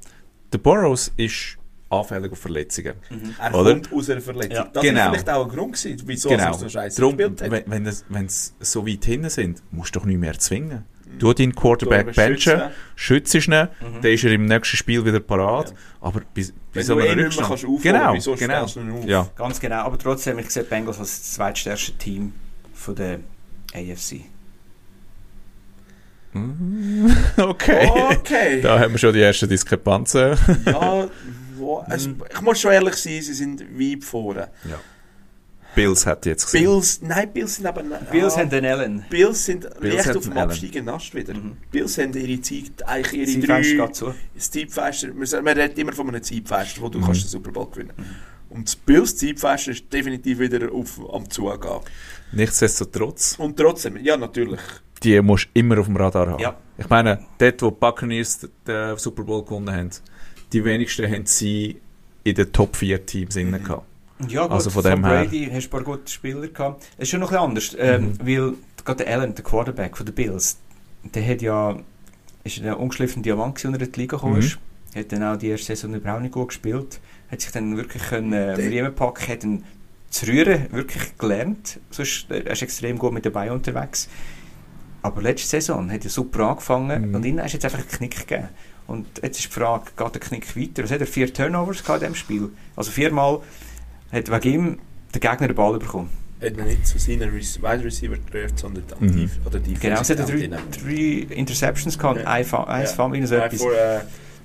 der 0.51 0.57
Burrows 0.57 1.11
ist 1.17 1.57
anfällig 1.89 2.31
auf 2.31 2.39
Verletzungen. 2.39 2.93
Er 3.41 3.53
Oder? 3.55 3.71
kommt 3.73 3.91
aus 3.93 4.09
einer 4.09 4.21
Verletzung. 4.21 4.51
Ja. 4.55 4.69
Das 4.71 4.83
Genau. 4.83 4.99
ist 5.01 5.07
vielleicht 5.09 5.29
auch 5.29 5.43
ein 5.45 5.49
Grund 5.55 5.73
gewesen, 5.75 6.01
wieso 6.05 6.29
genau. 6.29 6.43
er 6.47 6.53
so 6.53 6.69
scheiße 6.69 7.01
gespielt 7.01 7.41
hat. 7.41 7.51
wenn, 7.51 7.63
wenn, 7.67 7.85
es, 7.87 8.05
wenn 8.09 8.25
es 8.25 8.53
so 8.59 8.85
weit 8.87 9.05
hinten 9.05 9.29
sind, 9.29 9.63
musst 9.71 9.95
du 9.95 9.99
doch 9.99 10.05
nicht 10.05 10.19
mehr 10.19 10.37
zwingen. 10.37 10.85
Du 11.17 11.33
deinen 11.33 11.55
Quarterback 11.55 12.07
Du 12.07 12.13
benchen, 12.13 12.61
schützt 12.95 13.33
ihn, 13.33 13.51
dann 13.51 13.69
ist 14.03 14.23
er 14.23 14.31
im 14.31 14.45
nächsten 14.45 14.77
Spiel 14.77 15.03
wieder 15.03 15.19
parat. 15.19 15.73
Aber 16.01 16.21
bis, 16.33 16.49
Wenn 16.49 16.55
bis 16.73 16.87
du 16.87 16.93
so 16.93 16.99
eh 16.99 17.15
nicht 17.15 17.37
mehr 17.37 17.47
kannst 17.47 17.65
aufholen, 17.65 17.81
genau, 17.81 18.13
wieso 18.13 18.35
genau. 18.35 18.67
stellst 18.67 18.75
du 18.75 18.79
ihn 18.81 18.91
auf? 18.91 19.05
Ja. 19.05 19.27
Ganz 19.35 19.59
genau, 19.59 19.83
aber 19.83 19.97
trotzdem, 19.97 20.39
ich 20.39 20.49
sehe 20.49 20.63
Bengals 20.63 20.99
als 20.99 21.09
das 21.09 21.33
zweitstärkste 21.33 21.93
Team 21.93 22.33
von 22.73 22.95
der 22.95 23.19
AFC. 23.73 24.21
Okay. 27.37 27.89
Okay. 28.11 28.61
Da 28.61 28.79
haben 28.79 28.91
wir 28.91 28.99
schon 28.99 29.13
die 29.13 29.21
ersten 29.21 29.49
Diskrepanzen. 29.49 30.37
Ja, 30.65 31.07
wo, 31.55 31.83
es, 31.89 32.07
ich 32.07 32.41
muss 32.41 32.59
schon 32.59 32.71
ehrlich 32.71 32.95
sein, 32.95 33.21
sie 33.21 33.33
sind 33.33 33.61
weit 33.61 34.03
vorne. 34.03 34.49
Bills 35.75 36.05
hat 36.05 36.25
jetzt 36.25 36.45
gesehen. 36.45 36.63
Bills, 36.65 36.99
nein, 37.01 37.31
Bills 37.31 37.55
sind 37.55 37.65
aber... 37.65 37.83
Bills 38.11 38.33
ah, 38.35 38.39
haben 38.39 38.49
den 38.49 38.65
Allen. 38.65 39.05
Bills 39.09 39.45
sind 39.45 39.67
Bills 39.79 40.05
hat 40.05 40.17
auf 40.17 40.23
dem 40.23 40.37
absteigenden 40.37 40.93
Ast 40.93 41.13
wieder. 41.13 41.33
Bills 41.71 41.97
haben 41.97 42.13
ihre 42.13 42.41
Zeit, 42.41 42.87
eigentlich 42.87 43.13
ihre 43.13 43.27
Sie 43.27 43.39
drei... 43.77 43.87
zu. 43.91 44.13
Das 44.35 44.51
Zeitfenster, 44.51 45.07
man, 45.13 45.43
man 45.43 45.57
redet 45.57 45.77
immer 45.77 45.93
von 45.93 46.07
einem 46.09 46.23
Zeitfenster, 46.23 46.81
wo 46.81 46.89
du 46.89 46.99
Mhm. 46.99 47.05
kannst 47.05 47.23
den 47.23 47.29
Super 47.29 47.51
Bowl 47.51 47.69
gewinnen 47.69 47.93
Und 48.49 48.67
das 48.67 48.75
Bills 48.75 49.15
Zeitfenster 49.15 49.71
ist 49.71 49.91
definitiv 49.93 50.39
wieder 50.39 50.71
auf, 50.71 50.99
am 51.13 51.29
Zugehen. 51.29 51.59
Nichtsdestotrotz, 52.31 53.35
Und 53.37 53.57
trotzdem, 53.57 53.97
ja 54.03 54.17
natürlich, 54.17 54.59
die 55.03 55.21
musst 55.21 55.45
du 55.53 55.59
immer 55.59 55.79
auf 55.79 55.85
dem 55.85 55.95
Radar 55.95 56.27
haben. 56.31 56.39
Ja. 56.41 56.57
Ich 56.77 56.89
meine, 56.89 57.19
dort, 57.37 57.61
wo 57.61 57.69
die 57.71 57.77
Buccaneers 57.79 58.47
den 58.67 58.97
Super 58.97 59.23
Bowl 59.23 59.43
gewonnen 59.43 59.71
haben, 59.71 59.89
die 60.51 60.63
wenigsten 60.63 61.05
haben 61.09 61.25
sie 61.25 61.79
in 62.23 62.35
den 62.35 62.51
Top 62.51 62.75
4 62.75 63.05
Teams 63.05 63.35
Mhm. 63.35 63.51
mhm. 63.51 63.63
gehabt. 63.63 63.83
Ja, 64.27 64.43
gut, 64.43 64.51
Also 64.51 64.69
von 64.69 64.83
dem 64.83 65.05
her- 65.05 65.23
Brady 65.23 65.49
hast 65.51 65.67
du 65.71 65.77
ein 65.77 65.83
paar 65.85 65.95
gute 65.95 66.11
Spieler 66.11 66.47
gehabt. 66.47 66.83
Es 66.97 67.03
ist 67.03 67.09
schon 67.09 67.21
noch 67.21 67.31
ein 67.31 67.53
bisschen 67.53 67.77
anders, 67.77 67.99
ähm, 68.01 68.09
Mhm. 68.21 68.27
weil 68.27 68.53
gerade 68.83 69.03
der 69.05 69.13
Allen, 69.17 69.33
der 69.35 69.43
Quarterback 69.43 69.95
von 69.95 70.05
den 70.05 70.15
Bills, 70.15 70.57
der 71.03 71.25
hat 71.25 71.41
ja, 71.41 71.77
ist 72.43 72.61
ein 72.61 72.73
ungeschliffener 72.73 73.23
Diamant 73.23 73.55
gewesen, 73.55 73.73
als 73.73 73.81
er 73.81 73.85
in 73.87 73.91
die 73.93 73.99
Liga 74.01 74.17
gekommen 74.17 74.33
Mhm. 74.35 74.39
ist. 74.39 74.59
Hat 74.95 75.11
dann 75.11 75.23
auch 75.23 75.37
die 75.37 75.47
erste 75.47 75.67
Saison 75.67 75.93
überhaupt 75.93 76.21
nicht 76.23 76.33
gut 76.33 76.49
gespielt. 76.49 76.99
Hat 77.31 77.41
sich 77.41 77.51
dann 77.51 77.77
wirklich 77.77 78.03
können, 78.03 78.33
äh, 78.33 78.53
Riemen 78.55 78.93
packen, 78.95 79.27
hat 79.31 79.43
ihn 79.43 79.63
zu 80.09 80.25
rühren, 80.27 80.65
wirklich 80.71 81.17
gelernt. 81.17 81.79
Sonst, 81.91 82.29
äh, 82.31 82.39
er 82.39 82.51
ist 82.53 82.61
extrem 82.63 82.97
gut 82.97 83.13
mit 83.13 83.25
dabei 83.25 83.51
unterwegs. 83.51 84.09
Aber 85.01 85.21
letzte 85.21 85.47
Saison 85.47 85.89
hat 85.91 86.03
er 86.03 86.09
super 86.09 86.49
angefangen 86.49 87.09
Mhm. 87.09 87.15
und 87.15 87.25
innen 87.25 87.41
hast 87.43 87.53
jetzt 87.53 87.63
einfach 87.65 87.79
einen 87.79 87.87
Knick 87.87 88.27
gegeben. 88.27 88.49
Und 88.87 89.05
jetzt 89.21 89.37
ist 89.39 89.47
die 89.49 89.53
Frage, 89.53 89.91
geht 89.95 90.13
der 90.15 90.19
Knick 90.21 90.57
weiter? 90.57 90.83
Was 90.83 90.91
hat 90.91 90.99
er? 91.01 91.07
Vier 91.07 91.31
Turnovers 91.31 91.83
gehabt 91.83 92.01
in 92.01 92.07
diesem 92.11 92.15
Spiel. 92.15 92.49
Also 92.75 92.89
viermal 92.89 93.39
hat 94.11 94.31
wegen 94.31 94.53
ihm 94.53 94.79
der 95.13 95.21
Gegner 95.21 95.47
den 95.47 95.55
Ball 95.55 95.77
bekommen. 95.79 96.09
hat 96.41 96.55
man 96.55 96.67
nicht 96.67 96.87
zu 96.87 96.97
seinen 96.99 97.23
Re 97.29 97.39
Wide 97.39 97.83
Receiver 97.83 98.15
getroffen, 98.15 98.57
sondern 98.57 98.83
an 98.99 99.07
Mhm. 99.07 99.29
Oder 99.45 99.59
Defensive 99.59 99.79
Genau, 99.81 100.01
es 100.01 100.09
hat 100.09 100.19
drei, 100.19 100.47
drei 101.27 101.35
Interceptions 101.35 101.97
gehabt, 101.97 102.21
Ja. 102.21 102.27
ein, 102.27 102.45
ein 102.53 102.81
Ja. 102.81 102.87
Fumble, 102.87 103.27
so 103.27 103.35
etwas. 103.35 103.59
vor, 103.61 103.73
äh, 103.73 103.99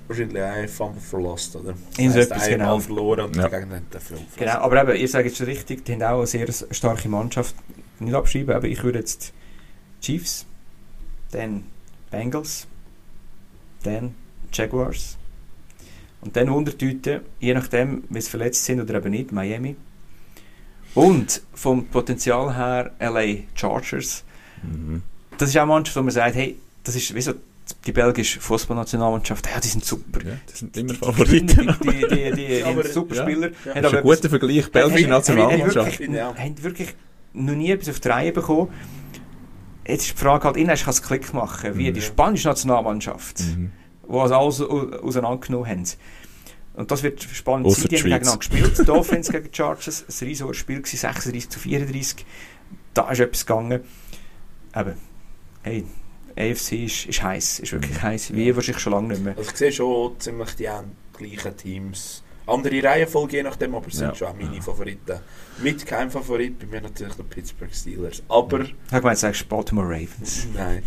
wahrscheinlich 0.07 0.41
ein 0.43 0.67
Fumble 0.67 0.99
verlost, 1.01 1.55
oder? 1.55 1.73
In 1.97 2.11
so 2.11 2.19
etwas, 2.19 2.47
genau. 2.49 2.79
verloren 2.79 3.25
und 3.27 3.35
Ja. 3.37 3.47
der 3.47 3.59
Gegner 3.61 3.75
hat 3.77 3.83
dafür 3.91 4.17
Genau, 4.37 4.51
aber 4.55 4.81
eben, 4.89 4.99
ihr 4.99 5.07
sagt 5.07 5.25
jetzt 5.25 5.37
schon 5.37 5.45
richtig, 5.45 5.85
die 5.85 5.93
haben 5.93 6.03
auch 6.03 6.17
eine 6.17 6.27
sehr 6.27 6.47
starke 6.71 7.07
Mannschaft. 7.07 7.55
Nicht 7.99 8.13
abschreiben, 8.13 8.53
aber 8.53 8.67
ich 8.67 8.83
würde 8.83 8.99
jetzt 8.99 9.31
Chiefs, 10.01 10.45
dann 11.31 11.63
Bengals, 12.11 12.67
dann 13.83 14.15
Jaguars 14.51 15.17
und 16.25 16.35
dann 16.35 16.51
Wundertüte, 16.51 17.21
je 17.39 17.53
nachdem, 17.53 18.03
wie 18.09 18.19
sie 18.19 18.29
verletzt 18.29 18.65
sind 18.65 18.81
oder 18.81 18.95
eben 18.95 19.11
nicht, 19.11 19.31
Miami. 19.31 19.75
Und 20.93 21.41
vom 21.53 21.85
Potenzial 21.87 22.55
her 22.55 22.91
LA 22.99 23.43
Chargers. 23.53 24.23
Mhm. 24.63 25.01
Das 25.37 25.49
ist 25.49 25.57
auch 25.57 25.61
eine 25.63 25.67
Mannschaft, 25.71 25.97
wo 25.97 26.01
man 26.01 26.11
sagt, 26.11 26.35
hey, 26.35 26.57
das 26.83 26.95
ist 26.95 27.13
wie 27.13 27.21
so 27.21 27.33
die 27.85 27.91
belgische 27.91 28.39
Fußballnationalmannschaft, 28.39 29.47
ja, 29.47 29.59
die 29.59 29.67
sind 29.67 29.83
super. 29.83 30.19
Ja, 30.23 30.33
die 30.51 30.57
sind 30.57 30.77
immer 30.77 30.93
Die 30.93 30.99
Favoriten. 30.99 31.47
Die, 31.83 31.89
die, 31.89 32.07
die, 32.07 32.31
die, 32.35 32.63
haben 32.63 32.79
aber- 32.79 32.87
super 32.87 33.15
ja. 33.15 33.23
Spieler. 33.23 33.47
Ja. 33.47 33.53
Das 33.65 33.75
ist 33.75 33.85
aber 33.85 33.97
ein 33.97 34.03
guter 34.03 34.29
Vergleich. 34.29 34.71
Belgische 34.71 35.07
Nationalmannschaft. 35.07 35.99
Haben, 35.99 36.13
Ja. 36.13 36.35
haben, 36.35 36.63
wirklich 36.63 36.95
noch 37.33 37.55
nie 37.55 37.71
etwas 37.71 37.89
auf 37.89 37.99
die 37.99 38.07
Reihe 38.07 38.31
bekommen. 38.31 38.69
Jetzt 39.87 40.05
ist 40.07 40.13
die 40.13 40.17
Frage 40.23 40.45
halt, 40.45 40.57
innen 40.57 40.69
hast 40.71 40.85
du 40.85 40.91
einen 40.91 41.01
Klick 41.01 41.33
machen, 41.33 41.77
wie 41.77 41.89
Mhm. 41.89 41.93
die 41.95 42.01
spanische 42.01 42.47
Nationalmannschaft, 42.47 43.39
Mhm. 43.41 43.71
Die 44.09 44.13
also 44.17 44.35
alles 44.35 44.61
au- 44.61 44.89
auseinandergenommen 45.03 45.67
haben. 45.69 45.83
Und 46.75 46.91
das 46.91 47.03
wird 47.03 47.21
spannend 47.23 47.71
sein. 47.71 47.87
Die 47.89 47.95
haben 47.97 48.03
gegeneinander 48.03 48.37
gespielt, 48.37 48.77
die 48.77 48.83
Dolphins 48.83 49.29
gegen 49.31 49.49
die 49.49 49.55
Chargers. 49.55 50.03
Ein 50.09 50.27
riesiges 50.27 50.57
Spiel, 50.57 50.77
gewesen, 50.81 50.97
36 50.97 51.49
zu 51.49 51.59
34. 51.59 52.25
Da 52.93 53.09
ist 53.11 53.19
etwas 53.19 53.45
gegangen. 53.45 53.81
Aber, 54.73 54.95
hey, 55.63 55.85
AFC 56.37 56.73
ist, 56.83 57.05
ist 57.05 57.23
heiß, 57.23 57.59
ist 57.59 57.71
wirklich 57.71 58.01
heiß, 58.01 58.33
wie 58.33 58.53
wahrscheinlich 58.53 58.81
schon 58.83 58.91
lange 58.91 59.07
nicht 59.09 59.23
mehr. 59.23 59.37
Also 59.37 59.49
ich 59.49 59.55
sehe 59.57 59.71
schon 59.71 60.19
ziemlich 60.19 60.53
die 60.55 60.67
gleichen 61.17 61.55
Teams. 61.57 62.23
Andere 62.47 62.83
Reihenfolge 62.83 63.37
je 63.37 63.43
nachdem, 63.43 63.73
aber 63.73 63.87
es 63.87 63.93
sind 63.95 64.09
Ja. 64.09 64.15
schon 64.15 64.27
auch 64.27 64.35
meine 64.35 64.61
Favoriten. 64.61 65.19
Mit 65.63 65.85
keinem 65.85 66.11
Favorit, 66.11 66.59
bei 66.59 66.65
mir 66.67 66.81
natürlich 66.81 67.15
die 67.15 67.23
Pittsburgh 67.23 67.73
Steelers. 67.73 68.21
Aber, 68.27 68.59
Ich 68.61 68.75
habe 68.91 68.99
gemeint, 69.01 69.17
du 69.17 69.21
sagst 69.21 69.47
Baltimore 69.49 69.87
Ravens. 69.87 70.45
nein. 70.53 70.83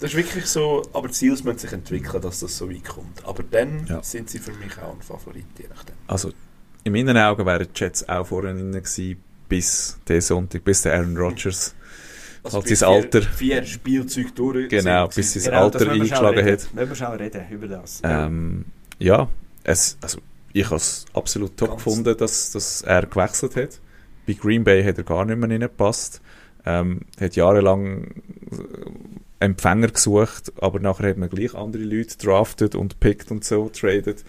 Das 0.00 0.10
ist 0.10 0.16
wirklich 0.16 0.46
so, 0.46 0.82
aber 0.92 1.08
die 1.08 1.14
Steelers 1.14 1.42
müssen 1.44 1.58
sich 1.58 1.72
entwickeln, 1.72 2.20
dass 2.22 2.40
das 2.40 2.56
so 2.56 2.70
weit 2.70 2.84
kommt. 2.84 3.24
Aber 3.24 3.42
dann 3.42 3.86
Ja. 3.86 4.02
sind 4.02 4.28
sie 4.28 4.38
für 4.38 4.52
mich 4.52 4.76
auch 4.78 4.94
ein 4.94 5.00
Favorit, 5.02 5.46
je 5.58 5.66
nachdem. 5.68 5.94
Also, 6.06 6.32
in 6.84 6.92
meinen 6.92 7.16
Augen 7.16 7.46
wären 7.46 7.66
die 7.74 7.78
Jets 7.80 8.08
auch 8.08 8.26
vorne 8.26 8.52
drin 8.54 8.72
gewesen, 8.72 9.22
bis 9.48 9.98
der 10.06 10.20
Sonntag, 10.20 10.64
bis 10.64 10.82
der 10.82 10.94
Aaron 10.94 11.16
Rodgers 11.16 11.74
Also 12.42 12.58
Halt 12.58 12.66
bis 12.68 12.78
sein 12.78 12.88
Alter. 12.90 13.22
Vier, 13.22 13.64
Spielzeuge 13.64 14.30
durch 14.32 14.68
Genau, 14.68 15.06
sind. 15.06 15.14
bis 15.16 15.32
sein 15.32 15.42
Genau, 15.52 15.68
das 15.70 15.82
Alter 15.82 15.92
eingeschlagen 15.92 16.38
reden. 16.38 16.52
hat. 16.62 16.74
Müssen 16.74 16.88
wir 16.90 16.94
schnell 16.96 17.16
reden 17.16 17.42
über 17.50 17.66
das. 17.68 18.00
Ähm, 18.04 18.64
ja, 19.00 19.28
es, 19.64 19.96
also 20.00 20.18
ich 20.52 20.64
habe 20.66 20.76
es 20.76 21.06
absolut 21.12 21.56
top 21.56 21.70
Ganz- 21.70 21.84
gefunden, 21.84 22.16
dass, 22.16 22.52
dass 22.52 22.82
er 22.82 23.06
gewechselt 23.06 23.56
hat. 23.56 23.80
Bei 24.28 24.34
Green 24.34 24.62
Bay 24.62 24.84
hat 24.84 24.96
er 24.98 25.02
gar 25.04 25.24
nicht 25.24 25.38
mehr 25.38 25.48
reingepasst. 25.50 26.20
Ähm, 26.64 27.00
hat 27.20 27.34
jahrelang 27.34 28.04
äh, 28.52 28.56
Empfänger 29.40 29.88
gesucht, 29.88 30.52
aber 30.60 30.80
nachher 30.80 31.10
hat 31.10 31.16
man 31.18 31.28
gleich 31.28 31.54
andere 31.54 31.82
Leute 31.82 32.16
drafted 32.18 32.74
und 32.74 33.00
pickt 33.00 33.30
und 33.30 33.44
so, 33.44 33.68
traded. 33.68 34.24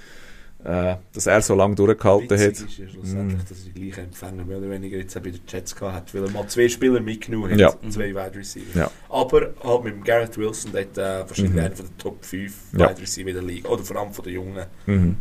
Äh, 0.64 0.96
dass 1.14 1.28
er 1.28 1.42
so 1.44 1.54
lange 1.56 1.76
durchgehalten 1.76 2.30
Witzig 2.32 2.48
hat. 2.64 2.70
ist 2.70 2.78
ja 2.80 2.88
schlussendlich, 2.90 3.38
Mm. 3.40 3.46
dass 3.48 3.60
er 3.60 3.72
die 3.74 3.80
gleichen 3.80 4.04
Empfänger 4.06 4.44
mehr 4.44 4.58
oder 4.58 4.70
weniger 4.72 4.98
jetzt 4.98 5.16
auch 5.16 5.22
bei 5.22 5.30
den 5.30 5.40
Jets 5.48 5.76
gehabt 5.76 5.96
hat, 5.96 6.14
weil 6.16 6.24
er 6.26 6.32
mal 6.32 6.48
zwei 6.48 6.68
Spieler 6.68 7.00
mitgenommen 7.00 7.52
hat, 7.52 7.60
Ja. 7.60 7.74
zwei 7.90 8.10
Wide 8.14 8.36
Receiver. 8.36 8.78
Ja. 8.80 8.92
Aber 9.08 9.54
halt 9.64 9.84
mit 9.84 9.94
dem 9.94 10.04
Garrett 10.04 10.36
Wilson, 10.38 10.72
der 10.74 10.82
hat 10.82 10.98
äh, 10.98 11.30
wahrscheinlich 11.30 11.54
Mhm. 11.54 11.60
einer 11.60 11.76
von 11.76 11.86
den 11.86 11.98
Top 12.00 12.26
5 12.26 12.54
Ja. 12.74 12.90
Wide 12.90 13.02
Receiver 13.02 13.30
in 13.30 13.36
der 13.36 13.44
Liga, 13.44 13.70
oder 13.70 13.84
vor 13.84 13.98
allem 13.98 14.12
von 14.12 14.26
den 14.26 14.34
Jungen. 14.34 14.66
Mhm. 14.88 15.16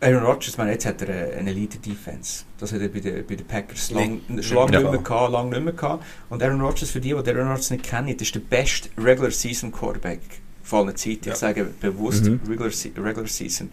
Aaron 0.00 0.24
Rodgers, 0.24 0.58
meine, 0.58 0.72
jetzt 0.72 0.84
hat 0.84 1.00
er 1.02 1.36
eine- 1.38 1.50
Elite-Defense. 1.50 2.44
Das 2.58 2.72
hat 2.72 2.80
er 2.82 2.88
bei 2.88 3.00
den, 3.00 3.26
bei 3.26 3.34
den 3.34 3.46
Packers 3.46 3.90
lang, 3.90 4.20
lange 4.28 4.42
ja. 4.72 4.80
nicht 4.80 4.90
mehr 4.90 4.98
gehabt, 5.02 5.32
lange 5.32 5.50
nicht 5.50 5.64
mehr 5.64 5.72
gehabt. 5.72 6.04
Und 6.28 6.42
Aaron 6.42 6.60
Rodgers, 6.60 6.90
für 6.90 7.00
die, 7.00 7.08
die 7.08 7.14
Aaron 7.14 7.48
Rodgers 7.48 7.70
nicht 7.70 7.84
kennen, 7.84 8.08
ist 8.08 8.34
der 8.34 8.40
beste 8.40 8.90
Regular-Season-Quarterback 8.98 10.20
von 10.62 10.86
allen 10.86 10.96
Zeiten. 10.96 11.26
Ja. 11.28 11.32
Ich 11.32 11.38
sage 11.38 11.64
bewusst 11.80 12.24
Mhm. 12.24 12.40
Regular, 12.48 12.70
Regular 13.04 13.26
Season. 13.26 13.70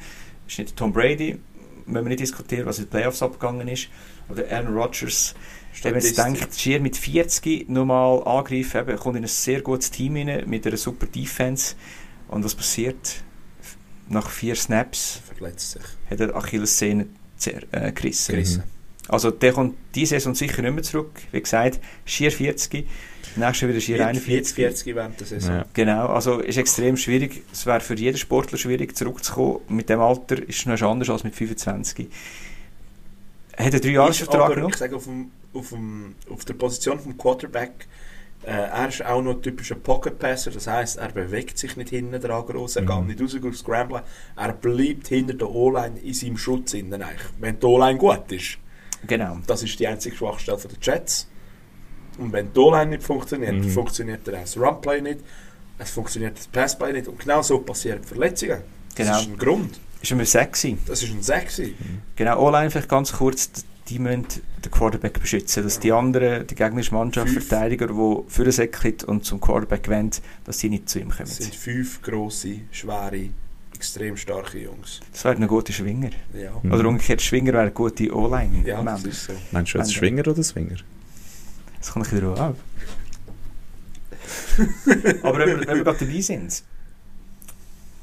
Ist 0.48 0.60
nicht 0.60 0.76
Tom 0.78 0.94
Brady, 0.94 1.40
müssen 1.86 2.06
wir 2.06 2.10
nicht 2.10 2.20
diskutieren, 2.22 2.66
was 2.68 2.78
in 2.80 2.86
den 2.86 2.90
Playoffs 2.92 3.22
abgegangen 3.22 3.68
ist. 3.68 3.90
Oder 4.30 4.50
Aaron 4.50 4.74
Rodgers, 4.78 5.36
wenn 5.82 5.92
man 5.94 6.02
jetzt 6.02 6.14
Statistik. 6.14 6.40
denkt, 6.42 6.60
Schier 6.60 6.80
mit 6.80 6.96
40 6.98 7.70
nochmal 7.70 8.24
angreifen, 8.26 8.80
eben, 8.88 8.98
kommt 8.98 9.18
in 9.18 9.24
ein 9.24 9.28
sehr 9.28 9.62
gutes 9.62 9.92
Team 9.92 10.16
rein, 10.16 10.44
mit 10.48 10.66
einer 10.66 10.78
super 10.78 11.06
Defense. 11.08 11.76
Und 12.30 12.46
was 12.46 12.56
passiert? 12.56 13.24
Nach 14.10 14.30
vier 14.30 14.56
Snaps 14.56 15.22
verletzt 15.36 15.72
sich. 15.72 15.82
hat 16.10 16.20
er 16.20 16.36
Achillessehne 16.36 17.08
äh, 17.72 17.92
gerissen. 17.92 18.32
Gerissen. 18.34 18.64
Also 19.08 19.32
der 19.32 19.52
kommt 19.54 19.76
diese 19.96 20.16
Saison 20.16 20.34
sicher 20.34 20.62
nicht 20.62 20.74
mehr 20.74 20.84
zurück. 20.84 21.12
Wie 21.32 21.42
gesagt, 21.42 21.80
schier 22.06 22.32
40, 22.32 22.88
nächstes 23.36 23.68
wieder 23.70 23.82
schier 23.82 24.08
41. 24.08 24.56
40 24.56 24.96
während 24.96 25.20
der 25.20 25.28
Saison. 25.28 25.56
Ja. 25.56 25.66
Genau, 25.74 26.08
also 26.08 26.40
ist 26.40 26.58
extrem 26.58 26.96
schwierig. 26.96 27.44
Es 27.52 27.66
wäre 27.66 27.82
für 27.82 27.96
jeden 27.96 28.18
Sportler 28.18 28.58
schwierig 28.58 28.96
zurückzukommen. 28.96 29.60
Mit 29.68 29.90
dem 29.90 30.00
Alter 30.00 30.42
ist 30.48 30.60
es 30.60 30.66
noch 30.66 30.82
anders 30.82 31.10
als 31.10 31.24
mit 31.24 31.36
25. 31.36 32.08
Er 33.56 33.66
hat 33.66 33.74
einen 33.74 33.74
Ist 33.76 33.84
Dreijahresvertrag 33.86 34.42
aber, 34.42 34.56
genommen. 34.56 34.74
ich 34.74 34.80
sage, 34.80 34.96
auf, 34.96 35.04
dem, 35.04 35.32
auf, 35.54 35.70
dem, 35.70 36.16
auf 36.30 36.46
der 36.46 36.54
Position 36.54 37.00
vom 37.00 37.18
Quarterback, 37.18 37.88
äh, 38.46 38.52
er 38.52 38.88
ist 38.90 39.06
auch 39.06 39.22
noch 39.22 39.36
ein 39.36 39.42
typischer 39.42 39.76
Pocket 39.76 40.18
Passer, 40.20 40.52
das 40.52 40.68
heisst, 40.68 40.98
er 40.98 41.10
bewegt 41.12 41.58
sich 41.58 41.76
nicht 41.78 41.90
hinten 41.90 42.20
dran 42.22 42.46
groß, 42.46 42.78
er 42.78 42.82
Mhm. 42.84 43.08
geht 43.08 43.20
nicht 43.20 43.22
raus, 43.22 43.42
geht 43.42 43.56
scramblen, 43.58 44.02
er 44.36 44.54
bleibt 44.54 45.08
hinter 45.08 45.34
der 45.34 45.50
O-Line 45.50 46.00
in 46.00 46.14
seinem 46.14 46.38
Schutz 46.38 46.74
innen 46.74 47.02
eigentlich, 47.02 47.22
wenn 47.40 47.60
die 47.60 47.66
O-Line 47.66 47.98
gut 47.98 48.32
ist. 48.32 48.58
Genau. 49.08 49.38
Das 49.48 49.64
ist 49.64 49.80
die 49.80 49.88
einzige 49.88 50.16
Schwachstelle 50.16 50.58
der 50.58 50.78
Jets. 50.82 51.28
Und 52.18 52.32
wenn 52.32 52.54
die 52.54 52.60
O-Line 52.60 52.92
nicht 52.92 53.04
funktioniert, 53.04 53.54
Mhm. 53.56 53.70
funktioniert 53.70 54.28
dann 54.28 54.36
das 54.36 54.56
Run-Play 54.58 55.02
nicht, 55.02 55.20
es 55.80 55.90
funktioniert 55.92 56.38
das 56.38 56.48
Pass-Play 56.48 56.94
nicht 56.94 57.08
und 57.08 57.20
genau 57.20 57.42
so 57.42 57.60
passieren 57.60 58.04
Verletzungen. 58.04 58.62
Genau. 58.96 59.12
Das 59.12 59.22
ist 59.24 59.28
ein 59.30 59.38
Grund. 59.38 59.80
Ist 60.02 60.12
immer 60.12 60.26
sexy. 60.26 60.78
Das 60.86 61.02
ist 61.02 61.12
ein 61.12 61.24
Sexy. 61.24 61.76
Genau, 62.16 62.46
O-Line 62.46 62.70
vielleicht 62.70 62.90
ganz 62.90 63.12
kurz, 63.14 63.50
die 63.90 64.00
müssen 64.00 64.26
den 64.64 64.72
Quarterback 64.72 65.20
beschützen, 65.20 65.64
dass 65.64 65.80
die 65.80 65.92
anderen, 65.92 66.48
die 66.48 66.56
gegnerische 66.56 66.94
Mannschaft, 66.94 67.30
Fünf. 67.30 67.48
Verteidiger, 67.48 67.88
die 67.88 68.22
für 68.32 68.44
den 68.44 68.52
Säckchen 68.54 68.96
und 69.08 69.26
zum 69.26 69.42
Quarterback 69.42 69.88
wollen, 69.90 70.12
dass 70.46 70.60
sie 70.60 70.70
nicht 70.70 70.88
zu 70.90 71.00
ihm 71.00 71.10
kommen. 71.10 71.24
Es 71.24 71.38
sind 71.38 71.54
fünf 71.54 72.02
grosse, 72.02 72.60
schwere, 72.72 73.30
extrem 73.76 74.16
starke 74.16 74.60
Jungs. 74.60 75.02
Das 75.12 75.26
wäre 75.26 75.36
ein 75.36 75.48
guter 75.48 75.74
Schwinger. 75.74 76.12
Ja, 76.34 76.52
Mhm. 76.64 76.72
Oder 76.72 76.88
umgekehrt, 76.88 77.22
Schwinger 77.22 77.52
wäre 77.54 77.64
eine 77.64 77.72
gute 77.72 78.16
O-Line. 78.16 78.66
ja 78.66 78.82
das 78.82 79.04
ist 79.04 79.26
so. 79.26 79.34
Meinst 79.52 79.74
du 79.74 79.78
jetzt 79.80 79.94
Schwinger 79.94 80.26
oder 80.28 80.42
Swinger? 80.44 80.78
Das 81.80 81.92
kommt 81.92 82.08
ein 82.08 82.12
bisschen 82.12 82.28
drauf 82.28 82.40
ab. 82.40 82.56
Aber 85.24 85.40
wenn 85.40 85.48
wir, 85.50 85.68
wenn 85.68 85.78
wir 85.78 85.84
gerade 85.84 86.06
dabei 86.06 86.22
sind, 86.22 86.64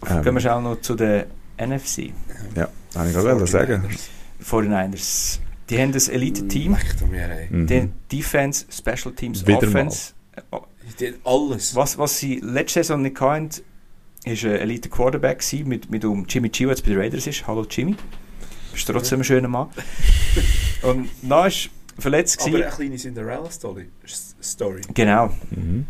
Ähm, 0.08 0.22
gehen 0.22 0.34
wir 0.34 0.40
schnell 0.40 0.60
noch 0.62 0.80
zu 0.80 0.94
der 0.94 1.26
NFC. 1.58 2.12
Ja, 2.54 2.68
habe 2.94 3.08
ich 3.08 3.14
gerade 3.14 3.46
sagen. 3.46 3.88
49ers. 4.42 5.38
Die 5.70 5.78
haben 5.80 5.92
ein 5.94 6.10
Elite-Team. 6.10 6.76
Du 6.98 7.06
mir, 7.06 7.30
ey. 7.30 7.48
Mhm. 7.48 7.66
Die 7.66 7.90
Defense, 8.12 8.66
Special 8.70 9.14
Teams, 9.14 9.46
Wieder 9.46 9.58
Offense. 9.58 10.12
Äh, 10.36 10.56
Die 10.98 11.06
haben 11.08 11.16
alles. 11.24 11.74
Was, 11.74 11.96
was 11.96 12.18
sie 12.18 12.40
letzte 12.40 12.80
Saison 12.80 13.02
nicht 13.02 13.20
hatten, 13.20 13.50
ist 14.24 14.44
ein 14.44 14.50
Elite 14.50 14.88
Quarterback 14.88 15.38
gewesen, 15.38 15.68
mit, 15.68 15.90
mit 15.90 16.04
um 16.04 16.26
Jimmy 16.28 16.48
G, 16.48 16.64
der 16.64 16.70
jetzt 16.70 16.82
bei 16.82 16.90
den 16.90 16.98
Raiders 16.98 17.26
ist. 17.26 17.46
Hallo 17.46 17.64
Jimmy. 17.68 17.94
Bist 18.72 18.86
trotzdem 18.86 19.20
ein 19.20 19.24
schöner 19.24 19.48
Mann. 19.48 19.68
Und 20.82 21.08
dann 21.22 21.48
ist 21.48 21.70
verletzt 21.98 22.40
Aber 22.42 22.56
eine 22.56 22.68
kleine 22.68 22.96
Cinderella-Story. 22.96 23.88
Story. 24.42 24.80
Genau. 24.94 25.28
Mhm. 25.50 25.86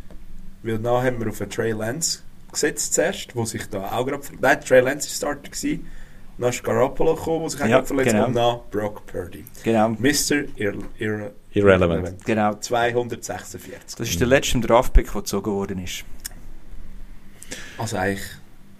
Weil 0.62 0.78
dann 0.78 1.05
haben 1.05 1.20
wir 1.20 1.28
auf 1.28 1.41
einen 1.41 1.51
Trey 1.51 1.72
Lance 1.72 2.20
gesetzt 2.53 2.95
zuerst, 2.95 3.35
wo 3.35 3.45
sich 3.45 3.66
da 3.66 3.93
auch 3.93 4.07
gerade... 4.07 4.24
Nein, 4.41 4.61
Trey 4.61 4.81
Lance 4.81 5.09
war 5.09 5.14
Starter. 5.14 5.51
Gewesen. 5.51 5.87
Dann 6.41 6.51
ist 6.51 6.64
Garoppolo 6.64 7.14
gekommen, 7.14 7.41
der 7.43 7.51
sich 7.51 7.61
Ja, 7.61 7.82
verletzt 7.82 8.12
genau. 8.12 8.26
Und 8.26 8.34
dann 8.34 8.59
Brock 8.70 9.05
Purdy. 9.07 9.45
Genau. 9.62 9.91
Mr. 9.91 10.45
Ir 10.57 10.74
Ir 10.99 11.32
Irrelevant. 11.53 12.24
Genau. 12.24 12.55
246. 12.55 13.97
Das 13.99 14.09
ist 14.09 14.20
der 14.20 14.26
letzte 14.26 14.61
Draftpick, 14.61 15.12
der 15.12 15.20
gezogen 15.20 15.53
worden 15.53 15.78
ist. 15.84 16.05
Also 17.76 17.97
eigentlich... 17.97 18.22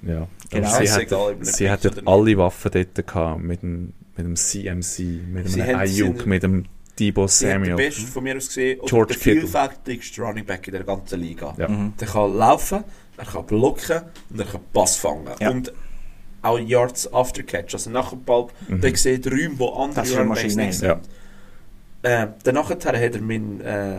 Ja. 0.03 0.27
Genau. 0.51 0.69
Aber 0.69 0.87
sie 0.87 0.91
hat, 0.91 1.03
egal, 1.03 1.37
sie 1.43 1.71
hat 1.71 1.85
ja 1.85 1.91
alle 2.07 2.39
Waffen 2.39 2.71
dort 2.73 3.07
gehabt, 3.07 3.43
mit 3.43 3.63
dem, 3.63 3.93
mit 4.17 4.27
dem 4.27 4.37
CMC, 4.37 4.99
mit 5.31 5.49
Sie 5.51 5.61
dem 5.61 5.77
Ayuk, 5.77 6.25
mit 6.25 6.43
dem 6.43 6.65
Debo 6.99 7.27
Samuel. 7.27 7.77
besten 7.77 8.07
von 8.07 8.23
mir 8.25 8.37
aus 8.37 8.49
gesehen. 8.49 8.81
Oder 8.81 8.89
George 8.89 9.15
der 9.15 9.21
vielfältigste 9.21 10.23
Running 10.23 10.47
Back 10.47 10.67
in 10.69 10.73
der 10.73 10.85
ganzen 10.85 11.21
Liga. 11.21 11.55
Ja. 11.59 11.69
Mhm. 11.69 11.93
Der 12.01 12.09
kann 12.09 12.35
laufen, 12.35 12.85
er 13.19 13.25
kann 13.27 13.47
blocken 13.47 14.03
und 14.31 14.41
er 14.41 14.47
kann 14.47 14.61
Pass 14.73 14.97
fangen. 14.97 15.29
Ja. 15.39 15.51
Und 15.51 15.73
auch 16.43 16.59
Yards 16.59 17.13
after 17.13 17.43
Catch. 17.43 17.75
Also 17.75 17.91
nach 17.91 18.11
dem 18.11 18.25
Ball, 18.25 18.47
Mhm. 18.69 18.81
der 18.81 18.97
sieht 18.97 19.27
Räume, 19.27 19.59
wo 19.59 19.69
andere 19.71 20.01
Das 20.01 20.09
ist 20.09 20.17
eine 20.17 20.29
Running 20.29 20.35
Backs 20.35 20.45
Maschine, 20.57 20.67
nicht 20.67 20.83
ja. 20.83 20.95
sind. 20.95 21.09
Äh, 22.03 22.27
danach 22.45 22.71
hat 22.71 22.85
er 22.85 23.21
mit 23.21 23.61
äh, 23.63 23.97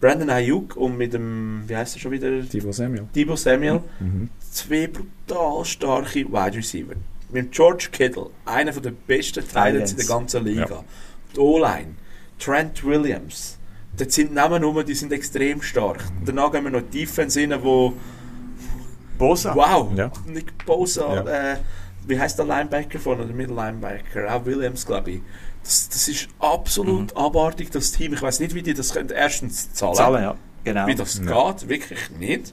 Brandon 0.00 0.30
Ayuk 0.30 0.76
und 0.76 0.96
mit 0.98 1.12
dem, 1.12 1.62
wie 1.68 1.76
heißt 1.76 1.96
er 1.96 2.00
schon 2.00 2.10
wieder? 2.10 2.30
Debo 2.42 2.72
Samuel. 2.72 3.06
Debo 3.14 3.36
Samuel. 3.36 3.80
Mhm. 4.00 4.28
Zwei 4.50 4.88
brutal 4.88 5.64
starke 5.64 6.24
Wide 6.26 6.56
Receiver. 6.56 6.94
Mit 7.30 7.52
George 7.52 7.88
Kittle, 7.92 8.30
einer 8.44 8.72
der 8.72 8.90
besten 8.90 9.42
Titans 9.46 9.92
in 9.92 9.96
der 9.98 10.06
ganzen 10.06 10.44
Liga. 10.44 10.66
Ja. 10.68 10.84
Die 11.36 11.38
O-Line, 11.38 11.94
Trent 12.38 12.84
Williams. 12.84 13.56
Das 13.96 14.12
sind 14.14 14.34
Namen 14.34 14.64
rum, 14.64 14.84
die 14.84 14.94
sind 14.94 15.12
extrem 15.12 15.62
stark. 15.62 16.02
Danach 16.24 16.50
gehen 16.50 16.64
wir 16.64 16.70
noch 16.70 16.82
die 16.92 17.00
Defense 17.00 17.38
rein, 17.40 17.54
wo 17.62 17.92
Bosa. 19.28 19.54
Wow, 19.54 19.90
Ja. 19.96 20.10
Nick 20.26 20.64
Bosa, 20.66 21.14
Ja. 21.24 21.52
äh, 21.52 21.56
wie 22.06 22.18
heißt 22.18 22.38
der 22.38 22.46
Linebacker 22.46 22.98
von 22.98 23.18
der 23.18 23.26
Middle 23.28 23.54
Linebacker? 23.54 24.34
Auch 24.34 24.44
Williams, 24.44 24.84
glaube 24.84 25.10
ich. 25.12 25.20
Das, 25.62 25.88
das 25.88 26.08
ist 26.08 26.28
absolut 26.40 27.16
abartig, 27.16 27.70
das 27.70 27.92
Team. 27.92 28.12
Ich 28.14 28.22
weiß 28.22 28.40
nicht, 28.40 28.54
wie 28.54 28.62
die 28.62 28.74
das 28.74 28.92
können. 28.92 29.10
Erstens 29.10 29.72
zahlen. 29.72 29.94
Zahlen, 29.94 30.22
ja. 30.22 30.34
Genau. 30.64 30.86
Wie 30.86 30.94
das 30.96 31.20
Ja. 31.24 31.50
geht, 31.52 31.68
wirklich 31.68 32.10
nicht. 32.18 32.52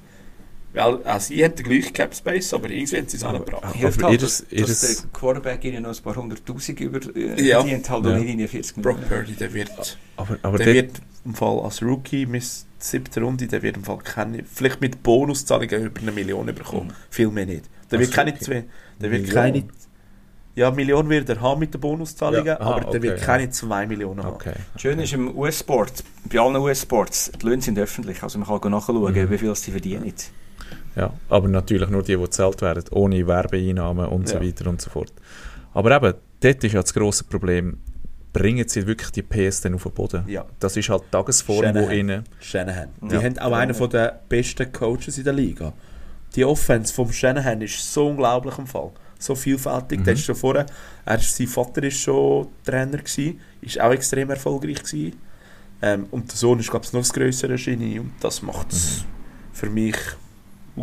Weil 0.72 1.04
auch 1.04 1.20
sie 1.20 1.44
haben 1.44 1.56
den 1.56 1.66
gleichen 1.66 1.94
Cap 1.94 2.14
Space, 2.14 2.54
aber 2.54 2.70
irgendwie 2.70 2.98
haben 2.98 3.08
sie 3.08 3.18
es 3.18 3.24
angebracht. 3.24 3.74
Hilft 3.74 4.00
Aber 4.04 4.10
halt, 4.10 4.22
dass, 4.22 4.46
dass 4.52 4.82
der 4.82 5.10
Quarterback 5.12 5.64
ihnen 5.66 5.82
noch 5.84 5.96
ein 5.98 6.04
paar 6.04 6.16
hunderttausend 6.16 6.80
über 6.80 7.00
äh, 7.16 7.42
Ja. 7.42 7.60
verdient 7.62 7.90
halt 7.90 8.06
Ja. 8.06 8.12
und 8.12 8.20
nicht 8.20 8.30
in 8.32 8.38
die 8.38 8.48
40 8.48 8.76
Brock 8.76 9.00
Millionen. 9.00 9.26
Purdy, 9.26 9.34
der 9.36 9.54
wird, 9.54 9.98
Aber, 10.16 10.38
aber 10.44 10.58
der 10.60 10.66
dort, 10.68 10.76
wird 10.76 11.02
im 11.26 11.34
Fall 11.34 11.60
als 11.62 11.82
Rookie 11.82 12.26
bis 12.28 12.68
siebte 12.78 13.20
Runde, 13.22 13.48
der 13.48 13.62
wird 13.64 13.78
im 13.78 13.84
Fall 13.84 13.98
keine, 13.98 14.44
vielleicht 14.44 14.80
mit 14.80 15.02
Bonuszahlungen 15.02 15.86
über 15.86 16.02
eine 16.02 16.12
Million 16.12 16.46
bekommen. 16.46 16.94
Viel 17.10 17.30
mehr 17.30 17.48
nicht. 17.48 17.66
Der 17.90 17.98
Als 17.98 18.08
wird 18.08 18.16
keine 18.16 18.32
Rookie? 18.32 18.44
zwei, 18.46 18.64
der 19.02 19.12
wird 19.12 19.22
Million? 19.24 19.34
keine, 19.44 19.64
ja, 20.56 20.70
Million 20.72 21.10
wird 21.10 21.30
er 21.30 21.42
haben 21.42 21.60
mit 21.62 21.74
den 21.74 21.82
Bonuszahlungen, 21.82 22.46
Ja, 22.46 22.60
aha, 22.60 22.76
aber 22.76 22.92
der 22.92 23.02
wird 23.02 23.14
okay, 23.18 23.26
keine 23.26 23.50
zwei 23.50 23.88
Millionen 23.88 24.24
haben. 24.24 24.36
okay. 24.36 24.54
Schön 24.78 25.00
ist 25.00 25.14
im 25.14 25.36
US-Sport, 25.36 26.04
bei 26.32 26.40
allen 26.40 26.56
US-Sports, 26.58 27.32
die 27.42 27.46
Löhne 27.48 27.62
sind 27.64 27.80
öffentlich, 27.80 28.22
also 28.22 28.38
man 28.38 28.48
kann 28.48 28.58
auch 28.74 28.80
nachschauen, 28.82 29.14
Mhm. 29.14 29.30
wie 29.32 29.38
viel 29.40 29.56
sie 29.56 29.72
verdienen. 29.72 30.06
Ja, 30.06 30.14
aber 31.30 31.48
natürlich 31.48 31.90
nur 31.90 32.04
die, 32.04 32.16
die 32.16 32.22
gezahlt 32.22 32.62
werden, 32.62 32.84
ohne 32.92 33.26
Werbeeinnahmen 33.26 34.08
und 34.08 34.28
so 34.28 34.36
Ja. 34.36 34.44
weiter 34.46 34.70
und 34.70 34.82
so 34.82 34.90
fort. 34.90 35.14
Aber 35.74 35.96
eben, 35.96 36.14
dort 36.42 36.64
ist 36.64 36.74
ja 36.74 36.82
das 36.82 36.94
grosse 36.94 37.24
Problem, 37.24 37.78
bringen 38.34 38.68
sie 38.68 38.86
wirklich 38.86 39.10
die 39.12 39.22
PS 39.24 39.62
dann 39.62 39.76
auf 39.76 39.84
den 39.84 39.92
Boden? 39.94 40.24
Ja. 40.28 40.46
Das 40.60 40.76
ist 40.78 40.90
halt 40.90 41.04
die 41.08 41.12
Tagesform, 41.12 41.58
wo 41.74 41.80
Shanahan. 41.80 41.92
ihnen... 41.98 42.24
Shanahan. 42.40 42.90
Die 43.02 43.16
Ja. 43.16 43.22
haben 43.24 43.38
auch 43.40 43.52
einen 43.54 43.74
von 43.74 43.90
der 43.90 44.20
besten 44.30 44.72
Coaches 44.72 45.18
in 45.18 45.24
der 45.24 45.34
Liga. 45.34 45.74
Die 46.36 46.46
Offense 46.46 46.94
vom 46.94 47.12
Shanahan 47.12 47.62
ist 47.62 47.92
so 47.94 48.08
unglaublich 48.08 48.58
im 48.58 48.68
Fall. 48.68 48.92
So 49.18 49.36
vielfältig. 49.36 50.00
Mhm. 50.00 50.04
Der 50.06 50.14
ist 50.14 50.24
schon 50.26 50.36
vorher, 50.36 50.66
er, 51.06 51.16
ist- 51.18 51.36
sein 51.36 51.48
Vater 51.48 51.84
ist 51.84 51.98
schon 52.00 52.48
Trainer 52.64 52.98
gewesen, 53.00 53.40
ist 53.62 53.80
auch 53.82 53.92
extrem 53.92 54.30
erfolgreich 54.30 54.84
gewesen. 54.84 55.16
Ähm, 55.82 56.06
und 56.12 56.30
der 56.30 56.38
Sohn 56.38 56.60
ist, 56.60 56.70
glaube 56.70 56.86
ich, 56.86 56.94
noch 56.94 57.02
das 57.02 57.12
größere 57.14 57.56
Genie 57.56 58.00
und 58.00 58.12
das 58.22 58.42
macht 58.42 58.72
es 58.74 59.04
für 59.54 59.70
mich 59.70 59.96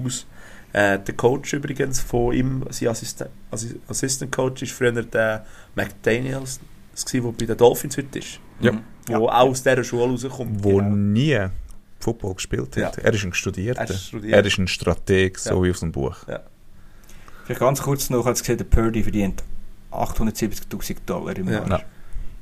aus. 0.05 0.27
Äh, 0.73 0.99
der 0.99 1.15
Coach 1.15 1.53
übrigens 1.55 2.01
von 2.01 2.33
ihm, 2.35 2.65
sein 2.71 2.89
Assistent, 2.89 3.31
Assi- 3.51 3.79
Assistant 3.89 4.31
Coach, 4.33 4.63
ist 4.63 4.73
früher 4.73 4.93
der 4.93 5.45
McDaniels, 5.75 6.61
der 7.13 7.21
bei 7.23 7.47
den 7.47 7.57
Dolphins 7.57 7.97
heute 7.97 8.19
ist. 8.19 8.41
Ja. 8.61 8.73
Wo 9.09 9.29
auch 9.29 9.49
aus 9.49 9.63
dieser 9.63 9.85
Schule 9.85 10.05
rauskommt. 10.11 10.63
wo 10.65 10.77
Genau. 10.79 10.91
nie 10.95 11.39
Football 12.01 12.35
gespielt 12.35 12.77
hat. 12.77 12.97
Ja. 12.99 13.03
Er 13.05 13.13
ist 13.15 13.25
ein 13.25 13.33
Studierter. 13.33 13.81
Er 13.83 13.91
ist 13.91 14.07
studiert. 14.09 14.35
Er 14.35 14.45
ist 14.45 14.59
ein 14.59 14.69
Strateg, 14.69 15.39
so 15.39 15.51
Ja. 15.51 15.63
wie 15.63 15.71
aus 15.71 15.81
dem 15.81 15.93
Buch. 15.93 16.17
Vielleicht 17.45 17.61
ganz 17.61 17.81
kurz 17.81 18.11
noch, 18.11 18.27
als 18.27 18.41
gesehen, 18.41 18.59
der 18.59 18.65
Purdy 18.65 19.03
verdient 19.03 19.43
870'000 19.93 21.07
Dollar 21.07 21.37
im 21.37 21.47
Ja. 21.47 21.53
Jahr. 21.53 21.69
Ja. 21.71 21.81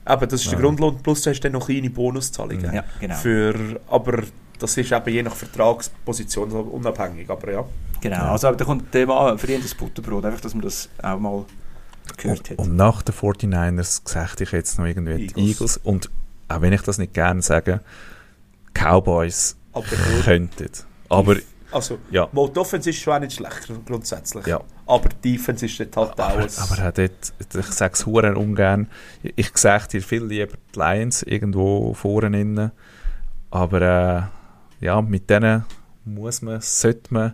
Aber 0.06 0.26
das 0.26 0.40
ist 0.42 0.50
der 0.50 0.58
Ja. 0.58 0.64
Grundlohn, 0.64 0.98
plus 1.02 1.22
du 1.22 1.30
hast 1.30 1.40
dann 1.40 1.52
noch 1.52 1.66
kleine 1.66 1.90
Bonuszahlungen. 1.90 2.66
Mhm. 2.68 2.74
Ja, 2.74 2.84
genau. 3.00 3.14
Für, 3.16 3.80
aber 3.88 4.22
das 4.58 4.76
ist 4.76 4.92
eben 4.92 5.08
je 5.12 5.22
nach 5.22 5.34
Vertragsposition 5.34 6.50
unabhängig. 6.50 7.28
Aber 7.30 7.50
ja, 7.52 7.64
genau. 8.00 8.32
Also 8.32 8.48
aber 8.48 8.56
da 8.56 8.64
kommt 8.64 8.92
der 8.94 9.06
Mann 9.06 9.38
verdient 9.38 9.64
das 9.64 9.74
Butterbrot, 9.74 10.24
einfach, 10.24 10.40
dass 10.40 10.54
man 10.54 10.62
das 10.62 10.88
auch 11.02 11.18
mal 11.18 11.44
gehört 12.16 12.50
hat. 12.50 12.58
Und, 12.58 12.68
und 12.68 12.76
nach 12.76 13.02
den 13.02 13.14
49ers 13.14 14.02
sagte 14.08 14.44
ich 14.44 14.52
jetzt 14.52 14.78
noch 14.78 14.86
irgendwie 14.86 15.26
die 15.28 15.40
Eagles. 15.40 15.48
Eagles. 15.48 15.76
Und 15.78 16.10
auch 16.48 16.60
wenn 16.60 16.72
ich 16.72 16.82
das 16.82 16.98
nicht 16.98 17.14
gerne 17.14 17.42
sage, 17.42 17.80
Cowboys 18.74 19.56
aber 19.72 19.84
könnten. 20.24 20.70
Aber 21.08 21.36
also, 21.70 21.98
ja, 22.10 22.28
mal, 22.32 22.48
die 22.50 22.58
Offense 22.60 22.90
ist 22.90 22.98
schon 23.00 23.14
auch 23.14 23.18
nicht 23.20 23.32
schlecht 23.36 23.68
grundsätzlich. 23.86 24.46
ja. 24.46 24.60
Aber 24.86 25.08
die 25.08 25.32
Defense 25.32 25.64
ist 25.66 25.80
dort 25.80 25.96
halt 25.96 26.20
auch 26.20 26.30
Aber, 26.30 26.42
ein- 26.42 26.50
aber 26.58 26.88
auch 26.88 26.92
dort, 26.92 27.32
ich 27.58 27.66
sage 27.72 27.94
es 27.94 28.04
hure 28.06 28.36
ungern, 28.36 28.86
ich 29.22 29.50
sage 29.56 29.88
dir 29.88 30.02
viel 30.02 30.24
lieber 30.24 30.56
die 30.74 30.78
Lions 30.78 31.22
irgendwo 31.22 31.94
vorne 31.94 32.38
innen. 32.40 32.70
Aber 33.50 33.80
äh, 33.80 34.22
ja, 34.84 35.00
mit 35.02 35.28
denen 35.30 35.64
muss 36.04 36.42
man, 36.42 36.60
sollte 36.60 37.12
man 37.14 37.32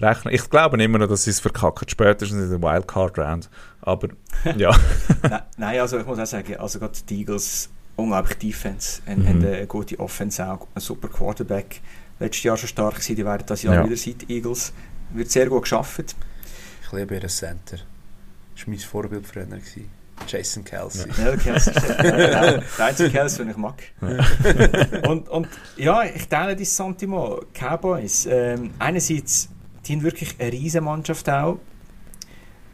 rechnen. 0.00 0.34
Ich 0.34 0.50
glaube 0.50 0.82
immer 0.82 0.98
noch, 0.98 1.08
dass 1.08 1.24
sie 1.24 1.30
es 1.30 1.40
verkacken, 1.40 1.88
spätestens 1.88 2.42
in 2.42 2.50
der 2.50 2.60
Wildcard-Round. 2.62 3.48
Aber 3.80 4.08
ja, 4.56 4.76
nein, 5.22 5.42
nein, 5.56 5.80
also 5.80 5.98
ich 5.98 6.04
muss 6.06 6.18
auch 6.18 6.26
sagen, 6.26 6.56
also 6.56 6.78
gerade 6.80 6.98
die 7.08 7.20
Eagles, 7.20 7.70
unglaublich 7.94 8.36
Defense, 8.38 9.00
haben, 9.06 9.22
Mhm. 9.22 9.28
haben 9.28 9.44
eine 9.46 9.66
gute 9.66 9.98
Offense 10.00 10.44
auch, 10.46 10.66
ein 10.74 10.80
super 10.80 11.08
Quarterback. 11.08 11.80
Letztes 12.18 12.42
Jahr 12.42 12.56
schon 12.56 12.68
stark 12.68 12.94
gewesen, 12.96 13.16
die 13.16 13.24
werden 13.24 13.44
das 13.46 13.62
Jahr 13.62 13.74
Ja. 13.76 13.84
wieder 13.84 13.96
sein, 13.96 14.16
die 14.18 14.34
Eagles. 14.36 14.72
Wird 15.10 15.30
sehr 15.30 15.46
gut 15.48 15.62
geschafft. 15.62 16.16
ich 16.82 16.92
liebe 16.92 17.14
ihren 17.14 17.28
Center. 17.28 17.76
Das 18.56 18.66
war 18.66 18.70
mein 18.70 18.78
Vorbild 18.78 19.26
früher. 19.26 19.44
Gewesen. 19.44 19.90
Jason 20.26 20.64
Kelsey. 20.64 21.08
Ja, 21.24 21.36
Kelsey 21.36 21.74
ist 21.74 21.88
der, 21.88 22.04
ja, 22.04 22.50
genau, 22.50 22.62
der 22.78 22.84
einzige 22.86 23.10
Kelsey, 23.12 23.44
den 23.44 23.50
ich 23.50 23.56
mag. 23.56 23.82
und, 25.08 25.28
und 25.28 25.48
ja, 25.76 26.04
ich 26.04 26.26
teile 26.28 26.56
das 26.56 26.74
Santimo. 26.76 27.40
Cowboys, 27.52 28.26
ähm, 28.30 28.70
einerseits, 28.78 29.48
die 29.86 29.92
haben 29.94 30.02
wirklich 30.02 30.34
eine 30.38 30.52
riesen 30.52 30.84
Mannschaft 30.84 31.28
auch. 31.28 31.58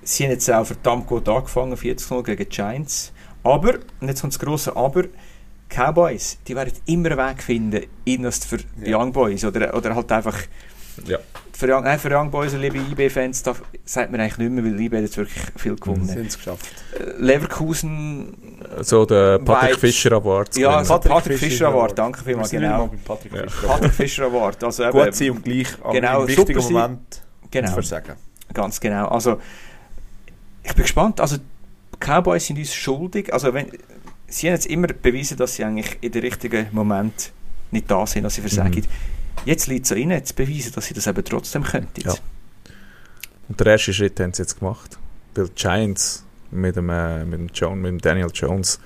Sie 0.02 0.24
haben 0.24 0.32
jetzt 0.32 0.50
auch 0.50 0.66
verdammt 0.66 1.06
gut 1.06 1.28
angefangen, 1.28 1.76
40 1.76 2.24
gegen 2.24 2.36
die 2.38 2.44
Giants. 2.46 3.12
Aber, 3.44 3.74
und 4.00 4.08
jetzt 4.08 4.20
kommt 4.20 4.32
das 4.34 4.40
grosse 4.40 4.74
Aber, 4.76 5.04
Cowboys, 5.68 6.38
die 6.46 6.54
werden 6.54 6.72
immer 6.86 7.10
einen 7.12 7.18
Weg 7.30 7.42
finden, 7.42 7.86
irgendwas 8.04 8.44
für 8.44 8.58
die. 8.58 8.92
Young 8.94 9.12
Boys 9.12 9.44
oder, 9.44 9.74
oder 9.74 9.94
halt 9.94 10.12
einfach 10.12 10.38
Ja. 11.06 11.18
Für, 11.54 11.68
Young- 11.68 11.84
nein, 11.84 11.98
für 11.98 12.10
Young 12.10 12.30
Boys 12.30 12.54
liebe 12.54 12.78
IB-Fans, 12.78 13.42
da 13.42 13.54
sagt 13.84 14.10
man 14.10 14.20
eigentlich 14.20 14.38
nicht 14.38 14.50
mehr, 14.50 14.64
weil 14.64 14.80
IB 14.80 14.96
hat 14.96 15.02
jetzt 15.04 15.16
wirklich 15.16 15.38
viel 15.56 15.76
gewonnen. 15.76 16.04
Sie 16.06 16.14
haben 16.18 16.26
es 16.26 16.36
geschafft. 16.36 16.66
Äh, 16.98 17.20
Leverkusen, 17.22 18.34
So 18.80 19.04
der 19.04 19.38
Patrick 19.38 19.70
Vibes. 19.76 19.80
Fischer 19.80 20.12
Award. 20.12 20.56
ja, 20.56 20.68
gewinnen. 20.70 20.84
so 20.86 20.94
Patrick, 20.94 21.12
Patrick 21.12 21.38
Fischer 21.38 21.50
Fischer 21.50 21.66
Award, 21.68 21.76
Award. 21.84 21.98
danke 21.98 22.24
vielmals, 22.24 22.52
Wir 22.52 22.60
sind 22.60 22.68
genau. 22.70 22.90
Patrick 23.04 23.32
Ja. 23.34 23.42
Fischer. 23.42 23.66
Patrick 23.66 23.92
Fischer 23.92 24.24
Award, 24.24 24.64
also 24.64 24.82
eben, 24.84 24.92
Gut 24.92 25.14
sein 25.14 25.30
und 25.30 25.44
gleich 25.44 25.68
aber 25.82 25.92
Genau, 25.92 26.20
im 26.20 26.26
richtigen 26.26 26.60
super. 26.60 26.72
Moment 26.72 27.22
genau, 27.50 27.72
versagen. 27.72 28.12
ganz 28.54 28.80
genau. 28.80 29.08
Also, 29.08 29.38
ich 30.64 30.74
bin 30.74 30.82
gespannt, 30.82 31.20
also 31.20 31.36
Cowboys 32.00 32.46
sind 32.46 32.58
uns 32.58 32.74
schuldig, 32.74 33.32
also 33.32 33.52
wenn, 33.54 33.66
sie 34.26 34.46
haben 34.48 34.54
jetzt 34.54 34.66
immer 34.66 34.88
bewiesen, 34.88 35.36
dass 35.36 35.54
sie 35.56 35.64
eigentlich 35.64 35.98
in 36.00 36.10
den 36.12 36.22
richtigen 36.22 36.66
Moment 36.72 37.30
nicht 37.70 37.90
da 37.90 38.06
sind, 38.06 38.22
dass 38.24 38.34
sie 38.34 38.40
versagen. 38.40 38.74
Mhm. 38.74 38.84
Jetzt 39.44 39.66
liegt 39.66 39.86
es 39.86 39.92
an 39.92 39.98
ihnen, 39.98 40.24
zu 40.24 40.34
beweisen, 40.34 40.72
dass 40.74 40.86
sie 40.86 40.94
das 40.94 41.06
eben 41.06 41.24
trotzdem 41.24 41.64
könnten. 41.64 42.00
Ja. 42.02 42.14
Und 43.48 43.60
der 43.60 43.66
erste 43.66 43.92
Schritt 43.92 44.18
haben 44.20 44.32
sie 44.32 44.42
jetzt 44.42 44.58
gemacht. 44.58 44.98
Weil 45.34 45.48
die 45.48 45.54
Giants 45.54 46.24
mit 46.50 46.76
dem, 46.76 46.90
äh, 46.90 47.24
mit 47.24 47.40
dem, 47.40 47.48
John, 47.52 47.80
mit 47.80 47.90
dem 47.90 48.00
Daniel 48.00 48.30
Jones, 48.32 48.78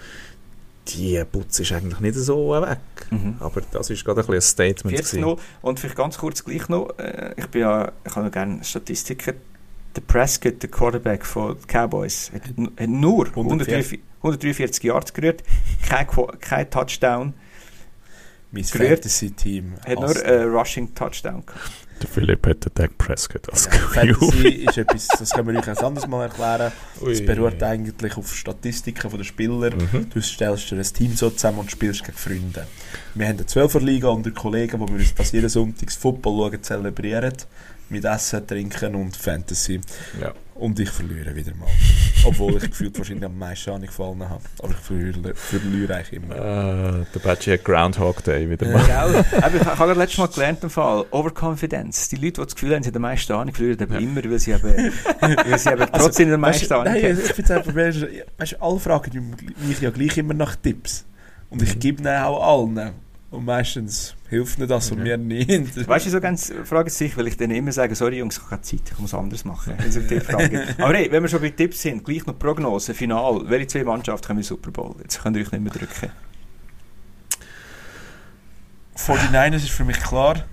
die 0.88 1.22
Putz 1.30 1.58
ist 1.58 1.72
eigentlich 1.72 2.00
nicht 2.00 2.14
so 2.14 2.50
weg. 2.50 2.78
Mhm. 3.10 3.36
Aber 3.40 3.60
das 3.60 3.90
ist 3.90 4.04
gerade 4.04 4.22
ein, 4.22 4.32
ein 4.34 4.40
Statement. 4.40 4.96
40 4.96 5.10
gewesen. 5.10 5.20
noch. 5.20 5.40
Und 5.62 5.80
vielleicht 5.80 5.96
ganz 5.96 6.18
kurz 6.18 6.44
gleich 6.44 6.68
noch, 6.68 6.96
äh, 6.98 7.34
ich 7.36 7.46
bin 7.48 7.62
ja, 7.62 7.92
ich 8.04 8.14
habe 8.14 8.26
ja 8.26 8.30
gerne 8.30 8.62
Statistiken. 8.64 9.34
Der 9.94 10.00
Prescott, 10.02 10.62
der 10.62 10.70
Quarterback 10.70 11.24
von 11.24 11.56
Cowboys, 11.66 12.30
hat, 12.32 12.42
hat 12.42 12.88
nur 12.88 13.26
143, 13.28 14.00
143 14.18 14.84
Yards 14.84 15.14
gerührt, 15.14 15.42
kein, 15.88 16.06
kein 16.40 16.70
Touchdown, 16.70 17.32
Mein. 18.50 18.64
Fantasy-Team. 18.64 19.74
hat 19.86 19.98
nur 20.00 20.16
äh, 20.24 20.42
Rushing 20.42 20.94
Touchdown 20.94 21.44
gehabt. 21.44 21.70
Der 22.02 22.08
Philipp 22.10 22.46
hat 22.46 22.62
den 22.64 22.72
Dak 22.74 22.98
Prescott 22.98 23.48
als 23.50 23.66
Ja. 23.66 23.72
Fantasy 23.72 24.48
ist 24.48 24.76
etwas, 24.76 25.08
das 25.08 25.30
können 25.30 25.48
wir 25.48 25.58
euch 25.58 25.68
ein 25.68 25.78
anderes 25.78 26.06
Mal 26.06 26.24
erklären. 26.24 26.70
Ui. 27.00 27.10
Es 27.12 27.24
beruht 27.24 27.62
eigentlich 27.62 28.16
auf 28.18 28.34
Statistiken 28.34 29.10
der 29.16 29.24
Spieler. 29.24 29.74
Mhm. 29.74 30.10
Du 30.10 30.20
stellst 30.20 30.70
dir 30.70 30.76
ein 30.76 30.82
Team 30.82 31.14
so 31.16 31.30
zusammen 31.30 31.60
und 31.60 31.70
spielst 31.70 32.04
gegen 32.04 32.16
Freunde. 32.18 32.66
Wir 33.14 33.26
haben 33.28 33.38
eine 33.38 33.46
12er 33.46 33.80
Liga 33.80 34.08
unter 34.08 34.30
Kollegen, 34.30 34.78
wo 34.78 34.86
wir 34.88 34.96
uns 34.96 35.14
das 35.14 35.32
jeden 35.32 35.48
Sonntag 35.48 35.90
Football 35.90 36.50
schauen, 36.50 36.62
zelebrieren. 36.62 37.34
Mit 37.88 38.04
Essen, 38.04 38.46
Trinken 38.46 38.94
und 38.94 39.16
Fantasy. 39.16 39.80
Ja. 40.20 40.34
Und 40.58 40.80
ich 40.80 40.88
verliere 40.88 41.36
wieder 41.36 41.54
mal. 41.54 41.68
Obwohl 42.24 42.56
ich 42.56 42.70
gefühlt 42.70 42.96
wahrscheinlich 42.96 43.26
am 43.26 43.36
meisten 43.38 43.70
an 43.70 43.82
gefallen 43.82 44.26
habe. 44.26 44.40
Aber 44.60 44.70
ich 44.70 44.76
verliere, 44.78 45.34
verliere 45.34 45.96
eigentlich 45.96 46.12
immer. 46.14 46.34
Äh, 46.34 47.04
der 47.14 47.20
Badge 47.22 47.52
hat 47.52 47.64
Groundhog 47.64 48.24
Day 48.24 48.48
wieder 48.48 48.66
mal. 48.66 48.82
Gell? 48.86 49.24
Aber 49.42 49.54
ich, 49.54 49.64
habe 49.64 49.76
gerade 49.76 49.92
letztes 49.92 50.18
Mal 50.18 50.28
gelernt, 50.28 50.62
im 50.64 50.70
Fall, 50.70 51.04
Overconfidence. 51.10 52.08
Die 52.08 52.16
Leute, 52.16 52.40
die 52.40 52.44
das 52.46 52.54
Gefühl 52.54 52.74
haben, 52.74 52.82
sie 52.82 52.88
haben 52.88 52.94
den 52.94 53.02
meisten 53.02 53.32
Ahnung, 53.34 53.54
verlieren 53.54 53.80
eben 53.82 53.92
Ja. 53.92 53.98
immer, 54.00 54.24
weil 54.24 54.38
sie 54.38 54.52
eben, 54.52 54.62
weil 55.20 55.58
sie 55.58 55.70
eben 55.70 55.86
trotzdem 55.92 56.30
den 56.30 56.40
meisten 56.40 56.72
Ahnung 56.72 56.84
Nein, 56.94 57.02
haben. 57.02 57.10
ich 57.20 57.32
finde 57.32 57.42
es 57.42 57.50
einfach, 57.50 57.74
weißt 57.74 58.56
alle 58.62 58.78
fragen 58.80 59.36
mich 59.68 59.80
ja 59.82 59.90
gleich 59.90 60.16
immer 60.16 60.32
nach 60.34 60.56
Tipps. 60.56 61.04
Und 61.50 61.60
ich 61.62 61.74
Mhm. 61.76 61.80
gebe 61.80 62.02
ihnen 62.02 62.16
auch 62.16 62.64
allen. 62.64 62.92
Und 63.30 63.44
meistens 63.44 64.15
hilft 64.28 64.58
ihnen 64.58 64.68
das 64.68 64.90
und 64.90 65.02
mir 65.02 65.16
nicht. 65.16 65.48
Weißt 65.88 66.06
du, 66.06 66.10
so 66.10 66.20
ganz 66.20 66.52
fragen 66.64 66.88
sie 66.90 66.96
sich, 66.96 67.16
weil 67.16 67.28
ich 67.28 67.36
dann 67.36 67.50
immer 67.50 67.72
sage, 67.72 67.94
sorry 67.94 68.18
Jungs, 68.18 68.36
ich 68.36 68.40
habe 68.42 68.50
keine 68.50 68.62
Zeit, 68.62 68.92
ich 68.92 68.98
muss 68.98 69.14
anderes 69.14 69.44
machen. 69.44 69.74
Fragen. 70.20 70.60
Aber 70.78 70.94
hey, 70.94 71.10
wenn 71.10 71.22
wir 71.22 71.28
schon 71.28 71.40
bei 71.40 71.50
Tipps 71.50 71.82
sind, 71.82 72.04
gleich 72.04 72.26
noch 72.26 72.38
Prognose, 72.38 72.94
Final, 72.94 73.48
welche 73.48 73.68
zwei 73.68 73.84
Mannschaften 73.84 74.26
kommen 74.26 74.38
in 74.38 74.42
den 74.42 74.48
Super 74.48 74.70
Bowl? 74.70 74.94
Jetzt 75.02 75.22
könnt 75.22 75.36
ihr 75.36 75.42
euch 75.42 75.52
nicht 75.52 75.62
mehr 75.62 75.72
drücken. 75.72 76.10
49ers 78.96 79.56
ist 79.56 79.70
für 79.70 79.84
mich 79.84 80.00
klar. 80.00 80.44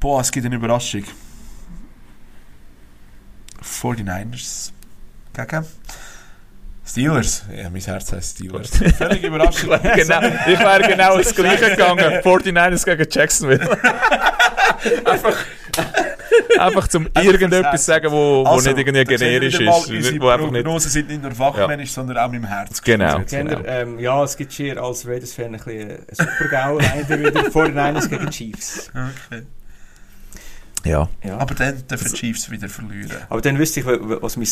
Boah, 0.00 0.20
es 0.20 0.32
gibt 0.32 0.46
eine 0.46 0.56
Überraschung. 0.56 1.04
49ers 3.62 4.72
gegen 5.34 5.64
Steelers. 6.84 7.44
Ja, 7.56 7.70
mein 7.70 7.80
Herz 7.80 8.12
heißt 8.12 8.36
Steelers. 8.38 8.70
Völlig 8.98 9.22
überraschend. 9.22 9.70
genau, 9.94 10.20
ich 10.46 10.58
wäre 10.58 10.88
genau 10.88 11.16
das 11.18 11.34
Gleiche 11.34 11.70
gegangen. 11.70 12.20
49ers 12.22 12.84
gegen 12.84 13.06
Jacksonville. 13.08 13.60
einfach, 15.04 15.36
einfach 16.58 16.88
zum 16.88 17.08
irgendetwas 17.14 17.86
sagen, 17.86 18.10
wo, 18.10 18.44
wo 18.44 18.48
Also, 18.48 18.70
nicht 18.72 18.86
irgendwie 18.86 19.04
generisch 19.04 19.60
ist. 19.60 20.20
Wo 20.20 20.28
einfach 20.28 20.50
nicht, 20.50 20.64
Prognosen 20.64 20.90
sind 20.90 21.08
nicht 21.08 21.22
nur 21.22 21.30
fachmännisch, 21.32 21.92
sondern 21.92 22.18
auch 22.18 22.28
mit 22.30 22.42
dem 22.42 22.46
Herz. 22.48 22.82
Genau. 22.82 23.20
ähm, 23.64 23.98
ja, 24.00 24.24
es 24.24 24.36
gibt 24.36 24.50
hier 24.52 24.82
als 24.82 25.06
Raiders-Fan 25.06 25.46
ein 25.46 25.52
bisschen 25.52 25.90
ein 25.90 25.98
Super-GAU, 26.10 26.78
leider 26.80 27.18
wieder 27.20 27.40
49ers 27.42 28.08
gegen 28.08 28.30
Chiefs. 28.30 28.90
Okay. 28.90 29.42
ja. 30.84 31.08
Ja. 31.22 31.38
Aber 31.38 31.54
dann 31.54 31.86
dürfen 31.86 32.08
die 32.12 32.16
Chiefs 32.18 32.50
wieder 32.50 32.68
verlieren. 32.68 33.12
Aber 33.28 33.40
dann 33.40 33.56
wüsste 33.58 33.80
ich, 33.80 33.86
wa- 33.86 33.98
wa- 34.00 34.18
was 34.20 34.36
mein, 34.36 34.48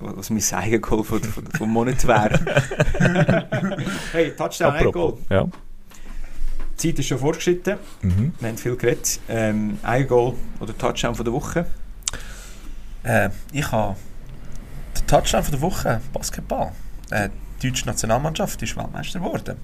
was 0.00 0.30
mein 0.30 0.42
Eigengoal 0.52 1.04
von, 1.04 1.22
von, 1.22 1.46
vom 1.46 1.70
Monat 1.70 2.06
wäre. 2.06 2.38
hey, 4.12 4.32
Touchdown, 4.36 4.74
ein 4.74 4.92
Goal. 4.92 5.18
Ja. 5.28 5.44
Die 5.44 6.88
Zeit 6.88 6.98
ist 6.98 7.06
schon 7.06 7.18
fortgeschritten. 7.18 7.78
Mhm. 8.02 8.32
Wir 8.38 8.48
haben 8.48 8.58
viel 8.58 8.76
geredet. 8.76 9.20
Ähm, 9.28 9.78
ein 9.82 10.06
Goal 10.06 10.34
oder 10.60 10.76
Touchdown 10.76 11.14
von 11.14 11.24
der 11.24 11.34
Woche. 11.34 11.66
Äh, 13.02 13.30
ich 13.52 13.70
habe 13.70 13.96
den 14.98 15.06
Touchdown 15.06 15.42
von 15.42 15.52
der 15.52 15.60
Woche, 15.60 16.00
Basketball. 16.12 16.72
Äh, 17.10 17.28
die 17.60 17.68
deutsche 17.68 17.86
Nationalmannschaft 17.86 18.60
ist 18.62 18.76
Weltmeister 18.76 19.20
geworden. 19.20 19.56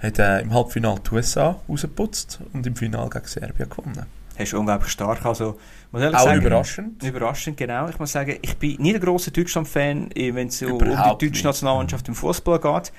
Hat 0.00 0.18
äh, 0.18 0.40
im 0.40 0.52
Halbfinale 0.52 1.00
die 1.00 1.14
USA 1.14 1.60
rausgeputzt 1.68 2.40
und 2.52 2.66
im 2.66 2.76
Finale 2.76 3.10
gegen 3.10 3.26
Serbien 3.26 3.68
gewonnen. 3.68 4.06
Hast 4.38 4.52
du 4.52 4.58
unglaublich 4.58 4.90
stark. 4.90 5.24
Also, 5.26 5.58
muss 5.90 6.02
ehrlich 6.02 6.18
Auch 6.18 6.24
sagen, 6.24 6.40
überraschend. 6.40 7.02
Überraschend, 7.02 7.56
genau. 7.56 7.88
Ich 7.88 7.98
muss 7.98 8.12
sagen, 8.12 8.38
ich 8.40 8.56
bin 8.56 8.76
nicht 8.80 8.94
ein 8.94 9.00
grosser 9.00 9.30
Deutschland-Fan, 9.30 10.10
eh, 10.14 10.34
wenn 10.34 10.48
es 10.48 10.62
um 10.62 10.78
die 10.78 11.26
deutsche. 11.26 11.44
Nationalmannschaft 11.44 12.08
im 12.08 12.14
Fußball 12.14 12.58
geht. 12.58 12.92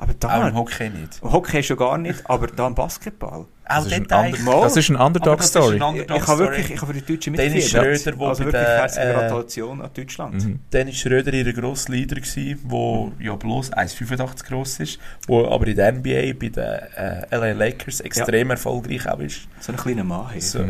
Aber 0.00 0.12
Auch 0.12 0.18
da, 0.18 0.48
im 0.48 0.54
Hockey 0.54 0.88
nicht. 0.88 1.20
Hockey 1.22 1.62
schon 1.62 1.76
gar 1.76 1.98
nicht, 1.98 2.22
aber 2.24 2.46
da 2.46 2.66
im 2.66 2.74
Basketball. 2.74 3.44
Auch 3.66 3.84
Das 3.84 3.86
ist, 3.86 4.10
das 4.10 4.76
ist 4.78 4.88
ein 4.88 4.96
Underdog-Story. 4.96 5.78
Underdog 5.78 6.16
ich 6.16 6.22
habe 6.22 6.22
Story. 6.22 6.38
wirklich, 6.38 6.70
ich 6.70 6.80
habe 6.80 6.94
für 6.94 7.00
die 7.00 7.14
Deutschen 7.14 7.34
Dennis 7.34 7.54
mitgefiebert. 7.72 8.00
Schröder, 8.00 8.18
wo 8.18 8.26
Also 8.26 8.44
wirklich 8.46 8.62
der, 8.62 8.78
herzliche 8.78 9.08
äh, 9.08 9.12
Gratulation 9.12 9.82
an 9.82 9.90
Deutschland. 9.92 10.34
Mhm. 10.42 10.60
Dennis 10.72 10.96
Schröder 10.96 11.34
ihr 11.34 11.52
grosser 11.52 11.92
Leader 11.92 12.18
gsi, 12.18 12.56
wo 12.64 13.12
ja 13.20 13.36
bloß 13.36 13.74
1,85 13.74 14.46
groß 14.48 14.80
ist, 14.80 14.98
wo 15.26 15.46
aber 15.46 15.66
in 15.66 15.76
der 15.76 15.92
NBA 15.92 16.32
bei 16.40 16.48
den 16.48 16.64
äh, 16.64 17.36
LA 17.36 17.52
Lakers 17.52 18.00
extrem 18.00 18.50
erfolgreich 18.50 19.06
auch 19.06 19.18
ist. 19.18 19.48
So 19.60 19.72
ein 19.72 19.78
kleiner 19.78 20.02
Mann. 20.04 20.30
Hey. 20.30 20.40
So, 20.40 20.64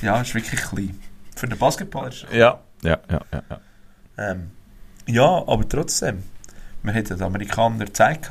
ja, 0.00 0.22
ist 0.22 0.34
wirklich 0.34 0.62
klein. 0.62 0.98
Für 1.36 1.46
den 1.46 1.58
Basketball 1.58 2.08
ist 2.08 2.24
Ja. 2.32 2.60
Ja, 2.82 2.98
ja, 3.10 3.20
ja. 3.30 3.42
ja. 3.50 3.60
ähm, 4.30 4.50
Ja, 5.06 5.44
aber 5.46 5.68
trotzdem. 5.68 6.22
Man 6.84 6.94
hätte 6.94 7.14
den 7.16 7.22
Amerikanern 7.24 7.78
gezeigt, 7.80 8.28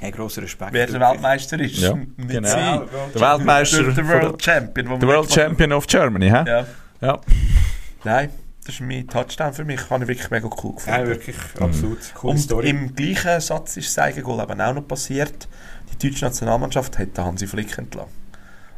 Hey, 0.00 0.12
grosser 0.12 0.42
Respekt. 0.42 0.72
wer 0.72 0.86
der. 0.86 1.00
Weltmeister 1.00 1.58
ist. 1.58 1.78
Ja, 1.78 1.94
Nicht 1.94 2.12
genau. 2.28 2.48
sie. 2.48 3.14
Der 3.14 3.20
Weltmeister. 3.20 3.82
Der, 3.82 3.92
der 3.94 4.04
von 4.04 4.22
World 4.22 4.42
Champion. 4.44 4.86
der, 4.86 4.90
wir 4.90 4.98
der 4.98 5.08
World 5.08 5.32
Champion 5.32 5.72
of 5.72 5.86
Germany, 5.88 6.28
hä? 6.28 6.44
Ja. 6.46 6.66
Ja. 7.00 7.20
Nein, 8.04 8.30
das 8.64 8.74
ist 8.76 8.80
mein 8.80 9.06
Touchdown 9.08 9.52
für 9.52 9.64
mich. 9.64 9.88
Habe 9.90 10.04
ich 10.04 10.08
wirklich 10.08 10.30
mega 10.30 10.48
cool 10.62 10.74
gefunden. 10.74 11.00
Ja, 11.00 11.06
wirklich, 11.06 11.36
absolut. 11.58 11.98
Coole 12.14 12.32
Und 12.32 12.38
Story. 12.38 12.68
im 12.70 12.94
gleichen 12.94 13.40
Satz 13.40 13.76
ist 13.76 13.96
das 13.96 14.04
Eigengoal 14.04 14.44
eben 14.48 14.60
auch 14.60 14.74
noch 14.74 14.86
passiert. 14.86 15.48
Die 16.00 16.08
deutsche 16.08 16.24
Nationalmannschaft 16.26 16.96
hat 16.98 17.16
den 17.16 17.24
Hansi 17.24 17.46
Flick 17.48 17.76
entlassen. 17.78 18.12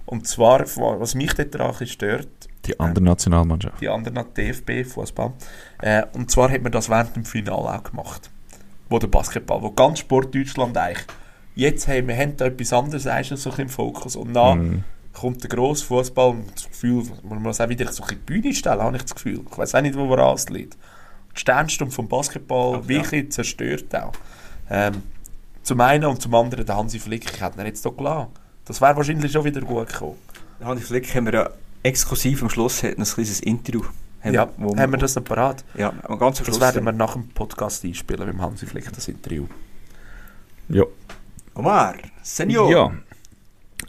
Und 0.06 0.26
zwar, 0.26 0.60
was 0.60 1.14
mich 1.14 1.34
dort 1.34 1.54
daran 1.54 1.66
ein 1.68 1.72
bisschen 1.72 1.88
stört, 1.88 2.28
Die 2.66 2.78
andere 2.80 3.04
Nationalmannschaft. 3.04 3.80
die 3.80 3.88
anderen 3.88 4.18
hat 4.18 4.36
DFB, 4.36 4.84
Fußball. 4.86 5.32
Äh, 5.82 6.02
und 6.14 6.30
zwar 6.30 6.50
hat 6.50 6.62
man 6.62 6.72
das 6.72 6.88
während 6.88 7.14
dem 7.16 7.24
Finale 7.24 7.74
auch 7.78 7.82
gemacht. 7.84 8.30
Wo 8.90 8.98
der 8.98 9.06
Basketball, 9.06 9.62
wo 9.62 9.70
ganz 9.70 10.00
Sport 10.00 10.34
Deutschland 10.34 10.76
eigentlich. 10.76 11.06
Jetzt 11.54 11.88
haben 11.88 12.08
wir 12.08 12.16
haben 12.16 12.36
da 12.36 12.46
etwas 12.46 12.72
anderes 12.72 13.06
eigentlich 13.06 13.40
so 13.40 13.50
ein 13.50 13.56
bisschen 13.56 13.62
im 13.62 13.68
Fokus. 13.70 14.16
Und 14.16 14.34
dann 14.34 14.58
Mhm. 14.68 14.84
kommt 15.12 15.42
der 15.42 15.48
grosse 15.50 15.84
Fußball 15.86 16.30
und 16.30 16.44
das 16.54 16.68
Gefühl, 16.68 17.04
man 17.22 17.42
muss 17.42 17.60
auch 17.60 17.68
wieder 17.68 17.90
so 17.92 18.02
ein 18.02 18.08
bisschen 18.08 18.22
die 18.26 18.32
Bühne 18.40 18.54
stellen, 18.54 18.80
habe 18.80 18.96
ich 18.96 19.02
das 19.02 19.14
Gefühl. 19.14 19.40
Ich 19.50 19.58
weiß 19.58 19.74
auch 19.74 19.80
nicht, 19.80 19.96
wo 19.96 20.08
woran 20.08 20.34
es 20.34 20.48
liegt. 20.50 20.74
Die 21.34 21.40
Sternstunde 21.40 21.94
vom 21.94 22.08
Basketball 22.08 22.74
Aber 22.76 22.88
wirklich 22.88 23.30
zerstört 23.32 23.94
auch. 23.96 24.12
Ähm, 24.68 25.02
zum 25.62 25.80
einen 25.80 26.04
und 26.04 26.20
zum 26.22 26.34
anderen 26.34 26.66
der 26.66 26.76
Hansi 26.76 26.98
Flick, 26.98 27.24
ich 27.32 27.40
hätte 27.40 27.60
ihn 27.60 27.66
jetzt 27.66 27.82
hier 27.82 27.92
gelassen. 27.92 28.28
Das 28.64 28.80
wäre 28.80 28.96
wahrscheinlich 28.96 29.30
schon 29.32 29.44
wieder 29.44 29.60
gut 29.60 29.88
gekommen. 29.88 30.16
Hanni 30.62 30.80
Flick 30.80 31.14
haben 31.14 31.26
wir 31.26 31.32
ja 31.34 31.50
exklusiv 31.82 32.42
am 32.42 32.50
Schluss 32.50 32.82
ein 32.84 32.94
kleines 32.96 33.40
Interview. 33.40 33.82
Haben, 34.22 34.34
ja, 34.34 34.48
wo 34.58 34.76
haben 34.76 34.92
wir 34.92 34.98
das 34.98 35.14
noch 35.16 35.24
parat? 35.24 35.64
Ja, 35.76 35.90
ganz 35.90 36.20
am 36.22 36.30
Das 36.32 36.38
Schluss. 36.46 36.60
werden 36.60 36.84
wir 36.84 36.92
nach 36.92 37.14
dem 37.14 37.28
Podcast 37.28 37.84
einspielen, 37.84 38.26
mit 38.26 38.34
dem 38.34 38.42
Hansi 38.42 38.66
Flick, 38.66 38.92
das 38.92 39.08
Interview. 39.08 39.46
Ja. 40.68 40.84
Omar, 41.54 41.94
Senior. 42.22 42.70
Ja. 42.70 42.92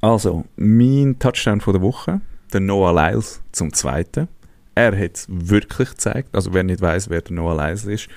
Also, 0.02 0.46
mein 0.56 1.18
Touchdown 1.20 1.62
von 1.62 1.74
der 1.74 1.82
Woche, 1.82 2.22
der 2.54 2.62
Noah 2.62 2.94
Lyles 2.94 3.42
zum 3.52 3.74
Zweiten. 3.74 4.28
Er 4.74 4.98
hat 4.98 5.16
es 5.16 5.26
wirklich 5.30 5.90
gezeigt. 5.92 6.30
Also, 6.34 6.54
wer 6.54 6.64
nicht 6.64 6.82
weiß, 6.82 7.10
wer 7.10 7.22
der 7.22 7.34
Noah 7.36 7.56
Lyles 7.68 7.86
ist, 7.86 8.08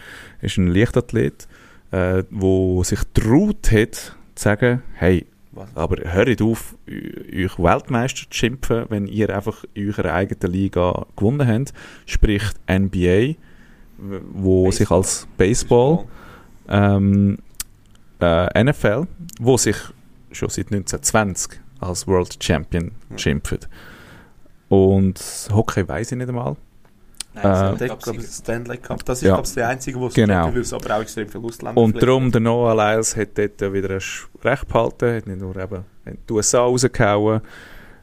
ist 0.40 0.56
ein 0.56 0.68
Leichtathlet, 0.68 1.48
äh, 1.90 2.22
wo 2.30 2.82
sich 2.84 3.00
traut 3.12 3.70
hat, 3.72 3.94
zu 3.94 4.14
sagen, 4.36 4.82
hey, 4.94 5.26
Was? 5.54 5.68
Aber 5.76 5.96
hört 6.12 6.42
auf, 6.42 6.74
euch 6.88 7.58
Weltmeister 7.58 8.22
zu 8.28 8.36
schimpfen, 8.36 8.86
wenn 8.88 9.06
ihr 9.06 9.34
einfach 9.34 9.64
in 9.74 9.88
eurer 9.88 10.12
eigenen 10.12 10.52
Liga 10.52 11.06
gewonnen 11.16 11.46
habt. 11.46 11.72
Sprich 12.06 12.42
NBA, 12.68 13.34
wo 14.32 14.70
sich 14.70 14.90
als 14.90 15.28
Baseball, 15.36 16.04
ähm, 16.68 17.38
äh, 18.20 18.64
NFL, 18.64 19.06
wo 19.40 19.56
sich 19.56 19.76
schon 20.32 20.48
seit 20.48 20.66
1920 20.72 21.60
als 21.80 22.06
World 22.06 22.42
Champion 22.42 22.90
Ja. 23.10 23.18
schimpft. 23.18 23.68
Und 24.68 25.20
Hockey 25.52 25.86
weiß 25.86 26.12
ich 26.12 26.18
nicht 26.18 26.28
einmal. 26.28 26.56
Nein, 27.34 27.74
Äh, 27.80 27.86
glaub, 27.86 28.00
das 28.00 28.36
Stanley 28.38 28.76
Cup, 28.78 29.04
das 29.04 29.18
ist 29.18 29.24
Ja. 29.24 29.34
glaube 29.34 29.48
ich 29.48 29.54
der 29.54 29.68
einzige, 29.68 29.98
wo 29.98 30.06
es 30.06 30.14
Genau. 30.14 30.50
gibt, 30.50 30.72
aber 30.72 30.96
auch 30.96 31.00
extrem 31.02 31.28
viele 31.28 31.44
Ausländer 31.44 31.80
Und 31.80 32.00
darum, 32.00 32.30
der 32.30 32.40
Noah 32.40 32.74
Lyles 32.74 33.16
hat 33.16 33.36
dort 33.36 33.60
wieder 33.72 33.90
ein 33.90 34.02
Recht 34.44 34.68
behalten, 34.68 35.16
hat 35.16 35.26
nicht 35.26 35.40
nur 35.40 35.56
eben 35.56 35.84
die 36.28 36.32
USA 36.32 36.60
rausgehauen, 36.60 37.40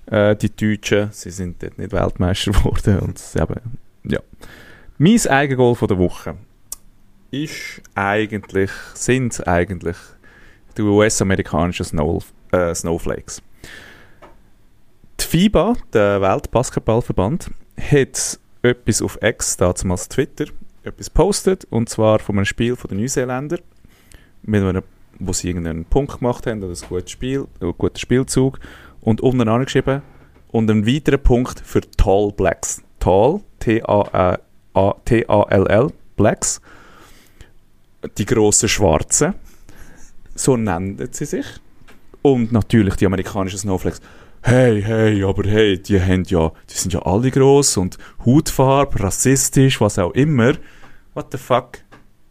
äh, 0.07 0.35
die 0.35 0.53
Deutschen, 0.55 1.09
sie 1.11 1.29
sind 1.31 1.63
dort 1.63 1.77
nicht 1.77 1.91
Weltmeister 1.93 2.51
geworden. 2.51 2.99
Und 2.99 3.21
eben, 3.35 3.79
ja. 4.03 4.19
Mein 4.97 5.27
Eigengoal 5.27 5.75
von 5.75 5.87
der 5.87 5.97
Woche 5.97 6.35
ist 7.31 7.81
eigentlich, 7.95 8.69
sind 8.93 9.47
eigentlich 9.47 9.97
die 10.77 10.81
US-amerikanischen 10.81 11.85
Snow, 11.85 12.23
äh, 12.51 12.75
Snowflakes. 12.75 13.41
Die 15.19 15.23
FIBA, 15.25 15.75
der 15.93 16.21
Weltbasketballverband, 16.21 17.51
hat 17.79 18.39
etwas 18.61 19.01
auf 19.01 19.17
X, 19.21 19.57
damals 19.57 20.09
Twitter, 20.09 20.45
etwas 20.83 21.09
postet, 21.09 21.65
und 21.69 21.89
zwar 21.89 22.19
von 22.19 22.37
einem 22.37 22.45
Spiel 22.45 22.75
von 22.75 22.89
den 22.89 22.99
Neuseeländern, 22.99 23.59
mit 24.43 24.63
einem, 24.63 24.83
wo 25.19 25.33
sie 25.33 25.47
irgendeinen 25.49 25.85
Punkt 25.85 26.19
gemacht 26.19 26.47
haben, 26.47 26.63
oder 26.63 26.73
ein 26.73 26.87
gutes 26.87 27.11
Spiel, 27.11 27.47
einen 27.59 27.73
guten 27.77 27.97
Spielzug, 27.97 28.59
und 29.01 29.21
unten 29.21 29.47
angeschrieben, 29.47 30.01
und 30.49 30.69
einen 30.69 30.85
weiteren 30.85 31.21
Punkt 31.21 31.59
für 31.59 31.81
Tall 31.81 32.31
Blacks. 32.35 32.81
Tall, 32.99 33.41
T-A-L-L, 33.59 34.41
Blacks, 36.15 36.61
die 38.17 38.25
grossen 38.25 38.69
Schwarzen, 38.69 39.33
so 40.35 40.57
nennen 40.57 41.09
sie 41.11 41.25
sich. 41.25 41.45
Und 42.21 42.51
natürlich 42.51 42.95
die 42.95 43.05
amerikanischen 43.07 43.57
Snowflakes. 43.57 44.01
Hey, 44.43 44.81
hey, 44.81 45.23
aber 45.23 45.47
hey, 45.47 45.77
die 45.81 46.01
haben 46.01 46.23
ja, 46.23 46.51
die 46.69 46.73
sind 46.73 46.93
ja 46.93 47.01
alle 47.03 47.29
gross 47.29 47.77
und 47.77 47.97
Hautfarbe, 48.25 48.99
rassistisch, 49.03 49.79
was 49.79 49.99
auch 49.99 50.11
immer. 50.13 50.53
What 51.13 51.27
the 51.31 51.37
fuck? 51.37 51.77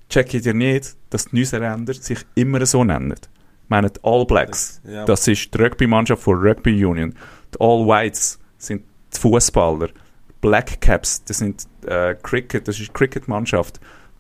Check 0.09 0.35
ihr 0.35 0.53
nicht, 0.55 0.97
dass 1.11 1.27
die 1.27 1.37
Neuseeländer 1.37 1.95
sich 1.95 2.19
immer 2.35 2.67
so 2.67 2.83
nennen? 2.83 3.13
Ich 3.13 3.69
meine, 3.69 3.91
die 3.91 4.01
All 4.03 4.27
Blacks, 4.27 4.81
Ja. 4.85 5.05
das 5.05 5.29
ist 5.29 5.55
die 5.55 5.59
Rugby-Mannschaft 5.63 6.23
von 6.23 6.37
Rugby 6.37 6.85
Union. 6.85 7.15
Die 7.55 7.61
All 7.61 7.87
Whites 7.87 8.41
sind 8.59 8.83
die 9.15 9.19
Fußballer. 9.21 9.91
Black 10.41 10.81
Caps, 10.81 11.23
das 11.25 11.39
sind 11.39 11.65
äh, 11.87 12.17
Cricket, 12.21 12.67
das 12.67 12.81
ist 12.81 12.89
die 12.89 12.93
Cricket-Mannschaft. 12.93 13.79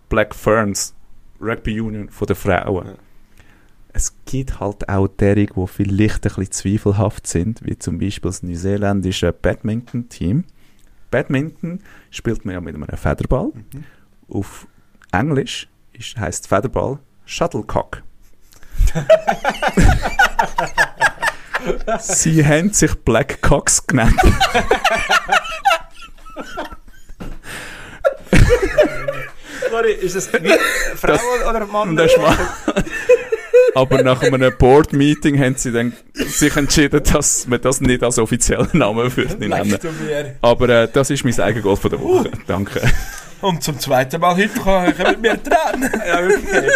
Black 0.08 0.32
Ferns, 0.34 0.94
Rugby 1.40 1.80
Union 1.80 2.08
von 2.08 2.26
den 2.28 2.36
Frauen. 2.36 2.86
Ja. 2.86 2.94
Es 3.92 4.14
gibt 4.24 4.60
halt 4.60 4.88
auch 4.88 5.08
derige, 5.08 5.54
die 5.54 5.66
vielleicht 5.66 6.24
ein 6.26 6.34
bisschen 6.34 6.52
zweifelhaft 6.52 7.26
sind, 7.26 7.60
wie 7.64 7.78
zum 7.78 7.98
Beispiel 7.98 8.30
das 8.30 8.42
neuseeländische 8.42 9.32
Badminton-Team. 9.32 10.44
Badminton 11.10 11.80
spielt 12.10 12.44
man 12.44 12.54
ja 12.54 12.60
mit 12.60 12.76
einem 12.76 12.86
Federball. 12.96 13.50
Mhm. 13.54 13.84
Auf 14.28 14.68
Englisch 15.12 15.68
ist, 15.92 16.16
heisst 16.16 16.46
Federball 16.46 17.00
Shuttlecock. 17.24 18.02
Sie 21.98 22.46
haben 22.46 22.72
sich 22.72 22.94
Black 22.94 23.42
Cocks 23.42 23.84
genannt. 23.86 24.14
Sorry, 29.68 29.92
ist 29.92 30.16
das 30.16 30.28
Frau 30.28 30.38
oder 31.48 31.66
Mann? 31.66 31.94
Das 31.96 32.12
ist 32.12 32.18
mal. 32.18 32.36
Aber 33.74 34.02
nach 34.02 34.22
einem 34.22 34.52
Board-Meeting 34.56 35.38
haben 35.38 35.54
sie 35.56 35.72
dann 35.72 35.92
sich 36.14 36.56
entschieden, 36.56 37.02
dass 37.12 37.46
man 37.46 37.60
das 37.60 37.80
nicht 37.80 38.02
als 38.02 38.18
offiziellen 38.18 38.68
Namen 38.72 39.16
würde 39.16 39.36
nennen. 39.36 39.78
Aber 40.40 40.68
äh, 40.68 40.88
das 40.92 41.10
ist 41.10 41.24
mein 41.24 41.38
eigenes 41.40 41.62
Goal 41.62 41.76
von 41.76 41.90
der 41.90 42.00
Woche. 42.00 42.30
Danke. 42.46 42.80
Und 43.40 43.62
zum 43.62 43.78
zweiten 43.78 44.20
Mal 44.20 44.36
heute 44.36 44.60
kann 44.60 44.90
ich 44.90 44.98
mit 44.98 45.22
mir 45.22 45.42
trennen. 45.42 45.90
Ja, 46.06 46.22
wirklich. 46.26 46.70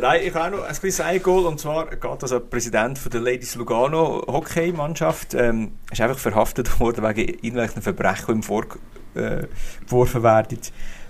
Nein, 0.00 0.20
ich 0.24 0.34
habe 0.34 0.56
auch 0.56 0.60
noch 0.60 0.68
ein 0.68 0.74
kleines 0.74 1.00
Eigengoal. 1.00 1.46
Und 1.46 1.60
zwar 1.60 1.86
geht 1.86 2.22
das 2.22 2.32
an 2.32 2.48
Präsident 2.50 2.98
von 2.98 3.12
der 3.12 3.20
Ladies 3.20 3.54
Lugano 3.54 4.24
Hockeymannschaft. 4.26 5.34
Ähm, 5.34 5.72
ist 5.90 6.00
einfach 6.00 6.18
verhaftet 6.18 6.80
worden 6.80 7.04
wegen 7.04 7.28
irgendwelchen 7.28 7.82
Verbrechen, 7.82 8.24
die 8.26 8.32
ihm 8.32 8.42
vorgeworfen 8.42 10.22
werden. 10.22 10.58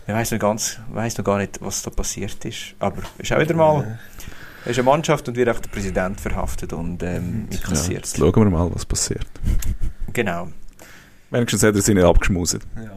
Ich 0.06 0.14
weiß 0.14 0.32
noch, 0.32 0.38
ganz, 0.38 0.78
weiss 0.90 1.16
noch 1.16 1.24
gar 1.24 1.38
nicht, 1.38 1.58
was 1.60 1.82
da 1.82 1.90
passiert 1.90 2.44
ist. 2.44 2.74
Aber 2.78 3.02
ist 3.18 3.32
auch 3.32 3.40
wieder 3.40 3.54
mal. 3.54 3.98
Es 4.70 4.72
ist 4.76 4.80
eine 4.80 4.84
Mannschaft 4.90 5.26
und 5.28 5.36
wird 5.36 5.48
auch 5.48 5.60
der 5.60 5.70
Präsident 5.70 6.20
verhaftet 6.20 6.72
und 6.74 7.02
ähm, 7.02 7.48
Ja, 7.50 7.56
inkassiert. 7.58 7.98
jetzt 8.04 8.18
schauen 8.18 8.34
wir 8.34 8.44
mal, 8.50 8.70
was 8.74 8.84
passiert. 8.84 9.26
genau, 10.12 10.48
Wenigstens 11.30 11.62
hat 11.62 11.74
er 11.74 11.80
sie 11.82 11.94
nicht 11.94 12.04
abgeschmuset. 12.04 12.62
Ja. 12.76 12.90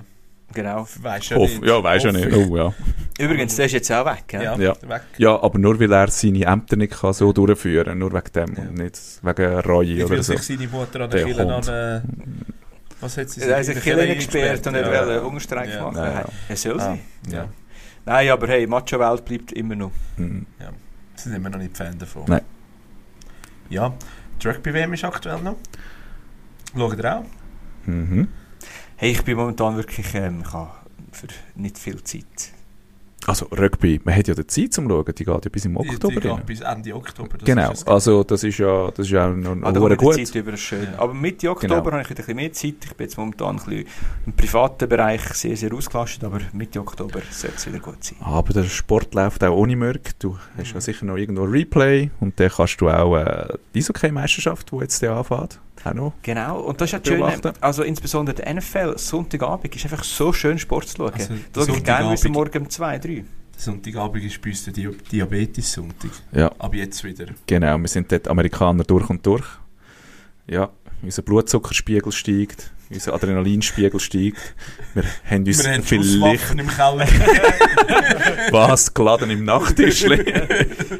genau. 0.53 0.88
Weisst 1.02 1.30
ja 1.30 1.38
Hoff, 1.38 1.49
nicht. 1.49 1.65
ja, 1.65 1.81
weiß 1.84 2.03
ja 2.03 2.11
nicht. 2.14 2.26
ich. 2.27 2.35
Oh, 2.35 2.56
ja. 2.57 2.73
Übrigens, 3.19 3.56
der 3.56 3.65
ist 3.68 3.72
jetzt 3.73 3.91
auch 3.91 4.06
weg. 4.06 4.23
Ja, 4.34 4.56
Ja. 4.57 4.73
weg. 4.88 5.02
ja, 5.18 5.41
aber 5.41 5.60
nur 5.60 5.80
weil 5.80 5.91
er 5.93 6.07
seine 6.10 6.43
Ämter 6.45 6.76
nicht 6.77 6.93
kann 6.93 7.11
so 7.14 7.31
durchführen 7.34 7.98
nur 7.99 8.11
wegen 8.14 8.31
dem 8.35 8.56
Ja. 8.56 8.61
und 8.64 8.73
nicht 8.77 8.99
wegen 9.22 9.60
Reue 9.60 9.88
Wie 9.88 10.03
oder 10.03 10.23
so. 10.23 10.34
sich 10.34 10.41
seine 10.43 10.68
Mutter 10.69 11.02
an 11.02 11.10
Der 11.10 11.23
Kille 11.26 11.53
an 11.56 11.68
äh, 11.68 12.02
Was 13.02 13.18
hat 13.18 13.30
sie 13.30 13.41
Er 13.41 13.57
hat 13.57 13.65
sich 13.65 13.80
Kille 13.81 14.14
gesperrt 14.15 14.65
und 14.68 14.73
nicht 14.73 14.85
Ja. 14.85 15.06
wollen 15.07 15.23
Hungerstreik 15.23 15.69
Ja. 15.73 15.84
machen. 15.84 15.98
Ja, 15.98 16.11
ja. 16.22 16.26
Er 16.49 16.56
soll 16.57 16.80
Ah, 16.81 16.98
sie. 17.26 17.34
ja. 17.34 17.48
Nein, 18.06 18.30
aber 18.30 18.48
hey, 18.48 18.65
Macho-Welt 18.68 19.23
bleibt 19.26 19.52
immer 19.53 19.76
noch. 19.76 19.91
Mhm. 20.18 20.45
Sind 21.23 21.35
immer 21.35 21.49
noch 21.49 21.60
nicht 21.60 21.77
Fan 21.77 21.98
davon. 21.99 22.26
Nein. 22.27 22.41
Ja, 23.69 23.93
die 24.41 24.48
Rugby-WM 24.48 24.93
ist 24.93 25.03
aktuell 25.03 25.39
noch. 25.41 25.57
Schaut 26.76 26.98
ihr 26.98 27.18
auch? 27.18 27.26
Mhm. 27.85 28.27
Hey, 28.95 29.11
ich 29.11 29.23
bin 29.23 29.38
momentan 29.38 29.76
wirklich, 29.76 30.14
ähm, 30.15 30.41
ich 30.41 30.53
habe 30.53 30.72
für 31.11 31.27
nicht 31.56 31.77
viel 31.77 32.03
Zeit. 32.03 32.53
Also 33.27 33.45
Rugby, 33.52 34.02
man 34.03 34.15
hat 34.15 34.27
ja 34.27 34.34
die 34.34 34.48
Zeit 34.48 34.73
zum 34.73 34.89
Schauen, 34.89 35.06
die 35.06 35.14
geht 35.26 35.27
ja 35.45 35.49
bis 35.52 35.65
im 35.65 35.76
Die- 35.76 35.84
die 35.84 35.89
Oktober 35.93 36.19
geht 36.22 36.45
bis 36.48 36.61
Ende 36.61 36.95
Oktober. 36.95 37.38
das 37.38 37.45
Genau, 37.45 37.72
ist 37.72 37.88
also 37.88 38.23
das 38.23 38.43
ist 38.43 38.57
ja, 38.57 38.88
das 38.89 39.06
ist 39.06 39.11
ja 39.11 39.30
noch, 39.30 39.56
Ah, 39.61 39.72
da 39.72 39.88
die 39.89 39.95
gut. 39.95 40.15
Zeit 40.15 40.34
über, 40.34 40.57
schön. 40.57 40.85
Ja. 40.91 40.98
Aber 40.99 41.14
Mitte 41.14 41.49
Oktober 41.52 41.76
Genau. 41.81 41.91
habe 41.91 42.02
ich 42.02 42.10
wieder 42.10 42.19
ein 42.22 42.26
bisschen 42.26 42.35
mehr 42.35 42.52
Zeit. 42.52 42.76
Ich 42.84 42.93
bin 42.95 43.06
jetzt 43.06 43.18
momentan 43.18 43.49
ein 43.49 43.56
bisschen 43.64 43.85
im 44.26 44.34
privaten 44.34 44.89
Bereich 44.89 45.22
sehr, 45.35 45.56
sehr 45.56 45.72
ausgelastet, 45.72 46.23
aber 46.23 46.39
Mitte 46.53 46.80
Oktober 46.80 47.22
sollte 47.30 47.56
es 47.57 47.68
wieder 47.68 47.80
gut 47.80 48.03
sein. 48.03 48.18
Aber 48.22 48.53
der 48.53 48.64
Sport 48.64 49.14
läuft 49.14 49.43
auch 49.43 49.56
ohne 49.56 49.76
Mörk. 49.76 50.18
Du 50.19 50.38
hast 50.57 50.73
ja 50.73 50.81
sicher 50.81 51.06
noch 51.06 51.18
irgendwo 51.18 51.43
ein 51.43 51.52
Replay 51.52 52.10
und 52.22 52.39
dann 52.39 52.49
kannst 52.49 52.81
du 52.81 52.89
auch 52.89 53.18
äh, 53.18 53.53
die 53.76 53.80
Eishockey-Meisterschaft, 53.80 54.72
die 54.72 54.77
jetzt 54.77 55.03
anfängt, 55.03 55.60
noch. 55.94 56.14
Genau, 56.22 56.60
und 56.62 56.80
das 56.80 56.94
ist 56.94 57.06
ja 57.06 57.16
Beobachten. 57.18 57.53
also 57.62 57.84
insbesondere 57.84 58.36
der 58.36 58.53
NFL, 58.53 58.98
Sonntagabend 58.98 59.76
ist 59.76 59.84
einfach 59.86 60.03
so 60.03 60.32
schön 60.34 60.58
Sport 60.60 60.88
zu 60.88 60.98
schauen. 60.98 61.14
Also, 61.14 61.34
da 61.53 61.66
schaue 61.66 61.78
ich 61.78 61.84
gerne 61.84 62.12
bis 62.12 62.28
morgen 62.28 62.64
um 62.64 62.70
2, 62.70 62.99
3. 62.99 63.26
Sonntagabend 63.58 64.24
ist 64.24 64.41
bei 64.41 64.49
uns 64.49 64.64
der 64.64 64.74
Di 64.74 64.90
Diabetes-Sonntag. 65.12 66.12
Ja, 66.32 66.52
Ab 66.58 66.74
jetzt 66.74 67.03
wieder. 67.03 67.26
genau. 67.45 67.78
Wir 67.78 67.88
sind 67.88 68.12
dort 68.12 68.28
Amerikaner 68.28 68.84
durch 68.84 69.10
und 69.10 69.26
durch. 69.26 69.45
Ja, 70.48 70.70
unser 71.03 71.22
Blutzuckerspiegel 71.22 72.12
steigt, 72.12 72.72
unser 72.90 73.14
Adrenalinspiegel 73.14 73.99
steigt. 73.99 74.56
Wir 74.94 75.03
haben 75.30 75.45
uns 75.45 75.64
Wir 75.64 75.74
haben 75.74 75.84
vielleicht 75.84 76.52
im 76.52 76.68
Keller. 76.68 77.08
was 78.52 78.94
geladen 78.94 79.30
im 79.30 79.45
Nachttischli. 79.45 80.24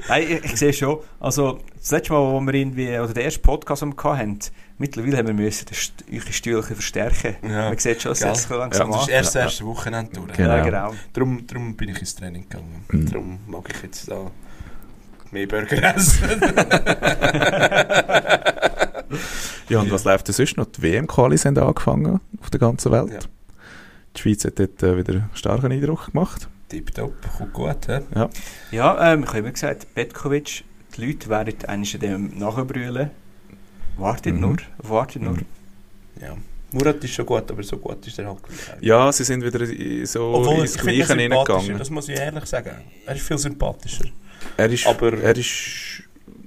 Nein, 0.08 0.24
ich, 0.30 0.46
ich 0.46 0.56
sehe 0.58 0.74
schon. 0.74 1.00
Also, 1.20 1.60
das 1.78 1.92
letzte 1.92 2.14
Mal, 2.14 2.20
wo 2.20 2.40
wir 2.40 2.54
irgendwie, 2.54 2.90
oder 2.98 3.14
der 3.14 3.24
erste 3.26 3.42
Podcast, 3.42 3.82
den 3.82 3.94
wir 3.94 4.18
hatten, 4.18 4.40
mittlerweile 4.82 5.18
haben 5.18 5.28
wir 5.28 5.34
müssen 5.34 5.66
eure 6.12 6.34
Stühle 6.34 6.64
verstärken. 6.64 7.36
Ja. 7.44 7.70
Man 7.70 7.78
sieht 7.78 8.02
schon, 8.02 8.12
es 8.12 8.20
Gell? 8.20 8.36
setzt 8.36 8.50
so 8.50 8.56
Ja, 8.56 8.60
langsam 8.62 8.92
das 8.92 9.02
ist 9.04 9.10
erst 9.10 9.28
das 9.28 9.34
Ja. 9.36 9.42
erste 9.42 9.66
Wochenende 9.66 10.12
durch. 10.14 10.34
Genau. 10.34 10.50
Ja, 10.58 10.64
genau. 10.64 10.94
Darum, 11.14 11.48
darum 11.48 11.76
bin 11.76 11.90
ich 11.90 12.00
ins 12.00 12.16
Training 12.16 12.44
gegangen. 12.50 12.84
Mhm. 12.92 13.06
Darum 13.10 13.40
mag 13.48 13.70
ich 13.74 13.82
jetzt 13.84 14.10
da 14.12 14.30
mehr 15.32 15.48
Burger 15.48 15.96
essen. 15.96 16.24
Ja, 19.70 19.80
und 19.80 19.92
was 19.92 20.04
läuft 20.04 20.28
denn 20.28 20.34
sonst 20.36 20.58
noch? 20.58 20.66
Die 20.66 20.82
WM-Qualis 20.82 21.46
haben 21.46 21.58
angefangen 21.58 22.20
auf 22.42 22.50
der 22.50 22.60
ganzen 22.60 22.92
Welt. 22.92 23.12
Ja. 23.14 23.20
Die 24.16 24.22
Schweiz 24.22 24.44
hat 24.44 24.60
dort 24.60 24.84
äh, 24.84 24.98
wieder 24.98 25.14
einen 25.14 25.30
starken 25.34 25.72
Eindruck 25.72 26.12
gemacht. 26.12 26.48
Tipptopp, 26.70 27.14
kommt 27.38 27.54
gut. 27.54 27.88
He? 27.88 28.00
Ja, 28.76 29.14
ähm, 29.14 29.24
ich 29.24 29.30
habe 29.30 29.40
immer 29.40 29.52
gesagt, 29.52 29.88
Petkovic, 29.96 30.64
die 30.96 31.06
Leute 31.06 31.30
werden 31.30 31.54
eigentlich 31.68 31.98
dem 32.00 32.38
nachbrüllen. 32.38 33.12
Wartet 33.98 34.36
Mhm. 34.36 34.42
nur, 34.42 34.58
wartet 34.80 35.22
nur. 35.22 35.34
Mhm. 35.34 35.46
Ja. 36.22 36.38
Murat 36.74 37.04
ist 37.04 37.14
schon 37.14 37.26
gut, 37.26 37.52
aber 37.52 37.64
so 37.64 37.78
gut 37.78 38.06
ist 38.08 38.18
er 38.18 38.28
halt 38.28 38.38
auch. 38.38 38.42
Ja, 38.82 39.12
sie 39.12 39.26
sind 39.26 39.44
wieder 39.44 39.66
so 40.08 40.34
Obwohl, 40.36 40.62
ins 40.62 40.78
Gleiche 40.78 41.14
hineingegangen. 41.16 41.78
das 41.78 41.90
muss 41.90 42.08
ich 42.08 42.18
ehrlich 42.18 42.46
sagen. 42.46 42.72
Er 43.06 43.16
ist 43.16 43.24
viel 43.28 43.38
sympathischer. 43.38 44.06
Er 44.56 44.70
ist, 44.70 44.88
aber- 44.88 45.14
er 45.22 45.36
ist 45.36 46.04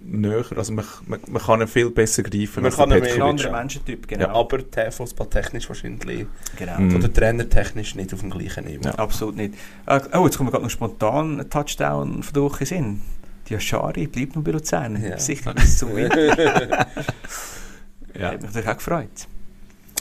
näher, 0.07 0.45
also 0.57 0.73
man, 0.73 0.85
man, 1.07 1.21
man 1.29 1.43
kann 1.43 1.61
ihn 1.61 1.69
viel 1.69 1.91
besser 1.91 2.23
greifen 2.23 2.63
Man 2.63 2.67
als 2.67 2.77
kann 2.77 2.89
der 2.89 2.99
ihn 2.99 3.03
mehr- 3.05 3.11
Ein 3.13 3.17
Petkovic. 3.19 3.31
anderer 3.31 3.51
ja. 3.51 3.59
Menschentyp, 3.59 4.11
Ja. 4.11 4.17
genau. 4.19 4.41
Aber 4.41 4.59
der 4.59 4.93
fußballtechnisch 4.93 5.69
wahrscheinlich. 5.69 6.27
genau. 6.57 6.79
Mhm. 6.81 6.97
Oder 6.97 7.13
trainertechnisch 7.13 7.95
nicht 7.95 8.13
auf 8.15 8.21
dem 8.21 8.31
gleichen 8.31 8.65
Niveau. 8.65 8.85
Ja. 8.85 8.95
Absolut 8.95 9.37
nicht. 9.37 9.55
Äh, 9.87 10.01
oh, 10.15 10.25
jetzt 10.25 10.37
kommt 10.39 10.47
mir 10.49 10.53
gerade 10.53 10.65
noch 10.65 10.71
spontan 10.71 11.41
ein 11.41 11.51
Touchdown 11.51 12.23
von 12.23 12.33
der 12.33 12.43
Woche 12.43 12.61
in 12.61 12.67
Sinn. 12.67 13.01
Die 13.49 13.57
Aschari 13.57 14.07
bleibt 14.07 14.37
noch 14.37 14.43
bei 14.43 14.53
Luzern. 14.53 15.03
Ja. 15.03 15.19
Sicher 15.19 15.53
bis 15.55 15.79
zum 15.79 15.95
Winter. 15.95 16.87
Ja. 18.19 18.29
Hat 18.31 18.43
mich 18.43 18.43
natürlich 18.43 18.69
auch 18.69 18.77
gefreut. 18.77 19.29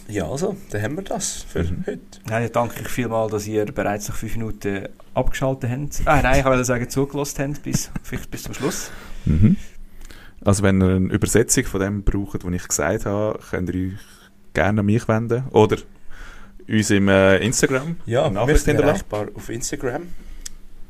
Ja, 0.07 0.29
also, 0.29 0.55
dann 0.69 0.81
haben 0.81 0.95
wir 0.97 1.03
das 1.03 1.45
für 1.47 1.63
Mhm. 1.63 1.83
heute. 1.87 1.99
Nein, 2.27 2.43
ja, 2.43 2.49
danke 2.49 2.81
ich 2.81 2.87
vielmals, 2.89 3.31
dass 3.31 3.47
ihr 3.47 3.65
bereits 3.65 4.07
nach 4.09 4.15
fünf 4.15 4.35
Minuten 4.35 4.87
abgeschaltet 5.13 5.69
habt. 5.69 6.01
Ah, 6.05 6.21
nein, 6.21 6.39
ich 6.39 6.45
wollte 6.45 6.65
sagen, 6.65 6.89
zugelassen 6.89 7.53
habt, 7.53 7.63
bis, 7.63 7.89
vielleicht 8.03 8.29
bis 8.29 8.43
zum 8.43 8.53
Schluss. 8.53 8.91
Mhm. 9.25 9.55
Also 10.45 10.61
wenn 10.61 10.81
ihr 10.81 10.95
eine 10.95 11.13
Übersetzung 11.13 11.63
von 11.63 11.79
dem 11.79 12.03
braucht, 12.03 12.43
was 12.45 12.53
ich 12.53 12.67
gesagt 12.67 13.05
habe, 13.05 13.39
könnt 13.49 13.73
ihr 13.73 13.93
euch 13.93 13.99
gerne 14.53 14.81
an 14.81 14.85
mich 14.85 15.07
wenden. 15.07 15.45
Oder 15.51 15.77
uns 16.67 16.89
im 16.91 17.07
äh, 17.07 17.37
Instagram 17.37 17.95
Ja, 18.05 18.29
wir 18.47 18.57
sind 18.57 18.79
erreichbar 18.79 19.27
auf 19.33 19.49
Instagram. 19.49 20.03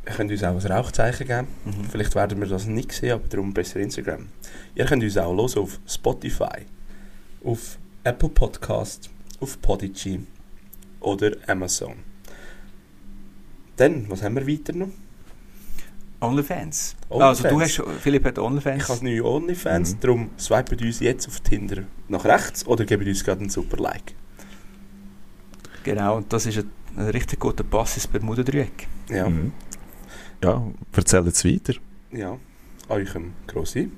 Ihr 0.06 0.12
könnt 0.14 0.32
uns 0.32 0.44
auch 0.44 0.50
ein 0.64 0.72
Rauchzeichen 0.72 1.26
geben. 1.28 1.48
Mhm. 1.66 1.86
Vielleicht 1.90 2.14
werden 2.16 2.40
wir 2.42 2.48
das 2.48 2.66
nicht 2.66 2.92
sehen, 2.92 3.14
aber 3.14 3.28
darum 3.30 3.54
besser 3.54 3.80
Instagram. 3.80 4.28
Ihr 4.76 4.86
könnt 4.86 5.04
uns 5.04 5.18
auch 5.18 5.34
hören 5.36 5.58
auf 5.64 5.80
Spotify, 5.88 6.66
auf 7.44 7.78
Apple 8.04 8.30
Podcast, 8.30 9.10
auf 9.40 9.62
Podigy 9.62 10.20
oder 11.00 11.32
Amazon. 11.48 11.94
Dann, 13.78 14.10
was 14.10 14.22
haben 14.24 14.36
wir 14.36 14.46
weiter 14.48 14.74
noch? 14.74 14.90
OnlyFans. 16.20 16.96
OnlyFans. 17.10 17.46
Also 17.46 17.50
du 17.50 17.62
hast, 17.62 18.02
Philipp 18.02 18.26
hat 18.26 18.40
OnlyFans. 18.40 18.84
Ich 18.84 18.90
habe 18.90 19.04
neue 19.06 19.26
OnlyFans, 19.26 19.96
Mhm. 19.96 20.00
darum 20.02 20.30
swipet 20.38 20.82
uns 20.82 21.00
jetzt 21.00 21.28
auf 21.28 21.40
Tinder 21.42 21.84
nach 22.08 22.24
rechts 22.26 22.66
oder 22.68 22.86
gebt 22.86 23.06
uns 23.06 23.24
gerade 23.24 23.42
einen 23.42 23.50
super 23.50 23.78
Like. 23.78 24.14
Genau, 25.84 26.18
und 26.18 26.32
das 26.32 26.46
ist 26.46 26.58
ein, 26.60 26.70
ein 26.96 27.08
richtig 27.10 27.40
guter 27.40 27.64
Pass 27.64 27.96
ins 27.96 28.08
Bermuda-Dreieck. 28.08 28.88
Ja, 29.10 29.28
Mhm. 29.30 29.52
Ja, 30.44 30.62
erzählt 30.96 31.28
es 31.28 31.46
weiter. 31.46 31.74
ja. 32.12 32.38
Eurem 32.90 33.32
Grossi, 33.48 33.90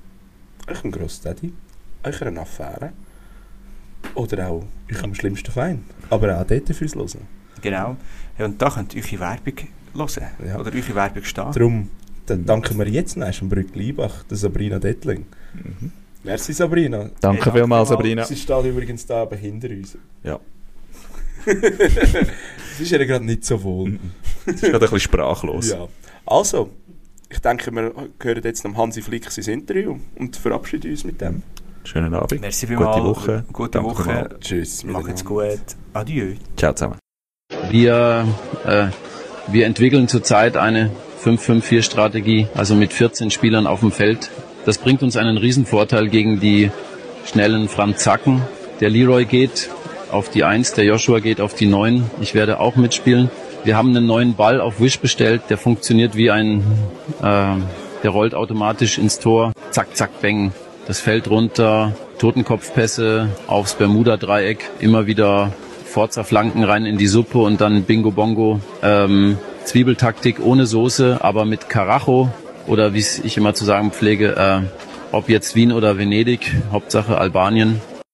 eurem 0.68 0.92
Grossdaddy, 0.92 1.52
eurer 2.04 2.38
Affäre 2.38 2.94
oder 4.14 4.48
auch 4.50 4.64
eurem 4.94 5.16
schlimmsten 5.16 5.52
Feind. 5.52 5.82
Aber 6.12 6.40
auch 6.40 6.46
dort 6.46 6.70
fürs 6.70 6.94
Hören. 6.94 7.28
Genau. 7.62 7.98
Ja, 8.38 8.46
und 8.46 8.62
da 8.62 8.70
könnt 8.70 8.94
ihr 8.94 9.04
eure 9.04 9.20
Werbung 9.20 9.54
hören. 9.96 10.28
Ja. 10.46 10.60
Oder 10.60 10.72
eure 10.72 10.96
Werbung 10.96 11.24
stehen. 11.24 11.52
Darum 11.52 11.90
dann 12.28 12.46
danken 12.46 12.78
wir 12.78 12.88
jetzt 12.88 13.18
noch 13.18 13.32
dem 13.32 13.50
Brück 13.50 13.76
Liebach, 13.76 14.24
der 14.30 14.38
Sabrina 14.38 14.78
Dettling. 14.80 15.26
Mhm. 15.54 15.92
Merci 16.24 16.54
Sabrina. 16.54 17.10
Danke 17.20 17.20
danke 17.22 17.52
vielmals. 17.52 17.90
Sabrina. 17.90 18.24
Sie 18.24 18.36
steht 18.36 18.66
übrigens 18.66 19.06
da 19.06 19.24
oben 19.24 19.38
hinter 19.38 19.70
uns. 19.70 19.98
Ja. 20.24 20.40
Es 22.76 22.82
ist 22.82 22.92
ihr 22.92 23.06
gerade 23.06 23.24
nicht 23.24 23.46
so 23.46 23.64
wohl. 23.64 23.92
Mhm. 23.92 24.00
Es 24.46 24.56
ist 24.56 24.62
gerade 24.64 24.74
ein 24.76 24.80
bisschen 24.80 25.00
sprachlos. 25.00 25.70
Ja. 25.70 25.88
Also, 26.26 26.70
ich 27.30 27.40
denke, 27.40 27.72
wir 27.72 27.94
hören 28.22 28.42
jetzt 28.44 28.66
am 28.66 28.78
Hansi 28.78 29.02
Flick 29.02 29.30
sein 29.30 29.54
Interview 29.54 29.98
und 30.16 30.36
verabschieden 30.36 30.92
uns 30.92 31.04
mit 31.04 31.22
dem. 31.22 31.44
Schönen 31.84 32.14
Abend. 32.16 32.42
Merci 32.42 32.66
Gute 32.66 32.78
vielmals. 32.80 33.04
Woche. 33.04 33.46
Gute 33.54 33.72
Danke 33.72 33.90
Woche. 33.90 34.04
vielmals. 34.04 34.40
Tschüss. 34.40 34.84
Macht's 34.84 35.24
gut. 35.24 35.60
Adieu. 35.94 36.34
Ciao 36.58 36.74
zusammen. 36.74 36.98
Wir, 37.70 38.26
äh, 38.66 38.88
wir 39.48 39.66
entwickeln 39.68 40.08
zurzeit 40.08 40.58
eine 40.58 40.90
5-5-4-Strategie, 41.24 42.48
also 42.56 42.74
mit 42.76 42.92
14 42.92 43.30
Spielern 43.30 43.68
auf 43.68 43.82
dem 43.82 43.92
Feld. 43.92 44.32
Das 44.66 44.80
bringt 44.80 45.04
uns 45.04 45.16
einen 45.16 45.38
Riesenvorteil 45.38 46.10
gegen 46.10 46.40
die 46.40 46.72
schnellen 47.26 47.70
Franz 47.70 48.00
Zacken. 48.04 48.42
Der 48.80 48.90
Leroy 48.90 49.26
geht 49.26 49.70
auf 50.12 50.30
die 50.30 50.44
1, 50.44 50.74
der 50.74 50.86
Joshua 50.86 51.20
geht 51.20 51.40
auf 51.40 51.54
die 51.54 51.68
9. 51.68 52.10
Ich 52.20 52.34
werde 52.34 52.60
auch 52.60 52.76
mitspielen. 52.76 53.30
Wir 53.66 53.76
haben 53.76 53.90
einen 53.90 54.06
neuen 54.06 54.36
Ball 54.36 54.62
auf 54.62 54.80
Wish 54.80 55.00
bestellt, 55.00 55.42
der 55.50 55.58
funktioniert 55.58 56.16
wie 56.16 56.30
ein, 56.30 56.60
äh, 57.24 57.56
der 58.04 58.10
rollt 58.12 58.36
automatisch 58.36 59.00
ins 59.00 59.18
Tor. 59.18 59.54
Zack, 59.72 59.96
zack, 59.98 60.22
bang. 60.22 60.52
Das 60.86 61.00
fällt 61.00 61.32
runter. 61.32 61.96
Totenkopfpässe 62.20 63.30
aufs 63.48 63.74
Bermuda-Dreieck. 63.74 64.70
Immer 64.80 65.08
wieder 65.08 65.52
Forza-Flanken 65.84 66.64
rein 66.64 66.86
in 66.86 67.00
die 67.00 67.08
Suppe 67.08 67.40
und 67.40 67.60
dann 67.60 67.86
Bingo 67.86 68.12
Bongo. 68.12 68.60
Ähm, 68.84 69.40
Zwiebeltaktik 69.64 70.46
ohne 70.46 70.68
Soße, 70.68 71.18
aber 71.22 71.46
mit 71.46 71.68
Karacho 71.68 72.30
oder 72.68 72.94
wie 72.94 73.00
ich 73.00 73.36
immer 73.36 73.56
zu 73.56 73.66
sagen 73.66 73.90
pflege, 73.90 74.36
äh, 74.36 74.60
ob 75.12 75.28
jetzt 75.28 75.56
Wien 75.56 75.72
oder 75.72 75.98
Venedig, 75.98 76.54
Hauptsache 76.72 77.18
Albanien. 77.18 77.82